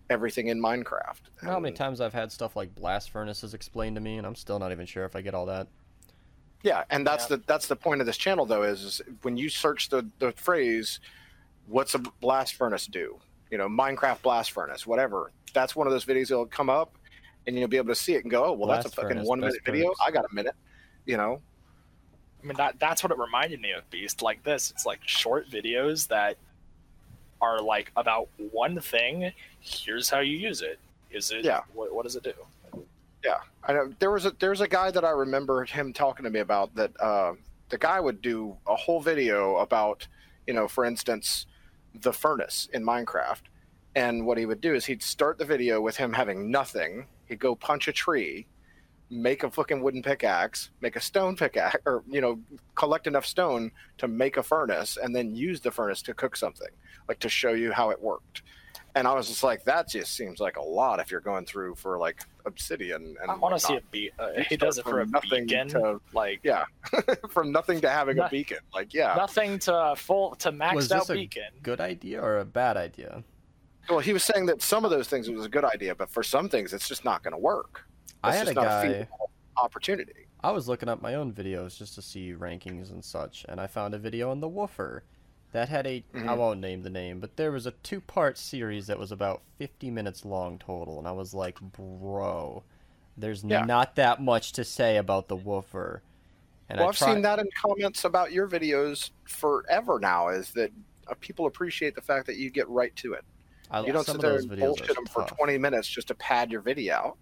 everything 0.10 0.48
in 0.48 0.60
Minecraft. 0.62 1.22
You 1.42 1.48
know 1.48 1.54
how 1.54 1.60
many 1.60 1.76
times 1.76 2.02
I've 2.02 2.14
had 2.14 2.32
stuff 2.32 2.56
like 2.56 2.74
blast 2.76 3.12
furnaces 3.12 3.54
explained 3.54 3.96
to 3.96 4.02
me, 4.02 4.18
and 4.18 4.26
I'm 4.26 4.36
still 4.36 4.60
not 4.60 4.72
even 4.72 4.86
sure 4.86 5.06
if 5.06 5.16
I 5.16 5.22
get 5.22 5.34
all 5.34 5.46
that. 5.48 5.68
Yeah, 6.64 6.84
and 6.90 7.06
that's 7.08 7.30
Yeah. 7.30 7.38
the 7.38 7.44
that's 7.48 7.68
the 7.68 7.76
point 7.76 8.02
of 8.02 8.08
this 8.08 8.18
channel 8.18 8.46
though 8.46 8.64
is, 8.64 8.84
is 8.84 9.02
when 9.22 9.38
you 9.38 9.50
search 9.50 9.90
the 9.90 10.06
the 10.20 10.32
phrase, 10.34 11.00
"What's 11.68 11.94
a 11.96 12.00
blast 12.00 12.56
furnace 12.56 12.86
do?" 12.88 13.20
You 13.50 13.58
know, 13.58 13.68
Minecraft 13.70 14.22
blast 14.22 14.52
furnace, 14.52 14.86
whatever. 14.86 15.32
That's 15.54 15.76
one 15.76 15.88
of 15.88 15.94
those 15.94 16.06
videos 16.06 16.28
that'll 16.30 16.46
come 16.48 16.70
up, 16.70 16.96
and 17.48 17.58
you'll 17.58 17.68
be 17.70 17.78
able 17.78 17.88
to 17.90 17.96
see 17.96 18.14
it 18.16 18.24
and 18.24 18.32
go, 18.32 18.46
"Oh, 18.46 18.54
well, 18.54 18.68
that's 18.68 18.86
a 18.86 18.90
fucking 18.90 19.10
furnace, 19.12 19.28
one 19.28 19.40
minute 19.40 19.62
video. 19.66 19.88
perks. 19.90 20.00
I 20.06 20.12
got 20.12 20.26
a 20.30 20.34
minute." 20.36 20.56
You 21.06 21.18
know, 21.18 21.42
I 22.44 22.46
mean 22.46 22.58
that 22.58 22.78
that's 22.80 23.04
what 23.04 23.12
it 23.12 23.18
reminded 23.18 23.62
me 23.62 23.72
of 23.72 23.90
Beast 23.90 24.22
like 24.22 24.44
this. 24.44 24.70
It's 24.72 24.86
like 24.86 25.00
short 25.06 25.50
videos 25.50 26.08
that 26.10 26.38
are 27.42 27.62
like 27.62 27.92
about 27.96 28.28
one 28.52 28.82
thing. 28.82 29.32
Here's 29.60 30.10
how 30.10 30.20
you 30.20 30.38
use 30.38 30.62
it. 30.62 30.80
Is 31.12 31.32
it 31.32 31.44
Yeah. 31.44 31.62
what, 31.74 31.94
what 31.94 32.04
does 32.04 32.16
it 32.16 32.24
do? 32.24 32.34
Yeah, 33.24 33.40
I 33.64 33.74
know. 33.74 33.94
There 34.00 34.12
was 34.12 34.26
a 34.26 34.32
there's 34.40 34.62
a 34.62 34.68
guy 34.68 34.92
that 34.92 35.04
I 35.04 35.10
remember 35.10 35.66
him 35.66 35.92
talking 35.92 36.24
to 36.24 36.30
me 36.30 36.40
about 36.40 36.74
that. 36.76 36.92
Uh, 37.02 37.34
the 37.70 37.78
guy 37.78 38.00
would 38.00 38.22
do 38.22 38.56
a 38.66 38.76
whole 38.76 39.02
video 39.02 39.58
about, 39.58 40.08
you 40.48 40.54
know, 40.54 40.68
for 40.68 40.86
instance, 40.86 41.46
the 41.94 42.14
furnace 42.14 42.70
in 42.72 42.84
Minecraft, 42.86 43.42
and 43.96 44.26
what 44.26 44.38
he 44.38 44.46
would 44.46 44.62
do 44.62 44.74
is 44.74 44.86
he'd 44.86 45.04
start 45.04 45.38
the 45.38 45.46
video 45.46 45.82
with 45.82 45.98
him 45.98 46.14
having 46.14 46.50
nothing. 46.50 47.08
He'd 47.28 47.40
go 47.40 47.56
punch 47.56 47.88
a 47.90 47.92
tree, 47.92 48.48
make 49.10 49.44
a 49.44 49.52
fucking 49.52 49.82
wooden 49.84 50.02
pickaxe, 50.02 50.70
make 50.80 50.96
a 50.96 51.02
stone 51.02 51.36
pickaxe, 51.36 51.76
or 51.86 52.04
you 52.10 52.22
know, 52.22 52.40
collect 52.76 53.06
enough 53.06 53.26
stone 53.26 53.72
to 53.98 54.08
make 54.08 54.38
a 54.38 54.44
furnace, 54.44 54.98
and 55.02 55.14
then 55.14 55.36
use 55.36 55.60
the 55.60 55.72
furnace 55.72 56.02
to 56.04 56.14
cook 56.14 56.38
something, 56.38 56.70
like 57.10 57.20
to 57.20 57.28
show 57.30 57.52
you 57.52 57.74
how 57.74 57.90
it 57.90 58.02
worked. 58.02 58.44
And 59.00 59.08
I 59.08 59.14
was 59.14 59.30
just 59.30 59.44
like, 59.44 59.64
that 59.64 59.88
just 59.88 60.14
seems 60.14 60.42
like 60.42 60.58
a 60.58 60.62
lot 60.62 61.00
if 61.00 61.10
you're 61.10 61.22
going 61.22 61.46
through 61.46 61.76
for 61.76 61.98
like 61.98 62.22
obsidian. 62.46 63.16
And 63.22 63.32
I 63.32 63.36
want 63.36 63.56
to 63.56 63.60
see 63.66 63.74
whatnot. 63.76 63.88
a 63.88 63.92
beat. 63.92 64.12
Uh, 64.20 64.30
he 64.50 64.58
does 64.58 64.78
it 64.78 64.84
for 64.84 65.00
a 65.00 65.06
nothing 65.06 65.46
beacon. 65.48 65.70
to- 65.70 66.02
like 66.14 66.42
Yeah, 66.44 66.66
from 67.30 67.54
nothing 67.54 67.80
to 67.80 67.90
having 67.90 68.20
a 68.20 68.28
beacon. 68.28 68.58
Like, 68.74 68.94
yeah. 68.94 69.14
nothing 69.16 69.58
to 69.60 69.94
full 69.96 70.36
to 70.36 70.50
Was 70.50 70.58
maxed 70.60 70.92
out 70.92 71.00
this 71.08 71.10
a 71.12 71.14
beacon. 71.14 71.44
good 71.64 71.80
idea 71.80 72.22
or 72.22 72.40
a 72.40 72.46
bad 72.46 72.76
idea? 72.76 73.24
Well, 73.90 74.00
he 74.00 74.12
was 74.12 74.24
saying 74.26 74.48
that 74.48 74.62
some 74.62 74.84
of 74.84 74.92
those 74.92 75.08
things 75.08 75.30
it 75.30 75.34
was 75.34 75.46
a 75.46 75.50
good 75.50 75.64
idea, 75.66 75.96
but 75.96 76.10
for 76.10 76.22
some 76.22 76.50
things, 76.50 76.74
it's 76.74 76.88
just 76.88 77.06
not 77.06 77.24
going 77.24 77.32
to 77.32 77.40
work. 77.40 77.86
I 78.22 78.30
It's 78.30 78.38
had 78.40 78.46
just 78.48 78.52
a 78.58 78.62
not 78.62 78.66
guy. 78.68 78.88
feasible 78.94 79.32
opportunity. 79.56 80.28
I 80.44 80.52
was 80.52 80.68
looking 80.68 80.90
up 80.90 81.02
my 81.02 81.16
own 81.16 81.32
videos 81.34 81.78
just 81.78 81.96
to 81.96 82.02
see 82.02 82.34
rankings 82.34 82.92
and 82.92 83.04
such, 83.04 83.46
and 83.48 83.62
I 83.62 83.68
found 83.68 83.94
a 83.94 83.98
video 83.98 84.30
on 84.30 84.42
the 84.42 84.48
woofer. 84.50 85.04
That 85.52 85.70
had 85.70 85.88
a 85.88 86.04
I 86.14 86.18
Mhm. 86.18 86.38
won't 86.38 86.60
name 86.60 86.84
the 86.84 86.90
name, 86.90 87.20
but 87.20 87.36
there 87.36 87.52
was 87.52 87.66
a 87.66 87.72
two 87.72 88.02
part 88.02 88.38
series 88.38 88.88
that 88.88 89.00
was 89.00 89.12
about 89.12 89.42
50 89.58 89.90
minutes 89.90 90.24
long 90.26 90.60
total, 90.60 91.00
and 91.00 91.08
I 91.08 91.12
was 91.12 91.34
like, 91.34 91.60
bro, 91.62 92.64
there's 93.18 93.44
Yeah. 93.44 93.66
not 93.66 93.96
that 93.96 94.22
much 94.22 94.52
to 94.54 94.64
say 94.64 94.98
about 94.98 95.28
the 95.28 95.36
woofer. 95.36 96.02
And 96.70 96.78
well, 96.78 96.88
I 96.88 96.90
I've 96.90 96.98
tried- 96.98 97.14
seen 97.14 97.22
that 97.24 97.40
in 97.40 97.50
comments 97.60 98.04
about 98.06 98.32
your 98.32 98.48
videos 98.48 99.10
forever 99.26 100.00
now. 100.00 100.28
Is 100.30 100.52
that 100.54 100.72
uh, 101.08 101.16
people 101.20 101.48
appreciate 101.48 101.96
the 101.96 102.02
fact 102.02 102.28
that 102.28 102.36
you 102.38 102.52
get 102.52 102.70
right 102.70 102.96
to 102.98 103.14
it. 103.14 103.26
I, 103.72 103.82
You 103.82 103.92
don't 103.92 104.06
sit 104.06 104.22
there 104.22 104.36
and 104.36 104.50
videos 104.50 104.60
bullshit 104.60 104.96
them 104.96 105.06
for 105.08 105.24
20 105.26 105.58
minutes 105.58 105.88
just 105.88 106.08
to 106.10 106.16
pad 106.16 106.52
your 106.52 106.62
video 106.62 106.94
out, 106.96 107.18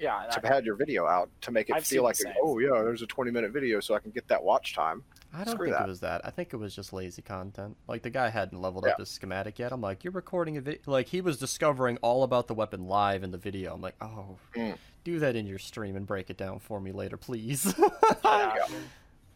Yeah, 0.00 0.24
to 0.32 0.38
I- 0.38 0.40
pad 0.40 0.64
your 0.64 0.74
video 0.76 1.06
out 1.06 1.28
to 1.42 1.50
make 1.50 1.68
it 1.68 1.76
I've 1.76 1.86
feel 1.86 2.02
like, 2.02 2.16
the 2.16 2.32
oh 2.42 2.58
yeah, 2.58 2.70
there's 2.82 3.02
a 3.02 3.06
20 3.06 3.30
minute 3.30 3.52
video, 3.52 3.80
so 3.80 3.94
I 3.94 3.98
can 4.00 4.10
get 4.10 4.26
that 4.28 4.42
watch 4.42 4.74
time. 4.74 5.04
I 5.32 5.44
don't 5.44 5.54
Screw 5.54 5.66
think 5.66 5.78
that. 5.78 5.84
it 5.84 5.88
was 5.88 6.00
that. 6.00 6.22
I 6.24 6.30
think 6.30 6.52
it 6.52 6.56
was 6.56 6.74
just 6.74 6.92
lazy 6.92 7.22
content. 7.22 7.76
Like 7.86 8.02
the 8.02 8.10
guy 8.10 8.30
hadn't 8.30 8.60
leveled 8.60 8.84
up 8.86 8.98
his 8.98 9.08
schematic 9.08 9.60
yet. 9.60 9.70
I'm 9.72 9.80
like, 9.80 10.02
you're 10.02 10.12
recording 10.12 10.56
a 10.56 10.60
video. 10.60 10.80
Like 10.86 11.06
he 11.06 11.20
was 11.20 11.38
discovering 11.38 11.98
all 12.02 12.24
about 12.24 12.48
the 12.48 12.54
weapon 12.54 12.86
live 12.88 13.22
in 13.22 13.30
the 13.30 13.38
video. 13.38 13.72
I'm 13.74 13.80
like, 13.80 13.94
oh, 14.00 14.38
Mm. 14.56 14.76
do 15.04 15.18
that 15.20 15.36
in 15.36 15.46
your 15.46 15.58
stream 15.60 15.94
and 15.94 16.04
break 16.06 16.30
it 16.30 16.36
down 16.36 16.58
for 16.58 16.80
me 16.80 16.90
later, 16.92 17.16
please. 17.16 17.72
Yeah. 18.24 18.66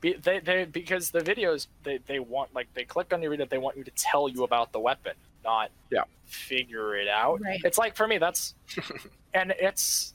Be, 0.00 0.12
they, 0.14 0.38
they 0.40 0.64
because 0.64 1.10
the 1.10 1.20
videos 1.20 1.66
they, 1.82 1.98
they 2.06 2.18
want 2.18 2.54
like 2.54 2.72
they 2.74 2.84
click 2.84 3.12
on 3.14 3.22
your 3.22 3.30
video 3.30 3.46
they 3.46 3.56
want 3.58 3.76
you 3.76 3.84
to 3.84 3.90
tell 3.92 4.28
you 4.28 4.44
about 4.44 4.70
the 4.72 4.78
weapon 4.80 5.14
not 5.44 5.70
Yeah. 5.90 6.02
figure 6.26 6.94
it 6.96 7.08
out 7.08 7.40
Right. 7.40 7.60
it's 7.64 7.78
like 7.78 7.96
for 7.96 8.06
me 8.06 8.18
that's 8.18 8.54
and 9.34 9.52
it's 9.58 10.13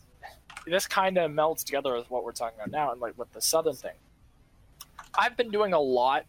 this 0.66 0.88
kind 0.88 1.18
of 1.18 1.32
melds 1.32 1.64
together 1.64 1.93
with 1.95 2.10
what 2.10 2.24
we're 2.24 2.32
talking 2.32 2.58
about 2.60 2.72
now 2.72 2.91
and 2.91 3.02
like 3.02 3.18
with 3.18 3.32
the 3.34 3.41
southern 3.41 3.76
thing. 3.76 3.95
I've 5.18 5.36
been 5.36 5.50
doing 5.52 5.74
a 5.74 5.80
lot 5.80 6.26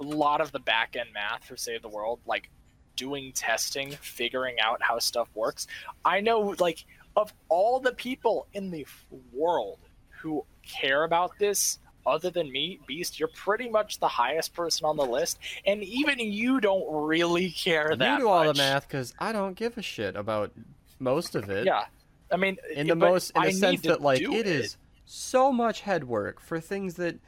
a 0.00 0.04
lot 0.04 0.40
of 0.40 0.52
the 0.52 0.60
back 0.60 0.96
end 0.96 1.08
math 1.12 1.44
for 1.44 1.56
save 1.56 1.82
the 1.82 1.88
world 1.88 2.20
like 2.24 2.50
doing 2.96 3.32
testing 3.32 3.90
figuring 4.00 4.56
out 4.60 4.80
how 4.82 4.98
stuff 4.98 5.28
works. 5.34 5.66
I 6.04 6.20
know 6.20 6.54
like 6.58 6.84
of 7.16 7.32
all 7.48 7.80
the 7.80 7.92
people 7.92 8.46
in 8.52 8.70
the 8.70 8.86
world 9.32 9.78
who 10.08 10.44
care 10.66 11.04
about 11.04 11.32
this 11.38 11.78
other 12.06 12.30
than 12.30 12.50
me 12.50 12.80
beast 12.86 13.18
you're 13.18 13.28
pretty 13.28 13.68
much 13.68 13.98
the 13.98 14.08
highest 14.08 14.54
person 14.54 14.86
on 14.86 14.96
the 14.96 15.04
list 15.04 15.38
and 15.66 15.82
even 15.82 16.18
you 16.18 16.58
don't 16.60 16.86
really 16.90 17.50
care 17.50 17.94
that 17.94 18.14
you 18.14 18.24
do 18.24 18.28
all 18.28 18.44
the 18.44 18.54
math 18.54 18.88
because 18.88 19.12
I 19.18 19.32
don't 19.32 19.54
give 19.54 19.76
a 19.76 19.82
shit 19.82 20.16
about 20.16 20.52
most 20.98 21.34
of 21.34 21.50
it. 21.50 21.66
yeah 21.66 21.84
i 22.30 22.36
mean 22.36 22.56
In 22.74 22.86
the 22.86 22.96
most, 22.96 23.30
in 23.30 23.42
I 23.42 23.46
the 23.46 23.52
need 23.52 23.58
sense 23.58 23.80
that 23.82 24.00
like 24.00 24.20
do 24.20 24.32
it 24.34 24.46
is 24.46 24.76
so 25.06 25.50
much 25.52 25.80
head 25.80 26.04
work 26.04 26.40
for 26.40 26.60
things 26.60 26.94
that 26.94 27.18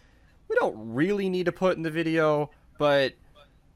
we 0.48 0.57
don't 0.57 0.76
really 0.76 1.28
need 1.30 1.46
to 1.46 1.53
put 1.53 1.76
in 1.76 1.82
the 1.82 1.90
video, 1.90 2.51
but 2.78 3.14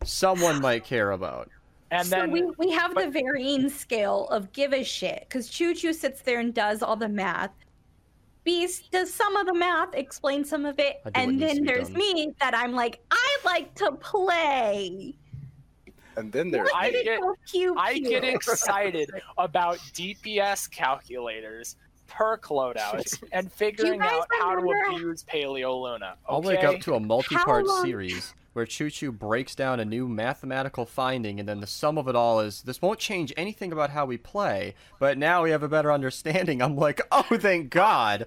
someone 0.05 0.61
might 0.61 0.85
care 0.85 1.12
about. 1.12 1.49
and 1.91 2.07
so 2.07 2.16
then 2.16 2.31
we, 2.31 2.43
we 2.59 2.70
have 2.72 2.95
the 2.95 3.09
varying 3.09 3.68
scale 3.70 4.27
of 4.29 4.53
give 4.53 4.72
a 4.72 4.83
shit 4.83 5.25
because 5.29 5.49
Choo 5.49 5.75
Choo 5.75 5.93
sits 5.93 6.20
there 6.22 6.41
and 6.41 6.53
does 6.53 6.83
all 6.83 6.97
the 6.97 7.09
math. 7.09 7.51
Beast 8.43 8.91
does 8.91 9.11
some 9.12 9.37
of 9.37 9.47
the 9.47 9.55
math, 9.55 9.95
explains 9.95 10.51
some 10.51 10.66
of 10.66 10.79
it, 10.79 11.01
I 11.07 11.11
do 11.11 11.20
what 11.22 11.31
and 11.31 11.41
then 11.41 11.64
there's 11.64 11.89
done. 11.89 11.99
me 11.99 12.35
that 12.41 12.55
I'm 12.55 12.72
like, 12.72 13.01
I 13.11 13.39
like 13.45 13.75
to 13.77 13.93
play. 13.93 15.14
And 16.17 16.31
then 16.33 16.51
there's 16.51 16.69
I 16.75 16.91
get- 16.91 17.21
how 17.21 17.35
cute, 17.51 17.77
I 17.79 17.99
get 17.99 18.25
excited 18.25 19.11
about 19.39 19.79
DPS 19.95 20.71
calculators, 20.71 21.77
perk 22.07 22.45
loadouts, 22.47 23.23
and 23.33 23.51
figuring 23.53 24.01
out 24.01 24.27
how 24.41 24.55
to 24.55 24.93
abuse 24.95 25.25
Paleo 25.25 25.81
Luna. 25.83 26.15
I'll 26.29 26.39
Okay? 26.39 26.49
wake 26.49 26.65
up 26.65 26.81
to 26.83 26.95
a 26.95 27.01
multi-part 27.01 27.67
series 27.83 28.35
where 28.53 28.65
Choo 28.67 28.89
Choo 28.89 29.11
breaks 29.11 29.57
down 29.57 29.81
a 29.81 29.85
new 29.85 30.07
mathematical 30.09 30.87
finding, 30.87 31.41
and 31.41 31.49
then 31.49 31.59
the 31.61 31.67
sum 31.67 31.99
of 31.99 32.07
it 32.07 32.15
all 32.15 32.39
is 32.39 32.62
this 32.62 32.81
won't 32.81 33.01
change 33.01 33.33
anything 33.37 33.73
about 33.73 33.91
how 33.91 34.07
we 34.07 34.17
play, 34.17 34.75
but 35.01 35.19
now 35.19 35.43
we 35.43 35.51
have 35.51 35.65
a 35.65 35.69
better 35.69 35.91
understanding. 35.91 36.62
I'm 36.62 36.77
like, 36.77 37.01
oh, 37.11 37.25
thank 37.39 37.71
God. 37.71 38.27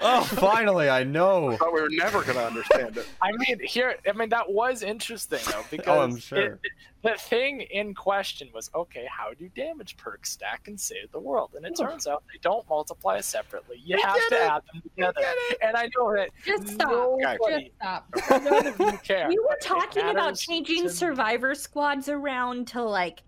Oh, 0.00 0.22
finally, 0.22 0.88
I 0.88 1.02
know. 1.04 1.56
thought 1.56 1.72
we 1.72 1.80
were 1.80 1.88
never 1.90 2.22
going 2.22 2.36
to 2.36 2.46
understand 2.46 2.96
it. 2.96 3.06
I 3.22 3.32
mean, 3.32 3.58
here, 3.64 3.96
I 4.08 4.12
mean, 4.12 4.28
that 4.28 4.50
was 4.50 4.82
interesting 4.82 5.40
though 5.50 5.64
because 5.70 5.86
Oh, 5.98 6.00
I'm 6.02 6.16
sure. 6.16 6.38
it- 6.54 6.60
the 7.02 7.14
thing 7.14 7.60
in 7.60 7.94
question 7.94 8.48
was 8.52 8.70
okay, 8.74 9.06
how 9.08 9.32
do 9.32 9.48
damage 9.54 9.96
perks 9.96 10.30
stack 10.32 10.66
and 10.66 10.78
save 10.80 11.12
the 11.12 11.20
world? 11.20 11.50
And 11.56 11.64
it 11.64 11.76
turns 11.78 12.08
out 12.08 12.24
they 12.32 12.40
don't 12.42 12.68
multiply 12.68 13.20
separately. 13.20 13.80
You 13.84 13.94
We 13.96 14.02
have 14.02 14.16
to 14.30 14.34
it! 14.34 14.40
add 14.40 14.62
them 14.72 14.82
together. 14.82 15.20
And 15.62 15.76
I 15.76 15.88
know 15.96 16.12
that 16.16 16.30
Just 16.44 16.68
stop. 16.74 16.90
nobody, 16.90 17.70
Just 17.70 17.76
stop. 17.76 18.42
none 18.42 18.66
of 18.66 18.80
you 18.80 18.98
care. 19.04 19.28
We 19.28 19.38
were 19.38 19.56
talking 19.62 20.08
about 20.08 20.36
changing 20.36 20.82
to- 20.84 20.90
survivor 20.90 21.54
squads 21.54 22.08
around 22.08 22.66
to 22.68 22.82
like 22.82 23.22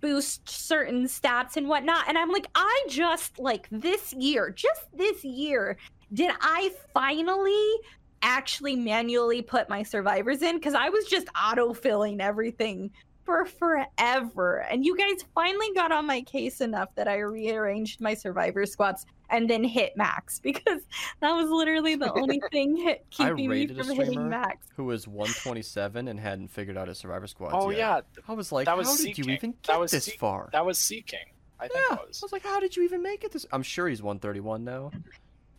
boost 0.00 0.46
certain 0.48 1.04
stats 1.04 1.56
and 1.56 1.66
whatnot. 1.66 2.08
And 2.08 2.18
I'm 2.18 2.30
like, 2.30 2.46
I 2.54 2.84
just 2.90 3.38
like 3.38 3.68
this 3.70 4.12
year, 4.12 4.50
just 4.50 4.82
this 4.94 5.24
year, 5.24 5.78
did 6.12 6.30
I 6.40 6.72
finally 6.94 7.74
actually 8.22 8.76
manually 8.76 9.42
put 9.42 9.68
my 9.68 9.82
survivors 9.82 10.42
in? 10.42 10.56
Because 10.56 10.74
I 10.74 10.88
was 10.88 11.04
just 11.06 11.28
auto 11.40 11.72
filling 11.72 12.20
everything 12.20 12.90
for 13.24 13.44
forever. 13.44 14.66
And 14.70 14.84
you 14.84 14.96
guys 14.96 15.22
finally 15.34 15.68
got 15.74 15.92
on 15.92 16.06
my 16.06 16.22
case 16.22 16.60
enough 16.62 16.88
that 16.94 17.06
I 17.08 17.18
rearranged 17.18 18.00
my 18.00 18.14
survivor 18.14 18.64
squads 18.64 19.04
and 19.30 19.48
then 19.50 19.62
hit 19.62 19.94
max 19.98 20.40
because 20.42 20.80
that 21.20 21.32
was 21.32 21.50
literally 21.50 21.94
the 21.94 22.10
only 22.14 22.40
thing 22.50 22.74
hit, 22.76 23.04
keeping 23.10 23.36
me 23.36 23.48
rated 23.48 23.78
a 23.80 23.84
from 23.84 23.96
hitting 23.96 24.28
max. 24.30 24.66
who 24.76 24.84
was 24.86 25.06
127 25.06 26.08
and 26.08 26.18
hadn't 26.18 26.48
figured 26.48 26.78
out 26.78 26.88
his 26.88 26.96
Survivor 26.96 27.26
Squads 27.26 27.54
Oh 27.56 27.68
yet. 27.68 27.78
yeah, 27.78 28.22
I 28.26 28.32
was 28.32 28.50
like, 28.50 28.64
That 28.64 28.78
was 28.78 28.88
how 28.88 28.96
did 28.96 29.06
you 29.08 29.14
seeking. 29.24 29.30
even 29.34 29.50
That 29.66 29.72
get 29.74 29.80
was 29.80 29.90
this 29.90 30.04
seek- 30.06 30.18
far? 30.18 30.48
that 30.52 30.64
was 30.64 30.78
seeking. 30.78 31.18
I 31.60 31.68
think 31.68 31.80
yeah. 31.90 31.96
it 31.96 32.00
I 32.00 32.04
was. 32.06 32.22
was 32.22 32.32
like, 32.32 32.44
how 32.44 32.60
did 32.60 32.76
you 32.76 32.84
even 32.84 33.02
make 33.02 33.24
it 33.24 33.32
this? 33.32 33.44
I'm 33.52 33.62
sure 33.64 33.88
he's 33.88 34.00
131 34.02 34.64
now. 34.64 34.90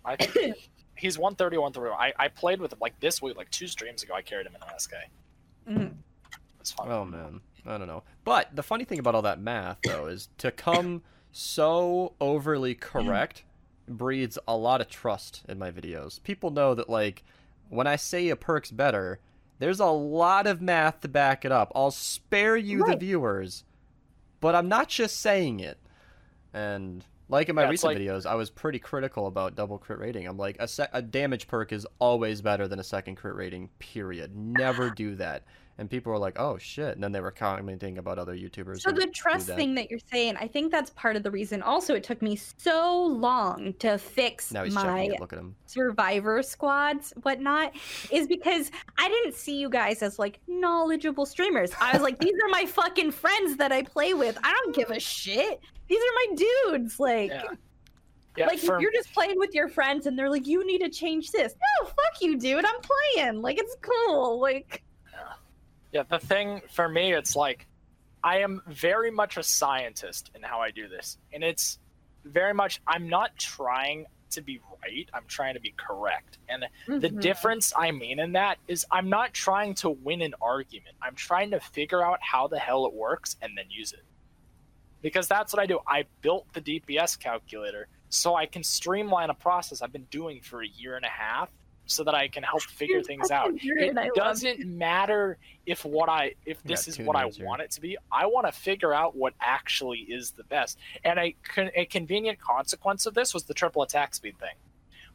I 0.05 0.15
think 0.15 0.55
he's 0.95 1.17
131 1.17 1.73
through. 1.73 1.91
I, 1.91 2.13
I 2.17 2.27
played 2.27 2.59
with 2.61 2.73
him 2.73 2.79
like 2.81 2.99
this 2.99 3.21
week, 3.21 3.37
like 3.37 3.49
two 3.51 3.67
streams 3.67 4.03
ago. 4.03 4.13
I 4.13 4.21
carried 4.21 4.47
him 4.47 4.55
in 4.55 4.61
the 4.61 4.79
SK. 4.79 4.93
It's 6.59 6.71
fun. 6.71 6.87
Oh 6.91 7.05
man, 7.05 7.41
I 7.65 7.77
don't 7.77 7.87
know. 7.87 8.03
But 8.23 8.55
the 8.55 8.63
funny 8.63 8.83
thing 8.85 8.99
about 8.99 9.15
all 9.15 9.21
that 9.23 9.39
math 9.39 9.77
though 9.83 10.07
is 10.07 10.29
to 10.39 10.51
come 10.51 11.01
so 11.31 12.13
overly 12.19 12.75
correct 12.75 13.43
breeds 13.87 14.37
a 14.47 14.55
lot 14.55 14.81
of 14.81 14.89
trust 14.89 15.43
in 15.47 15.57
my 15.57 15.71
videos. 15.71 16.21
People 16.23 16.51
know 16.51 16.73
that 16.75 16.89
like 16.89 17.23
when 17.69 17.87
I 17.87 17.95
say 17.95 18.29
a 18.29 18.35
perk's 18.35 18.71
better, 18.71 19.19
there's 19.59 19.79
a 19.79 19.85
lot 19.87 20.47
of 20.47 20.61
math 20.61 21.01
to 21.01 21.07
back 21.07 21.45
it 21.45 21.51
up. 21.51 21.71
I'll 21.75 21.91
spare 21.91 22.57
you 22.57 22.83
the 22.85 22.95
viewers, 22.95 23.63
but 24.41 24.55
I'm 24.55 24.69
not 24.69 24.87
just 24.89 25.19
saying 25.19 25.59
it. 25.59 25.77
And 26.53 27.05
like 27.30 27.47
in 27.49 27.55
my 27.55 27.63
Yeah, 27.63 27.69
recent 27.69 27.93
like- 27.93 28.01
videos, 28.01 28.25
I 28.25 28.36
was 28.36 28.49
pretty 28.49 28.80
critical 28.80 29.27
about 29.27 29.55
double 29.55 29.77
crit 29.77 29.99
rating. 29.99 30.27
I'm 30.27 30.38
like, 30.38 30.57
a, 30.59 30.67
se- 30.67 30.88
a 30.91 31.01
damage 31.01 31.47
perk 31.47 31.71
is 31.71 31.88
always 31.99 32.41
better 32.41 32.67
than 32.67 32.80
a 32.80 32.84
second 32.84 33.15
crit 33.15 33.36
rating, 33.36 33.69
period. 33.80 34.36
Never 34.36 34.89
do 34.89 35.15
that. 35.15 35.43
And 35.80 35.89
people 35.89 36.11
were 36.11 36.17
like, 36.17 36.38
oh 36.38 36.57
shit. 36.57 36.93
And 36.93 37.01
then 37.01 37.13
they 37.13 37.21
were 37.21 37.32
commenting 37.32 37.99
about 37.99 38.19
other 38.19 38.36
YouTubers. 38.36 38.82
So 38.82 38.91
the 38.91 39.07
trust 39.07 39.47
that. 39.47 39.55
thing 39.55 39.75
that 39.75 39.89
you're 39.89 40.01
saying, 40.11 40.36
I 40.38 40.45
think 40.45 40.73
that's 40.73 40.89
part 40.89 41.15
of 41.15 41.23
the 41.23 41.32
reason. 41.32 41.61
Also, 41.61 41.95
it 41.95 42.03
took 42.03 42.21
me 42.21 42.36
so 42.36 43.01
long 43.01 43.73
to 43.80 43.97
fix 43.97 44.51
Now 44.51 44.65
he's 44.65 44.73
my 44.73 45.03
it. 45.03 45.22
Look 45.22 45.31
at 45.31 45.39
him. 45.39 45.56
survivor 45.65 46.43
squads, 46.43 47.14
whatnot, 47.22 47.72
is 48.11 48.27
because 48.27 48.72
I 48.97 49.07
didn't 49.07 49.35
see 49.35 49.57
you 49.57 49.69
guys 49.69 50.03
as 50.03 50.19
like 50.19 50.41
knowledgeable 50.47 51.26
streamers. 51.26 51.72
I 51.80 51.93
was 51.93 52.01
like, 52.01 52.19
these 52.19 52.35
are 52.43 52.49
my 52.49 52.65
fucking 52.65 53.11
friends 53.11 53.56
that 53.56 53.72
I 53.72 53.84
play 53.84 54.14
with. 54.14 54.38
I 54.43 54.51
don't 54.51 54.76
give 54.76 54.89
a 54.89 54.99
shit. 54.99 55.61
These 55.88 55.99
are 55.99 56.14
my 56.27 56.35
dudes. 56.35 56.99
Like, 56.99 57.31
Yeah. 57.31 57.43
Yeah, 58.38 58.45
like 58.45 58.60
for, 58.60 58.80
you're 58.80 58.91
just 58.93 59.14
playing 59.14 59.38
with 59.38 59.53
your 59.53 59.68
friends 59.68 60.06
and 60.06 60.18
they're 60.18 60.30
like, 60.30 60.47
you 60.47 60.65
need 60.65 60.80
to 60.80 60.89
change 60.89 61.31
this. 61.31 61.53
No, 61.53 61.88
fuck 61.88 62.22
you, 62.22 62.38
dude. 62.38 62.64
I'm 62.64 62.81
playing. 63.15 63.41
Like, 63.41 63.60
it's 63.60 63.76
cool. 63.81 64.39
Like, 64.39 64.84
yeah, 65.91 66.03
the 66.03 66.20
thing 66.20 66.61
for 66.72 66.88
me, 66.88 67.14
it's 67.14 67.36
like 67.36 67.68
I 68.24 68.40
am 68.40 68.61
very 68.68 69.11
much 69.11 69.38
a 69.38 69.44
scientist 69.44 70.30
in 70.36 70.44
how 70.44 70.60
I 70.61 70.72
do 70.72 70.88
this, 70.88 71.18
and 71.34 71.44
it's 71.44 71.80
very 72.26 72.53
much 72.53 72.82
I'm 72.86 73.10
not 73.10 73.36
trying 73.38 74.06
to 74.32 74.41
be 74.41 74.60
right. 74.84 75.10
I'm 75.14 75.26
trying 75.28 75.56
to 75.56 75.60
be 75.60 75.74
correct, 75.76 76.38
and 76.48 76.66
the 76.88 77.10
mhm. 77.10 77.22
difference 77.22 77.74
I 77.76 77.91
mean 77.91 78.20
in 78.20 78.34
that 78.34 78.60
is 78.68 78.86
I'm 78.91 79.10
not 79.10 79.34
trying 79.34 79.74
to 79.76 79.90
win 79.90 80.22
an 80.22 80.36
argument. 80.41 80.95
I'm 81.02 81.16
trying 81.16 81.52
to 81.52 81.60
figure 81.60 82.03
out 82.03 82.20
how 82.22 82.48
the 82.48 82.60
hell 82.60 82.86
it 82.86 82.94
works 82.94 83.36
and 83.41 83.57
then 83.57 83.66
use 83.70 83.94
it. 83.94 84.03
Because 85.02 85.30
that's 85.30 85.53
what 85.53 85.61
I 85.61 85.66
do. 85.66 85.80
I 85.88 86.06
built 86.22 86.52
the 86.52 86.60
DPS 86.60 87.18
calculator 87.18 87.88
so 88.10 88.36
I 88.36 88.48
can 88.48 88.64
streamline 88.64 89.30
a 89.30 89.34
process 89.34 89.82
I've 89.82 89.94
been 89.94 90.07
doing 90.11 90.41
for 90.41 90.61
a 90.61 90.68
year 90.68 90.98
and 90.98 91.06
a 91.06 91.10
half 91.10 91.49
so 91.90 92.03
that 92.03 92.14
I 92.14 92.28
can 92.28 92.44
help 92.44 92.61
figure 92.61 93.02
things 93.02 93.32
out. 93.32 93.52
It 93.56 93.98
I 93.98 94.10
doesn't 94.16 94.66
matter 94.66 95.38
if 95.66 95.84
what 95.86 96.10
I 96.10 96.36
if 96.45 96.61
this 96.64 96.88
is 96.88 96.99
what 96.99 97.16
I 97.16 97.26
want 97.40 97.61
it 97.61 97.72
to 97.72 97.82
be. 97.82 97.98
I 98.11 98.28
want 98.28 98.48
to 98.48 98.52
figure 98.52 98.94
out 98.94 99.16
what 99.16 99.34
actually 99.41 99.99
is 99.99 100.32
the 100.32 100.44
best. 100.44 100.78
And 101.03 101.20
a, 101.20 101.36
a 101.76 101.86
convenient 101.86 102.40
consequence 102.40 103.06
of 103.06 103.14
this 103.14 103.34
was 103.34 103.44
the 103.44 103.53
triple 103.53 103.82
attack 103.82 104.16
speed 104.16 104.38
thing 104.40 104.56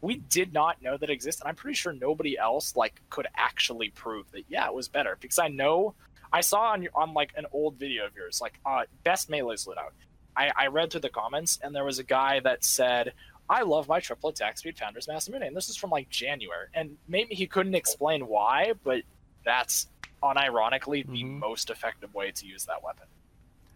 we 0.04 0.16
did 0.16 0.52
not 0.52 0.82
know 0.82 0.98
that 0.98 1.08
existed. 1.08 1.44
And 1.44 1.48
I'm 1.48 1.56
pretty 1.56 1.76
sure 1.76 1.92
nobody 1.92 2.36
else 2.36 2.76
like 2.76 3.00
could 3.08 3.26
actually 3.34 3.88
prove 3.88 4.30
that 4.32 4.44
yeah, 4.48 4.66
it 4.66 4.74
was 4.74 4.86
better 4.86 5.16
because 5.18 5.38
I 5.38 5.48
know 5.48 5.94
I 6.30 6.42
saw 6.42 6.72
on 6.72 6.82
your, 6.82 6.92
on 6.94 7.14
like 7.14 7.32
an 7.36 7.46
old 7.52 7.76
video 7.76 8.06
of 8.06 8.14
yours, 8.14 8.40
like 8.40 8.60
uh, 8.66 8.82
best 9.02 9.30
melee's 9.30 9.66
lit 9.66 9.78
out. 9.78 9.94
I, 10.36 10.50
I 10.54 10.66
read 10.66 10.90
through 10.90 11.02
the 11.02 11.08
comments 11.08 11.58
and 11.62 11.74
there 11.74 11.84
was 11.84 11.98
a 11.98 12.04
guy 12.04 12.40
that 12.40 12.64
said, 12.64 13.14
"I 13.48 13.62
love 13.62 13.88
my 13.88 14.00
triple 14.00 14.30
attack 14.30 14.58
speed 14.58 14.78
Founder's 14.78 15.06
Masamune," 15.06 15.46
and 15.46 15.56
this 15.56 15.68
is 15.68 15.76
from 15.76 15.90
like 15.90 16.08
January, 16.08 16.68
and 16.74 16.96
maybe 17.08 17.34
he 17.34 17.46
couldn't 17.46 17.74
explain 17.74 18.26
why, 18.26 18.72
but 18.82 19.02
that's 19.44 19.88
unironically 20.22 21.06
the 21.06 21.22
Mhm. 21.24 21.38
most 21.38 21.70
effective 21.70 22.14
way 22.14 22.30
to 22.32 22.46
use 22.46 22.64
that 22.66 22.82
weapon. 22.82 23.06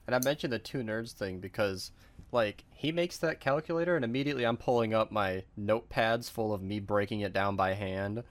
And 0.06 0.14
I 0.14 0.20
mentioned 0.24 0.52
the 0.52 0.58
two 0.58 0.78
nerds 0.78 1.12
thing 1.12 1.38
because, 1.40 1.92
like, 2.32 2.64
he 2.72 2.90
makes 2.92 3.18
that 3.18 3.40
calculator, 3.40 3.94
and 3.96 4.04
immediately 4.04 4.44
I'm 4.44 4.56
pulling 4.56 4.94
up 4.94 5.12
my 5.12 5.44
notepads 5.60 6.30
full 6.30 6.54
of 6.54 6.62
me 6.62 6.80
breaking 6.80 7.20
it 7.20 7.34
down 7.34 7.56
by 7.56 7.74
hand, 7.74 8.24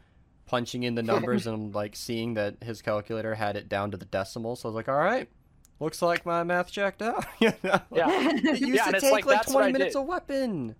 punching 0.47 0.81
in 0.81 0.95
the 0.95 1.03
numbers, 1.43 1.45
and 1.45 1.55
I'm 1.55 1.72
like 1.72 1.95
seeing 1.95 2.34
that 2.34 2.64
his 2.64 2.81
calculator 2.81 3.35
had 3.35 3.55
it 3.55 3.69
down 3.69 3.91
to 3.91 3.97
the 3.97 4.05
decimal. 4.05 4.55
So 4.55 4.68
I 4.68 4.72
was 4.72 4.76
like, 4.76 4.89
all 4.89 4.95
right, 4.97 5.30
looks 5.80 6.01
like 6.01 6.26
my 6.26 6.43
math 6.43 6.72
checked 6.72 7.03
out. 7.03 7.23
you 7.39 7.53
know? 7.64 7.80
Yeah. 7.93 8.31
It 8.34 8.61
used 8.61 8.73
Yeah, 8.73 8.85
to 8.89 8.99
take 8.99 9.11
like, 9.11 9.26
like, 9.27 9.45
20 9.45 9.72
minutes 9.73 9.93
a 9.93 10.01
weapon. 10.01 10.76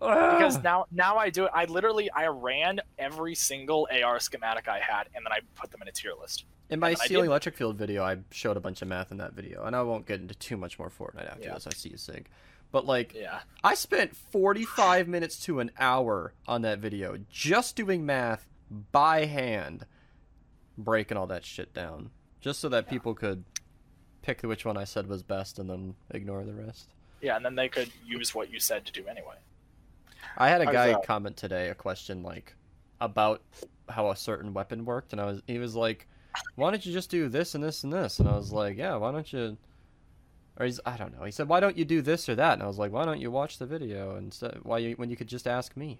Because 0.00 0.62
now 0.62 0.86
now 0.90 1.16
I 1.16 1.30
do 1.30 1.44
it. 1.44 1.50
I 1.54 1.66
literally 1.66 2.10
I 2.10 2.26
ran 2.26 2.80
every 2.98 3.34
single 3.34 3.86
AR 3.92 4.18
schematic 4.18 4.66
I 4.68 4.80
had, 4.80 5.04
and 5.14 5.24
then 5.24 5.32
I 5.32 5.40
put 5.54 5.70
them 5.70 5.82
in 5.82 5.88
a 5.88 5.92
tier 5.92 6.12
list. 6.20 6.44
In 6.70 6.80
my 6.80 6.94
did- 6.94 7.12
electric 7.12 7.56
field 7.56 7.76
video, 7.76 8.02
I 8.02 8.18
showed 8.30 8.56
a 8.56 8.60
bunch 8.60 8.80
of 8.82 8.88
math 8.88 9.10
in 9.10 9.18
that 9.18 9.34
video, 9.34 9.64
and 9.64 9.76
I 9.76 9.82
won't 9.82 10.06
get 10.06 10.20
into 10.20 10.34
too 10.34 10.56
much 10.56 10.78
more 10.78 10.88
Fortnite 10.90 11.30
after 11.30 11.44
Yeah. 11.48 11.54
this. 11.54 11.66
I 11.66 11.70
see 11.70 11.90
you 11.90 11.96
sig. 11.96 12.28
But 12.72 12.86
like, 12.86 13.14
Yeah, 13.14 13.40
I 13.64 13.74
spent 13.74 14.14
45 14.16 15.08
minutes 15.08 15.40
to 15.46 15.58
an 15.60 15.72
hour 15.78 16.32
on 16.46 16.62
that 16.62 16.78
video 16.78 17.18
just 17.28 17.74
doing 17.74 18.06
math 18.06 18.46
by 18.92 19.24
hand, 19.26 19.84
breaking 20.78 21.16
all 21.16 21.26
that 21.26 21.44
shit 21.44 21.74
down, 21.74 22.10
just 22.40 22.60
so 22.60 22.68
that 22.68 22.88
people 22.88 23.14
could 23.14 23.44
pick 24.22 24.42
which 24.42 24.64
one 24.64 24.76
I 24.76 24.84
said 24.84 25.08
was 25.08 25.24
best 25.24 25.58
and 25.58 25.68
then 25.68 25.96
ignore 26.10 26.44
the 26.44 26.54
rest. 26.54 26.90
yeah, 27.20 27.34
and 27.36 27.44
then 27.44 27.56
they 27.56 27.68
could 27.68 27.90
use 28.06 28.34
what 28.34 28.50
you 28.52 28.60
said 28.60 28.86
to 28.86 28.92
do 28.92 29.06
anyway. 29.08 29.34
I 30.36 30.48
had 30.48 30.60
a 30.60 30.64
How's 30.66 30.74
guy 30.74 30.86
that? 30.88 31.06
comment 31.06 31.36
today 31.36 31.68
a 31.68 31.74
question 31.74 32.22
like 32.22 32.54
about 33.00 33.42
how 33.88 34.10
a 34.10 34.16
certain 34.16 34.52
weapon 34.54 34.84
worked, 34.84 35.12
and 35.12 35.20
I 35.20 35.24
was 35.26 35.42
he 35.46 35.58
was 35.58 35.74
like, 35.74 36.06
"Why 36.54 36.70
don't 36.70 36.84
you 36.84 36.92
just 36.92 37.10
do 37.10 37.28
this 37.28 37.54
and 37.54 37.62
this 37.64 37.84
and 37.84 37.92
this?" 37.92 38.18
And 38.20 38.28
I 38.28 38.36
was 38.36 38.52
like, 38.52 38.76
"Yeah, 38.76 38.96
why 38.96 39.12
don't 39.12 39.32
you?" 39.32 39.56
Or 40.58 40.66
he's 40.66 40.80
I 40.84 40.96
don't 40.96 41.16
know. 41.18 41.24
He 41.24 41.32
said, 41.32 41.48
"Why 41.48 41.60
don't 41.60 41.76
you 41.78 41.84
do 41.84 42.02
this 42.02 42.28
or 42.28 42.34
that?" 42.36 42.54
And 42.54 42.62
I 42.62 42.66
was 42.66 42.78
like, 42.78 42.92
"Why 42.92 43.04
don't 43.04 43.20
you 43.20 43.30
watch 43.30 43.58
the 43.58 43.66
video 43.66 44.16
instead? 44.16 44.58
Why 44.62 44.78
you 44.78 44.92
when 44.94 45.10
you 45.10 45.16
could 45.16 45.28
just 45.28 45.46
ask 45.48 45.76
me?" 45.76 45.98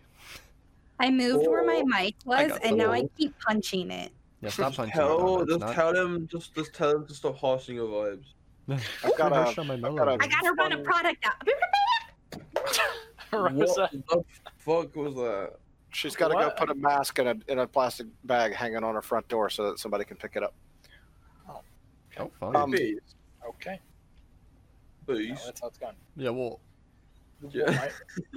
I 0.99 1.11
moved 1.11 1.47
where 1.49 1.65
my 1.65 1.81
Oh, 1.83 1.87
mic 1.87 2.15
was, 2.27 2.53
and 2.63 2.77
now 2.77 2.93
I 2.93 3.09
keep 3.17 3.35
punching 3.41 3.91
it. 3.91 4.13
Yeah, 4.43 4.51
stop 4.51 4.69
just 4.69 4.77
punching. 4.77 4.93
tell, 4.95 5.19
me, 5.19 5.25
Donna, 5.25 5.43
it's 5.43 5.49
just 5.51 5.61
not- 5.61 5.75
tell 5.75 5.93
them, 5.95 6.29
just, 6.31 6.55
just 6.55 6.75
tell 6.75 6.93
them 6.93 7.07
to 7.07 7.15
stop 7.15 7.37
harshing 7.39 7.77
your 7.77 7.89
vibes. 7.89 8.25
I've 9.05 9.17
got 9.17 9.33
a- 9.33 9.35
Rush 9.35 9.59
on 9.59 9.67
my 9.67 9.75
I've 9.75 9.81
got 9.83 9.95
mellow 9.95 10.13
a- 10.13 10.19
I 10.23 10.27
gotta 10.27 10.53
run 10.59 10.73
a 10.73 10.77
Funny. 10.77 10.85
product 10.85 11.27
out. 11.27 11.49
Rosa, 13.53 13.91
What 14.09 14.25
the 14.45 14.51
fuck 14.59 14.97
was 14.97 15.15
that? 15.17 15.53
She's 15.93 16.15
got 16.15 16.29
to 16.29 16.35
go 16.35 16.51
put 16.51 16.71
a 16.71 16.75
mask 16.75 17.19
in 17.19 17.27
a 17.27 17.35
in 17.49 17.59
a 17.59 17.67
plastic 17.67 18.07
bag 18.25 18.55
hanging 18.55 18.85
on 18.85 18.95
her 18.95 19.03
front 19.03 19.27
door 19.29 19.51
so 19.51 19.71
that 19.71 19.79
somebody 19.79 20.05
can 20.05 20.17
pick 20.17 20.37
it 20.37 20.43
up. 20.43 20.55
Oh, 22.19 22.31
fun. 22.39 22.55
Um, 22.57 22.75
okay, 23.49 23.81
Bees. 25.07 25.29
no, 25.31 25.35
that's 25.47 25.61
how 25.61 25.69
it's 25.69 25.79
gone. 25.79 25.95
yeah, 26.17 26.31
well, 26.31 26.61
You 27.43 27.51
Yeah. 27.65 27.71
what, 27.71 27.81
mate? 27.81 27.93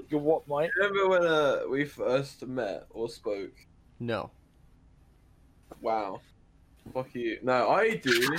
You 0.10 0.18
what, 0.20 0.48
mate? 0.48 0.72
Remember 0.78 1.10
when 1.10 1.26
uh, 1.26 1.60
we 1.70 1.86
first 1.86 2.46
met 2.48 2.86
or 2.90 3.10
spoke? 3.10 3.54
no. 4.00 4.32
Wow. 5.82 6.22
Fuck 6.94 7.14
you. 7.16 7.40
No, 7.44 7.70
I 7.70 7.96
do. 7.96 8.12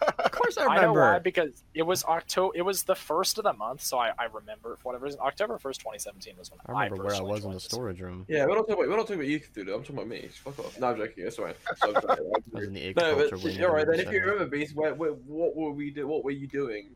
Of 0.00 0.32
course 0.32 0.56
I 0.58 0.62
I 0.62 0.66
know 0.66 0.72
remember. 0.74 1.00
why 1.00 1.18
because 1.18 1.62
it 1.74 1.82
was 1.82 2.04
October. 2.04 2.56
It 2.56 2.62
was 2.62 2.82
the 2.82 2.94
first 2.94 3.38
of 3.38 3.44
the 3.44 3.52
month, 3.52 3.82
so 3.82 3.98
I, 3.98 4.12
I 4.18 4.24
remember 4.32 4.76
for 4.76 4.88
whatever 4.88 5.04
reason. 5.04 5.20
October 5.20 5.58
first, 5.58 5.80
twenty 5.80 5.98
seventeen 5.98 6.34
was 6.38 6.50
when 6.50 6.60
I 6.66 6.84
remember 6.84 7.04
where 7.04 7.14
I 7.14 7.20
was 7.20 7.44
in 7.44 7.52
the 7.52 7.60
storage 7.60 8.00
room. 8.00 8.24
yeah, 8.28 8.44
we're 8.46 8.54
not 8.54 8.68
talking 8.68 8.74
about, 8.74 8.88
we're 8.88 8.96
not 8.96 9.02
talking 9.02 9.16
about 9.16 9.26
you, 9.28 9.40
Cthulhu. 9.40 9.74
I'm 9.74 9.82
talking 9.82 9.96
about 9.96 10.08
me. 10.08 10.28
Fuck 10.32 10.58
off. 10.58 10.78
No, 10.78 10.88
I'm 10.88 10.96
joking. 10.96 11.24
That's 11.24 11.38
alright. 11.38 11.56
So 11.76 11.94
I'm 11.94 12.02
sorry. 12.02 12.18
I 12.18 12.22
was 12.52 12.64
in 12.64 12.74
the 12.74 12.94
no, 12.94 13.16
but 13.16 13.42
wing. 13.42 13.56
Then 13.58 14.00
if 14.00 14.12
you 14.12 14.20
remember, 14.20 14.46
Beast, 14.46 14.74
where, 14.74 14.94
where, 14.94 15.12
what 15.12 15.56
were 15.56 15.72
we 15.72 15.90
do? 15.90 16.06
What 16.06 16.24
were 16.24 16.30
you 16.30 16.46
doing? 16.46 16.90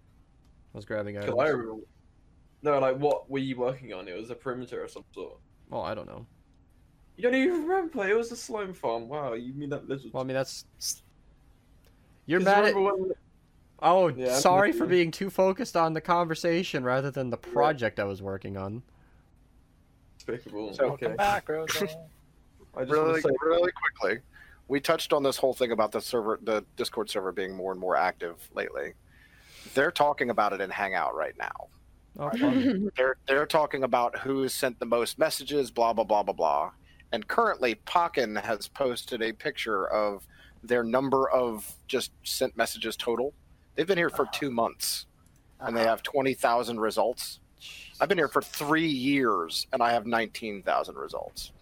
I 0.75 0.79
was 0.79 0.85
grabbing 0.85 1.19
items. 1.19 1.37
I 1.39 1.49
remember. 1.49 1.83
No, 2.63 2.79
like 2.79 2.97
what 2.99 3.31
were 3.31 3.39
you 3.39 3.57
working 3.57 3.93
on? 3.93 4.09
It 4.09 4.17
was 4.17 4.31
a 4.31 4.35
perimeter 4.35 4.85
of 4.85 4.91
some 4.91 5.05
sort. 5.13 5.39
Well, 5.69 5.83
I 5.83 5.95
don't 5.95 6.07
know. 6.07 6.27
You 7.17 7.25
don't 7.25 7.35
even 7.35 7.67
remember. 7.67 8.09
It 8.09 8.17
was 8.17 8.33
a 8.33 8.37
slime 8.37 8.73
farm. 8.73 9.09
Wow, 9.09 9.35
you 9.35 9.53
mean 9.53 9.71
that 9.71 9.89
lizard? 9.89 10.13
Well, 10.13 10.23
I 10.23 10.27
mean 10.27 10.35
that's. 10.35 10.65
You're 12.33 12.41
'Cause 12.41 12.47
mad 12.47 12.65
at. 12.65 12.75
remember 12.75 12.97
when- 13.03 13.13
Oh, 13.85 14.09
Yeah, 14.09 14.35
I'm 14.37 14.41
sorry 14.41 14.73
for 14.73 14.87
being 14.87 15.11
too 15.11 15.29
focused 15.29 15.77
on 15.77 15.93
the 15.93 16.01
conversation 16.01 16.83
rather 16.83 17.11
than 17.11 17.29
the 17.31 17.37
project 17.37 18.01
I 18.01 18.05
was 18.05 18.23
working 18.23 18.57
on. 18.57 18.83
Despicable. 20.17 20.73
So- 20.73 20.93
okay. 20.93 21.07
Welcome 21.09 21.17
back, 21.17 21.49
Rosa. 21.49 21.85
I 22.75 22.81
just 22.85 22.91
really, 22.93 23.21
say, 23.21 23.29
really 23.43 23.71
quickly, 23.73 24.23
we 24.69 24.81
touched 24.81 25.13
on 25.13 25.23
this 25.23 25.37
whole 25.37 25.53
thing 25.53 25.73
about 25.73 25.93
the 25.93 26.01
server, 26.01 26.39
the 26.43 26.65
Discord 26.77 27.11
server 27.11 27.33
being 27.33 27.55
more 27.55 27.71
and 27.73 27.81
more 27.81 27.97
active 27.97 28.49
lately. 28.55 28.95
They're 29.75 29.91
talking 29.91 30.31
about 30.31 30.55
it 30.55 30.61
in 30.63 30.71
Hangout 30.71 31.15
right 31.15 31.37
now. 31.39 31.69
Oh, 32.19 32.31
fun. 32.31 32.91
They're 32.97 33.17
they're 33.27 33.47
talking 33.47 33.85
about 33.85 34.19
who's 34.19 34.53
sent 34.55 34.79
the 34.79 34.85
most 34.87 35.19
messages, 35.19 35.71
blah 35.71 35.93
blah 35.93 36.05
blah 36.05 36.23
blah 36.23 36.35
blah. 36.35 36.71
And 37.11 37.27
currently, 37.27 37.75
Pokken 37.87 38.41
has 38.43 38.69
posted 38.69 39.23
a 39.23 39.33
picture 39.33 39.87
of 39.89 40.27
their 40.63 40.85
number 40.85 41.29
of 41.31 41.71
just 41.87 42.13
sent 42.23 42.57
messages 42.57 42.97
total. 42.97 43.33
They've 43.75 43.87
been 43.87 43.99
here 43.99 44.11
for 44.11 44.23
uh-huh. 44.23 44.39
two 44.39 44.51
months, 44.51 45.07
and 45.61 45.77
they 45.77 45.83
uh-huh. 45.83 45.91
have 45.91 46.03
twenty 46.03 46.35
thousand 46.35 46.81
results. 46.81 47.41
I've 48.01 48.09
been 48.09 48.19
here 48.19 48.29
for 48.29 48.43
three 48.43 48.87
years, 48.87 49.67
and 49.73 49.83
I 49.83 49.93
have 49.93 50.07
nineteen 50.07 50.63
thousand 50.63 50.97
results. 50.97 51.53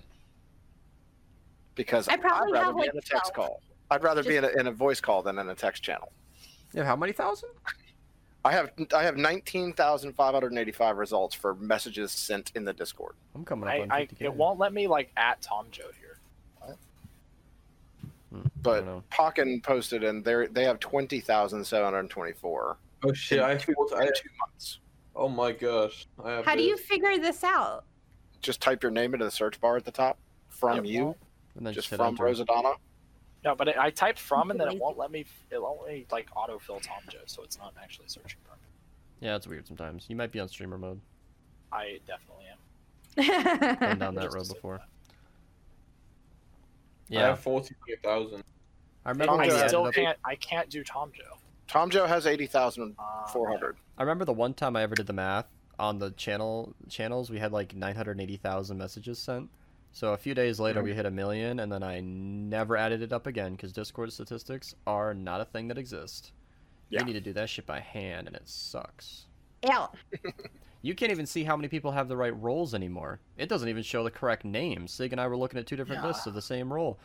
Because 1.75 2.09
I 2.09 2.17
probably 2.17 2.53
would 2.53 2.59
rather 2.59 2.67
have, 2.67 2.75
be 2.77 2.81
like, 2.83 2.91
in 2.93 2.99
a 2.99 3.03
text 3.03 3.33
12. 3.35 3.49
call. 3.49 3.63
I'd 3.91 4.03
rather 4.03 4.23
be 4.23 4.37
in 4.37 4.45
a, 4.45 4.49
in 4.49 4.67
a 4.67 4.73
voice 4.73 5.01
call 5.01 5.23
than 5.23 5.39
in 5.39 5.49
a 5.49 5.55
text 5.55 5.83
channel. 5.83 6.13
Yeah, 6.75 6.85
how 6.85 6.97
many 6.97 7.13
thousand? 7.13 7.51
I 8.45 8.53
have 8.53 8.71
I 8.95 9.03
have 9.03 9.17
nineteen 9.17 9.73
thousand 9.73 10.15
five 10.15 10.33
hundred 10.33 10.57
eighty 10.57 10.73
five 10.73 10.97
results 10.97 11.35
for 11.35 11.55
messages 11.57 12.13
sent 12.13 12.53
in 12.55 12.65
the 12.65 12.73
Discord. 12.73 13.15
I'm 13.35 13.45
coming 13.45 13.69
up 13.69 13.75
I, 13.75 13.81
on 13.81 13.91
I 13.91 14.07
50K. 14.07 14.23
it 14.23 14.35
won't 14.35 14.59
let 14.59 14.73
me 14.73 14.87
like 14.87 15.11
at 15.17 15.43
Tom 15.43 15.67
Joe 15.71 15.91
here. 15.99 16.00
I 16.00 16.00
Hmm, 18.33 18.43
but 18.63 18.77
don't 18.77 18.87
know. 18.87 19.05
Pokken 19.11 19.63
posted, 19.63 20.05
and 20.05 20.25
they 20.25 20.47
they 20.47 20.65
have 20.65 20.79
twenty 20.79 21.21
thousand 21.21 21.65
seven 21.65 21.93
hundred 21.93 22.11
twenty 22.11 22.33
four. 22.33 22.79
oh 23.05 23.13
shit! 23.13 23.41
I 23.41 23.59
thought 23.59 23.93
I. 23.95 24.07
two 24.07 24.29
months. 24.39 24.79
Oh 25.17 25.29
my 25.29 25.53
gosh! 25.53 26.07
I 26.25 26.31
have 26.33 26.45
How 26.45 26.55
do 26.55 26.63
you 26.63 26.77
figure 26.77 27.19
this 27.19 27.43
out? 27.45 27.85
Just 28.41 28.61
type 28.61 28.83
your 28.83 28.93
name 28.93 29.13
into 29.13 29.25
the 29.25 29.31
search 29.31 29.61
bar 29.61 29.77
at 29.77 29.85
the 29.85 29.91
top. 29.91 30.19
From 30.49 30.79
It 30.79 30.87
you, 30.87 31.15
And 31.57 31.67
then 31.67 31.73
just 31.75 31.91
hit 31.91 31.97
from 31.97 32.09
enter. 32.09 32.25
Rosadonna. 32.25 32.75
No, 33.45 33.55
but 33.55 33.69
it, 33.69 33.77
I 33.79 33.91
typed 33.91 34.19
from 34.19 34.51
and 34.51 34.61
then 34.61 34.69
it 34.69 34.79
won't 34.79 34.99
let 34.99 35.11
me. 35.11 35.25
It 35.51 35.61
won't 35.61 35.81
let 35.83 35.93
me 35.93 36.07
like 36.11 36.29
autofill 36.35 36.81
Tom 36.83 37.03
Joe, 37.09 37.19
so 37.27 37.43
it's 37.43 37.59
not 37.59 37.73
actually 37.83 38.09
searching 38.09 38.39
for 38.45 38.53
me. 38.57 38.69
Yeah, 39.21 39.37
it's 39.37 39.47
weird 39.47 39.67
sometimes. 39.67 40.07
You 40.09 40.17
might 40.17 40.31
be 40.33 40.41
on 40.41 40.49
streamer 40.49 40.79
mode. 40.79 41.01
I 41.73 41.99
definitely 42.07 42.45
am. 42.51 43.79
Been 43.79 43.99
down 43.99 44.15
that 44.17 44.33
road 44.33 44.49
before. 44.49 44.79
that. 44.79 44.87
I 47.11 47.15
Yeah, 47.15 47.27
have 47.29 47.41
forty-five 47.41 47.99
thousand. 48.03 48.45
I 49.05 49.11
remember 49.11 49.33
Tom 49.33 49.41
I 49.41 49.45
we 49.45 49.49
Joe 49.49 49.55
ended 49.57 49.69
still 49.69 49.93
can't. 49.93 50.19
I 50.25 50.35
can't 50.37 50.71
do 50.71 50.85
Tom 50.85 51.11
Joe. 51.15 51.39
Tom 51.69 51.91
Joe 51.91 52.07
has 52.07 52.27
eighty 52.27 52.47
thousand 52.47 52.97
Uh. 52.99 53.73
I 53.99 54.03
remember 54.03 54.25
the 54.25 54.33
one 54.33 54.55
time 54.55 54.77
I 54.77 54.83
ever 54.83 54.95
did 54.95 55.07
the 55.07 55.13
math 55.13 55.47
on 55.79 55.99
the 55.99 56.11
channel 56.13 56.75
channels. 56.89 57.31
We 57.31 57.39
had 57.39 57.53
like 57.53 57.75
980,000 57.75 58.77
messages 58.77 59.19
sent. 59.19 59.49
So 59.93 60.13
a 60.13 60.17
few 60.17 60.35
days 60.35 60.61
later, 60.61 60.83
we 60.83 60.95
hit 60.95 61.05
a 61.05 61.11
million, 61.11 61.59
and 61.61 61.73
then 61.73 61.83
I 61.83 62.01
never 62.01 62.77
added 62.77 63.03
it 63.03 63.13
up 63.13 63.27
again 63.27 63.53
because 63.53 63.73
Discord 63.73 64.13
statistics 64.13 64.75
are 64.87 65.15
not 65.15 65.41
a 65.41 65.45
thing 65.45 65.67
that 65.69 65.79
exists. 65.79 66.33
Yeah. 66.91 67.01
You 67.01 67.07
need 67.07 67.13
to 67.15 67.21
do 67.21 67.33
that 67.33 67.49
shit 67.49 67.67
by 67.67 67.81
hand, 67.81 68.29
and 68.29 68.37
it 68.37 68.49
sucks. 68.49 69.27
Ew. 69.65 69.87
You 70.83 70.95
can't 70.95 71.13
even 71.13 71.27
see 71.27 71.45
how 71.45 71.57
many 71.57 71.69
people 71.69 71.93
have 71.93 72.09
the 72.09 72.17
right 72.17 72.35
roles 72.41 72.75
anymore. 72.75 73.21
It 73.37 73.49
doesn't 73.49 73.69
even 73.69 73.83
show 73.83 74.03
the 74.03 74.11
correct 74.11 74.45
name. 74.45 74.87
Sig 74.89 75.13
and 75.13 75.21
I 75.21 75.27
were 75.27 75.37
looking 75.37 75.59
at 75.61 75.67
two 75.67 75.77
different 75.77 76.03
Yeah. 76.03 76.09
lists 76.09 76.27
of 76.27 76.35
the 76.35 76.41
same 76.43 76.73
role. 76.73 76.99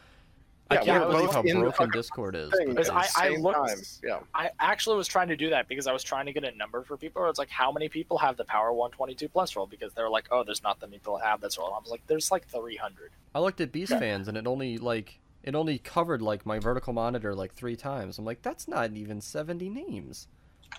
Yeah, 0.72 0.80
I 0.82 0.84
can't 0.86 1.10
believe 1.12 1.30
how 1.32 1.44
broken 1.44 1.92
Discord 1.92 2.36
is. 2.36 2.52
Because- 2.66 2.90
I- 2.90 3.06
I 3.18 3.30
looked- 3.36 3.68
time. 3.68 3.78
Yeah. 4.04 4.20
I 4.34 4.50
actually 4.60 4.98
was 4.98 5.08
trying 5.08 5.28
to 5.28 5.36
do 5.36 5.50
that 5.52 5.68
because 5.68 5.86
I 5.86 5.94
was 5.94 6.02
trying 6.04 6.26
to 6.26 6.34
get 6.34 6.44
a 6.44 6.52
number 6.56 6.82
for 6.84 6.98
people. 6.98 7.22
Where 7.22 7.30
it's 7.30 7.38
like, 7.38 7.52
how 7.52 7.72
many 7.72 7.88
people 7.88 8.18
have 8.18 8.36
the 8.36 8.46
Power 8.46 8.74
122 8.74 9.30
Plus 9.30 9.56
role? 9.56 9.68
Because 9.68 9.94
they're 9.94 10.10
like, 10.10 10.28
oh, 10.32 10.44
there's 10.44 10.64
not 10.64 10.80
that 10.80 10.88
many 10.88 10.98
people 11.00 11.18
have 11.18 11.40
this 11.42 11.58
role. 11.60 11.68
And 11.68 11.76
I 11.76 11.80
was 11.80 11.92
like, 11.92 12.02
there's 12.08 12.32
like 12.32 12.48
300. 12.48 13.12
I 13.36 13.40
looked 13.42 13.62
at 13.62 13.72
Beast 13.72 13.92
fans 13.92 14.28
and 14.28 14.38
it 14.38 14.48
only 14.48 14.78
like 14.80 15.20
it 15.44 15.54
only 15.54 15.78
covered 15.78 16.24
like 16.24 16.44
my 16.48 16.58
vertical 16.58 16.94
monitor 16.94 17.36
like 17.36 17.54
three 17.54 17.76
times. 17.76 18.18
I'm 18.18 18.26
like, 18.26 18.42
that's 18.42 18.68
not 18.68 18.94
even 18.94 19.22
70 19.22 19.70
names. 19.70 20.28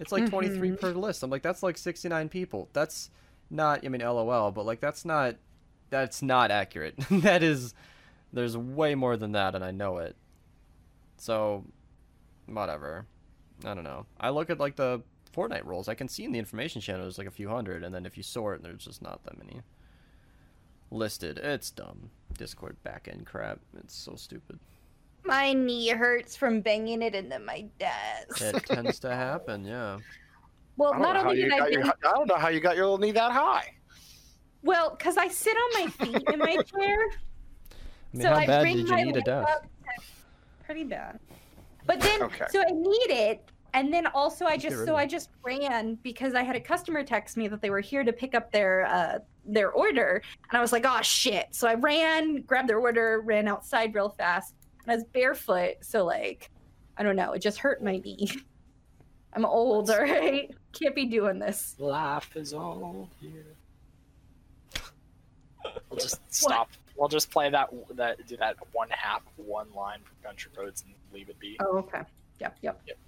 It's 0.00 0.12
like 0.12 0.28
23 0.28 0.70
Mhm. 0.70 0.80
per 0.80 0.92
list. 0.92 1.22
I'm 1.22 1.30
like, 1.30 1.42
that's 1.42 1.62
like 1.62 1.78
69 1.78 2.28
people. 2.28 2.68
That's 2.72 3.10
not. 3.50 3.84
I 3.84 3.88
mean, 3.88 4.00
LOL, 4.02 4.50
but 4.52 4.66
like 4.66 4.80
that's 4.80 5.04
not. 5.04 5.36
That's 5.90 6.20
not 6.22 6.50
accurate. 6.50 6.94
that 7.10 7.42
is. 7.42 7.74
There's 8.32 8.56
way 8.56 8.94
more 8.94 9.16
than 9.16 9.32
that, 9.32 9.54
and 9.54 9.64
I 9.64 9.70
know 9.70 9.98
it. 9.98 10.16
So, 11.16 11.64
whatever. 12.46 13.06
I 13.64 13.72
don't 13.74 13.84
know. 13.84 14.04
I 14.20 14.30
look 14.30 14.50
at 14.50 14.58
like 14.60 14.76
the 14.76 15.02
Fortnite 15.34 15.64
roles. 15.64 15.88
I 15.88 15.94
can 15.94 16.08
see 16.08 16.24
in 16.24 16.32
the 16.32 16.38
information 16.38 16.80
channel 16.80 17.02
there's 17.02 17.18
like 17.18 17.26
a 17.26 17.30
few 17.30 17.48
hundred, 17.48 17.82
and 17.84 17.94
then 17.94 18.04
if 18.04 18.16
you 18.16 18.22
sort, 18.22 18.62
there's 18.62 18.84
just 18.84 19.00
not 19.00 19.24
that 19.24 19.38
many 19.38 19.62
listed. 20.90 21.38
It's 21.38 21.70
dumb. 21.70 22.10
Discord 22.36 22.76
backend 22.84 23.24
crap. 23.24 23.60
It's 23.78 23.94
so 23.94 24.14
stupid. 24.16 24.58
My 25.26 25.52
knee 25.52 25.88
hurts 25.88 26.36
from 26.36 26.60
banging 26.60 27.02
it 27.02 27.14
into 27.14 27.38
my 27.38 27.66
desk. 27.78 28.40
It 28.40 28.64
tends 28.64 28.98
to 29.00 29.14
happen. 29.14 29.64
Yeah. 29.64 29.98
well, 30.76 30.94
I 30.94 30.98
don't, 30.98 31.02
know 31.02 31.20
how 31.20 31.28
only 31.30 31.42
you 31.42 31.44
did 31.44 31.52
I 31.54 31.58
got 31.58 31.70
bang 31.70 31.72
your, 31.72 31.84
I 31.86 32.12
don't 32.12 32.28
know 32.28 32.36
how 32.36 32.48
you 32.48 32.60
got 32.60 32.76
your 32.76 32.84
little 32.86 32.98
knee 32.98 33.12
that 33.12 33.32
high. 33.32 33.72
Well, 34.62 34.94
because 34.96 35.16
I 35.16 35.28
sit 35.28 35.56
on 35.56 35.84
my 35.84 35.90
feet 35.90 36.22
in 36.32 36.38
my 36.38 36.56
chair. 36.76 36.98
I 37.00 38.16
mean, 38.16 38.22
so 38.22 38.28
how 38.30 38.36
I 38.36 38.46
bad 38.46 38.62
bring 38.62 38.76
did 38.76 38.88
you 38.88 38.94
my 38.94 39.02
need 39.02 39.16
a 39.16 39.22
desk? 39.22 39.48
Pretty 40.64 40.84
bad. 40.84 41.20
But 41.86 42.00
then, 42.00 42.22
Okay. 42.24 42.46
so 42.50 42.60
I 42.60 42.72
need 42.72 43.10
it, 43.10 43.48
and 43.74 43.92
then 43.92 44.06
also 44.08 44.44
I 44.44 44.56
Just 44.56 44.62
get 44.62 44.68
just 44.70 44.80
rid 44.80 44.88
so 44.88 44.96
I 44.96 45.06
just 45.06 45.30
ran 45.44 45.94
because 46.02 46.34
I 46.34 46.42
had 46.42 46.56
a 46.56 46.60
customer 46.60 47.04
text 47.04 47.36
me 47.36 47.46
that 47.48 47.62
they 47.62 47.70
were 47.70 47.80
here 47.80 48.02
to 48.02 48.12
pick 48.12 48.34
up 48.34 48.50
their 48.50 48.86
uh 48.86 49.18
their 49.44 49.70
order, 49.70 50.20
and 50.50 50.58
I 50.58 50.60
was 50.60 50.72
like, 50.72 50.84
oh 50.84 51.00
shit! 51.02 51.46
So 51.52 51.68
I 51.68 51.74
ran, 51.74 52.42
grabbed 52.42 52.68
their 52.68 52.80
order, 52.80 53.20
ran 53.20 53.46
outside 53.46 53.94
real 53.94 54.08
fast, 54.08 54.54
and 54.86 54.92
I 54.92 54.96
was 54.96 55.04
barefoot, 55.04 55.76
so 55.82 56.04
like, 56.04 56.50
I 56.96 57.02
don't 57.02 57.16
know, 57.16 57.32
it 57.32 57.40
just 57.42 57.58
hurt 57.58 57.82
my 57.82 57.98
knee. 57.98 58.28
I'm 59.32 59.44
old, 59.44 59.90
all 59.90 60.00
right. 60.00 60.50
Can't 60.72 60.94
be 60.94 61.04
doing 61.06 61.38
this. 61.38 61.74
Life 61.78 62.36
is 62.36 62.54
all 62.54 63.10
here. 63.20 63.44
We'll 65.90 65.98
just 65.98 66.20
stop. 66.32 66.70
We'll 66.96 67.08
just 67.08 67.30
play 67.30 67.50
that 67.50 67.68
that 67.96 68.26
do 68.26 68.36
that 68.38 68.56
one 68.72 68.88
half 68.90 69.22
one 69.36 69.66
line 69.74 69.98
from 70.04 70.16
Country 70.22 70.50
Roads 70.56 70.82
and 70.86 70.94
leave 71.12 71.28
it 71.28 71.38
be. 71.38 71.56
Oh, 71.60 71.78
okay. 71.78 72.02
Yep, 72.40 72.56
yep. 72.62 72.80
Yep. 72.86 72.98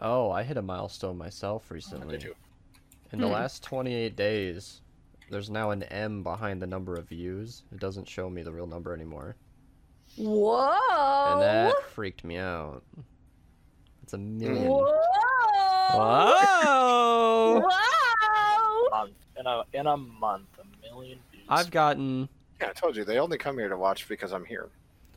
Oh, 0.00 0.30
I 0.30 0.42
hit 0.42 0.56
a 0.56 0.62
milestone 0.62 1.16
myself 1.18 1.68
Did 1.68 1.74
recently. 1.74 2.18
you? 2.20 2.34
In 3.12 3.20
the 3.20 3.26
Hmm. 3.26 3.32
last 3.32 3.62
28 3.62 4.14
days, 4.16 4.80
there's 5.30 5.50
now 5.50 5.70
an 5.70 5.82
M 5.84 6.22
behind 6.22 6.60
the 6.60 6.66
number 6.66 6.94
of 6.96 7.08
views. 7.08 7.62
It 7.72 7.78
doesn't 7.80 8.08
show 8.08 8.28
me 8.28 8.42
the 8.42 8.52
real 8.52 8.66
number 8.66 8.92
anymore. 8.94 9.36
Whoa! 10.16 11.32
And 11.32 11.42
that 11.42 11.82
freaked 11.90 12.24
me 12.24 12.36
out. 12.36 12.82
It's 14.02 14.12
a 14.12 14.18
million. 14.18 14.68
Whoa! 14.68 14.92
Whoa! 15.94 17.62
Whoa! 17.68 19.08
In 19.38 19.46
a 19.46 19.62
in 19.72 19.86
a 19.86 19.96
month, 19.96 20.48
a 20.60 20.64
million 20.86 21.18
views. 21.32 21.44
I've 21.48 21.70
gotten 21.70 22.28
Yeah, 22.60 22.68
I 22.68 22.72
told 22.72 22.96
you 22.96 23.04
they 23.04 23.18
only 23.18 23.38
come 23.38 23.58
here 23.58 23.68
to 23.68 23.76
watch 23.76 24.08
because 24.08 24.32
I'm 24.32 24.44
here. 24.44 24.68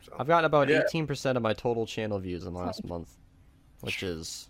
So 0.03 0.13
I've 0.17 0.27
gotten 0.27 0.45
about 0.45 0.69
Yeah. 0.69 0.81
18% 0.91 1.35
of 1.35 1.41
my 1.43 1.53
total 1.53 1.85
channel 1.85 2.17
views 2.19 2.45
in 2.45 2.53
the 2.53 2.59
last 2.59 2.83
month, 2.85 3.09
which 3.81 4.01
is 4.03 4.49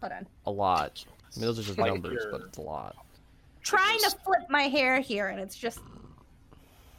Hold 0.00 0.12
on. 0.12 0.26
a 0.46 0.50
lot. 0.50 1.04
I 1.08 1.38
mean, 1.40 1.46
those 1.46 1.58
are 1.58 1.62
just 1.62 1.78
Like 1.78 1.92
numbers, 1.92 2.26
but 2.30 2.42
it's 2.42 2.58
a 2.58 2.62
lot. 2.62 2.96
Trying 3.62 3.98
to 4.00 4.10
flip 4.24 4.42
my 4.50 4.64
hair 4.64 5.00
here, 5.00 5.28
and 5.28 5.40
it's 5.40 5.56
just. 5.56 5.80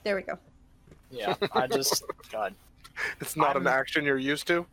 There 0.03 0.15
we 0.15 0.23
go. 0.23 0.37
Yeah, 1.15 1.35
I 1.53 1.67
just 1.67 2.03
God. 2.31 2.53
it's 3.21 3.35
not 3.35 3.55
an 3.57 3.67
I'm- 3.67 3.79
action 3.79 4.05
you're 4.05 4.17
used 4.17 4.47
to. 4.47 4.65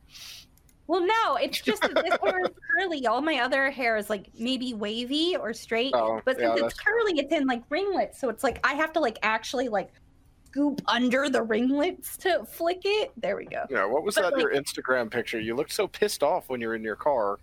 Well, 0.89 1.07
no, 1.07 1.37
it's 1.37 1.61
just 1.61 1.81
that 1.83 1.95
this 1.95 2.19
hair 2.23 2.41
is 2.41 2.51
curly. 2.77 3.07
All 3.07 3.23
my 3.23 3.39
other 3.39 3.71
hair 3.71 3.97
is 3.97 4.11
like 4.11 4.27
maybe 4.39 4.75
wavy 4.75 5.37
or 5.37 5.55
straight, 5.55 5.93
Oh, 5.95 6.21
but 6.25 6.39
yeah, 6.39 6.49
since 6.49 6.61
that's 6.61 6.75
it's 6.75 6.83
curly, 6.83 7.13
it's 7.19 7.33
in 7.33 7.47
like 7.47 7.63
ringlets. 7.71 8.21
So 8.21 8.29
it's 8.29 8.43
like 8.45 8.59
I 8.67 8.75
have 8.75 8.93
to 8.95 9.01
like 9.01 9.19
actually 9.23 9.69
like 9.69 9.91
scoop 10.49 10.83
under 10.89 11.31
the 11.31 11.43
ringlets 11.43 12.17
to 12.19 12.45
flick 12.45 12.81
it. 12.85 13.13
There 13.17 13.37
we 13.37 13.47
go. 13.47 13.65
Yeah, 13.71 13.87
what 13.87 14.03
was 14.03 14.17
But, 14.17 14.35
that 14.35 14.41
your 14.41 14.53
Instagram 14.53 15.11
picture? 15.11 15.39
You 15.41 15.55
looked 15.55 15.73
so 15.73 15.87
pissed 15.87 16.23
off 16.23 16.51
when 16.51 16.61
you're 16.61 16.75
in 16.75 16.83
your 16.83 16.97
car. 16.97 17.39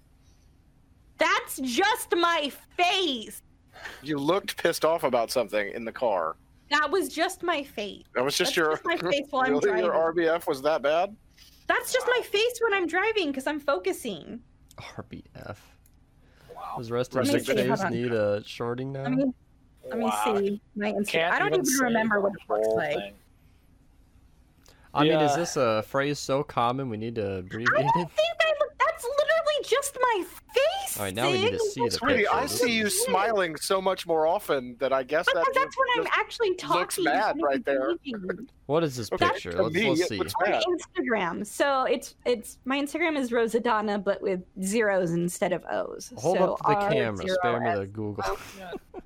That's 1.18 1.60
just 1.64 2.14
my 2.16 2.52
face. 2.78 3.42
You 4.04 4.18
looked 4.18 4.58
pissed 4.58 4.86
off 4.86 5.04
about 5.04 5.32
something 5.32 5.72
in 5.74 5.86
the 5.86 5.92
car. 5.92 6.36
That 6.72 6.90
was 6.92 7.10
just 7.10 7.42
my 7.44 7.64
face. 7.64 8.04
That 8.16 8.24
was 8.24 8.38
just 8.38 8.50
That's 8.50 8.58
your 8.58 8.72
just 8.72 8.86
my 8.86 8.98
face 9.12 9.26
while 9.30 9.44
I'm 9.44 9.60
driving. 9.60 9.70
really 9.72 9.86
your 9.86 10.14
driving. 10.14 10.26
RBF 10.26 10.48
was 10.48 10.62
that 10.62 10.82
bad? 10.82 11.16
That's 11.68 11.94
just 11.94 12.08
my 12.08 12.22
face 12.24 12.60
when 12.62 12.74
I'm 12.74 12.88
driving 12.88 13.28
because 13.28 13.48
I'm 13.48 13.60
focusing. 13.60 14.40
RBF. 14.78 15.58
Wow. 16.56 16.76
Does 16.78 16.92
rest 16.92 17.12
of 17.12 17.16
Let 17.18 17.26
his 17.28 17.48
me 17.48 17.56
see, 17.56 17.68
face 17.68 17.84
need 17.92 18.12
a 18.12 18.44
shorting 18.46 18.92
now? 18.92 19.04
Let 19.04 19.12
me 19.14 19.34
let 19.88 19.98
me 20.00 20.12
see 20.24 20.62
my 20.76 20.92
Instagram. 20.94 21.32
I 21.32 21.40
don't 21.40 21.54
even 21.54 21.66
say 21.66 21.84
remember 21.86 22.20
what 22.22 22.34
it 22.34 22.40
looks 22.50 22.68
like. 22.76 22.96
thing. 22.98 23.14
I 24.94 25.04
mean, 25.04 25.14
is 25.20 25.36
this 25.36 25.56
a 25.56 25.84
phrase 25.84 26.18
so 26.20 26.44
common 26.44 26.90
we 26.90 26.98
need 26.98 27.16
to 27.16 27.38
abbreviate 27.38 27.70
I 27.78 27.82
don't 27.82 27.94
think 27.94 28.38
I 28.42 28.54
look. 28.60 28.74
That's 28.80 29.04
literally 29.04 29.64
just 29.64 29.98
my 30.02 30.24
face. 30.54 30.79
All 30.98 31.04
right, 31.06 31.14
now 31.14 31.30
we 31.32 31.38
need 31.44 31.52
to 31.52 31.60
see 31.60 31.84
the 31.86 31.92
Sweetie, 31.92 32.16
picture. 32.20 32.34
I 32.34 32.42
This 32.44 32.60
see 32.60 32.72
is- 32.72 32.78
you 32.78 32.90
smiling 32.90 33.56
so 33.58 33.82
much 33.82 34.08
more 34.08 34.26
often 34.28 34.76
that 34.80 34.92
I 34.92 35.04
guess 35.04 35.26
But 35.26 35.36
that 35.36 35.46
that's 35.54 35.78
when 35.78 35.88
I'm 35.98 36.04
just- 36.06 36.18
actually 36.18 36.56
talking. 36.56 36.80
looks 36.80 37.00
mad 37.00 37.36
and 37.36 37.44
right 37.44 37.64
there. 37.66 37.92
engaging. 37.92 38.50
What 38.66 38.84
is 38.84 38.96
this 38.98 39.12
Okay, 39.12 39.28
picture? 39.28 39.52
to 39.52 39.64
Let's, 39.64 39.76
me, 39.76 39.90
let's 39.90 40.02
it 40.02 40.08
see. 40.10 40.18
looks 40.18 40.34
On 40.44 40.52
bad. 40.52 40.64
Instagram. 40.64 41.46
So 41.46 41.84
it's 41.84 42.16
it's 42.26 42.58
my 42.66 42.80
Instagram 42.80 43.18
is 43.18 43.32
Rosadonna, 43.32 44.04
but 44.04 44.22
with 44.22 44.42
zeros 44.64 45.12
instead 45.12 45.54
of 45.54 45.64
O's. 45.70 46.12
Hold 46.18 46.38
so 46.38 46.54
up 46.54 46.60
the 46.60 46.66
R, 46.76 46.92
camera. 46.92 47.18
zero, 47.26 47.38
Spare 47.40 47.60
me 47.60 47.68
S. 47.70 47.78
the 47.80 47.86
Google. 47.88 48.24
Oh, 48.28 48.38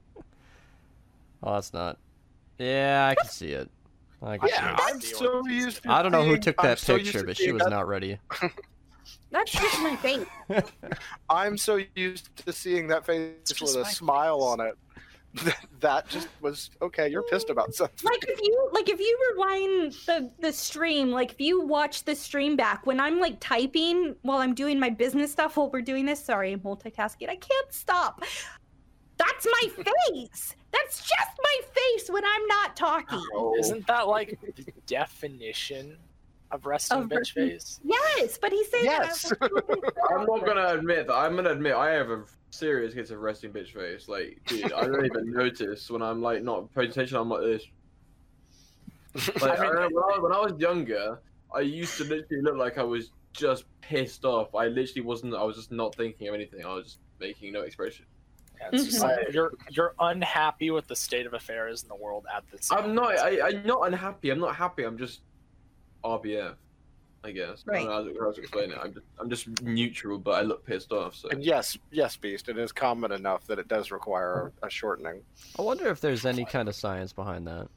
oh, 1.44 1.54
that's 1.56 1.74
not. 1.74 1.98
Yeah, 2.60 3.08
I 3.12 3.16
can 3.22 3.30
see 3.30 3.52
it. 3.52 3.70
I 4.22 4.38
can 4.38 4.48
Yeah, 4.50 4.76
see 4.78 4.84
I'm 4.88 5.02
see 5.02 5.14
so 5.16 5.46
used 5.48 5.84
to. 5.84 5.92
I 5.92 6.02
don't 6.02 6.12
know 6.14 6.24
who 6.24 6.32
seeing- 6.32 6.42
took 6.42 6.56
I'm 6.64 6.70
that 6.70 6.80
so 6.80 6.94
used 6.96 7.06
picture, 7.08 7.20
to 7.22 7.26
but 7.28 7.36
she 7.38 7.44
seeing 7.44 7.56
was 7.56 7.64
that- 7.64 7.70
not 7.72 7.88
ready. 7.88 8.20
That's 9.32 9.52
just 9.52 9.80
my 9.82 9.96
face. 9.98 10.26
I'm 11.30 11.58
so 11.58 11.80
used 11.96 12.36
to 12.46 12.54
seeing 12.54 12.88
that 12.88 13.06
face 13.06 13.34
It's 13.50 13.62
with 13.62 13.76
a 13.76 13.86
smile 13.86 14.40
face. 14.40 14.60
on 14.60 14.68
it. 14.68 15.56
that 15.80 16.08
just 16.10 16.28
was 16.42 16.70
okay. 16.82 17.08
You're 17.10 17.24
pissed 17.24 17.50
about 17.50 17.74
something. 17.74 18.08
like 18.08 18.24
if 18.28 18.40
you 18.40 18.70
like 18.72 18.88
if 18.90 19.00
you 19.00 19.34
rewind 19.36 19.94
the 20.06 20.32
the 20.40 20.54
stream 20.54 21.10
like 21.10 21.32
if 21.32 21.42
you 21.42 21.66
watch 21.66 22.04
the 22.04 22.16
stream 22.16 22.56
back 22.56 22.86
when 22.86 23.00
i'm 23.00 23.20
like 23.20 23.40
typing 23.40 24.16
while 24.22 24.38
i'm 24.38 24.54
doing 24.54 24.80
my 24.80 24.92
business 24.92 25.32
stuff 25.32 25.58
while 25.58 25.72
we're 25.72 25.82
doing 25.82 26.06
this 26.06 26.24
sorry 26.24 26.52
i'm 26.54 26.60
multitasking 26.60 27.30
i 27.30 27.36
can't 27.36 27.74
stop 27.74 28.22
that's 29.18 29.48
my 29.48 29.70
face 30.12 30.56
that's 30.72 31.00
just 31.00 31.32
my 31.42 31.60
face 31.74 32.12
when 32.12 32.24
i'm 32.24 32.46
not 32.48 32.76
talking 32.76 33.20
Oh. 33.34 33.56
Isn't 33.58 33.88
that 33.88 34.08
like 34.08 34.38
the 34.56 34.72
definition 34.86 35.98
of 36.54 36.66
resting 36.66 37.00
Of 37.00 37.10
bitch 37.10 37.18
resting- 37.36 37.50
face? 37.50 37.80
yes 37.84 38.38
but 38.38 38.52
he's 38.52 38.70
saying 38.72 38.86
Yes. 38.86 39.24
that 39.24 39.38
I 39.42 40.16
I'm 40.16 40.26
not 40.26 40.46
gonna 40.46 40.68
admit 40.78 41.08
that. 41.08 41.16
I'm 41.16 41.36
gonna 41.36 41.52
admit 41.52 41.74
I 41.76 41.92
have 41.92 42.10
a 42.10 42.24
serious 42.52 42.94
case 42.94 43.10
of 43.10 43.20
resting 43.20 43.52
bitch 43.52 43.74
face. 43.74 44.08
Like, 44.08 44.40
dude, 44.48 44.72
I 44.74 44.82
don't 44.86 45.06
even 45.06 45.32
notice 45.34 45.90
when 45.90 46.02
I'm 46.02 46.22
like 46.22 46.44
not 46.44 46.74
paying 46.74 46.90
attention. 46.92 47.18
I'm 47.18 47.30
like 47.30 47.42
this. 47.42 47.64
Like, 49.42 49.44
I 49.44 49.56
I 49.56 49.60
mean- 49.62 49.70
remember 49.72 50.02
when, 50.02 50.14
I, 50.16 50.20
when 50.20 50.32
I 50.34 50.40
was 50.40 50.54
younger, 50.60 51.20
I 51.54 51.60
used 51.62 51.98
to 51.98 52.04
literally 52.04 52.42
look 52.44 52.56
like 52.58 52.78
I 52.78 52.84
was 52.84 53.12
just 53.34 53.66
pissed 53.82 54.26
off. 54.26 54.54
I 54.56 54.68
literally 54.68 55.02
wasn't. 55.02 55.36
I 55.36 55.44
was 55.44 55.56
just 55.56 55.72
not 55.72 55.96
thinking 55.96 56.28
of 56.28 56.34
anything. 56.36 56.66
I 56.66 56.74
was 56.74 56.86
just 56.86 56.98
making 57.20 57.54
no 57.54 57.62
expression. 57.62 58.06
Yeah, 58.60 58.70
it's 58.74 58.86
just 58.86 59.00
Mhm. 59.04 59.04
like 59.04 59.34
you're 59.34 59.54
you're 59.70 59.94
unhappy 60.00 60.72
with 60.72 60.88
the 60.88 60.96
state 60.96 61.26
of 61.26 61.34
affairs 61.34 61.84
in 61.84 61.90
the 61.90 61.96
world 61.96 62.26
at 62.36 62.44
this. 62.52 62.72
I'm 62.72 62.96
not. 62.96 63.18
I, 63.20 63.50
I'm 63.50 63.66
not 63.66 63.82
unhappy. 63.88 64.30
I'm 64.32 64.40
not 64.40 64.56
happy. 64.56 64.84
I'm 64.84 64.98
just 64.98 65.22
RBF. 66.04 66.56
I 67.26 67.32
guess. 67.32 67.64
I 67.72 67.78
don't 67.78 67.86
know 67.88 68.20
how 68.26 68.32
to 68.34 68.42
explain 68.42 68.72
it. 68.72 68.78
I'm 68.82 68.94
just, 68.94 69.06
I'm 69.18 69.30
just 69.30 69.62
neutral, 69.62 70.20
but 70.20 70.32
I 70.32 70.42
look 70.42 70.66
pissed 70.66 70.92
off. 70.92 71.16
So 71.16 71.30
And 71.30 71.42
yes, 71.42 71.78
yes, 71.90 72.18
Beast, 72.18 72.50
it 72.50 72.58
is 72.58 72.74
common 72.74 73.14
enough 73.14 73.48
that 73.48 73.60
it 73.60 73.70
does 73.70 73.92
require 73.92 74.52
a 74.62 74.70
shortening. 74.70 75.22
I 75.58 75.62
wonder 75.62 75.88
if 75.88 76.02
there's 76.02 76.26
any 76.26 76.44
kind 76.44 76.68
of 76.68 76.76
science 76.76 77.14
behind 77.14 77.48
that. 77.48 77.70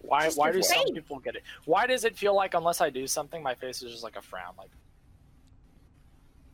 Why 0.00 0.24
Just 0.24 0.36
why 0.38 0.50
do 0.50 0.62
some 0.62 0.82
people 0.92 1.20
get 1.20 1.36
it? 1.36 1.44
Why 1.64 1.86
does 1.86 2.04
it 2.04 2.16
feel 2.16 2.34
like 2.34 2.54
unless 2.54 2.80
I 2.80 2.90
do 2.90 3.06
something, 3.06 3.40
my 3.40 3.54
face 3.54 3.82
is 3.82 3.92
just 3.92 4.02
like 4.02 4.16
a 4.16 4.22
frown? 4.22 4.54
Like 4.58 4.70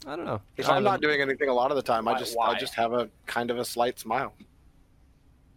I 0.07 0.17
don't 0.17 0.27
know. 0.27 0.43
If 0.59 0.69
I 0.69 0.77
I'm 0.77 0.85
not 0.85 1.01
doing 1.01 1.23
anything 1.23 1.49
a 1.49 1.55
lot 1.55 1.71
of 1.71 1.77
the 1.77 1.83
time, 1.83 2.07
I 2.09 2.19
just 2.19 2.37
why? 2.37 2.49
I 2.49 2.59
just 2.59 2.75
have 2.75 2.93
a 2.93 3.09
kind 3.25 3.51
of 3.51 3.59
a 3.59 3.65
slight 3.65 3.99
smile. 3.99 4.35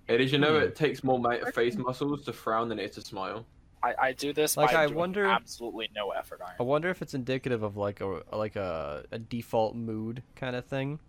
Hey, 0.07 0.17
did 0.17 0.31
you 0.31 0.37
know 0.37 0.57
Hmm. 0.57 0.63
it 0.67 0.75
takes 0.77 1.03
more 1.03 1.21
face 1.51 1.75
muscles 1.75 2.23
to 2.25 2.31
frown 2.33 2.69
than 2.69 2.79
it 2.79 2.85
is 2.91 2.95
to 2.95 3.01
smile? 3.01 3.45
I, 3.81 3.93
I 4.01 4.11
do 4.13 4.33
this 4.33 4.57
Like, 4.57 4.71
by 4.73 4.83
I 4.83 4.85
doing 4.87 4.97
wonder- 4.97 5.25
absolutely 5.25 5.89
no 5.95 6.09
effort 6.11 6.41
on 6.41 6.49
I 6.59 6.63
wonder 6.63 6.89
if 6.89 7.01
it's 7.01 7.13
indicative 7.13 7.63
of 7.63 7.77
like 7.77 8.01
a 8.01 8.21
like 8.33 8.55
a, 8.55 9.05
a 9.11 9.19
default 9.19 9.75
mood 9.75 10.21
kind 10.35 10.55
of 10.55 10.65
thing. 10.65 10.99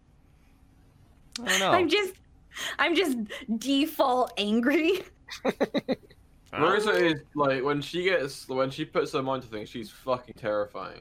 I 1.43 1.49
don't 1.49 1.61
know. 1.61 1.71
i'm 1.71 1.89
just 1.89 2.15
i'm 2.81 2.95
just 2.97 3.17
default 3.59 4.33
angry 4.37 5.03
Marissa 6.53 7.01
is 7.01 7.21
like 7.35 7.63
when 7.63 7.81
she 7.81 8.03
gets 8.03 8.49
when 8.49 8.71
she 8.71 8.85
puts 8.85 9.13
her 9.13 9.23
mind 9.23 9.43
to 9.45 9.49
things, 9.49 9.69
she's 9.69 9.91
fucking 9.91 10.35
terrifying. 10.37 11.01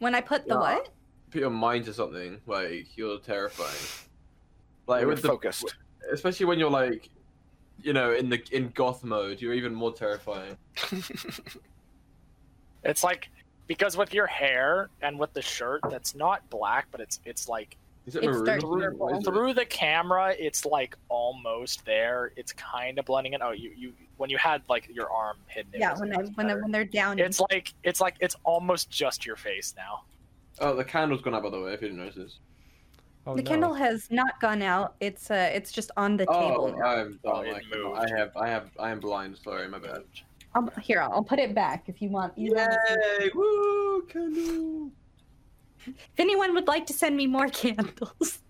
when 0.00 0.14
i 0.14 0.20
put 0.20 0.44
the 0.46 0.54
Yeah. 0.54 0.60
what 0.60 0.88
Put 1.30 1.40
your 1.40 1.50
mind 1.50 1.86
to 1.86 1.94
something, 1.94 2.40
like 2.46 2.94
you're 2.98 3.18
terrifying. 3.18 3.70
Like 4.86 5.00
You're 5.00 5.08
with 5.10 5.22
the, 5.22 5.28
focused. 5.28 5.74
especially 6.12 6.44
when 6.44 6.58
you're 6.58 6.68
like, 6.70 7.08
you 7.80 7.92
know, 7.92 8.12
in 8.12 8.28
the 8.28 8.42
in 8.52 8.70
goth 8.70 9.02
mode, 9.04 9.40
you're 9.40 9.54
even 9.54 9.74
more 9.74 9.92
terrifying. 9.92 10.56
It's 12.84 13.04
like 13.04 13.30
because 13.68 13.96
with 13.96 14.12
your 14.12 14.26
hair 14.26 14.88
and 15.02 15.18
with 15.18 15.32
the 15.34 15.42
shirt 15.42 15.80
that's 15.88 16.14
not 16.14 16.48
black 16.50 16.88
but 16.90 17.00
it's 17.00 17.20
it's 17.24 17.48
like 17.48 17.76
Is 18.06 18.16
it 18.16 18.24
It's 18.24 18.36
maroon? 18.36 18.44
dark 18.44 18.62
What 18.64 18.80
purple. 18.80 19.08
is 19.10 19.18
it? 19.18 19.24
through 19.30 19.54
the 19.54 19.64
camera 19.64 20.34
it's 20.36 20.66
like 20.66 20.96
almost 21.08 21.84
there 21.86 22.32
it's 22.36 22.52
kind 22.54 22.98
of 22.98 23.04
blending 23.04 23.34
in 23.34 23.42
oh 23.42 23.52
you 23.52 23.70
you 23.76 23.92
when 24.16 24.30
you 24.30 24.36
had 24.38 24.62
like 24.68 24.88
your 24.92 25.08
arm 25.12 25.36
hidden 25.46 25.70
Yeah, 25.74 25.96
when 25.96 26.12
I 26.12 26.22
when 26.34 26.50
I, 26.50 26.54
when 26.56 26.72
they're 26.72 26.84
down. 26.84 27.20
it's 27.20 27.38
like 27.52 27.72
it's 27.84 28.00
like 28.00 28.16
it's 28.18 28.34
almost 28.42 28.90
just 28.90 29.24
your 29.24 29.36
face 29.36 29.74
now 29.76 30.02
Oh, 30.58 30.74
the 30.74 30.84
candle's 30.84 31.22
gone 31.22 31.34
out 31.34 31.42
by 31.44 31.48
the 31.50 31.60
way. 31.60 31.72
If 31.72 31.80
you 31.82 31.88
didn't 31.88 32.04
notice. 32.04 32.38
Oh, 33.26 33.36
the 33.36 33.42
no. 33.42 33.48
candle 33.50 33.74
has 33.74 34.10
not 34.10 34.40
gone 34.40 34.62
out. 34.62 34.96
It's 35.00 35.30
uh, 35.30 35.50
it's 35.54 35.70
just 35.70 35.90
on 35.96 36.16
the 36.16 36.26
table. 36.26 36.74
Oh. 36.76 36.82
I'm 36.82 37.20
Oh, 37.24 37.44
dumb. 37.44 37.54
it 37.54 37.64
I, 37.94 38.18
have, 38.18 38.36
I 38.36 38.48
have, 38.48 38.70
I 38.78 38.90
am 38.90 38.98
blind. 39.00 39.38
Sorry, 39.38 39.68
my 39.68 39.78
bad. 39.78 40.02
Um, 40.54 40.70
here, 40.82 41.00
I'll 41.00 41.22
put 41.22 41.38
it 41.38 41.54
back 41.54 41.84
if 41.88 42.02
you 42.02 42.08
want. 42.10 42.36
You 42.36 42.52
want 42.54 42.72
Yay! 43.20 43.30
Woo! 43.34 44.02
Candle. 44.08 44.90
if 45.86 45.94
anyone 46.18 46.52
would 46.54 46.66
like 46.66 46.84
to 46.86 46.92
send 46.92 47.16
me 47.16 47.26
more 47.26 47.46
candles. 47.62 48.40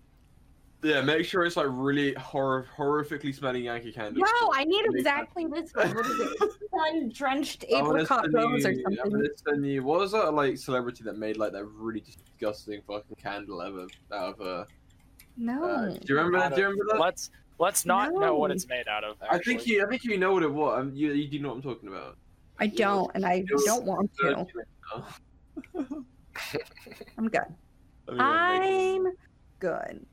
Yeah, 0.83 1.01
make 1.01 1.25
sure 1.25 1.45
it's 1.45 1.55
like 1.55 1.67
really 1.69 2.13
horror, 2.15 2.67
horrifically 2.77 3.33
smelling 3.33 3.63
Yankee 3.63 3.93
candle. 3.93 4.21
No, 4.21 4.51
I 4.53 4.65
need 4.65 4.83
Make 4.89 4.97
exactly 4.99 5.45
this 5.47 5.71
one. 5.73 5.95
What 5.95 6.05
is 6.05 6.19
it? 6.19 6.37
Sun 6.71 7.09
drenched 7.13 7.63
apricot 7.69 8.23
send 8.23 8.33
rose 8.33 8.65
or 8.65 8.71
you- 8.71 8.83
I'm 8.87 8.95
something. 8.95 9.11
gonna 9.13 9.27
send 9.47 9.65
you. 9.65 9.83
What 9.83 9.99
was 9.99 10.11
that 10.11 10.33
like 10.33 10.57
celebrity 10.57 11.03
that 11.05 11.17
made 11.17 11.37
like 11.37 11.53
that 11.53 11.63
really 11.65 12.01
disgusting 12.01 12.81
fucking 12.85 13.15
candle 13.15 13.61
ever 13.61 13.87
out 14.13 14.39
of 14.39 14.41
uh, 14.41 14.65
No. 15.37 15.63
uh 15.63 15.89
Do 15.93 15.99
you 16.09 16.15
remember? 16.17 16.39
Out 16.39 16.53
Do 16.55 16.61
you 16.61 16.67
remember 16.67 16.85
that? 16.91 16.99
let's 16.99 17.29
let's 17.59 17.85
not 17.85 18.11
know 18.13 18.35
what 18.35 18.51
it's 18.51 18.67
made 18.67 18.87
out 18.89 19.03
of 19.05 19.15
I 19.29 19.37
think 19.39 19.65
you. 19.65 19.85
I 19.85 19.89
think 19.89 20.03
you 20.03 20.17
know 20.17 20.33
what 20.33 20.43
it 20.43 20.51
was. 20.51 20.79
Um, 20.81 20.91
you, 20.93 21.13
you 21.13 21.29
do 21.29 21.39
know 21.39 21.49
what 21.49 21.55
I'm 21.55 21.61
talking 21.61 21.87
about. 21.89 22.17
I 22.59 22.67
don't, 22.67 23.09
and 23.15 23.25
I 23.25 23.45
was- 23.51 23.63
don't 23.63 23.85
want 23.85 24.11
to. 24.19 24.45
I'm 27.17 27.27
good. 27.29 27.45
I'm 28.19 29.13
good. 29.59 30.05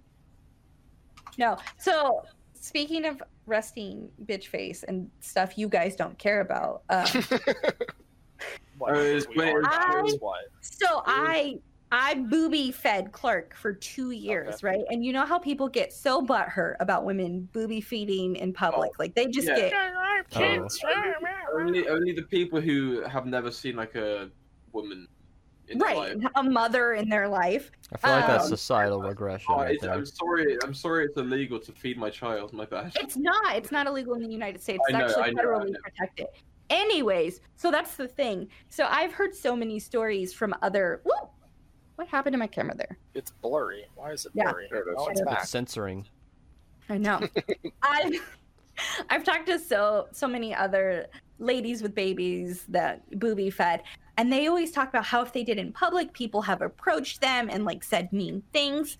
No. 1.39 1.57
So 1.78 2.23
speaking 2.55 3.05
of 3.07 3.23
resting 3.47 4.09
bitch 4.24 4.47
face 4.47 4.82
and 4.82 5.11
stuff 5.20 5.57
you 5.59 5.69
guys 5.69 5.97
don't 5.97 6.16
care 6.19 6.40
about, 6.40 6.82
um, 6.90 7.07
what, 8.78 8.94
Uh, 8.94 8.98
it's- 9.01 9.27
wait, 9.36 9.52
already 9.52 9.66
I- 9.69 10.16
what 10.20 10.44
so 10.61 11.02
I 11.07 11.59
I 11.93 12.15
booby 12.15 12.70
fed 12.70 13.11
Clark 13.11 13.57
for 13.57 13.73
two 13.73 14.12
years, 14.12 14.62
right? 14.62 14.85
And 14.90 15.05
you 15.05 15.12
know 15.12 15.24
how 15.24 15.40
people 15.40 15.69
get 15.69 15.93
so 15.93 16.23
butthurt 16.23 16.77
about 16.78 17.05
women 17.05 17.48
booby 17.52 17.81
feeding 17.81 18.36
in 18.36 18.52
public, 18.52 18.93
like 19.01 19.12
they 19.16 19.27
just 19.27 19.48
Yeah. 19.48 19.57
get 19.57 19.73
Oh. 20.36 20.69
Only, 21.59 21.89
only 21.89 22.12
the 22.12 22.23
people 22.23 22.61
who 22.61 23.01
have 23.02 23.27
never 23.27 23.51
seen 23.51 23.74
like 23.74 23.97
a 23.97 24.31
woman 24.73 24.93
in 24.93 25.01
their 25.01 25.09
right 25.78 25.97
life. 25.97 26.32
a 26.34 26.42
mother 26.42 26.94
in 26.94 27.09
their 27.09 27.28
life. 27.28 27.70
I 27.92 27.97
feel 27.98 28.10
like 28.12 28.26
that's 28.26 28.44
Um, 28.44 28.51
societal 28.51 29.01
regression 29.02 29.47
Oh, 29.55 29.59
right. 29.59 29.78
I'm 29.84 30.05
sorry. 30.06 30.56
I'm 30.64 30.74
sorry. 30.74 31.05
It's 31.06 31.16
illegal 31.16 31.59
to 31.60 31.72
feed 31.72 31.97
my 31.98 32.10
child. 32.10 32.52
My 32.52 32.64
bad. 32.66 32.92
It's 32.97 33.16
not. 33.16 33.56
It's 33.56 33.70
not 33.72 33.86
illegal 33.86 34.14
in 34.14 34.22
the 34.22 34.28
United 34.32 34.60
States. 34.62 34.80
It's 34.88 34.94
I 34.94 34.98
know, 34.98 35.06
actually 35.06 35.22
I 35.24 35.30
know, 35.30 35.42
I 35.42 35.44
federally 35.44 35.70
know. 35.72 35.78
protected. 35.82 36.26
Anyways, 36.70 37.40
so 37.56 37.70
that's 37.70 37.97
the 37.97 38.06
thing. 38.09 38.48
So 38.68 38.86
I've 38.88 39.12
heard 39.12 39.34
so 39.34 39.56
many 39.56 39.78
stories 39.78 40.32
from 40.32 40.55
other. 40.62 41.01
Whoa! 41.05 41.30
What 41.97 42.09
happened 42.09 42.32
to 42.34 42.38
my 42.38 42.47
camera 42.47 42.74
there? 42.76 42.97
it's 43.12 43.30
blurry 43.30 43.84
why 43.94 44.12
is 44.12 44.24
it 44.24 44.32
blurry 44.32 44.68
There 44.70 44.80
it 44.80 44.88
is. 44.88 44.94
oh 44.97 45.09
it's 45.09 45.20
It's 45.20 45.48
censoring. 45.51 46.06
I 46.88 46.97
know. 46.97 47.20
I've 47.82 48.12
I've 49.11 49.24
talked 49.24 49.47
to 49.47 49.59
so 49.59 50.09
so 50.12 50.27
many 50.27 50.55
other 50.55 51.07
ladies 51.39 51.82
with 51.82 51.94
babies 51.94 52.65
that 52.69 53.19
booby 53.19 53.51
fed, 53.51 53.82
and 54.16 54.32
they 54.32 54.47
always 54.47 54.73
talk 54.73 54.89
about 54.89 55.05
how 55.05 55.23
if 55.23 55.32
they 55.32 55.44
did 55.44 55.59
in 55.59 55.73
public, 55.73 56.12
people 56.12 56.43
have 56.43 56.62
approached 56.62 57.20
them 57.20 57.48
and 57.51 57.65
like 57.65 57.82
said 57.82 58.12
mean 58.12 58.43
things. 58.52 58.98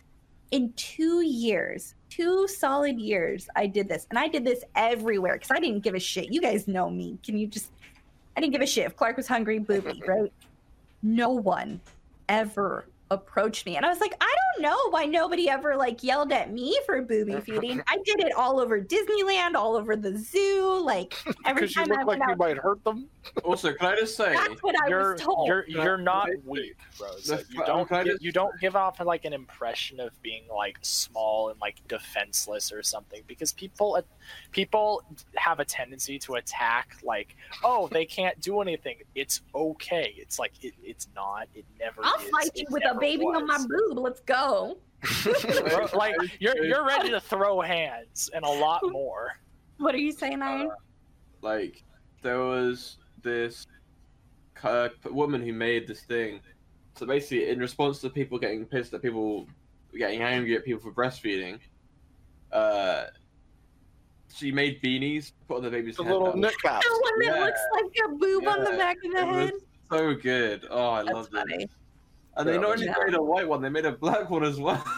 In 0.51 0.73
two 0.73 1.21
years, 1.21 1.95
two 2.09 2.49
solid 2.49 2.99
years, 2.99 3.49
I 3.55 3.67
did 3.69 3.89
this, 3.89 4.07
and 4.11 4.19
I 4.19 4.27
did 4.27 4.45
this 4.45 4.65
everywhere 4.75 5.35
because 5.35 5.53
I 5.53 5.61
didn't 5.61 5.81
give 5.81 5.95
a 5.95 6.01
shit. 6.01 6.33
You 6.33 6.41
guys 6.41 6.67
know 6.67 6.91
me. 6.91 7.19
Can 7.23 7.39
you 7.39 7.47
just? 7.47 7.71
I 8.37 8.41
didn't 8.41 8.53
give 8.53 8.63
a 8.63 8.67
shit 8.67 8.87
if 8.87 8.97
Clark 8.97 9.17
was 9.17 9.29
hungry, 9.29 9.59
booby, 9.59 10.03
right? 10.07 10.33
No 11.03 11.31
one 11.31 11.81
ever 12.29 12.87
approached 13.11 13.67
me, 13.67 13.77
and 13.77 13.85
I 13.87 13.89
was 13.89 14.01
like, 14.01 14.15
I 14.21 14.35
don't 14.55 14.63
know 14.63 14.77
why 14.91 15.05
nobody 15.07 15.49
ever 15.49 15.77
like 15.77 16.03
yelled 16.03 16.33
at 16.33 16.53
me 16.53 16.79
for 16.87 17.03
booby 17.03 17.41
feeding. 17.41 17.83
I 17.89 17.99
did 18.05 18.21
it 18.21 18.33
all 18.35 18.61
over 18.61 18.81
Disneyland, 18.81 19.55
all 19.55 19.77
over 19.77 19.97
the 19.97 20.17
zoo, 20.19 20.81
like 20.83 21.15
every 21.47 21.63
Because 21.63 21.77
you 21.77 21.85
time 21.85 21.93
I 21.93 21.97
look 22.03 22.07
like 22.07 22.07
went 22.07 22.23
you 22.29 22.33
out. 22.33 22.39
might 22.39 22.57
hurt 22.59 22.83
them. 22.85 23.09
Also, 23.45 23.75
can 23.75 23.87
I 23.93 23.97
just 23.97 24.17
say? 24.17 24.33
That's 24.33 24.63
what 24.63 24.75
I 24.83 24.89
you're 24.89 25.13
was 25.13 25.21
told. 25.21 25.47
you're 25.47 25.67
you're 25.69 25.99
not 25.99 26.31
weak, 26.47 26.75
Rose. 26.99 27.25
The 27.27 27.45
You 27.51 27.63
don't 27.67 27.87
can 27.87 28.07
just- 28.07 28.23
you 28.23 28.33
don't 28.33 28.59
give 28.61 28.77
off 28.77 28.99
like 28.99 29.27
an 29.27 29.35
impression 29.35 30.01
of 30.01 30.11
being 30.23 30.45
like 30.49 30.79
small 30.81 31.51
and 31.51 31.61
like 31.61 31.87
defenseless 31.87 32.73
or 32.73 32.83
something 32.83 33.21
because 33.27 33.53
people 33.53 34.03
people 34.53 35.03
have 35.37 35.61
a 35.61 35.65
tendency 35.67 36.19
to 36.21 36.37
attack 36.37 36.97
like 37.03 37.37
oh 37.63 37.89
they 37.89 38.07
can't 38.07 38.41
do 38.41 38.63
anything. 38.63 38.97
It's 39.15 39.43
okay. 39.55 40.15
It's 40.17 40.39
like 40.39 40.53
it, 40.65 40.73
it's 40.83 41.09
not. 41.15 41.47
It 41.55 41.67
never. 41.79 42.01
I'll 42.03 42.19
is. 42.21 42.31
fight 42.31 42.47
It 42.55 42.61
you 42.61 42.67
with 42.71 42.85
a 42.85 42.87
never 42.87 43.01
baby 43.01 43.25
on 43.27 43.47
my 43.47 43.59
boob. 43.69 43.99
Let's 43.99 44.21
go. 44.21 44.40
Bro, 44.41 45.89
like 45.95 46.15
you're 46.41 46.63
you're 46.65 46.87
ready 46.87 47.11
to 47.11 47.21
throw 47.21 47.61
hands 47.61 48.31
and 48.35 48.45
a 48.45 48.49
lot 48.49 48.81
more. 48.85 49.33
What 49.79 49.95
are 49.95 49.99
you 49.99 50.13
saying, 50.13 50.43
Iron? 50.43 50.71
like 51.43 51.83
there 52.23 52.39
was 52.41 52.99
this 53.23 53.67
uh, 54.63 54.89
woman 55.11 55.43
who 55.43 55.53
made 55.55 55.87
this 55.89 56.03
thing. 56.03 56.41
So 56.97 57.07
basically, 57.07 57.49
in 57.49 57.59
response 57.59 58.01
to 58.03 58.11
people 58.11 58.39
getting 58.39 58.67
pissed 58.67 58.93
at 58.93 59.01
people 59.01 59.47
getting 59.99 60.21
angry 60.23 60.55
at 60.57 60.65
people 60.67 60.81
for 60.83 60.93
breastfeeding, 60.93 61.59
uh, 62.53 63.05
she 64.35 64.53
made 64.53 64.83
beanies 64.83 65.33
put 65.49 65.57
on 65.59 65.63
the 65.65 65.71
baby's 65.71 65.97
The 65.97 66.05
head. 66.05 66.13
little 66.13 66.27
That 66.33 66.37
was 66.37 66.55
the 66.63 67.01
one 67.03 67.19
that 67.21 67.37
yeah. 67.37 67.45
looks 67.45 67.61
like 67.73 67.93
a 68.05 68.09
boob 68.17 68.47
on 68.49 68.65
the 68.65 68.71
back 68.73 68.97
of 69.05 69.13
the 69.13 69.19
it 69.19 69.27
was 69.27 69.45
head. 69.47 69.53
so 69.91 70.15
good. 70.15 70.67
Oh, 70.71 70.91
I 70.91 71.03
That's 71.05 71.15
loved 71.15 71.33
funny. 71.33 71.65
it. 71.65 71.71
And 72.41 72.49
they 72.49 72.59
not 72.59 72.73
only 72.73 72.87
made 72.87 73.15
a 73.15 73.23
white 73.23 73.49
one, 73.49 73.63
they 73.63 73.69
made 73.69 73.87
a 73.87 73.93
black 73.93 74.31
one 74.31 74.45
as 74.45 74.59
well. 74.59 74.85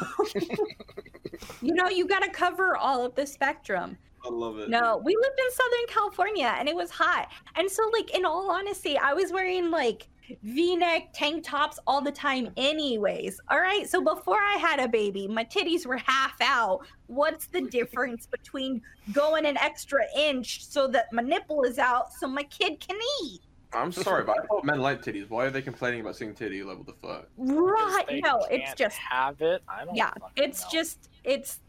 You 1.63 1.75
know, 1.75 1.89
you 1.89 2.07
got 2.07 2.23
to 2.23 2.31
cover 2.31 2.77
all 2.77 3.05
of 3.05 3.15
the 3.15 3.27
spectrum. 3.27 3.97
I 4.25 4.29
love 4.31 4.59
it. 4.59 4.69
No, 4.69 5.01
we 5.05 5.17
lived 5.17 5.39
in 5.39 5.53
Southern 5.53 5.87
California 5.89 6.55
and 6.59 6.69
it 6.69 6.75
was 6.75 6.91
hot. 6.91 7.29
And 7.57 7.71
so, 7.71 7.83
like, 7.93 8.15
in 8.15 8.25
all 8.25 8.51
honesty, 8.51 8.99
I 8.99 9.13
was 9.15 9.33
wearing 9.33 9.71
like 9.71 10.09
v 10.45 10.77
neck 10.77 11.11
tank 11.13 11.45
tops 11.45 11.79
all 11.87 12.01
the 12.01 12.13
time, 12.13 12.51
anyways. 12.57 13.41
All 13.51 13.61
right. 13.61 13.89
So, 13.89 14.01
before 14.01 14.41
I 14.41 14.55
had 14.59 14.81
a 14.81 14.89
baby, 14.89 15.27
my 15.27 15.45
titties 15.45 15.87
were 15.87 15.99
half 15.99 16.41
out. 16.41 16.81
What's 17.07 17.47
the 17.47 17.63
difference 17.63 18.27
between 18.27 18.81
going 19.13 19.47
an 19.47 19.57
extra 19.57 20.03
inch 20.17 20.65
so 20.65 20.87
that 20.89 21.13
my 21.13 21.23
nipple 21.23 21.63
is 21.63 21.79
out 21.79 22.13
so 22.13 22.27
my 22.29 22.45
kid 22.45 22.79
can 22.81 22.99
eat? 23.25 23.41
I'm 23.75 23.93
sorry, 23.93 24.25
but 24.25 24.39
I 24.41 24.47
thought 24.47 24.65
men 24.65 24.81
like 24.81 25.03
titties. 25.03 25.29
Why 25.31 25.47
are 25.47 25.51
they 25.51 25.63
complaining 25.63 26.01
about 26.01 26.17
seeing 26.17 26.35
titty? 26.35 26.63
level 26.63 26.85
the 26.85 26.93
fuck? 26.93 27.29
Because 27.39 27.51
Right. 27.57 28.07
they 28.09 28.21
No, 28.21 28.39
it's 28.51 28.67
can't 28.67 28.79
just, 28.79 28.97
have 28.99 29.41
it. 29.41 29.63
I 29.69 29.85
don't. 29.85 29.95
yeah, 29.95 30.13
it's 30.37 30.63
know. 30.65 30.69
just, 30.73 31.09
it's 31.25 31.61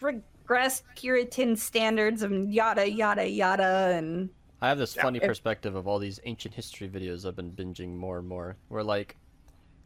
regressed 0.00 0.82
Puritan 0.96 1.56
standards 1.56 2.22
and 2.22 2.52
yada, 2.52 2.90
yada, 2.90 3.28
yada. 3.28 3.92
And 3.96 4.30
I 4.60 4.68
have 4.68 4.78
this 4.78 4.94
Yeah. 4.96 5.02
funny 5.02 5.18
If- 5.18 5.26
perspective 5.28 5.74
of 5.74 5.86
all 5.86 5.98
these 5.98 6.20
ancient 6.24 6.54
history 6.54 6.88
videos 6.88 7.26
I've 7.26 7.36
been 7.36 7.52
binging 7.52 7.96
more 7.96 8.18
and 8.18 8.28
more. 8.28 8.56
Where 8.68 8.82
like, 8.82 9.16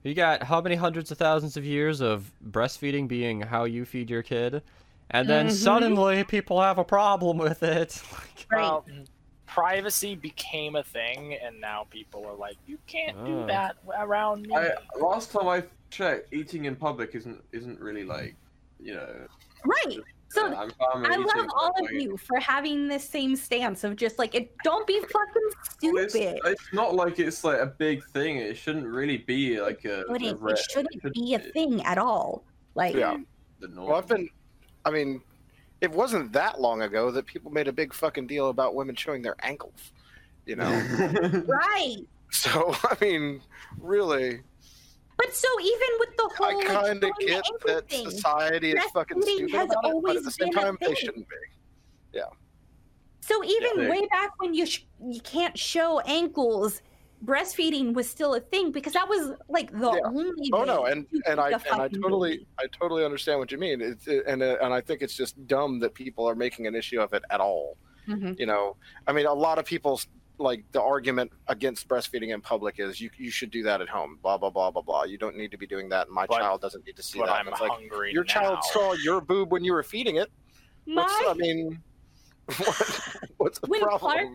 you 0.02 0.14
got 0.14 0.42
how 0.42 0.60
many 0.60 0.74
hundreds 0.74 1.10
of 1.10 1.18
thousands 1.18 1.56
of 1.56 1.64
years 1.64 2.00
of 2.00 2.30
breastfeeding 2.50 3.08
being 3.08 3.40
how 3.42 3.64
you 3.64 3.84
feed 3.84 4.10
your 4.10 4.22
kid, 4.22 4.62
and 5.10 5.28
then 5.28 5.46
Mhm. 5.48 5.52
suddenly 5.52 6.24
people 6.24 6.60
have 6.60 6.78
a 6.78 6.84
problem 6.84 7.38
with 7.38 7.62
it. 7.62 8.02
Like, 8.12 8.46
right. 8.50 8.60
Well, 8.62 8.84
privacy 9.46 10.14
became 10.14 10.76
a 10.76 10.82
thing, 10.82 11.34
and 11.34 11.60
now 11.60 11.86
people 11.90 12.26
are 12.26 12.34
like, 12.34 12.56
"You 12.66 12.78
can't 12.86 13.16
Oh. 13.20 13.24
do 13.26 13.40
ah. 13.42 13.46
that 13.46 13.76
around 13.98 14.46
me." 14.46 14.54
I 14.56 14.70
last 14.98 15.32
time 15.32 15.48
I 15.48 15.64
checked, 15.90 16.32
eating 16.32 16.64
in 16.64 16.76
public 16.76 17.14
isn't 17.14 17.42
isn't 17.52 17.80
really 17.80 18.04
like, 18.04 18.34
you 18.80 18.94
know. 18.94 19.26
right. 19.64 19.98
So 20.30 20.46
I'm 20.46 20.70
fine 20.70 21.02
with 21.02 21.10
I 21.12 21.16
love 21.16 21.46
all 21.54 21.70
of 21.78 21.82
like, 21.82 21.92
you 21.92 22.16
for 22.16 22.40
having 22.40 22.88
this 22.88 23.08
same 23.08 23.36
stance 23.36 23.84
of 23.84 23.94
just 23.94 24.18
like 24.18 24.34
it. 24.34 24.52
Don't 24.64 24.84
be 24.84 24.98
fucking 24.98 25.50
It's, 25.94 26.12
stupid. 26.14 26.40
it's 26.44 26.72
not 26.72 26.96
like 26.96 27.20
it's 27.20 27.44
like 27.44 27.60
a 27.60 27.66
big 27.66 28.04
thing. 28.08 28.38
It 28.38 28.56
shouldn't 28.56 28.86
really 28.86 29.18
be 29.18 29.60
like 29.60 29.84
a. 29.84 30.02
a 30.02 30.10
Wouldn't- 30.10 30.40
rare- 30.40 30.54
it 30.54 30.58
shouldn't 30.70 31.12
be 31.14 31.34
a 31.34 31.38
thing 31.38 31.84
at 31.84 31.98
all. 31.98 32.42
Like, 32.74 32.96
Yeah. 32.96 33.18
The 33.60 33.68
norm. 33.68 33.88
Well, 33.90 33.98
I've 33.98 34.08
been. 34.08 34.28
I 34.84 34.90
mean, 34.90 35.22
it 35.84 35.90
wasn't 35.92 36.32
that 36.32 36.60
long 36.60 36.80
ago 36.82 37.10
that 37.10 37.26
people 37.26 37.50
made 37.52 37.68
a 37.68 37.72
big 37.72 37.92
fucking 37.92 38.26
deal 38.26 38.48
about 38.48 38.74
women 38.74 38.96
showing 38.96 39.20
their 39.22 39.36
ankles. 39.42 39.92
You 40.46 40.56
know. 40.56 40.70
right. 41.46 41.98
so 42.30 42.74
I 42.84 42.96
mean, 43.00 43.40
really, 43.78 44.40
But 45.18 45.34
so 45.34 45.48
even 45.60 45.88
with 46.00 46.16
the 46.16 46.30
whole 46.36 46.60
I 46.60 46.64
kind 46.64 47.04
of 47.04 47.10
showing 47.20 47.26
get 47.28 47.44
that 47.66 47.88
thing, 47.88 48.10
society 48.10 48.72
is 48.72 48.82
fucking 48.92 49.20
stupid 49.22 49.50
has 49.52 49.66
about 49.70 49.84
it, 49.84 50.02
but 50.02 50.16
at 50.16 50.24
the 50.24 50.30
same 50.30 50.52
time, 50.52 50.76
they 50.80 50.94
shouldn't 50.94 51.28
be. 51.28 51.36
Yeah. 52.14 52.22
So 53.20 53.42
even 53.44 53.70
Yeah. 53.84 53.90
way 53.90 54.06
back 54.08 54.30
when 54.38 54.54
you 54.54 54.66
sh- 54.66 54.84
you 55.06 55.20
can't 55.20 55.56
show 55.58 56.00
ankles, 56.00 56.82
breastfeeding 57.24 57.94
was 57.94 58.08
still 58.08 58.34
a 58.34 58.40
thing 58.40 58.70
because 58.72 58.92
that 58.92 59.08
was 59.08 59.32
like 59.48 59.70
the 59.72 59.90
Yeah. 59.92 60.00
only. 60.06 60.50
Oh 60.52 60.64
no, 60.64 60.84
and 60.86 61.06
and 61.26 61.40
I 61.40 61.50
and 61.50 61.80
I 61.82 61.88
totally 61.88 62.30
baby. 62.38 62.46
I 62.58 62.66
totally 62.68 63.04
understand 63.04 63.38
what 63.38 63.50
you 63.52 63.58
mean. 63.58 63.80
It's 63.80 64.06
it, 64.06 64.24
and 64.26 64.42
uh, 64.42 64.56
and 64.62 64.72
I 64.74 64.80
think 64.80 65.02
it's 65.02 65.14
just 65.14 65.46
dumb 65.46 65.78
that 65.80 65.94
people 65.94 66.28
are 66.28 66.34
making 66.34 66.66
an 66.66 66.74
issue 66.74 67.00
of 67.00 67.12
it 67.14 67.22
at 67.30 67.40
all. 67.40 67.76
Mhm. 68.08 68.38
You 68.38 68.46
know, 68.46 68.76
I 69.06 69.12
mean, 69.12 69.26
a 69.26 69.32
lot 69.32 69.58
of 69.58 69.64
people's 69.64 70.06
like 70.38 70.64
the 70.72 70.82
argument 70.82 71.30
against 71.46 71.86
breastfeeding 71.88 72.34
in 72.34 72.40
public 72.40 72.80
is 72.80 73.00
you 73.00 73.08
you 73.16 73.30
should 73.30 73.50
do 73.50 73.62
that 73.62 73.80
at 73.80 73.88
home. 73.88 74.18
Blah 74.22 74.36
blah 74.38 74.50
blah 74.50 74.70
blah 74.70 74.82
blah. 74.82 75.04
You 75.04 75.16
don't 75.16 75.36
need 75.36 75.50
to 75.52 75.56
be 75.58 75.66
doing 75.66 75.88
that. 75.90 76.08
My 76.10 76.26
But- 76.26 76.38
child 76.40 76.60
doesn't 76.60 76.84
need 76.86 76.96
to 76.96 77.02
see 77.02 77.18
But 77.20 77.26
that. 77.26 77.32
I'm 77.36 77.46
And 77.46 77.54
it's 77.54 77.60
like 77.60 77.70
hungry 77.70 78.12
your 78.12 78.24
child 78.24 78.58
saw 78.72 78.92
your 78.94 79.20
boob 79.20 79.52
when 79.52 79.62
you 79.64 79.72
were 79.72 79.82
feeding 79.84 80.16
it. 80.16 80.30
What's, 80.86 81.12
My 81.24 81.30
I 81.30 81.34
mean, 81.34 81.82
what, 82.58 83.08
what's 83.38 83.58
the 83.60 83.66
When 83.68 83.80
Clark- 83.80 84.26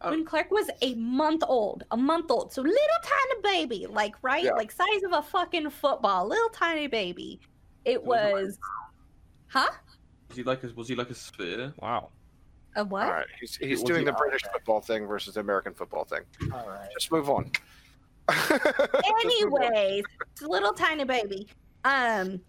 problem? 0.00 0.20
when 0.20 0.26
Clark 0.26 0.50
was 0.50 0.68
a 0.82 0.94
month 0.94 1.42
old, 1.46 1.84
a 1.90 1.96
month 1.96 2.30
old, 2.30 2.52
so 2.52 2.62
little 2.62 2.76
tiny 3.02 3.40
baby, 3.42 3.86
like 3.86 4.14
right, 4.22 4.44
Yeah. 4.44 4.52
like 4.52 4.70
size 4.70 5.02
of 5.04 5.12
a 5.12 5.22
fucking 5.22 5.70
football, 5.70 6.26
little 6.28 6.48
tiny 6.50 6.86
baby. 6.86 7.40
It 7.84 8.02
was 8.04 8.32
was, 8.32 8.58
huh? 9.48 9.70
Was 10.28 10.36
he 10.36 10.42
like 10.42 10.62
a 10.64 10.68
was 10.74 10.88
he 10.88 10.94
like 10.94 11.10
a 11.10 11.14
sphere? 11.14 11.72
Wow. 11.80 12.10
A 12.76 12.84
what? 12.84 13.04
All 13.06 13.12
right, 13.12 13.26
he's 13.40 13.56
he's 13.56 13.80
Was 13.80 13.84
doing 13.84 14.00
he 14.00 14.04
the 14.06 14.12
British 14.12 14.42
football 14.52 14.80
thing 14.80 15.06
versus 15.06 15.34
the 15.34 15.40
American 15.40 15.74
football 15.74 16.04
thing. 16.04 16.20
All 16.52 16.68
right. 16.68 16.88
Just 16.92 17.10
move 17.10 17.28
on. 17.30 17.50
Anyways, 19.20 20.04
it's 20.32 20.42
a 20.42 20.48
little 20.48 20.72
tiny 20.72 21.04
baby. 21.04 21.48
Um, 21.84 22.40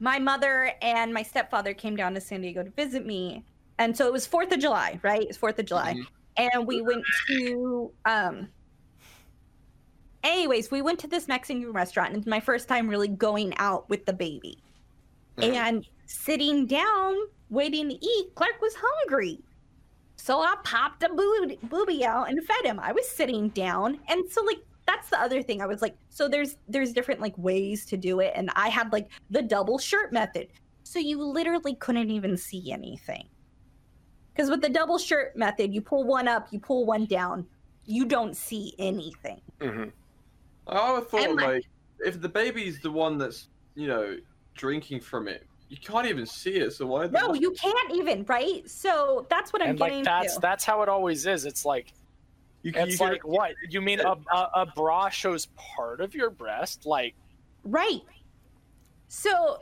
my 0.00 0.18
mother 0.18 0.72
and 0.80 1.12
my 1.12 1.22
stepfather 1.22 1.74
came 1.74 1.96
down 1.96 2.14
to 2.14 2.20
San 2.20 2.40
Diego 2.40 2.62
to 2.62 2.70
visit 2.70 3.04
me, 3.04 3.44
and 3.78 3.96
so 3.96 4.06
it 4.06 4.12
was 4.12 4.26
Fourth 4.26 4.52
of 4.52 4.60
July, 4.60 5.00
right? 5.02 5.22
It's 5.22 5.36
Fourth 5.36 5.58
of 5.58 5.66
July, 5.66 5.96
and 6.38 6.66
we 6.66 6.80
went 6.82 7.04
to 7.28 7.92
um. 8.04 8.48
Anyways, 10.24 10.70
we 10.70 10.82
went 10.82 10.98
to 11.00 11.06
this 11.06 11.28
Mexican 11.28 11.72
restaurant, 11.72 12.08
and 12.10 12.18
it's 12.18 12.26
my 12.26 12.40
first 12.40 12.68
time 12.68 12.88
really 12.88 13.08
going 13.08 13.54
out 13.58 13.88
with 13.88 14.04
the 14.04 14.12
baby, 14.12 14.58
Mhm. 15.36 15.54
and 15.54 15.88
sitting 16.06 16.66
down 16.66 17.16
waiting 17.50 17.88
to 17.88 17.94
eat. 17.94 18.34
Clark 18.34 18.60
was 18.60 18.74
hungry. 18.76 19.40
So 20.16 20.40
I 20.40 20.56
popped 20.64 21.02
a 21.04 21.08
boob- 21.08 21.58
booby 21.70 22.04
out 22.04 22.28
and 22.28 22.44
fed 22.44 22.64
him. 22.64 22.80
I 22.80 22.92
was 22.92 23.08
sitting 23.08 23.48
down, 23.50 24.00
and 24.08 24.30
so 24.30 24.42
like 24.42 24.58
that's 24.86 25.10
the 25.10 25.20
other 25.20 25.42
thing. 25.42 25.60
I 25.62 25.66
was 25.66 25.82
like, 25.82 25.96
so 26.08 26.28
there's 26.28 26.56
there's 26.66 26.92
different 26.92 27.20
like 27.20 27.36
ways 27.38 27.86
to 27.86 27.96
do 27.96 28.20
it, 28.20 28.32
and 28.34 28.50
I 28.56 28.68
had 28.68 28.92
like 28.92 29.10
the 29.30 29.42
double 29.42 29.78
shirt 29.78 30.12
method. 30.12 30.48
So 30.82 30.98
you 30.98 31.22
literally 31.22 31.74
couldn't 31.76 32.10
even 32.10 32.36
see 32.36 32.72
anything. 32.72 33.28
Because 34.38 34.50
with 34.50 34.62
the 34.62 34.68
double 34.68 34.98
shirt 34.98 35.34
method, 35.36 35.74
you 35.74 35.80
pull 35.80 36.04
one 36.04 36.28
up, 36.28 36.46
you 36.52 36.60
pull 36.60 36.86
one 36.86 37.06
down, 37.06 37.44
you 37.86 38.04
don't 38.04 38.36
see 38.36 38.72
anything. 38.78 39.40
Mhm. 39.58 39.90
I 40.68 40.92
would 40.92 41.08
thought 41.08 41.22
And 41.30 41.34
like 41.34 41.66
if 41.98 42.20
the 42.20 42.28
baby's 42.28 42.80
the 42.80 42.92
one 42.92 43.18
that's 43.18 43.48
you 43.74 43.88
know 43.88 44.16
drinking 44.54 45.00
from 45.00 45.26
it, 45.26 45.44
you 45.70 45.76
can't 45.76 46.06
even 46.06 46.24
see 46.24 46.52
it. 46.52 46.70
So 46.72 46.86
why? 46.86 47.08
No, 47.08 47.34
you 47.34 47.50
can't 47.50 47.92
even, 47.94 48.24
right? 48.28 48.68
So 48.70 49.26
that's 49.28 49.52
what 49.52 49.60
I'm 49.60 49.70
and 49.70 49.78
getting 49.78 49.94
like 49.96 50.04
that's 50.04 50.34
to. 50.34 50.40
that's 50.40 50.64
how 50.64 50.82
it 50.82 50.88
always 50.88 51.26
is. 51.26 51.44
It's 51.44 51.64
like 51.64 51.92
You, 52.62 52.72
can- 52.72 52.86
it's 52.86 53.00
you 53.00 53.06
like 53.06 53.26
what 53.26 53.54
you 53.68 53.80
mean 53.80 53.98
a, 53.98 54.14
a 54.32 54.50
a 54.54 54.66
bra 54.66 55.08
shows 55.08 55.46
part 55.56 56.00
of 56.00 56.14
your 56.14 56.30
breast? 56.30 56.86
Like 56.86 57.16
Right. 57.64 58.02
So 59.08 59.58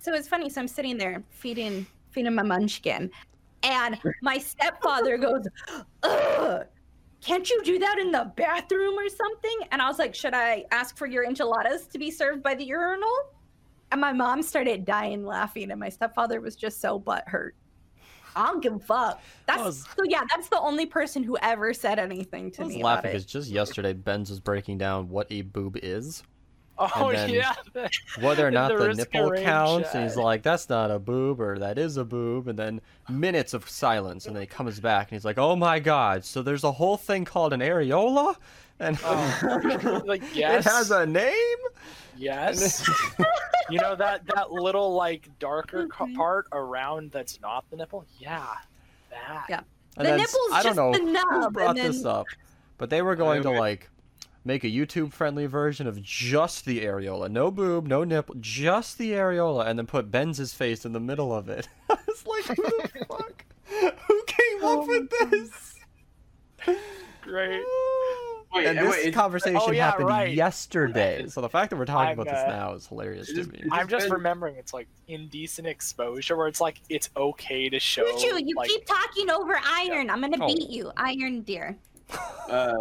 so 0.00 0.14
it's 0.14 0.26
funny. 0.26 0.50
So 0.50 0.60
I'm 0.62 0.66
sitting 0.66 0.98
there 0.98 1.22
feeding 1.30 1.86
feeding 2.10 2.34
my 2.34 2.42
munchkin, 2.42 3.10
and 3.66 3.98
my 4.22 4.38
stepfather 4.38 5.18
goes, 5.18 5.46
Ugh, 6.02 6.64
can't 7.20 7.50
you 7.50 7.62
do 7.64 7.78
that 7.78 7.98
in 7.98 8.12
the 8.12 8.32
bathroom 8.36 8.94
or 8.94 9.08
something? 9.08 9.58
And 9.72 9.82
I 9.82 9.88
was 9.88 9.98
like, 9.98 10.14
Should 10.14 10.34
I 10.34 10.64
ask 10.70 10.96
for 10.96 11.06
your 11.06 11.24
enchiladas 11.24 11.86
to 11.88 11.98
be 11.98 12.10
served 12.10 12.42
by 12.42 12.54
the 12.54 12.64
urinal? 12.64 13.16
And 13.92 14.00
my 14.00 14.12
mom 14.12 14.42
started 14.42 14.84
dying 14.84 15.24
laughing, 15.24 15.70
and 15.70 15.78
my 15.78 15.88
stepfather 15.88 16.40
was 16.40 16.56
just 16.56 16.80
so 16.80 16.98
butthurt. 16.98 17.50
I 18.34 18.46
don't 18.46 18.62
give 18.62 18.74
a 18.74 18.78
fuck. 18.78 19.22
That's 19.46 19.62
was- 19.62 19.84
so 19.96 20.04
yeah, 20.04 20.22
that's 20.30 20.48
the 20.48 20.60
only 20.60 20.86
person 20.86 21.22
who 21.22 21.36
ever 21.40 21.72
said 21.72 21.98
anything 21.98 22.50
to 22.52 22.62
I 22.62 22.64
was 22.66 22.74
me 22.76 22.82
laughing 22.82 22.98
about 22.98 23.12
because 23.12 23.24
just 23.24 23.50
yesterday 23.50 23.92
Ben's 23.94 24.30
was 24.30 24.40
breaking 24.40 24.78
down 24.78 25.08
what 25.08 25.26
a 25.30 25.42
boob 25.42 25.78
is, 25.82 26.22
oh 26.78 27.12
then 27.12 27.30
yeah, 27.30 27.54
whether 28.20 28.46
or 28.46 28.50
not 28.50 28.68
the 28.76 28.88
the, 28.88 28.94
nipple 28.94 29.30
Arrange 29.30 29.44
counts, 29.44 29.94
and 29.94 30.02
he's 30.04 30.16
like, 30.16 30.42
"That's 30.42 30.68
not 30.68 30.90
a 30.90 30.98
boob," 30.98 31.40
or 31.40 31.58
"That 31.58 31.78
is 31.78 31.96
a 31.96 32.04
boob," 32.04 32.48
and 32.48 32.58
then 32.58 32.80
minutes 33.08 33.54
of 33.54 33.68
silence, 33.68 34.26
and 34.26 34.34
then 34.36 34.42
he 34.42 34.46
comes 34.46 34.80
back 34.80 35.10
and 35.10 35.16
he's 35.16 35.24
like, 35.24 35.38
"Oh 35.38 35.56
my 35.56 35.78
god, 35.80 36.24
so 36.24 36.42
there's 36.42 36.64
a 36.64 36.72
whole 36.72 36.96
thing 36.96 37.24
called 37.24 37.52
an 37.52 37.60
areola, 37.60 38.36
and 38.78 38.98
Oh, 39.04 40.02
like 40.06 40.22
it 40.36 40.64
has 40.64 40.90
a 40.90 41.06
name." 41.06 41.58
yes. 42.18 42.86
you 43.70 43.78
know 43.78 43.94
that 43.96 44.22
that 44.34 44.50
little 44.52 44.94
like 44.94 45.28
darker 45.38 45.86
co- 45.88 46.06
Mhm. 46.06 46.16
part 46.16 46.46
around 46.52 47.10
that's 47.12 47.40
not 47.40 47.68
the 47.70 47.76
nipple. 47.76 48.04
Yeah, 48.18 48.46
that. 49.10 49.46
Yeah. 49.48 49.60
And 49.98 50.06
The 50.06 50.10
then, 50.10 50.18
nipple's 50.18 50.52
I 50.52 50.62
don't 50.62 50.74
just 50.74 50.76
know 50.76 50.92
the 50.92 51.20
who 51.30 51.50
brought 51.50 51.78
and 51.78 51.94
this 51.94 52.04
up, 52.04 52.26
but 52.78 52.90
they 52.90 53.00
were 53.02 53.16
going 53.16 53.42
to 53.42 53.48
Wait, 53.48 53.54
wait. 53.54 53.60
like 53.60 53.90
make 54.46 54.62
a 54.64 54.68
YouTube 54.68 55.12
friendly 55.12 55.46
version 55.46 55.86
of 55.86 56.00
just 56.00 56.64
the 56.64 56.84
areola, 56.84 57.28
no 57.28 57.50
boob, 57.50 57.86
no 57.86 58.04
nipple, 58.04 58.36
just 58.40 58.96
the 58.96 59.10
areola, 59.12 59.66
and 59.66 59.78
then 59.78 59.86
put 59.86 60.10
Benz's 60.10 60.54
face 60.54 60.84
in 60.86 60.92
the 60.92 61.00
middle 61.00 61.34
of 61.34 61.48
it. 61.48 61.68
I 61.90 61.98
was 62.06 62.24
like, 62.26 62.56
who 62.56 62.62
the 62.62 63.04
fuck? 63.08 63.44
Who 64.06 64.24
came 64.26 64.64
up 64.64 64.86
with 64.86 65.10
this? 65.10 65.74
Great. 67.22 67.62
Wait, 68.54 68.66
and 68.68 68.78
this 68.78 69.04
wait, 69.04 69.12
conversation 69.12 69.60
oh, 69.60 69.70
yeah, 69.70 69.90
happened 69.90 70.08
right. 70.08 70.32
yesterday. 70.32 71.26
So 71.28 71.42
the 71.42 71.48
fact 71.48 71.68
that 71.68 71.76
we're 71.76 71.84
talking 71.84 72.12
I'm, 72.12 72.20
about 72.20 72.32
this 72.32 72.44
uh, 72.44 72.56
now 72.56 72.72
is 72.72 72.86
hilarious 72.86 73.26
to 73.26 73.44
me. 73.44 73.64
I'm 73.70 73.86
just 73.86 74.06
been- 74.06 74.14
remembering 74.14 74.56
it's 74.56 74.72
like 74.72 74.88
indecent 75.08 75.66
exposure 75.66 76.36
where 76.36 76.46
it's 76.46 76.60
like 76.60 76.80
it's 76.88 77.10
okay 77.18 77.68
to 77.68 77.78
show. 77.78 78.04
Choo-choo, 78.16 78.42
you 78.42 78.54
like, 78.56 78.70
keep 78.70 78.86
talking 78.86 79.28
over 79.30 79.60
iron. 79.62 80.08
I'm 80.08 80.22
gonna 80.22 80.38
Oh. 80.40 80.46
beat 80.46 80.70
you, 80.70 80.90
iron 80.96 81.42
dear. 81.42 81.76
Uh, 82.48 82.76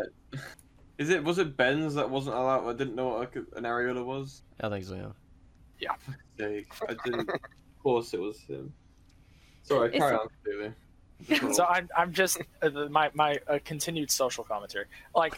is 0.97 1.09
it 1.09 1.23
was 1.23 1.37
it 1.39 1.57
Ben's 1.57 1.95
that 1.95 2.09
wasn't 2.09 2.35
allowed? 2.35 2.67
I 2.67 2.73
didn't 2.73 2.95
know 2.95 3.09
what 3.09 3.19
like, 3.19 3.35
an 3.35 3.63
areola 3.63 4.03
was. 4.05 4.41
I 4.61 4.69
think 4.69 4.85
so. 4.85 5.13
Yeah. 5.79 5.95
Jake, 6.37 6.67
I 6.87 6.95
didn't. 7.05 7.29
of 7.29 7.39
course, 7.83 8.13
it 8.13 8.19
was 8.19 8.39
him. 8.41 8.73
Sorry, 9.63 9.89
It's- 9.89 10.01
carry 10.01 10.15
on, 10.15 10.27
Bailey. 10.43 10.73
so 11.53 11.65
I'm 11.65 11.89
I'm 11.97 12.11
just 12.11 12.41
uh, 12.61 12.69
my 12.89 13.09
my 13.13 13.39
uh, 13.47 13.59
continued 13.63 14.11
social 14.11 14.43
commentary. 14.43 14.85
Like, 15.15 15.37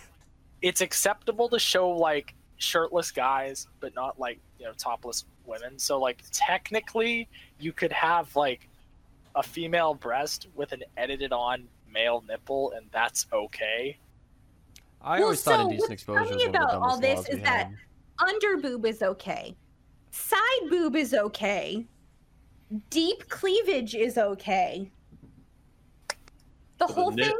it's 0.61 0.81
acceptable 0.81 1.49
to 1.49 1.59
show 1.59 1.89
like 1.91 2.33
shirtless 2.57 3.11
guys, 3.11 3.67
but 3.79 3.93
not 3.93 4.19
like 4.19 4.39
you 4.59 4.65
know 4.65 4.73
topless 4.77 5.25
women. 5.45 5.77
So 5.77 5.99
like 5.99 6.23
technically, 6.31 7.27
you 7.59 7.71
could 7.73 7.91
have 7.91 8.35
like 8.35 8.67
a 9.35 9.43
female 9.43 9.93
breast 9.93 10.47
with 10.55 10.71
an 10.71 10.83
edited 10.97 11.31
on 11.31 11.67
male 11.91 12.23
nipple, 12.27 12.71
and 12.75 12.87
that's 12.91 13.27
okay. 13.31 13.97
I 15.01 15.15
Well, 15.17 15.23
always 15.25 15.43
thought 15.43 15.55
so 15.55 15.61
indecent 15.61 15.79
what's 15.81 15.91
exposure 15.93 16.19
was 16.21 16.29
funny 16.29 16.45
one 16.47 16.55
about 16.55 16.73
all 16.81 16.99
this 16.99 17.27
is 17.29 17.39
that- 17.41 17.67
had. 17.67 17.75
Under 18.19 18.57
boob 18.57 18.85
is 18.85 19.01
okay. 19.03 19.55
Side 20.11 20.69
boob 20.69 20.95
is 20.95 21.13
okay. 21.13 21.85
Deep 22.89 23.29
cleavage 23.29 23.93
is 23.95 24.17
okay. 24.17 24.91
The 26.79 26.87
So 26.87 26.93
whole 26.93 27.11
nip- 27.11 27.27
thing, 27.27 27.39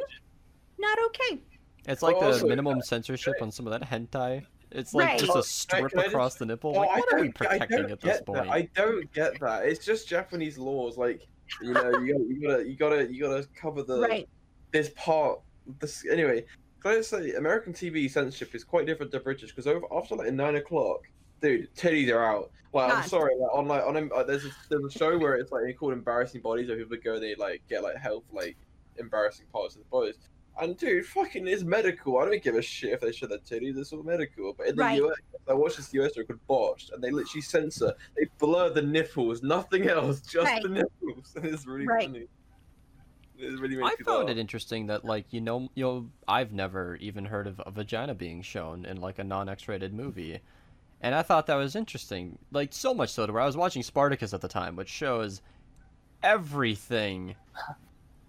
not 0.78 0.98
okay. 1.08 1.42
It's 1.88 2.02
like 2.02 2.16
Well, 2.18 2.30
the 2.30 2.34
also- 2.36 2.48
minimum 2.48 2.82
censorship 2.82 3.36
on 3.42 3.52
some 3.52 3.66
of 3.68 3.72
that 3.80 3.88
hentai. 3.90 4.46
It's 4.72 4.94
like 4.94 5.08
Right. 5.08 5.20
just 5.20 5.36
a 5.36 5.44
strip 5.44 5.90
can 5.92 6.00
I 6.00 6.04
just- 6.04 6.14
across 6.14 6.36
the 6.36 6.46
nipple. 6.46 6.74
Like, 6.74 6.90
I 6.90 7.00
what 7.00 7.14
are 7.14 7.20
we 7.22 7.28
don't- 7.30 7.42
I 7.42 7.48
protecting 7.58 7.78
don't 7.84 7.92
at 7.92 8.02
this 8.02 8.18
get 8.18 8.26
point? 8.26 8.44
That. 8.44 8.50
I 8.52 8.62
don't 8.76 9.12
get 9.14 9.40
that. 9.40 9.66
It's 9.66 9.84
just 9.84 10.08
Japanese 10.08 10.58
laws. 10.58 10.98
Like, 10.98 11.26
you 11.62 11.72
know, 11.74 11.90
you 12.00 12.14
gotta, 12.14 12.24
you 12.28 12.42
gotta, 12.48 12.70
you 12.70 12.76
gotta, 12.76 13.14
you 13.14 13.22
gotta 13.22 13.48
cover 13.56 13.82
the 13.82 14.00
Right. 14.02 14.30
this 14.72 14.92
part. 14.96 15.40
This 15.80 16.06
anyway. 16.06 16.46
I 16.88 17.02
say, 17.02 17.34
American 17.34 17.74
TV 17.74 18.10
censorship 18.10 18.54
is 18.56 18.64
quite 18.64 18.86
different 18.86 19.12
to 19.14 19.20
British 19.20 19.50
because 19.52 19.68
over 19.68 19.86
after 19.92 20.16
like 20.16 20.32
nine 20.34 20.56
o'clock, 20.56 21.02
dude, 21.42 21.74
titties 21.76 22.12
are 22.14 22.24
out. 22.24 22.52
Like, 22.74 22.92
I'm 22.94 23.04
sorry, 23.04 23.36
like 23.40 23.52
on 23.54 23.68
like 23.68 23.84
on 23.84 24.12
uh, 24.14 24.24
there's 24.24 24.46
a, 24.46 24.52
there's 24.70 24.86
a 24.86 24.92
show 24.92 25.18
where 25.18 25.36
it's 25.36 25.52
like 25.52 25.64
they 25.66 25.74
called 25.74 25.94
embarrassing 25.94 26.42
bodies 26.42 26.68
where 26.68 26.78
people 26.78 26.98
go 27.04 27.14
and 27.16 27.24
they 27.24 27.36
like 27.36 27.64
get 27.68 27.84
like 27.84 27.96
health 27.98 28.26
like 28.32 28.58
embarrassing 28.98 29.48
parts 29.52 29.76
of 29.76 29.82
the 29.84 29.88
bodies. 29.90 30.18
And 30.60 30.76
dude, 30.78 31.06
fucking 31.06 31.48
is 31.48 31.64
medical. 31.64 32.18
I 32.18 32.26
don't 32.26 32.42
give 32.44 32.56
a 32.56 32.62
shit 32.62 32.94
if 32.94 33.02
they 33.02 33.12
show 33.12 33.28
their 33.28 33.38
titties. 33.40 33.78
It's 33.78 33.94
all 33.94 34.04
medical. 34.04 34.54
But 34.58 34.68
in 34.68 34.76
the 34.76 34.84
Right. 34.84 35.02
US, 35.04 35.16
I 35.48 35.54
watched 35.54 35.78
this 35.78 35.94
US 35.94 36.14
show 36.16 36.24
called 36.24 36.40
Botched, 36.48 36.90
and 36.92 37.04
they 37.04 37.12
literally 37.12 37.42
censor. 37.42 37.94
They 38.18 38.28
blur 38.40 38.72
the 38.72 38.82
nipples, 38.82 39.44
nothing 39.44 39.88
else, 39.88 40.22
just 40.22 40.52
Right. 40.54 40.64
the 40.64 40.70
nipples. 40.70 41.34
And 41.36 41.46
it's 41.54 41.66
really 41.68 41.86
Right. 41.86 42.06
funny. 42.08 42.28
It 43.40 43.60
really 43.60 43.78
I 43.78 43.90
makes 43.90 44.04
found 44.04 44.28
laugh. 44.28 44.30
it 44.30 44.38
interesting 44.38 44.88
that 44.88 45.06
like 45.06 45.26
you 45.32 45.42
know 45.42 45.70
you 45.76 45.84
know 45.84 46.10
I've 46.28 46.54
never 46.54 46.96
even 46.98 47.26
heard 47.26 47.48
of 47.48 47.62
a 47.66 47.72
vagina 47.72 48.16
being 48.16 48.42
shown 48.42 48.86
in 48.86 49.00
like 49.00 49.20
a 49.20 49.24
non-X-rated 49.24 49.94
movie, 49.94 50.40
and 51.02 51.14
I 51.14 51.22
thought 51.22 51.46
that 51.48 51.56
was 51.56 51.76
interesting. 51.76 52.38
Like 52.52 52.74
so 52.74 52.94
much 52.94 53.10
so 53.12 53.26
to 53.26 53.32
where 53.34 53.42
I 53.42 53.46
was 53.46 53.58
watching 53.58 53.84
Spartacus 53.84 54.34
at 54.34 54.42
the 54.42 54.48
time, 54.48 54.76
which 54.76 54.90
shows 54.90 55.42
everything 56.24 57.36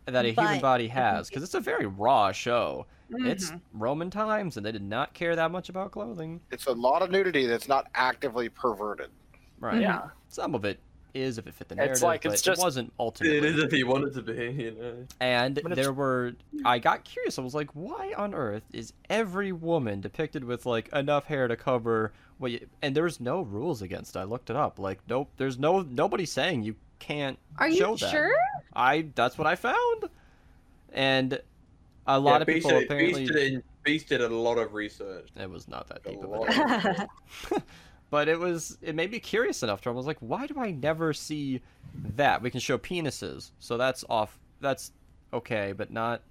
that 0.07 0.25
a 0.25 0.31
human 0.33 0.61
body 0.61 0.89
has 0.89 1.29
because 1.29 1.43
it's 1.43 1.55
a 1.55 1.61
very 1.61 1.87
raw 1.87 2.33
show. 2.33 2.87
It's 3.11 3.51
Mhm. 3.51 3.61
Roman 3.73 4.11
times, 4.11 4.57
and 4.59 4.67
they 4.67 4.73
did 4.73 4.83
not 4.83 5.15
care 5.15 5.35
that 5.35 5.51
much 5.51 5.71
about 5.71 5.93
clothing. 5.93 6.41
It's 6.51 6.67
a 6.67 6.73
lot 6.73 7.01
of 7.01 7.11
nudity 7.11 7.47
that's 7.47 7.67
not 7.69 7.87
actively 7.95 8.51
perverted. 8.51 9.11
Right. 9.59 9.81
Yeah. 9.81 10.11
Some 10.29 10.55
of 10.55 10.65
it 10.67 10.79
is 11.15 11.39
if 11.39 11.47
it 11.47 11.55
fit 11.55 11.69
the 11.69 11.75
narrative, 11.75 11.93
It's 11.95 12.03
like, 12.03 12.23
but 12.23 12.33
it's 12.33 12.43
just- 12.43 12.61
it 12.61 12.65
wasn't 12.65 12.93
ultimately. 12.99 13.39
It 13.39 13.45
is 13.45 13.63
if 13.63 13.71
he 13.71 13.85
wanted 13.85 14.15
to 14.15 14.23
be, 14.23 14.33
you 14.63 14.71
know. 14.73 15.07
And 15.21 15.55
But 15.57 15.73
it's- 15.73 15.77
there 15.85 15.93
were, 15.93 16.35
I 16.65 16.79
got 16.79 17.05
curious. 17.05 17.39
I 17.39 17.43
was 17.43 17.55
like, 17.55 17.71
why 17.75 18.13
on 18.17 18.35
earth 18.35 18.65
is 18.73 18.93
every 19.09 19.53
woman 19.53 20.01
depicted 20.01 20.45
with 20.45 20.67
like 20.67 20.89
enough 20.93 21.25
hair 21.27 21.49
to 21.49 21.57
cover 21.57 22.13
what? 22.39 22.53
You, 22.53 22.67
and 22.83 22.95
there's 22.95 23.19
no 23.21 23.41
rules 23.43 23.83
against. 23.83 24.15
it. 24.17 24.19
I 24.21 24.25
looked 24.25 24.51
it 24.51 24.57
up. 24.57 24.79
Like, 24.79 25.01
nope. 25.09 25.31
There's 25.39 25.59
no 25.59 25.81
nobody 25.83 26.25
saying 26.27 26.63
you 26.63 26.77
can't 27.01 27.39
Are 27.59 27.71
show 27.71 27.93
you 27.93 27.97
that. 27.99 28.11
sure? 28.11 28.35
I 28.75 29.07
that's 29.15 29.37
what 29.39 29.47
I 29.47 29.57
found. 29.57 30.09
And 30.93 31.41
a 32.07 32.19
lot 32.19 32.37
yeah, 32.37 32.41
of 32.43 32.47
Beast 32.47 32.57
people 32.67 32.71
did, 32.81 32.85
apparently 32.85 33.21
Beast 33.23 33.33
did, 33.33 33.63
Beast 33.83 34.09
did 34.09 34.21
a 34.21 34.29
lot 34.29 34.59
of 34.59 34.73
research. 34.75 35.29
it 35.37 35.51
was 35.51 35.69
not 35.69 35.89
that 35.89 36.01
A 36.07 36.11
deep 36.11 37.63
of 38.11 38.13
lot. 38.13 38.23
a 38.23 38.27
dive. 38.27 38.29
but 38.29 38.29
it 38.29 38.39
was 38.39 38.79
it 38.83 38.95
made 38.95 39.11
me 39.11 39.19
curious 39.21 39.63
enough 39.63 39.81
to 39.83 39.91
I 39.91 39.93
was 39.93 40.07
like, 40.07 40.19
why 40.21 40.47
do 40.47 40.55
I 40.59 40.71
never 40.71 41.13
see 41.13 41.61
that? 42.17 42.43
We 42.43 42.51
can 42.51 42.61
show 42.61 42.79
penises, 42.79 43.51
so 43.59 43.77
that's 43.77 44.05
off. 44.09 44.39
That's 44.61 44.93
okay, 45.33 45.73
but 45.77 45.91
not. 45.93 46.23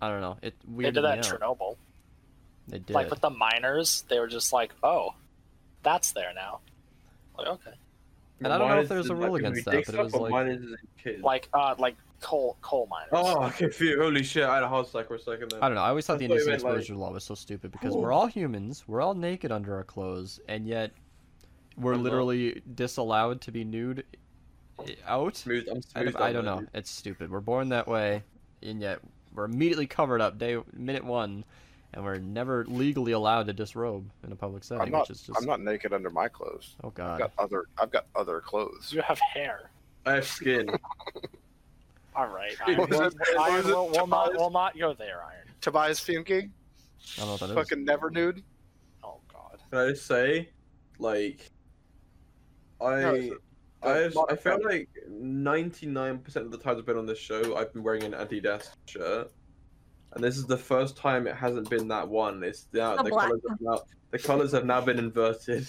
I 0.00 0.08
don't 0.08 0.20
know. 0.20 0.36
It 0.42 0.54
They 0.66 0.84
weirded 0.84 0.94
did 0.94 1.04
that 1.04 1.18
me 1.20 1.26
in 1.26 1.32
out. 1.32 1.40
Chernobyl. 1.40 1.76
They 2.68 2.78
did. 2.78 2.94
Like 2.94 3.10
with 3.10 3.20
the 3.20 3.30
miners, 3.30 4.04
they 4.08 4.18
were 4.18 4.26
just 4.28 4.52
like, 4.52 4.72
"Oh, 4.82 5.10
that's 5.82 6.12
there 6.12 6.32
now." 6.34 6.60
Like 7.38 7.46
okay, 7.48 7.72
And 8.40 8.52
I 8.52 8.58
don't 8.58 8.68
know 8.68 8.80
if 8.80 8.88
there's 8.88 9.08
a 9.10 9.14
rule 9.14 9.36
against 9.36 9.64
that, 9.64 9.86
but 9.86 9.94
it 9.94 10.02
was 10.02 10.12
like- 10.14 10.30
miners 10.30 10.60
is 10.62 10.76
kids. 11.02 11.22
like 11.22 11.48
uh, 11.54 11.74
like 11.78 11.96
coal 12.20 12.56
coal 12.60 12.86
miners. 12.90 13.08
Oh, 13.12 13.42
okay, 13.46 13.68
phew, 13.68 13.98
holy 14.00 14.22
shit! 14.22 14.44
I 14.44 14.54
had 14.56 14.62
a 14.64 14.68
heart 14.68 14.88
attack 14.88 15.08
for 15.08 15.14
a 15.14 15.18
second 15.18 15.50
there. 15.50 15.64
I 15.64 15.68
don't 15.68 15.74
know. 15.76 15.82
I 15.82 15.88
always 15.88 16.06
thought 16.06 16.14
I 16.16 16.18
the 16.18 16.28
thought 16.28 16.32
indecent 16.34 16.50
meant, 16.52 16.62
like- 16.64 16.76
exposure 16.78 16.94
law 16.96 17.10
was 17.12 17.24
so 17.24 17.34
stupid 17.34 17.72
because 17.72 17.94
Ooh. 17.94 17.98
we're 17.98 18.12
all 18.12 18.26
humans, 18.26 18.84
we're 18.86 19.00
all 19.00 19.14
naked 19.14 19.50
under 19.50 19.74
our 19.74 19.84
clothes, 19.84 20.40
and 20.48 20.66
yet 20.66 20.90
we're 21.76 21.92
I'm 21.94 21.98
not. 21.98 22.04
literally 22.04 22.62
disallowed 22.74 23.40
to 23.42 23.52
be 23.52 23.64
nude 23.64 24.04
out. 25.06 25.36
Smooth, 25.36 25.66
I'm 25.70 25.76
I, 25.76 25.80
smooth. 25.80 26.12
don't- 26.14 26.22
I 26.22 26.32
don't 26.32 26.44
know. 26.44 26.60
dude. 26.60 26.68
It's 26.74 26.90
stupid. 26.90 27.30
We're 27.30 27.40
born 27.40 27.68
that 27.70 27.86
way, 27.88 28.22
and 28.62 28.80
yet 28.80 29.00
we're 29.34 29.44
immediately 29.44 29.86
covered 29.86 30.20
up 30.20 30.38
day 30.38 30.58
minute 30.72 31.04
one, 31.04 31.44
and 31.94 32.04
we're 32.04 32.18
never 32.18 32.64
legally 32.66 33.12
allowed 33.12 33.46
to 33.46 33.52
disrobe 33.52 34.10
in 34.24 34.32
a 34.32 34.36
public 34.36 34.64
setting, 34.64 34.82
I'm 34.82 34.90
not. 34.90 35.02
which 35.08 35.10
is 35.10 35.22
just 35.22 35.38
I'm 35.38 35.46
not 35.46 35.60
naked 35.60 35.92
under 35.92 36.10
my 36.10 36.28
clothes. 36.28 36.74
oh 36.82 36.88
I've 36.88 36.94
god. 36.94 37.18
got 37.20 37.32
other. 37.38 37.64
I've 37.78 37.90
got 37.90 38.06
other 38.16 38.40
clothes. 38.40 38.92
You 38.92 39.02
have 39.02 39.18
hair. 39.20 39.70
I 40.04 40.12
have 40.14 40.26
skin. 40.26 40.68
All 42.14 42.26
right, 42.28 42.54
Dude, 42.66 42.78
Iron. 42.78 42.90
We'll, 42.90 43.00
it- 43.02 43.04
was 43.04 43.14
Iron, 43.40 43.60
it 43.60 43.66
we'll, 43.66 43.88
we'll 43.90 44.06
not 44.06 44.34
we'll 44.34 44.50
not 44.50 44.76
go 44.78 44.92
there, 44.92 45.22
Iron. 45.24 45.46
Tobias 45.62 46.00
Funke, 46.00 46.50
I 47.16 47.20
don't 47.20 47.26
know 47.26 47.32
what 47.32 47.40
that 47.40 47.50
is. 47.50 47.54
fucking 47.54 47.84
never 47.84 48.10
nude. 48.10 48.42
Oh 49.02 49.18
God. 49.32 49.58
Can 49.70 49.78
I 49.78 49.88
just 49.90 50.06
say, 50.06 50.50
like, 50.98 51.50
I, 52.82 53.00
No, 53.00 53.14
it's 53.14 53.34
a- 53.82 53.86
I, 53.88 53.98
it's 53.98 54.14
not 54.14 54.30
I 54.30 54.34
a 54.34 54.36
feel 54.36 54.58
like 54.64 54.88
ninety 55.08 55.86
nine 55.86 56.18
percent 56.18 56.46
of 56.46 56.52
the 56.52 56.58
times 56.58 56.78
I've 56.78 56.86
been 56.86 56.98
on 56.98 57.06
this 57.06 57.18
show, 57.18 57.56
I've 57.56 57.72
been 57.72 57.82
wearing 57.82 58.04
an 58.04 58.12
Adidas 58.12 58.70
shirt, 58.86 59.32
and 60.12 60.22
this 60.22 60.36
is 60.36 60.46
the 60.46 60.56
first 60.56 60.96
time 60.96 61.26
it 61.26 61.34
hasn't 61.34 61.68
been 61.68 61.88
that 61.88 62.08
one. 62.08 62.42
It's 62.44 62.68
now 62.72 62.94
A 62.96 63.02
the 63.02 63.10
colors 63.10 63.40
have 63.48 63.60
now 63.60 63.80
the 64.12 64.18
colors 64.18 64.52
have 64.52 64.64
now 64.66 64.80
been 64.80 64.98
inverted. 64.98 65.66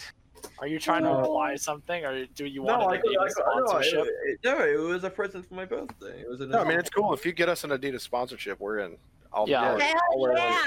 Are 0.59 0.67
you 0.67 0.77
trying 0.77 1.03
to 1.03 1.09
No. 1.09 1.19
imply 1.19 1.55
something, 1.55 2.03
or 2.05 2.25
do 2.35 2.45
you 2.45 2.61
want 2.61 2.81
I 2.83 2.95
an 2.97 3.01
got, 3.01 3.09
I 3.09 3.25
Adidas 3.27 3.35
got, 3.35 3.45
no, 3.55 3.65
sponsorship? 3.65 4.05
it, 4.05 4.13
it, 4.25 4.39
no, 4.43 4.59
it 4.59 4.79
was 4.79 5.03
a 5.05 5.09
present 5.09 5.47
for 5.47 5.53
my 5.55 5.65
birthday. 5.65 6.19
It 6.21 6.27
was 6.29 6.41
an 6.41 6.49
No, 6.49 6.59
I 6.59 6.67
mean 6.67 6.77
it's 6.77 6.89
cool 6.89 7.13
if 7.13 7.25
you 7.25 7.31
get 7.31 7.47
us 7.49 7.63
an 7.63 7.69
Adidas 7.71 8.01
sponsorship. 8.01 8.59
We're 8.59 8.79
in. 8.79 8.97
I'll, 9.31 9.49
Yeah. 9.49 9.71
I'll- 9.71 9.79
Hell 9.79 9.93
I'll 10.11 10.19
wear 10.19 10.37
yeah! 10.37 10.63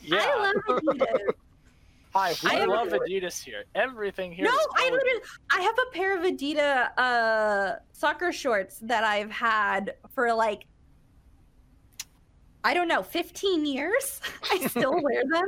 Yeah. 0.00 0.18
I 0.24 0.52
love 0.68 0.82
Adidas. 0.84 1.18
Hi, 2.14 2.34
we 2.42 2.50
I 2.50 2.64
love 2.64 2.88
Adidas 2.88 3.42
here. 3.42 3.64
Everything 3.74 4.32
here. 4.32 4.44
no, 4.44 4.50
is 4.50 4.66
I 4.76 4.84
literally, 4.84 5.20
I 5.52 5.60
have 5.60 5.78
a 5.78 5.92
pair 5.92 6.16
of 6.16 6.24
Adidas 6.24 6.98
uh, 6.98 7.76
soccer 7.92 8.32
shorts 8.32 8.78
that 8.80 9.04
I've 9.04 9.30
had 9.30 9.94
for 10.14 10.32
like, 10.32 10.66
I 12.64 12.74
don't 12.74 12.88
know, 12.88 13.02
15 13.02 13.66
years. 13.66 14.20
I 14.50 14.66
still 14.68 14.92
wear 15.02 15.22
them. 15.30 15.46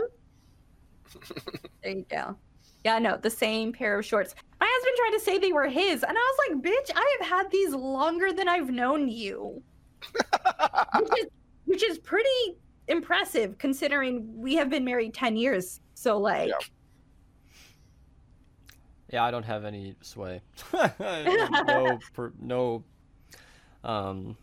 There 1.83 1.93
you 1.93 2.07
go. 2.11 2.37
Yeah, 2.85 2.99
no, 2.99 3.17
the 3.17 3.31
same 3.31 3.73
pair 3.73 3.99
of 3.99 4.05
shorts. 4.05 4.35
My 4.59 4.67
husband 4.71 4.97
tried 4.97 5.19
to 5.19 5.25
say 5.25 5.39
they 5.39 5.53
were 5.53 5.69
his, 5.69 6.03
and 6.03 6.17
I 6.17 6.21
was 6.21 6.39
like, 6.49 6.63
"Bitch, 6.63 6.91
I 6.95 7.17
have 7.19 7.29
had 7.29 7.51
these 7.51 7.75
longer 7.75 8.33
than 8.33 8.49
I've 8.49 8.71
known 8.71 9.07
you," 9.07 9.63
which 10.99 11.19
is 11.19 11.27
which 11.67 11.85
is 11.85 11.99
pretty 11.99 12.57
impressive 12.89 13.59
considering 13.59 14.27
we 14.35 14.55
have 14.55 14.71
been 14.71 14.85
married 14.85 15.15
10 15.15 15.37
years. 15.37 15.81
So 16.01 16.17
like, 16.19 16.49
Yeah. 16.49 16.55
Yeah, 19.13 19.25
I 19.25 19.31
don't 19.31 19.43
have 19.45 19.67
any 19.67 19.97
sway. 20.01 20.41
no, 20.99 21.99
per, 22.15 22.33
no, 22.41 22.85
um, 23.85 24.35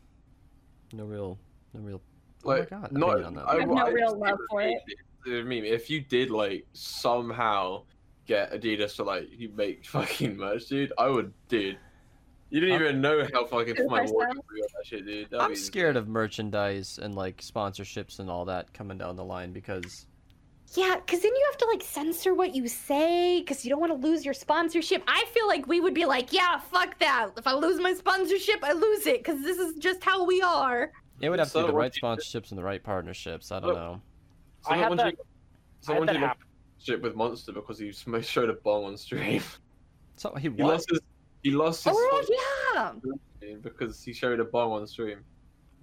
no 0.94 1.06
real, 1.06 1.40
no 1.74 1.80
real. 1.80 2.02
Oh 2.46 2.50
like 2.50 2.70
my 2.72 2.78
god, 2.82 2.92
not. 2.92 3.24
on 3.24 3.34
that. 3.36 3.48
I, 3.48 3.54
You 3.56 3.60
have 3.62 3.70
no 3.70 3.76
I 3.86 3.90
real 3.90 4.16
love 4.20 4.38
for 4.52 4.62
it. 4.62 4.78
I 5.26 5.42
mean, 5.42 5.66
if 5.66 5.90
you 5.90 6.02
did 6.02 6.30
like 6.30 6.68
somehow 6.74 7.84
get 8.28 8.52
Adidas 8.52 8.98
to 8.98 9.04
like 9.04 9.28
you 9.32 9.50
make 9.56 9.84
fucking 9.88 10.38
merch, 10.38 10.68
dude, 10.68 10.94
I 11.00 11.08
would, 11.08 11.34
dude. 11.48 11.78
You 12.52 12.60
don't 12.62 12.72
I'm- 12.74 12.82
even 12.82 13.02
know 13.02 13.26
how 13.34 13.46
fucking 13.48 13.76
Two 13.78 13.88
my 13.88 14.02
percent? 14.02 14.16
wardrobe 14.16 14.38
would 14.48 14.56
be 14.56 14.62
that 14.62 14.86
shit, 14.86 15.06
dude. 15.08 15.30
That'd 15.32 15.42
I'm 15.44 15.50
be 15.52 15.56
scared 15.56 15.96
of 15.98 16.08
merchandise 16.08 17.00
and 17.02 17.16
like 17.16 17.42
sponsorships 17.42 18.20
and 18.20 18.30
all 18.30 18.46
that 18.46 18.74
coming 18.74 18.98
down 19.00 19.16
the 19.16 19.24
line 19.26 19.54
because 19.54 20.06
Yeah, 20.74 20.96
because 20.98 21.22
then 21.22 21.32
you 21.34 21.44
have 21.50 21.58
to 21.60 21.66
like 21.68 21.82
censor 21.82 22.34
what 22.34 22.54
you 22.54 22.68
say 22.68 23.40
because 23.40 23.64
you 23.64 23.70
don't 23.70 23.80
want 23.80 24.00
to 24.00 24.08
lose 24.08 24.26
your 24.26 24.34
sponsorship. 24.34 25.02
I 25.08 25.24
feel 25.34 25.48
like 25.48 25.66
we 25.68 25.80
would 25.80 25.94
be 25.94 26.06
like, 26.06 26.34
yeah, 26.34 26.60
fuck 26.60 27.00
that. 27.00 27.30
If 27.38 27.48
I 27.48 27.54
lose 27.54 27.80
my 27.80 27.94
sponsorship, 27.94 28.64
I 28.64 28.74
lose 28.74 29.08
it 29.08 29.24
because 29.24 29.42
this 29.44 29.58
is 29.58 29.78
just 29.78 30.04
how 30.04 30.26
we 30.26 30.42
are. 30.42 30.92
it 31.22 31.30
would 31.30 31.40
have 31.40 31.52
to 31.54 31.62
be 31.62 31.68
the 31.68 31.74
right 31.74 31.94
sponsorships 31.94 32.50
and 32.52 32.58
the 32.58 32.64
right 32.64 32.84
partnerships. 32.84 33.52
I 33.52 33.60
don't 33.60 33.70
Look, 33.70 33.78
know. 33.78 34.02
I 34.68 34.76
had 34.78 34.84
Someone 34.90 34.98
that. 34.98 35.06
did- 35.12 35.20
I 35.90 35.94
had 35.94 36.08
that 36.10 36.16
happen. 36.18 36.44
shit 36.80 37.02
with 37.02 37.16
Monster 37.16 37.54
because 37.54 37.80
he 37.80 37.92
sm- 37.94 38.20
showed 38.20 38.50
a 38.50 38.54
bong 38.54 38.84
on 38.86 38.98
stream. 38.98 39.42
So 40.18 40.34
he 40.34 40.50
He 40.50 40.64
lost 40.64 40.90
his. 40.90 41.00
He 41.44 41.52
lost 41.52 41.84
his 41.84 41.94
Oh 41.96 42.26
yeah, 42.74 43.54
because 43.62 44.02
he 44.04 44.12
showed 44.14 44.40
a 44.40 44.44
bong 44.46 44.72
on 44.72 44.88
stream. 44.88 45.20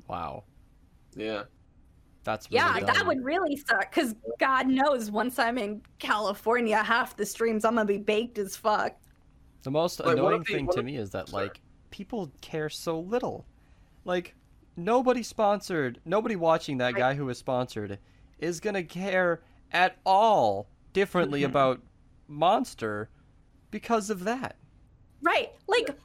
Wow, 0.08 0.42
Yeah. 1.14 1.44
That's 2.24 2.50
really 2.50 2.56
yeah, 2.64 2.80
that 2.80 3.06
would 3.06 3.22
really 3.24 3.56
suck. 3.56 3.90
Because 3.90 4.14
God 4.40 4.66
knows, 4.66 5.10
once 5.10 5.38
I'm 5.38 5.58
in 5.58 5.82
California, 5.98 6.82
half 6.82 7.16
the 7.16 7.26
streams 7.26 7.64
I'm 7.64 7.74
gonna 7.74 7.86
be 7.86 7.98
baked 7.98 8.38
as 8.38 8.56
fuck. 8.56 8.96
The 9.62 9.70
most 9.70 9.98
Like, 10.00 10.08
what 10.08 10.18
annoying 10.18 10.40
if 10.42 10.46
the- 10.48 10.54
thing 10.54 10.68
to 10.72 10.78
if- 10.80 10.84
me 10.84 10.96
is 10.96 11.10
that 11.10 11.28
Sorry. 11.28 11.44
like 11.44 11.60
people 11.90 12.32
care 12.40 12.68
so 12.68 12.98
little. 12.98 13.46
Like 14.04 14.34
nobody 14.76 15.22
sponsored, 15.22 16.00
nobody 16.04 16.36
watching 16.36 16.78
that 16.78 16.94
Right. 16.94 17.00
guy 17.00 17.14
who 17.14 17.26
was 17.26 17.38
sponsored 17.38 17.98
is 18.38 18.60
gonna 18.60 18.82
care 18.82 19.42
at 19.72 19.96
all 20.04 20.68
differently 20.92 21.40
Mm-hmm. 21.42 21.50
about 21.50 21.80
Monster 22.28 23.10
because 23.70 24.10
of 24.10 24.24
that. 24.24 24.56
Right, 25.22 25.52
like. 25.66 25.96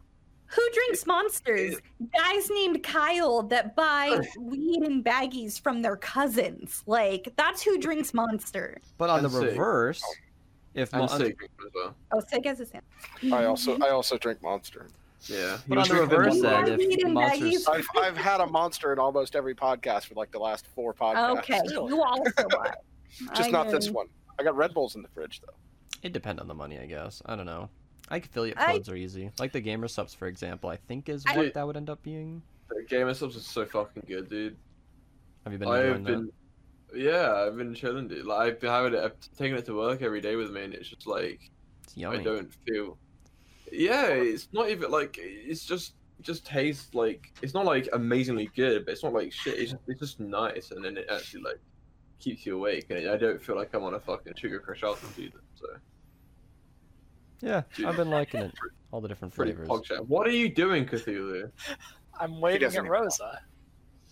Who 0.51 0.69
drinks 0.73 1.05
monsters? 1.05 1.77
Guys 2.17 2.49
named 2.49 2.81
Kyle 2.83 3.43
that 3.43 3.75
buy 3.75 4.19
weed 4.39 4.81
and 4.81 5.03
baggies 5.05 5.59
from 5.61 5.81
their 5.81 5.95
cousins. 5.95 6.83
Like, 6.87 7.31
that's 7.37 7.61
who 7.61 7.77
drinks 7.77 8.13
monster. 8.13 8.79
But 8.97 9.09
on 9.09 9.19
And 9.19 9.25
the 9.25 9.29
sick. 9.39 9.49
reverse, 9.51 10.03
if 10.73 10.91
And 10.93 11.01
Mon- 11.01 11.09
sick 11.19 11.37
as 11.43 11.71
well. 11.75 11.95
Oh, 12.13 12.19
sick 12.27 12.45
as 12.47 12.59
a 12.59 12.65
Sam. 12.65 12.81
I 13.31 13.45
also 13.45 13.77
I 13.79 13.89
also 13.89 14.17
drink 14.17 14.41
Monster. 14.41 14.87
Yeah. 15.25 15.57
But 15.67 15.77
was 15.79 15.89
on 15.91 15.95
the 15.97 16.01
reverse 16.01 16.41
one 16.41 16.45
end, 16.69 16.81
if 16.81 17.07
Monster's. 17.07 17.67
I've 17.67 17.85
I've 17.97 18.17
had 18.17 18.39
a 18.41 18.47
Monster 18.47 18.93
in 18.93 18.99
almost 18.99 19.35
every 19.35 19.53
podcast 19.53 20.05
for 20.05 20.15
like 20.15 20.31
the 20.31 20.39
last 20.39 20.65
four 20.73 20.93
podcasts. 20.93 21.39
Okay, 21.39 21.59
you 21.67 22.01
also. 22.01 22.31
Just 23.35 23.49
I 23.49 23.51
not 23.51 23.69
this 23.69 23.89
one. 23.89 24.07
I 24.39 24.43
got 24.43 24.55
Red 24.55 24.73
Bulls 24.73 24.95
in 24.95 25.01
the 25.01 25.09
fridge 25.09 25.41
though. 25.45 25.53
it 26.01 26.13
depends 26.13 26.39
on 26.41 26.47
the 26.47 26.53
money, 26.53 26.79
I 26.79 26.85
guess. 26.85 27.21
I 27.25 27.35
don't 27.35 27.45
know. 27.45 27.69
Like 28.11 28.25
affiliate 28.25 28.57
I- 28.57 28.73
codes 28.73 28.89
are 28.89 28.95
easy. 28.95 29.31
Like 29.39 29.51
the 29.51 29.61
Gamer 29.61 29.87
Supps, 29.87 30.15
for 30.15 30.27
example, 30.27 30.69
I 30.69 30.75
think 30.77 31.09
is 31.09 31.23
I- 31.27 31.37
what 31.37 31.53
that 31.53 31.65
would 31.67 31.77
end 31.77 31.89
up 31.89 32.01
being. 32.03 32.41
The 32.69 32.83
Gamer 32.87 33.13
Supps 33.13 33.35
is 33.35 33.45
so 33.45 33.65
fucking 33.65 34.03
good, 34.07 34.29
dude. 34.29 34.55
Have 35.43 35.53
you 35.53 35.59
been 35.59 35.67
enjoying 35.67 35.93
I've 35.93 36.03
that? 36.03 36.11
been, 36.11 36.31
yeah, 36.93 37.33
I've 37.33 37.57
been 37.57 37.73
chilling, 37.73 38.07
dude. 38.07 38.25
Like 38.25 38.39
I've 38.47 38.59
been 38.59 38.69
having 38.69 38.93
it, 38.93 39.03
I've 39.03 39.15
taken 39.37 39.57
it 39.57 39.65
to 39.65 39.75
work 39.75 40.01
every 40.01 40.21
day 40.21 40.35
with 40.35 40.51
me, 40.51 40.63
and 40.63 40.73
it's 40.73 40.89
just 40.89 41.07
like 41.07 41.49
It's 41.83 41.97
yummy. 41.97 42.19
I 42.19 42.23
don't 42.23 42.51
feel. 42.67 42.97
Yeah, 43.71 44.07
it's 44.07 44.49
not 44.51 44.69
even 44.69 44.89
like 44.91 45.17
it's 45.19 45.65
just 45.65 45.93
just 46.21 46.45
tastes 46.45 46.93
like 46.93 47.31
it's 47.41 47.53
not 47.53 47.65
like 47.65 47.87
amazingly 47.93 48.49
good, 48.55 48.85
but 48.85 48.91
it's 48.91 49.03
not 49.03 49.13
like 49.13 49.31
shit. 49.31 49.57
It's 49.57 49.71
just, 49.71 49.83
it's 49.87 49.99
just 49.99 50.19
nice, 50.19 50.71
and 50.71 50.83
then 50.83 50.97
it 50.97 51.07
actually 51.11 51.43
like 51.43 51.59
keeps 52.19 52.45
you 52.45 52.55
awake, 52.57 52.87
and 52.89 53.09
I 53.09 53.15
don't 53.17 53.41
feel 53.41 53.55
like 53.55 53.73
I'm 53.73 53.83
on 53.83 53.93
a 53.93 53.99
fucking 53.99 54.33
sugar 54.35 54.59
crush 54.59 54.83
altitude. 54.83 55.33
So 55.55 55.67
Yeah, 57.41 57.63
I've 57.85 57.95
been 57.95 58.09
liking 58.09 58.41
it. 58.41 58.53
All 58.91 59.01
the 59.01 59.07
different 59.07 59.33
pretty 59.33 59.51
flavors. 59.53 59.67
pog 59.69 59.83
chat. 59.85 60.07
What 60.07 60.27
are 60.27 60.31
you 60.31 60.49
doing, 60.49 60.85
Cthulhu? 60.85 61.51
I'm 62.19 62.41
waving 62.41 62.61
doesn't 62.61 62.79
at 62.79 62.85
even- 62.85 62.91
Rosa. 62.91 63.39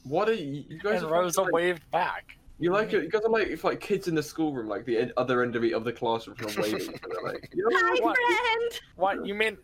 What 0.04 0.30
are 0.30 0.34
you, 0.34 0.64
you 0.70 0.80
guys? 0.80 1.02
And 1.02 1.12
are 1.12 1.22
Rosa 1.22 1.41
like, 1.41 1.52
waved 1.52 1.91
back. 1.91 2.38
You 2.60 2.72
like 2.72 2.94
it? 2.94 3.04
You 3.04 3.10
guys 3.10 3.22
are 3.24 3.30
like 3.30 3.48
if 3.48 3.64
like 3.64 3.80
kids 3.82 4.08
in 4.08 4.16
the 4.16 4.24
schoolroom, 4.24 4.68
like 4.68 4.86
the 4.86 4.98
ed- 4.98 5.14
other 5.18 5.44
end 5.44 5.56
of 5.56 5.62
the 5.62 5.74
of 5.74 5.84
the 5.84 5.91
classroom, 5.91 6.36
from 6.38 6.48
waving. 6.62 6.76
at 6.76 6.82
each 6.95 7.02
like, 7.24 7.49
you 7.54 7.64
know, 7.70 7.78
Hi, 7.78 7.99
What? 8.02 8.16
friend. 8.18 8.82
What 8.95 9.26
you 9.28 9.36
mean? 9.36 9.58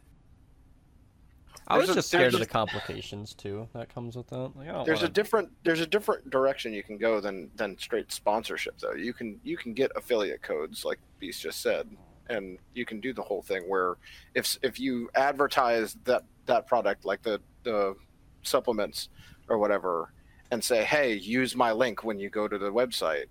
I 1.68 1.78
was 1.78 1.86
There's 1.88 1.92
a- 1.92 2.00
just 2.00 2.08
scared 2.10 2.24
there's 2.24 2.34
of 2.36 2.42
a- 2.42 2.44
the 2.44 2.50
complications 2.50 3.34
too 3.34 3.70
that 3.74 3.94
comes 3.94 4.18
with 4.18 4.28
that. 4.28 4.52
Like, 4.56 4.68
I 4.68 4.72
don't 4.74 4.86
There's 4.86 5.00
a 5.00 5.04
wanna- 5.04 5.14
different 5.14 5.50
there's 5.64 5.80
a 5.80 5.88
different 5.88 6.30
direction 6.30 6.74
you 6.74 6.84
can 6.84 6.98
go 6.98 7.22
than 7.22 7.50
than 7.56 7.78
straight 7.78 8.12
sponsorship 8.12 8.78
though. 8.80 8.94
You 8.94 9.14
can 9.14 9.40
you 9.44 9.56
can 9.58 9.74
get 9.74 9.92
affiliate 9.96 10.42
codes 10.42 10.84
like 10.84 11.00
Beast 11.20 11.42
just 11.42 11.62
said, 11.62 11.88
and 12.30 12.58
you 12.74 12.86
can 12.86 13.00
do 13.00 13.14
the 13.14 13.22
whole 13.22 13.42
thing 13.42 13.64
where 13.68 13.96
if 14.36 14.58
if 14.62 14.80
you 14.80 15.10
advertise 15.16 15.98
that 16.06 16.24
that 16.46 16.68
product 16.68 17.06
like 17.06 17.22
the 17.22 17.40
the 17.64 17.96
supplements 18.44 19.10
or 19.50 19.58
whatever 19.58 20.14
and 20.52 20.64
say 20.64 20.84
hey 20.84 21.14
use 21.14 21.56
my 21.56 21.72
link 21.72 22.04
when 22.04 22.20
you 22.20 22.30
go 22.30 22.48
to 22.48 22.58
the 22.58 22.72
website, 22.72 23.26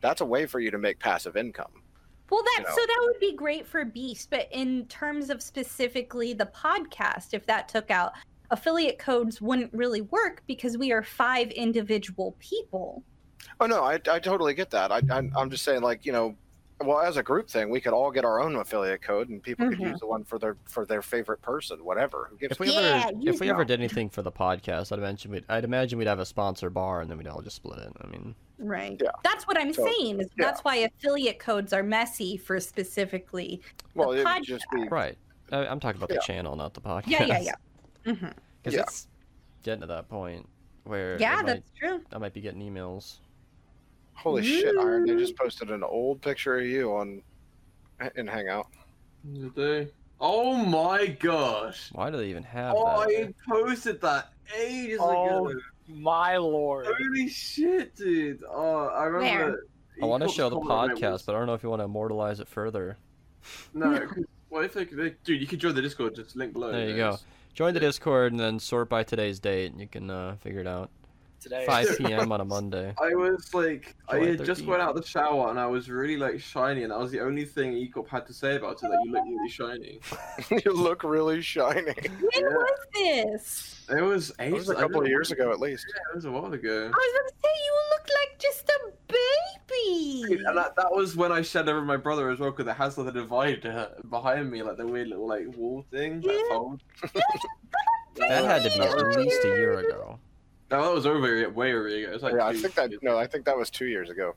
that's 0.00 0.20
a 0.20 0.24
way 0.24 0.46
for 0.46 0.60
you 0.60 0.70
to 0.70 0.78
make 0.78 0.98
passive 0.98 1.36
income. 1.36 1.82
Well, 2.30 2.42
that 2.42 2.60
You 2.60 2.64
know. 2.64 2.74
so 2.74 2.80
that 2.86 3.00
would 3.02 3.20
be 3.20 3.32
great 3.34 3.66
for 3.66 3.84
Beast, 3.84 4.30
but 4.30 4.48
in 4.50 4.86
terms 4.86 5.30
of 5.30 5.42
specifically 5.42 6.32
the 6.32 6.46
podcast, 6.46 7.34
if 7.34 7.46
that 7.46 7.68
took 7.68 7.90
out 7.90 8.12
affiliate 8.50 8.98
codes, 8.98 9.40
wouldn't 9.40 9.72
really 9.72 10.00
work 10.00 10.42
because 10.46 10.78
we 10.78 10.90
are 10.92 11.02
five 11.02 11.50
individual 11.50 12.34
people. 12.38 13.02
Oh 13.60 13.66
no, 13.66 13.84
I, 13.84 14.00
I 14.10 14.18
totally 14.18 14.54
get 14.54 14.70
that. 14.70 14.90
I, 14.90 15.00
I 15.10 15.30
I'm 15.36 15.50
just 15.50 15.64
saying 15.64 15.82
like 15.82 16.06
you 16.06 16.12
know, 16.12 16.34
well 16.80 17.00
as 17.00 17.16
a 17.16 17.22
group 17.22 17.48
thing, 17.48 17.70
we 17.70 17.80
could 17.80 17.92
all 17.92 18.10
get 18.10 18.24
our 18.24 18.40
own 18.40 18.56
affiliate 18.56 19.00
code, 19.02 19.28
and 19.28 19.42
people 19.42 19.68
could 19.68 19.78
Mhm. 19.78 19.90
use 19.92 20.00
the 20.00 20.06
one 20.06 20.24
for 20.24 20.38
their 20.38 20.56
for 20.64 20.84
their 20.84 21.02
favorite 21.02 21.40
person, 21.42 21.84
whatever. 21.84 22.26
Who 22.30 22.36
gives 22.36 22.52
If 22.52 22.58
we 22.60 22.72
Yeah, 22.72 23.06
ever 23.08 23.18
you 23.18 23.32
if 23.32 23.40
we 23.40 23.48
ever 23.50 23.64
did 23.64 23.78
anything 23.80 24.08
for 24.10 24.22
the 24.22 24.32
podcast, 24.32 24.90
I'd 24.92 24.98
imagine 24.98 25.30
we'd 25.30 25.44
I'd 25.48 25.64
imagine 25.64 25.98
we'd 25.98 26.08
have 26.08 26.18
a 26.18 26.26
sponsor 26.26 26.70
bar 26.70 27.00
and 27.00 27.10
then 27.10 27.16
we'd 27.18 27.28
all 27.28 27.42
just 27.42 27.56
split 27.56 27.78
it. 27.78 27.92
I 28.00 28.06
mean, 28.08 28.34
Right. 28.58 29.00
Yeah. 29.02 29.10
That's 29.24 29.46
what 29.48 29.58
I'm 29.58 29.72
So, 29.72 29.84
saying. 29.84 30.18
Yeah. 30.20 30.26
that's 30.36 30.62
why 30.62 30.76
affiliate 30.76 31.38
codes 31.40 31.72
are 31.72 31.82
messy 31.82 32.36
for 32.36 32.60
specifically. 32.60 33.60
Well, 33.94 34.10
the 34.10 34.20
it 34.20 34.24
would 34.24 34.44
just 34.44 34.64
be 34.72 34.86
right? 34.88 35.16
I, 35.52 35.66
I'm 35.66 35.80
talking 35.80 36.00
about 36.02 36.08
the 36.08 36.22
channel, 36.24 36.54
not 36.56 36.72
the 36.74 36.80
podcast. 36.80 37.06
Yeah, 37.08 37.24
yeah, 37.24 37.38
yeah. 37.40 37.54
hmm 38.14 38.26
Because 38.62 38.74
Yeah. 38.74 38.82
it's 38.82 39.08
getting 39.62 39.80
to 39.80 39.86
that 39.88 40.08
point 40.08 40.48
where 40.84 41.18
Yeah, 41.18 41.32
I 41.32 41.36
might, 41.36 41.46
that's 41.46 41.70
true. 41.78 42.00
I 42.12 42.18
might 42.18 42.32
be 42.32 42.40
getting 42.40 42.60
emails. 42.60 43.18
Holy 44.14 44.42
shit, 44.44 44.76
Iron. 44.78 45.06
They 45.06 45.16
just 45.16 45.36
posted 45.36 45.70
an 45.70 45.82
old 45.82 46.20
picture 46.22 46.58
of 46.58 46.66
you 46.66 46.92
on 46.94 47.22
in 48.16 48.26
Hangout. 48.26 48.66
the 49.24 49.48
day. 49.50 49.88
Oh 50.20 50.54
my 50.54 51.06
gosh! 51.06 51.90
Why 51.92 52.10
do 52.10 52.16
they 52.16 52.28
even 52.28 52.42
have 52.44 52.74
Oh, 52.76 53.00
that? 53.00 53.08
I 53.08 53.34
posted 53.48 54.00
that 54.00 54.32
ages 54.56 55.00
Oh, 55.02 55.48
ago. 55.48 55.60
My 55.88 56.36
lord. 56.36 56.86
Holy 56.86 57.28
shit, 57.28 57.94
dude! 57.96 58.42
Oh, 58.48 58.86
I 58.86 59.04
remember. 59.04 59.50
Where? 59.50 59.58
I 60.02 60.06
want 60.06 60.22
to 60.22 60.28
show 60.28 60.48
the 60.50 60.56
podcast, 60.60 61.12
was- 61.12 61.22
but 61.22 61.34
I 61.34 61.38
don't 61.38 61.46
know 61.46 61.54
if 61.54 61.62
you 61.62 61.68
want 61.68 61.80
to 61.80 61.84
immortalize 61.84 62.40
it 62.40 62.48
further. 62.48 62.96
No, 63.74 64.08
what 64.48 64.64
if 64.64 64.72
they, 64.72 64.84
they, 64.84 65.14
dude? 65.24 65.40
You 65.40 65.46
could 65.46 65.58
join 65.58 65.74
the 65.74 65.82
Discord. 65.82 66.14
Just 66.14 66.36
link 66.36 66.52
below. 66.52 66.72
There 66.72 66.88
you 66.88 66.94
yeah, 66.96 67.10
go. 67.10 67.18
Join 67.52 67.74
the 67.74 67.80
Discord 67.80 68.32
and 68.32 68.40
then 68.40 68.58
sort 68.58 68.88
by 68.88 69.02
today's 69.04 69.38
date, 69.38 69.72
and 69.72 69.80
you 69.80 69.86
can 69.86 70.10
uh, 70.10 70.36
figure 70.40 70.60
it 70.60 70.66
out. 70.66 70.90
Today. 71.44 71.66
5 71.66 71.98
p.m. 71.98 72.32
on 72.32 72.40
a 72.40 72.44
Monday. 72.44 72.94
I 72.98 73.14
was 73.14 73.52
like, 73.52 73.94
I 74.08 74.16
July 74.16 74.26
had 74.30 74.44
just 74.46 74.62
13th. 74.62 74.66
went 74.66 74.82
out 74.82 74.96
of 74.96 75.02
the 75.02 75.06
shower 75.06 75.50
and 75.50 75.60
I 75.60 75.66
was 75.66 75.90
really 75.90 76.16
like 76.16 76.40
shiny, 76.40 76.84
and 76.84 76.90
that 76.90 76.98
was 76.98 77.10
the 77.12 77.20
only 77.20 77.44
thing 77.44 77.72
Ecop 77.74 78.08
had 78.08 78.26
to 78.28 78.32
say 78.32 78.56
about 78.56 78.72
it. 78.76 78.80
That 78.80 78.98
you 79.04 79.12
look 79.12 79.24
really 79.26 79.50
shiny. 79.50 80.00
you 80.64 80.72
look 80.72 81.04
really 81.04 81.42
shiny. 81.42 81.92
When 82.02 82.30
Yeah. 82.32 82.48
was 82.48 82.78
this? 82.94 83.84
It 83.90 84.00
was 84.00 84.32
It 84.40 84.52
was 84.52 84.70
a 84.70 84.76
I 84.78 84.80
couple 84.80 85.02
of 85.02 85.06
years 85.08 85.30
ago, 85.32 85.52
at 85.52 85.60
least. 85.60 85.84
Yeah, 85.94 86.00
it 86.12 86.14
was 86.16 86.24
a 86.24 86.30
while 86.32 86.50
ago. 86.50 86.84
I 86.86 86.88
was 86.88 87.12
going 87.12 87.28
to 87.28 87.34
say 87.42 87.50
you 87.66 87.74
look 87.90 88.08
like 88.20 88.38
just 88.38 88.68
a 88.70 88.92
baby. 89.08 90.44
And 90.46 90.56
that, 90.56 90.74
that 90.76 90.90
was 90.92 91.14
when 91.14 91.30
I 91.30 91.42
shed 91.42 91.68
over 91.68 91.82
my 91.82 91.98
brother 91.98 92.30
as 92.30 92.38
well, 92.38 92.52
because 92.52 92.66
it 92.70 92.76
has 92.76 92.96
like 92.96 93.06
the 93.12 93.12
divide 93.20 93.66
uh, 93.66 93.88
behind 94.08 94.50
me, 94.50 94.62
like 94.62 94.78
the 94.78 94.86
weird 94.86 95.08
little 95.08 95.28
like 95.28 95.46
wall 95.54 95.84
thing. 95.90 96.22
That 96.22 96.32
Yeah. 96.32 96.56
fold. 96.56 96.80
That 98.16 98.44
had 98.44 98.62
to 98.62 98.70
be 98.70 98.80
at 98.80 99.16
least 99.18 99.44
a 99.44 99.48
year 99.48 99.78
ago. 99.80 100.18
No, 100.70 100.82
that 100.82 100.92
was 100.94 101.06
over 101.06 101.48
way 101.50 101.72
over 101.74 101.86
ago. 101.86 102.08
It 102.10 102.12
was 102.12 102.22
like 102.22 102.34
yeah, 102.34 102.46
I 102.46 102.54
think 102.54 102.74
that 102.74 102.90
years 102.90 103.02
no. 103.02 103.18
I 103.18 103.26
think 103.26 103.44
that 103.44 103.56
was 103.56 103.70
two 103.70 103.86
years 103.86 104.10
ago. 104.10 104.34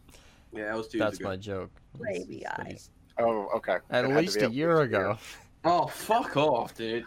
Yeah, 0.53 0.65
that 0.65 0.75
was 0.77 0.87
two 0.87 0.99
That's 0.99 1.19
years 1.19 1.19
ago. 1.19 1.29
That's 1.29 1.47
my 1.47 1.53
joke. 1.53 1.71
It's- 1.95 2.19
Baby 2.19 2.35
it's 2.35 2.43
that 2.43 2.59
eye. 2.59 2.69
he's- 2.69 2.89
Oh, 3.19 3.49
okay. 3.55 3.77
At 3.89 4.05
It 4.05 4.09
least 4.09 4.37
be 4.39 4.45
a 4.45 4.49
year 4.49 4.81
ago. 4.81 5.17
Oh, 5.63 5.87
fuck 5.87 6.37
off, 6.37 6.75
dude. 6.75 7.03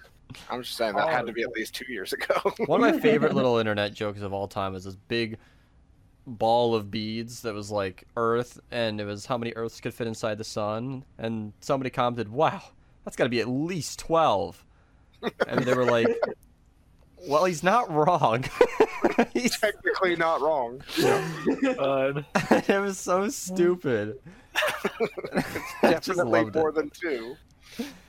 I'm 0.49 0.63
just 0.63 0.77
saying 0.77 0.95
that 0.97 1.09
had 1.09 1.23
Oh. 1.23 1.27
to 1.27 1.33
be 1.33 1.43
at 1.43 1.49
oh. 1.49 1.53
least 1.55 1.75
two 1.75 1.91
years 1.91 2.13
ago. 2.13 2.35
One 2.67 2.83
of 2.83 2.95
my 2.95 3.01
favorite 3.01 3.35
little 3.37 3.59
internet 3.59 3.95
jokes 3.95 4.21
of 4.21 4.33
all 4.33 4.49
time 4.49 4.75
is 4.75 4.85
this 4.85 4.97
big 4.97 5.39
ball 6.27 6.75
of 6.75 6.91
beads 6.91 7.43
that 7.43 7.55
was 7.55 7.71
like 7.71 8.05
Earth, 8.17 8.59
and 8.73 9.01
it 9.01 9.05
was 9.05 9.27
how 9.27 9.39
many 9.39 9.53
Earths 9.55 9.81
could 9.81 9.95
fit 9.95 10.09
inside 10.09 10.39
the 10.39 10.45
sun. 10.45 11.05
And 11.19 11.53
somebody 11.61 11.91
commented, 11.91 12.29
"Wow, 12.29 12.63
that's 13.05 13.17
got 13.17 13.25
to 13.25 13.31
be 13.31 13.41
at 13.41 13.49
least 13.49 13.99
12. 14.01 14.65
And 15.47 15.65
they 15.65 15.75
were 15.75 15.85
like, 15.85 16.09
"Well, 17.29 17.45
he's 17.45 17.63
not 17.63 17.91
wrong." 17.91 18.45
he's... 19.33 19.59
Technically 19.59 20.17
not 20.17 20.41
wrong. 20.41 20.83
Bud. 21.77 22.25
it 22.51 22.81
was 22.81 22.99
so 22.99 23.29
stupid. 23.29 24.19
I 24.55 25.43
just 25.93 26.07
Definitely 26.07 26.43
loved 26.43 26.55
more 26.55 26.69
it. 26.71 26.75
than 26.75 26.91
two. 26.91 27.37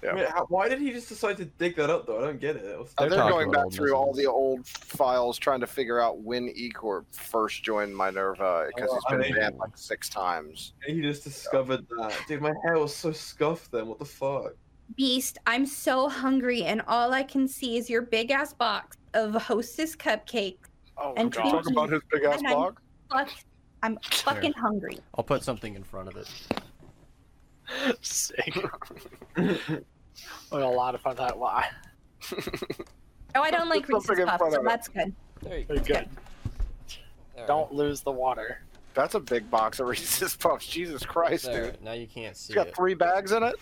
Yeah. 0.03 0.15
Wait, 0.15 0.27
how, 0.27 0.45
why 0.49 0.67
did 0.67 0.79
he 0.81 0.91
just 0.91 1.07
decide 1.07 1.37
to 1.37 1.45
dig 1.45 1.75
that 1.75 1.89
up 1.89 2.07
though? 2.07 2.19
I 2.19 2.23
don't 2.25 2.39
get 2.41 2.55
it. 2.55 2.77
What's- 2.77 2.93
They're 2.97 3.09
they're 3.09 3.29
going 3.29 3.51
back 3.51 3.65
old 3.65 3.73
through 3.73 3.93
all 3.93 4.11
the 4.13 4.25
old 4.25 4.65
files 4.67 5.37
trying 5.37 5.59
to 5.61 5.67
figure 5.67 5.99
out 6.01 6.19
when 6.19 6.47
Ecorp 6.55 7.05
first 7.11 7.63
joined 7.63 7.95
Minerva 7.95 8.67
because 8.75 8.89
Oh, 8.91 8.95
it's 8.97 9.05
I 9.07 9.11
been 9.11 9.21
mean- 9.21 9.35
banned 9.35 9.57
like 9.57 9.77
six 9.77 10.09
times. 10.09 10.73
He 10.85 11.01
just 11.01 11.23
discovered 11.23 11.85
that. 11.97 12.17
Dude, 12.27 12.41
my 12.41 12.53
hair 12.65 12.79
was 12.79 12.93
so 12.95 13.11
scuffed 13.11 13.71
then. 13.71 13.87
What 13.87 13.99
the 13.99 14.05
fuck? 14.05 14.53
Beast, 14.97 15.37
I'm 15.47 15.65
so 15.65 16.09
hungry, 16.09 16.63
and 16.63 16.81
all 16.87 17.13
I 17.13 17.23
can 17.23 17.47
see 17.47 17.77
is 17.77 17.89
your 17.89 18.01
big 18.01 18.29
ass 18.31 18.53
box 18.53 18.97
of 19.13 19.33
Hostess 19.35 19.95
cupcakes. 19.95 20.57
Oh 20.97 21.13
And 21.17 21.31
god. 21.31 21.51
Talk 21.51 21.69
about 21.69 21.89
his 21.91 22.01
big 22.11 22.23
ass 22.23 22.37
And 22.39 22.47
I'm- 22.47 22.57
blog. 22.57 22.77
Fuck, 23.11 23.29
I'm 23.83 23.97
fucking 24.03 24.53
hungry. 24.53 24.99
I'll 25.15 25.23
put 25.23 25.43
something 25.43 25.75
in 25.75 25.83
front 25.83 26.07
of 26.07 26.15
it. 26.17 26.29
Sick. 28.01 28.55
We 30.51 30.57
had 30.57 30.63
a 30.63 30.67
lot 30.67 30.93
of 30.93 31.01
fun 31.01 31.15
that 31.15 31.37
why. 31.37 31.67
Oh, 33.33 33.41
I 33.41 33.49
don't 33.49 33.69
like 33.69 33.87
Put 33.87 34.03
something 34.03 34.25
Reese's 34.25 34.37
Puffs, 34.37 34.53
so 34.53 34.59
of 34.59 34.65
it. 34.65 34.69
that's 34.69 34.87
good. 34.89 35.15
There 35.41 35.57
you 35.59 35.65
Very 35.65 35.79
good. 35.79 36.09
Don't 37.47 37.73
lose 37.73 38.01
the 38.01 38.11
water. 38.11 38.59
That's 38.93 39.15
a 39.15 39.21
big 39.21 39.49
box 39.49 39.79
of 39.79 39.87
Reese's 39.87 40.35
Puffs. 40.35 40.67
Jesus 40.67 41.05
Christ, 41.05 41.45
There, 41.45 41.71
dude. 41.71 41.81
now 41.81 41.93
you 41.93 42.07
can't 42.07 42.35
see 42.35 42.51
It's 42.51 42.55
got 42.55 42.67
it, 42.67 42.75
three 42.75 42.93
bags 42.93 43.31
in 43.31 43.41
it. 43.43 43.55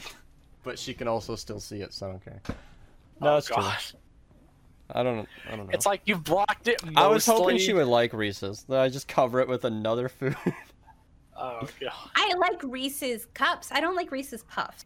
but 0.64 0.80
she 0.80 0.96
can 0.96 1.08
also 1.08 1.36
still 1.36 1.60
see 1.60 1.82
it, 1.82 1.94
so 1.94 2.08
I 2.08 2.10
don't 2.10 2.26
care. 2.26 2.42
Oh, 2.50 2.54
no, 3.22 3.34
oh 3.34 3.38
it's 3.38 3.46
true. 3.48 3.58
god. 3.58 3.78
I 4.92 5.04
don't. 5.04 5.28
I 5.48 5.56
don't 5.56 5.68
know. 5.68 5.72
It's 5.74 5.86
like 5.86 6.02
you've 6.06 6.24
blocked 6.24 6.68
it. 6.68 6.84
Mostly. 6.84 6.96
I 6.98 7.08
was 7.08 7.26
hoping 7.26 7.58
she 7.58 7.74
would 7.74 7.88
like 7.88 8.12
Reese's. 8.14 8.64
Then 8.68 8.80
I 8.80 8.90
just 8.90 9.08
cover 9.08 9.40
it 9.40 9.48
with 9.48 9.66
another 9.66 10.10
food. 10.10 10.36
Oh 11.42 11.62
god. 11.80 11.94
I 12.18 12.34
like 12.38 12.62
Reese's 12.64 13.26
cups. 13.34 13.72
I 13.72 13.80
don't 13.80 13.96
like 13.96 14.12
Reese's 14.12 14.44
puffs. 14.44 14.86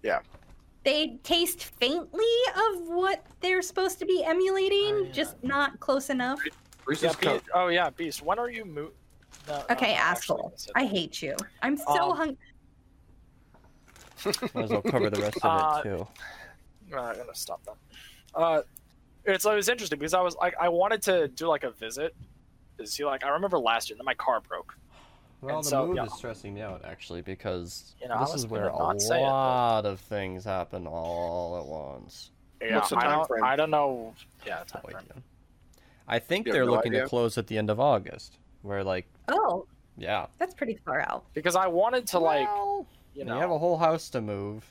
Yeah. 0.00 0.20
They 0.84 1.18
taste 1.24 1.64
faintly 1.64 2.24
of 2.56 2.82
what 2.86 3.26
they're 3.40 3.60
supposed 3.60 3.98
to 3.98 4.06
be 4.06 4.22
emulating, 4.22 4.94
Oh, 4.94 5.02
yeah. 5.06 5.12
just 5.12 5.42
not 5.42 5.80
close 5.80 6.08
enough. 6.08 6.38
Reese's 6.86 7.02
Yeah, 7.02 7.10
cup. 7.14 7.32
Beast, 7.32 7.44
oh 7.52 7.66
yeah, 7.66 7.90
Beast. 7.90 8.22
When 8.22 8.38
are 8.38 8.48
you 8.48 8.64
mo- 8.64 8.92
no, 9.48 9.56
no, 9.56 9.64
Okay, 9.72 9.94
I'm 9.94 9.98
asshole. 10.14 10.54
I 10.76 10.84
hate 10.86 11.20
you. 11.20 11.34
I'm 11.62 11.76
so 11.76 12.10
Um, 12.12 12.16
hungry. 12.16 12.36
Might 14.54 14.64
as 14.64 14.70
well 14.70 14.82
cover 14.82 15.10
the 15.10 15.20
rest 15.20 15.36
of 15.38 15.44
Uh, 15.44 15.80
it 15.80 15.82
too. 15.82 16.06
No, 16.92 16.98
I'm 16.98 17.16
gonna 17.16 17.34
stop 17.34 17.60
that. 17.64 17.76
Uh, 18.34 18.62
it's 19.32 19.44
it 19.44 19.54
was 19.54 19.68
interesting 19.68 19.98
because 19.98 20.14
I 20.14 20.20
was 20.20 20.34
like 20.36 20.54
I 20.60 20.68
wanted 20.68 21.02
to 21.02 21.28
do 21.28 21.46
like 21.48 21.64
a 21.64 21.70
visit 21.70 22.14
to 22.78 22.86
see 22.86 23.04
like 23.04 23.24
I 23.24 23.28
remember 23.30 23.58
last 23.58 23.90
year 23.90 23.96
that 23.96 24.04
my 24.04 24.14
car 24.14 24.40
broke. 24.40 24.76
Well, 25.40 25.56
and 25.56 25.64
the 25.64 25.68
so, 25.70 25.86
move 25.86 25.96
yeah. 25.96 26.04
is 26.04 26.12
stressing 26.14 26.52
me 26.54 26.60
out 26.60 26.82
actually 26.84 27.22
because 27.22 27.94
You 28.00 28.08
know, 28.08 28.18
this 28.20 28.34
is 28.34 28.46
where 28.46 28.68
gonna 28.68 28.74
a 28.74 28.78
not 28.78 29.00
say 29.00 29.18
it, 29.18 29.22
lot 29.22 29.86
of 29.86 29.98
things 30.00 30.44
happen 30.44 30.86
all 30.86 31.58
at 31.58 31.66
once. 31.66 32.30
Yeah, 32.60 32.76
What's 32.76 32.90
the 32.90 32.98
I 32.98 33.04
don't, 33.04 33.26
frame? 33.26 33.44
I 33.44 33.56
don't 33.56 33.70
know. 33.70 34.12
Yeah, 34.46 34.64
time 34.64 34.82
No 34.84 34.90
frame. 34.90 34.96
idea. 34.98 35.22
I 36.08 36.18
think 36.18 36.44
they're 36.46 36.66
no 36.66 36.72
looking 36.72 36.92
idea? 36.92 37.04
to 37.04 37.08
close 37.08 37.38
at 37.38 37.46
the 37.46 37.56
end 37.56 37.70
of 37.70 37.80
August. 37.80 38.36
Where 38.60 38.84
like, 38.84 39.06
Oh, 39.28 39.66
yeah, 39.96 40.26
that's 40.38 40.52
pretty 40.52 40.78
far 40.84 41.00
out. 41.00 41.24
because 41.32 41.56
I 41.56 41.66
wanted 41.68 42.06
to 42.08 42.18
like 42.18 42.46
Well, 42.46 42.86
you 43.14 43.24
you 43.24 43.32
have 43.32 43.50
a 43.50 43.58
whole 43.58 43.78
house 43.78 44.10
to 44.10 44.20
move. 44.20 44.70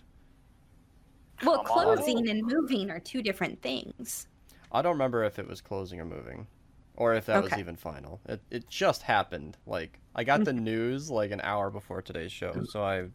Well, 1.43 1.63
Come 1.63 1.77
on. 1.77 1.95
closing 1.95 2.29
and 2.29 2.43
moving 2.45 2.91
are 2.91 2.99
two 2.99 3.21
different 3.23 3.59
things. 3.61 4.27
I 4.71 4.81
don't 4.81 4.93
remember 4.93 5.23
if 5.23 5.39
it 5.39 5.47
was 5.47 5.61
closing 5.61 5.99
or 5.99 6.05
moving, 6.05 6.47
or 6.95 7.13
if 7.13 7.25
that 7.25 7.43
was 7.43 7.57
even 7.57 7.75
final. 7.75 8.19
It 8.27 8.41
it 8.51 8.69
just 8.69 9.03
happened. 9.03 9.57
Like 9.65 9.99
I 10.15 10.23
got 10.23 10.43
the 10.45 10.53
news 10.53 11.09
like 11.09 11.31
an 11.31 11.41
hour 11.41 11.69
before 11.69 12.01
today's 12.01 12.31
show, 12.31 12.63
so 12.67 12.83
I 12.83 13.05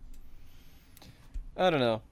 I 1.56 1.70
don't 1.70 1.80
know. 1.80 2.02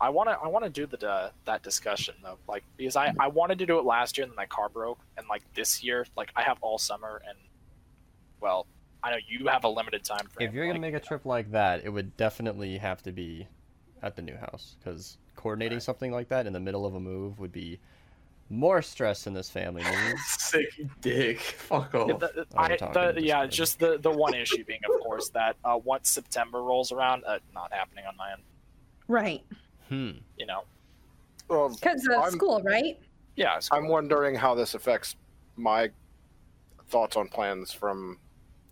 I 0.00 0.10
want 0.10 0.28
to 0.28 0.38
I 0.42 0.48
want 0.48 0.64
to 0.64 0.70
do 0.70 0.86
the 0.86 1.08
uh, 1.08 1.30
that 1.46 1.62
discussion 1.62 2.14
though, 2.22 2.38
like 2.48 2.64
because 2.76 2.96
I 2.96 3.12
I 3.18 3.28
wanted 3.28 3.58
to 3.60 3.66
do 3.66 3.78
it 3.78 3.84
last 3.84 4.16
year 4.18 4.24
and 4.24 4.30
then 4.30 4.36
my 4.36 4.46
car 4.46 4.68
broke, 4.68 5.00
and 5.16 5.26
like 5.28 5.42
this 5.54 5.82
year, 5.82 6.06
like 6.16 6.30
I 6.36 6.42
have 6.42 6.58
all 6.60 6.78
summer 6.78 7.20
and 7.26 7.38
well, 8.40 8.66
I 9.02 9.10
know 9.12 9.18
you 9.26 9.46
have 9.48 9.64
a 9.64 9.68
limited 9.68 10.04
time 10.04 10.28
frame. 10.28 10.48
If 10.48 10.54
you're 10.54 10.66
gonna 10.66 10.74
like, 10.74 10.92
make 10.92 11.02
a 11.02 11.04
trip 11.04 11.24
like 11.24 11.50
that, 11.52 11.84
it 11.84 11.88
would 11.88 12.16
definitely 12.16 12.78
have 12.78 13.02
to 13.02 13.12
be 13.12 13.48
at 14.02 14.16
the 14.16 14.22
new 14.22 14.36
house 14.36 14.76
because 14.78 15.16
coordinating 15.34 15.76
Right. 15.76 15.82
something 15.82 16.12
like 16.12 16.28
that 16.28 16.46
in 16.46 16.52
the 16.52 16.60
middle 16.60 16.84
of 16.84 16.94
a 16.94 17.00
move 17.00 17.38
would 17.38 17.52
be 17.52 17.80
more 18.48 18.80
stress 18.82 19.26
in 19.26 19.34
this 19.34 19.50
family. 19.50 19.82
Sick 20.26 20.68
dick. 21.00 21.40
Fuck 21.40 21.92
Yeah, 21.94 22.00
off. 22.00 22.20
the, 22.20 22.46
Oh, 22.56 22.58
I, 22.58 23.12
the, 23.12 23.22
yeah, 23.22 23.46
just 23.46 23.78
the 23.78 23.98
the 23.98 24.10
one 24.10 24.34
issue 24.34 24.64
being, 24.64 24.80
of 24.88 25.00
course, 25.02 25.28
that 25.30 25.56
uh, 25.64 25.78
once 25.82 26.08
September 26.10 26.62
rolls 26.62 26.92
around, 26.92 27.24
uh, 27.26 27.38
not 27.54 27.72
happening 27.72 28.04
on 28.06 28.16
my 28.16 28.32
end. 28.32 28.42
Right. 29.08 29.42
Hmm. 29.88 30.10
You 30.36 30.46
know, 30.46 30.62
Well, 31.48 31.68
Because 31.70 32.06
of 32.06 32.12
I'm- 32.22 32.30
school, 32.32 32.60
right? 32.64 32.98
yeah. 33.36 33.56
it's 33.56 33.68
I'm 33.72 33.88
wondering 33.88 34.34
how 34.34 34.54
this 34.54 34.74
affects 34.74 35.16
my 35.56 35.90
thoughts 36.88 37.16
on 37.16 37.28
plans 37.28 37.72
from 37.72 38.18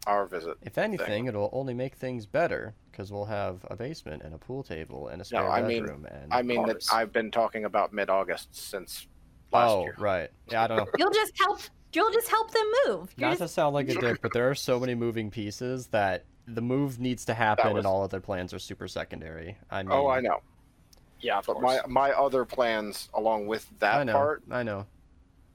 our 0.06 0.26
visit. 0.26 0.56
If 0.62 0.76
anything, 0.78 1.26
it'll 1.26 1.50
only 1.52 1.74
make 1.74 1.94
things 1.94 2.26
better 2.26 2.74
because 2.90 3.10
we'll 3.10 3.24
have 3.24 3.64
a 3.70 3.76
basement 3.76 4.22
and 4.22 4.34
a 4.34 4.38
pool 4.38 4.62
table 4.62 5.08
and 5.08 5.20
a 5.20 5.24
spare 5.24 5.48
I 5.50 5.62
mean- 5.62 5.82
bedroom 5.82 6.06
and. 6.10 6.32
I 6.32 6.42
mean 6.42 6.64
that 6.66 6.84
I've 6.92 7.12
been 7.12 7.30
talking 7.30 7.64
about 7.64 7.92
mid-August 7.92 8.54
since 8.54 9.06
last 9.54 9.70
oh, 9.70 9.82
year. 9.82 9.94
right. 9.98 10.30
Yeah, 10.50 10.64
I 10.64 10.66
don't 10.66 10.76
know. 10.78 10.86
You'll 10.98 11.10
just 11.12 11.32
help. 11.38 11.60
You'll 11.92 12.12
just 12.12 12.28
help 12.28 12.50
them 12.50 12.66
move. 12.86 13.14
You're 13.16 13.30
Not 13.30 13.38
to 13.38 13.48
sound 13.48 13.74
like 13.74 13.88
a 13.88 13.94
dick, 13.94 14.20
but 14.20 14.32
there 14.32 14.50
are 14.50 14.54
so 14.54 14.80
many 14.80 14.94
moving 14.96 15.30
pieces 15.30 15.86
that 15.88 16.24
the 16.46 16.60
move 16.60 16.98
needs 16.98 17.24
to 17.26 17.34
happen, 17.34 17.72
was- 17.72 17.78
and 17.80 17.86
all 17.86 18.02
other 18.02 18.20
plans 18.20 18.52
are 18.52 18.58
super 18.58 18.88
secondary. 18.88 19.56
I 19.70 19.82
mean, 19.84 19.92
Oh, 19.92 20.08
I 20.08 20.20
know. 20.20 20.40
Yeah, 21.20 21.38
of 21.38 21.46
But 21.46 21.54
course. 21.54 21.80
my 21.86 22.10
my 22.10 22.10
other 22.12 22.44
plans 22.44 23.08
along 23.14 23.46
with 23.46 23.66
that 23.78 23.94
I 23.94 24.04
know. 24.04 24.12
part 24.12 24.42
I 24.50 24.62
know. 24.62 24.86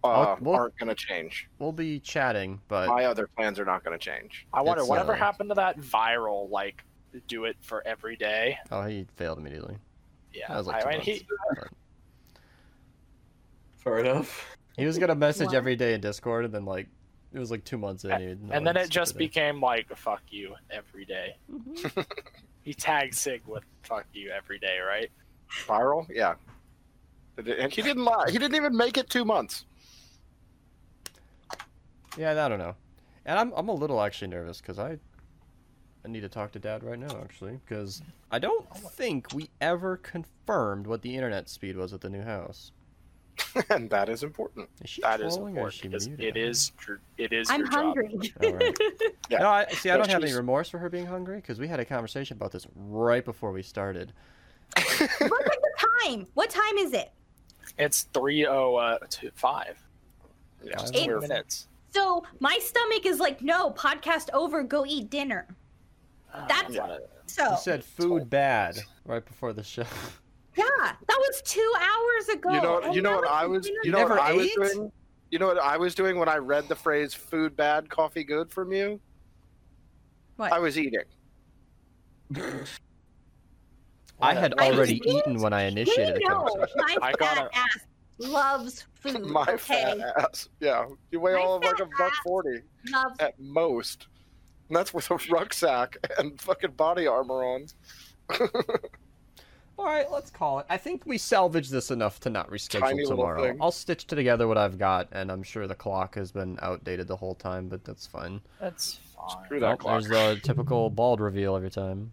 uh, 0.04 0.38
we'll- 0.40 0.56
aren't 0.56 0.78
going 0.78 0.88
to 0.90 0.96
change. 0.96 1.48
We'll 1.60 1.74
be 1.74 2.00
chatting, 2.00 2.62
but 2.70 2.88
My 2.88 3.06
other 3.06 3.28
plans 3.28 3.60
are 3.60 3.66
not 3.66 3.84
going 3.84 3.98
to 4.00 4.04
change. 4.04 4.48
I 4.54 4.62
wonder 4.62 4.82
it's, 4.82 4.90
whatever 4.90 5.14
uh, 5.14 5.18
happened 5.18 5.50
to 5.50 5.56
that 5.56 5.78
viral 5.80 6.50
like 6.50 6.84
do 7.28 7.44
it 7.46 7.58
for 7.62 7.86
every 7.86 8.16
day. 8.16 8.58
oh, 8.72 8.84
he 8.84 9.06
failed 9.18 9.38
immediately. 9.40 9.78
Yeah, 10.34 10.48
That 10.48 10.58
was 10.58 10.68
like 10.68 10.82
two 10.84 10.88
I 10.88 10.92
mean 10.92 10.98
months. 11.00 11.08
he 11.12 11.28
but- 11.54 11.68
Fair 13.90 14.00
enough. 14.00 14.58
He 14.78 14.86
was 14.86 14.98
gonna 14.98 15.16
message 15.16 15.48
What? 15.48 15.56
every 15.56 15.76
day 15.76 15.94
in 15.94 16.02
Discord, 16.02 16.46
and 16.46 16.54
then 16.54 16.66
like 16.66 16.88
it 17.34 17.40
was 17.40 17.52
like 17.52 17.64
two 17.64 17.78
months 17.78 18.06
in, 18.06 18.20
he- 18.20 18.36
no 18.48 18.54
and 18.54 18.66
then 18.66 18.78
it 18.78 18.90
just 18.90 19.12
stupid. 19.12 19.20
became 19.20 19.60
like 19.62 19.96
fuck 19.98 20.22
you 20.30 20.56
every 20.72 21.06
day. 21.06 21.36
Mm-hmm. 21.52 22.02
He 22.62 22.74
tagged 22.74 23.16
Sig 23.16 23.42
with 23.48 23.64
fuck 23.84 24.06
you 24.14 24.30
every 24.32 24.60
day, 24.60 24.78
right? 24.80 25.10
Viral, 25.66 26.08
yeah. 26.10 26.36
And 27.38 27.72
he 27.72 27.82
didn't 27.82 28.04
lie. 28.04 28.26
He 28.30 28.38
didn't 28.38 28.56
even 28.56 28.76
make 28.76 28.98
it 28.98 29.10
two 29.10 29.24
months. 29.26 29.66
Yeah, 32.18 32.32
I 32.46 32.50
don't 32.50 32.60
know. 32.60 32.76
And 33.26 33.40
I'm 33.40 33.54
I'm 33.56 33.70
a 33.70 33.74
little 33.74 34.02
actually 34.02 34.28
nervous 34.30 34.60
because 34.62 34.78
I 34.80 34.98
I 36.06 36.08
need 36.08 36.22
to 36.22 36.30
talk 36.30 36.52
to 36.54 36.60
Dad 36.60 36.84
right 36.84 37.00
now 37.00 37.18
actually 37.22 37.60
because 37.66 38.02
I 38.32 38.40
don't 38.40 38.66
think 38.94 39.34
we 39.34 39.50
ever 39.62 39.98
confirmed 39.98 40.86
what 40.88 41.02
the 41.02 41.16
internet 41.16 41.50
speed 41.50 41.76
was 41.78 41.94
at 41.94 42.02
the 42.02 42.10
new 42.10 42.22
house. 42.24 42.72
and 43.70 43.90
that 43.90 44.10
is 44.10 44.24
important. 44.24 44.70
Is 44.84 44.90
she 44.90 45.02
That 45.02 45.22
is 45.22 45.36
trolling 45.36 45.58
or 45.58 45.68
is 45.70 45.74
she 45.74 45.86
important 45.88 45.92
because 45.92 46.08
muted? 46.08 46.38
it 46.38 46.50
is 46.50 46.72
your- 46.88 47.00
it 47.18 47.34
is 47.34 47.50
I'm 47.50 47.62
your 47.62 47.70
hungry. 47.70 48.34
Oh, 48.44 48.52
right. 48.52 48.78
Yeah. 49.30 49.40
No, 49.40 49.50
I, 49.50 49.66
see, 49.70 49.90
I 49.90 49.94
Yeah, 49.94 49.98
don't 49.98 50.10
have 50.10 50.24
any 50.24 50.34
remorse 50.34 50.70
for 50.70 50.78
her 50.78 50.90
being 50.90 51.06
hungry 51.06 51.38
because 51.38 51.60
we 51.60 51.68
had 51.68 51.80
a 51.80 51.86
conversation 51.86 52.38
about 52.38 52.52
this 52.52 52.68
right 52.76 53.24
before 53.24 53.52
we 53.52 53.62
started. 53.64 54.14
Look 54.78 55.02
at 55.02 55.20
the 55.20 55.72
time. 56.04 56.28
What 56.36 56.50
time 56.50 56.78
is 56.78 56.94
it? 56.94 57.12
It's 57.78 58.04
three 58.14 58.46
oh 58.46 58.76
uh, 58.76 58.98
two 59.10 59.32
five. 59.36 59.78
Yeah, 60.64 60.74
Just 60.78 60.96
Eight 60.96 61.08
we're- 61.08 61.20
minutes. 61.22 61.68
So 61.92 62.24
my 62.40 62.60
stomach 62.62 63.06
is 63.08 63.20
like, 63.20 63.42
no, 63.42 63.72
podcast 63.72 64.30
over. 64.34 64.62
Go 64.62 64.86
eat 64.86 65.10
dinner. 65.10 65.48
That's- 66.48 66.78
Uh, 66.78 67.00
So 67.26 67.52
You 67.52 67.58
said 67.58 67.84
food 67.84 68.30
bad 68.30 68.78
right 69.06 69.26
before 69.26 69.54
the 69.54 69.64
show. 69.64 69.86
yeah, 70.60 70.92
that 71.08 71.18
was 71.18 71.42
two 71.44 71.74
hours 71.80 72.30
ago. 72.38 72.52
You 72.52 72.62
know, 72.62 72.82
oh, 72.84 72.94
you 72.94 73.02
know 73.02 73.16
what 73.16 73.28
I 73.28 73.46
was, 73.46 73.68
you 73.68 73.92
know 73.92 74.00
what 74.04 74.10
never 74.10 74.20
I 74.20 74.34
was 74.34 74.50
doing. 74.52 74.92
You 75.32 75.40
know 75.40 75.48
what 75.48 75.60
I 75.60 75.78
was 75.78 75.94
doing 75.96 76.18
when 76.18 76.28
I 76.30 76.38
read 76.38 76.68
the 76.68 76.76
phrase 76.76 77.14
"food 77.14 77.56
bad, 77.56 77.90
coffee 77.90 78.24
good" 78.24 78.52
from 78.52 78.72
you. 78.72 79.00
What? 80.38 80.52
I 80.52 80.60
was 80.60 80.78
eating. 80.78 81.02
I 84.22 84.34
had 84.34 84.54
I 84.60 84.72
already 84.72 85.00
didn't- 85.00 85.18
eaten 85.18 85.42
when 85.42 85.54
I 85.54 85.64
initiated 85.64 86.16
the 86.16 86.20
know 86.30 86.44
conversation. 86.46 86.78
my 86.78 86.98
I 87.02 87.12
fat 87.12 87.20
gotta- 87.20 87.56
ass 87.58 87.78
loves 88.18 88.86
food. 88.96 89.26
My 89.26 89.44
okay, 89.44 89.58
fat 89.58 89.98
ass. 90.18 90.50
Yeah, 90.60 90.86
you 91.12 91.20
weigh 91.22 91.36
My 91.36 91.40
all 91.42 91.56
of 91.56 91.64
like 91.64 91.80
a 91.80 91.86
buck 91.98 92.12
forty 92.24 92.62
loves. 92.92 93.16
at 93.20 93.40
most. 93.40 94.08
And 94.68 94.76
that's 94.76 94.94
with 94.94 95.10
a 95.10 95.18
rucksack 95.32 95.96
and 96.20 96.40
fucking 96.42 96.72
body 96.72 97.08
armor 97.08 97.44
on. 97.44 97.66
All 99.80 99.86
right, 99.86 100.12
let's 100.12 100.30
call 100.30 100.60
it. 100.60 100.66
I 100.70 100.76
think 100.76 101.06
we 101.06 101.18
salvaged 101.18 101.72
this 101.72 101.90
enough 101.90 102.20
to 102.22 102.30
not 102.30 102.50
reschedule 102.52 102.82
Tiny 102.82 103.06
tomorrow. 103.06 103.56
I'll 103.62 103.72
stitch 103.72 104.06
together 104.08 104.46
what 104.46 104.58
I've 104.58 104.78
got, 104.78 105.08
and 105.14 105.32
I'm 105.32 105.42
sure 105.42 105.68
the 105.68 105.76
clock 105.76 106.16
has 106.16 106.34
been 106.34 106.60
outdated 106.62 107.08
the 107.08 107.16
whole 107.16 107.34
time, 107.34 107.70
but 107.70 107.86
that's 107.86 108.06
fine. 108.06 108.42
That's 108.60 109.00
fine. 109.16 109.46
Screw 109.46 109.60
that 109.62 109.72
Oh, 109.72 109.78
clock. 109.78 109.94
there's 110.04 110.08
the 110.10 110.42
typical 110.44 110.90
bald 110.90 111.22
reveal 111.22 111.56
every 111.56 111.70
time. 111.72 112.12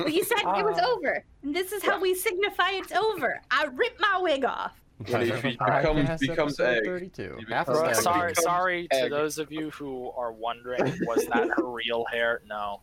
Well, 0.00 0.08
you 0.08 0.24
said 0.24 0.38
it 0.40 0.46
was 0.46 0.78
Ah. 0.82 0.86
over. 0.96 1.24
And 1.44 1.54
this 1.54 1.70
is 1.70 1.84
how 1.84 2.00
we 2.00 2.12
signify 2.14 2.70
it's 2.72 2.90
over. 2.92 3.40
I 3.52 3.66
rip 3.66 3.96
my 4.00 4.18
wig 4.20 4.44
off. 4.44 4.72
When 5.06 5.22
he 5.26 5.30
becomes- 5.56 6.18
becomes 6.20 6.58
episode 6.58 6.76
egg. 6.78 6.84
32. 6.84 7.38
Half 7.48 7.68
a 7.68 7.72
becomes- 7.72 8.02
Sorry, 8.02 8.30
becomes 8.32 8.42
sorry 8.44 8.88
to 8.88 8.96
egg. 9.04 9.10
those 9.12 9.38
of 9.38 9.52
you 9.52 9.70
who 9.70 10.10
are 10.16 10.32
wondering, 10.32 10.92
was 11.02 11.24
that 11.26 11.48
her 11.56 11.64
real 11.70 12.04
hair? 12.10 12.42
No, 12.48 12.80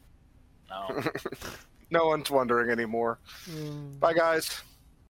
no. 0.70 1.04
no 1.90 2.08
one's 2.08 2.30
wondering 2.32 2.70
anymore. 2.70 3.20
Mm. 3.50 4.00
Bye, 4.00 4.14
guys. 4.14 4.62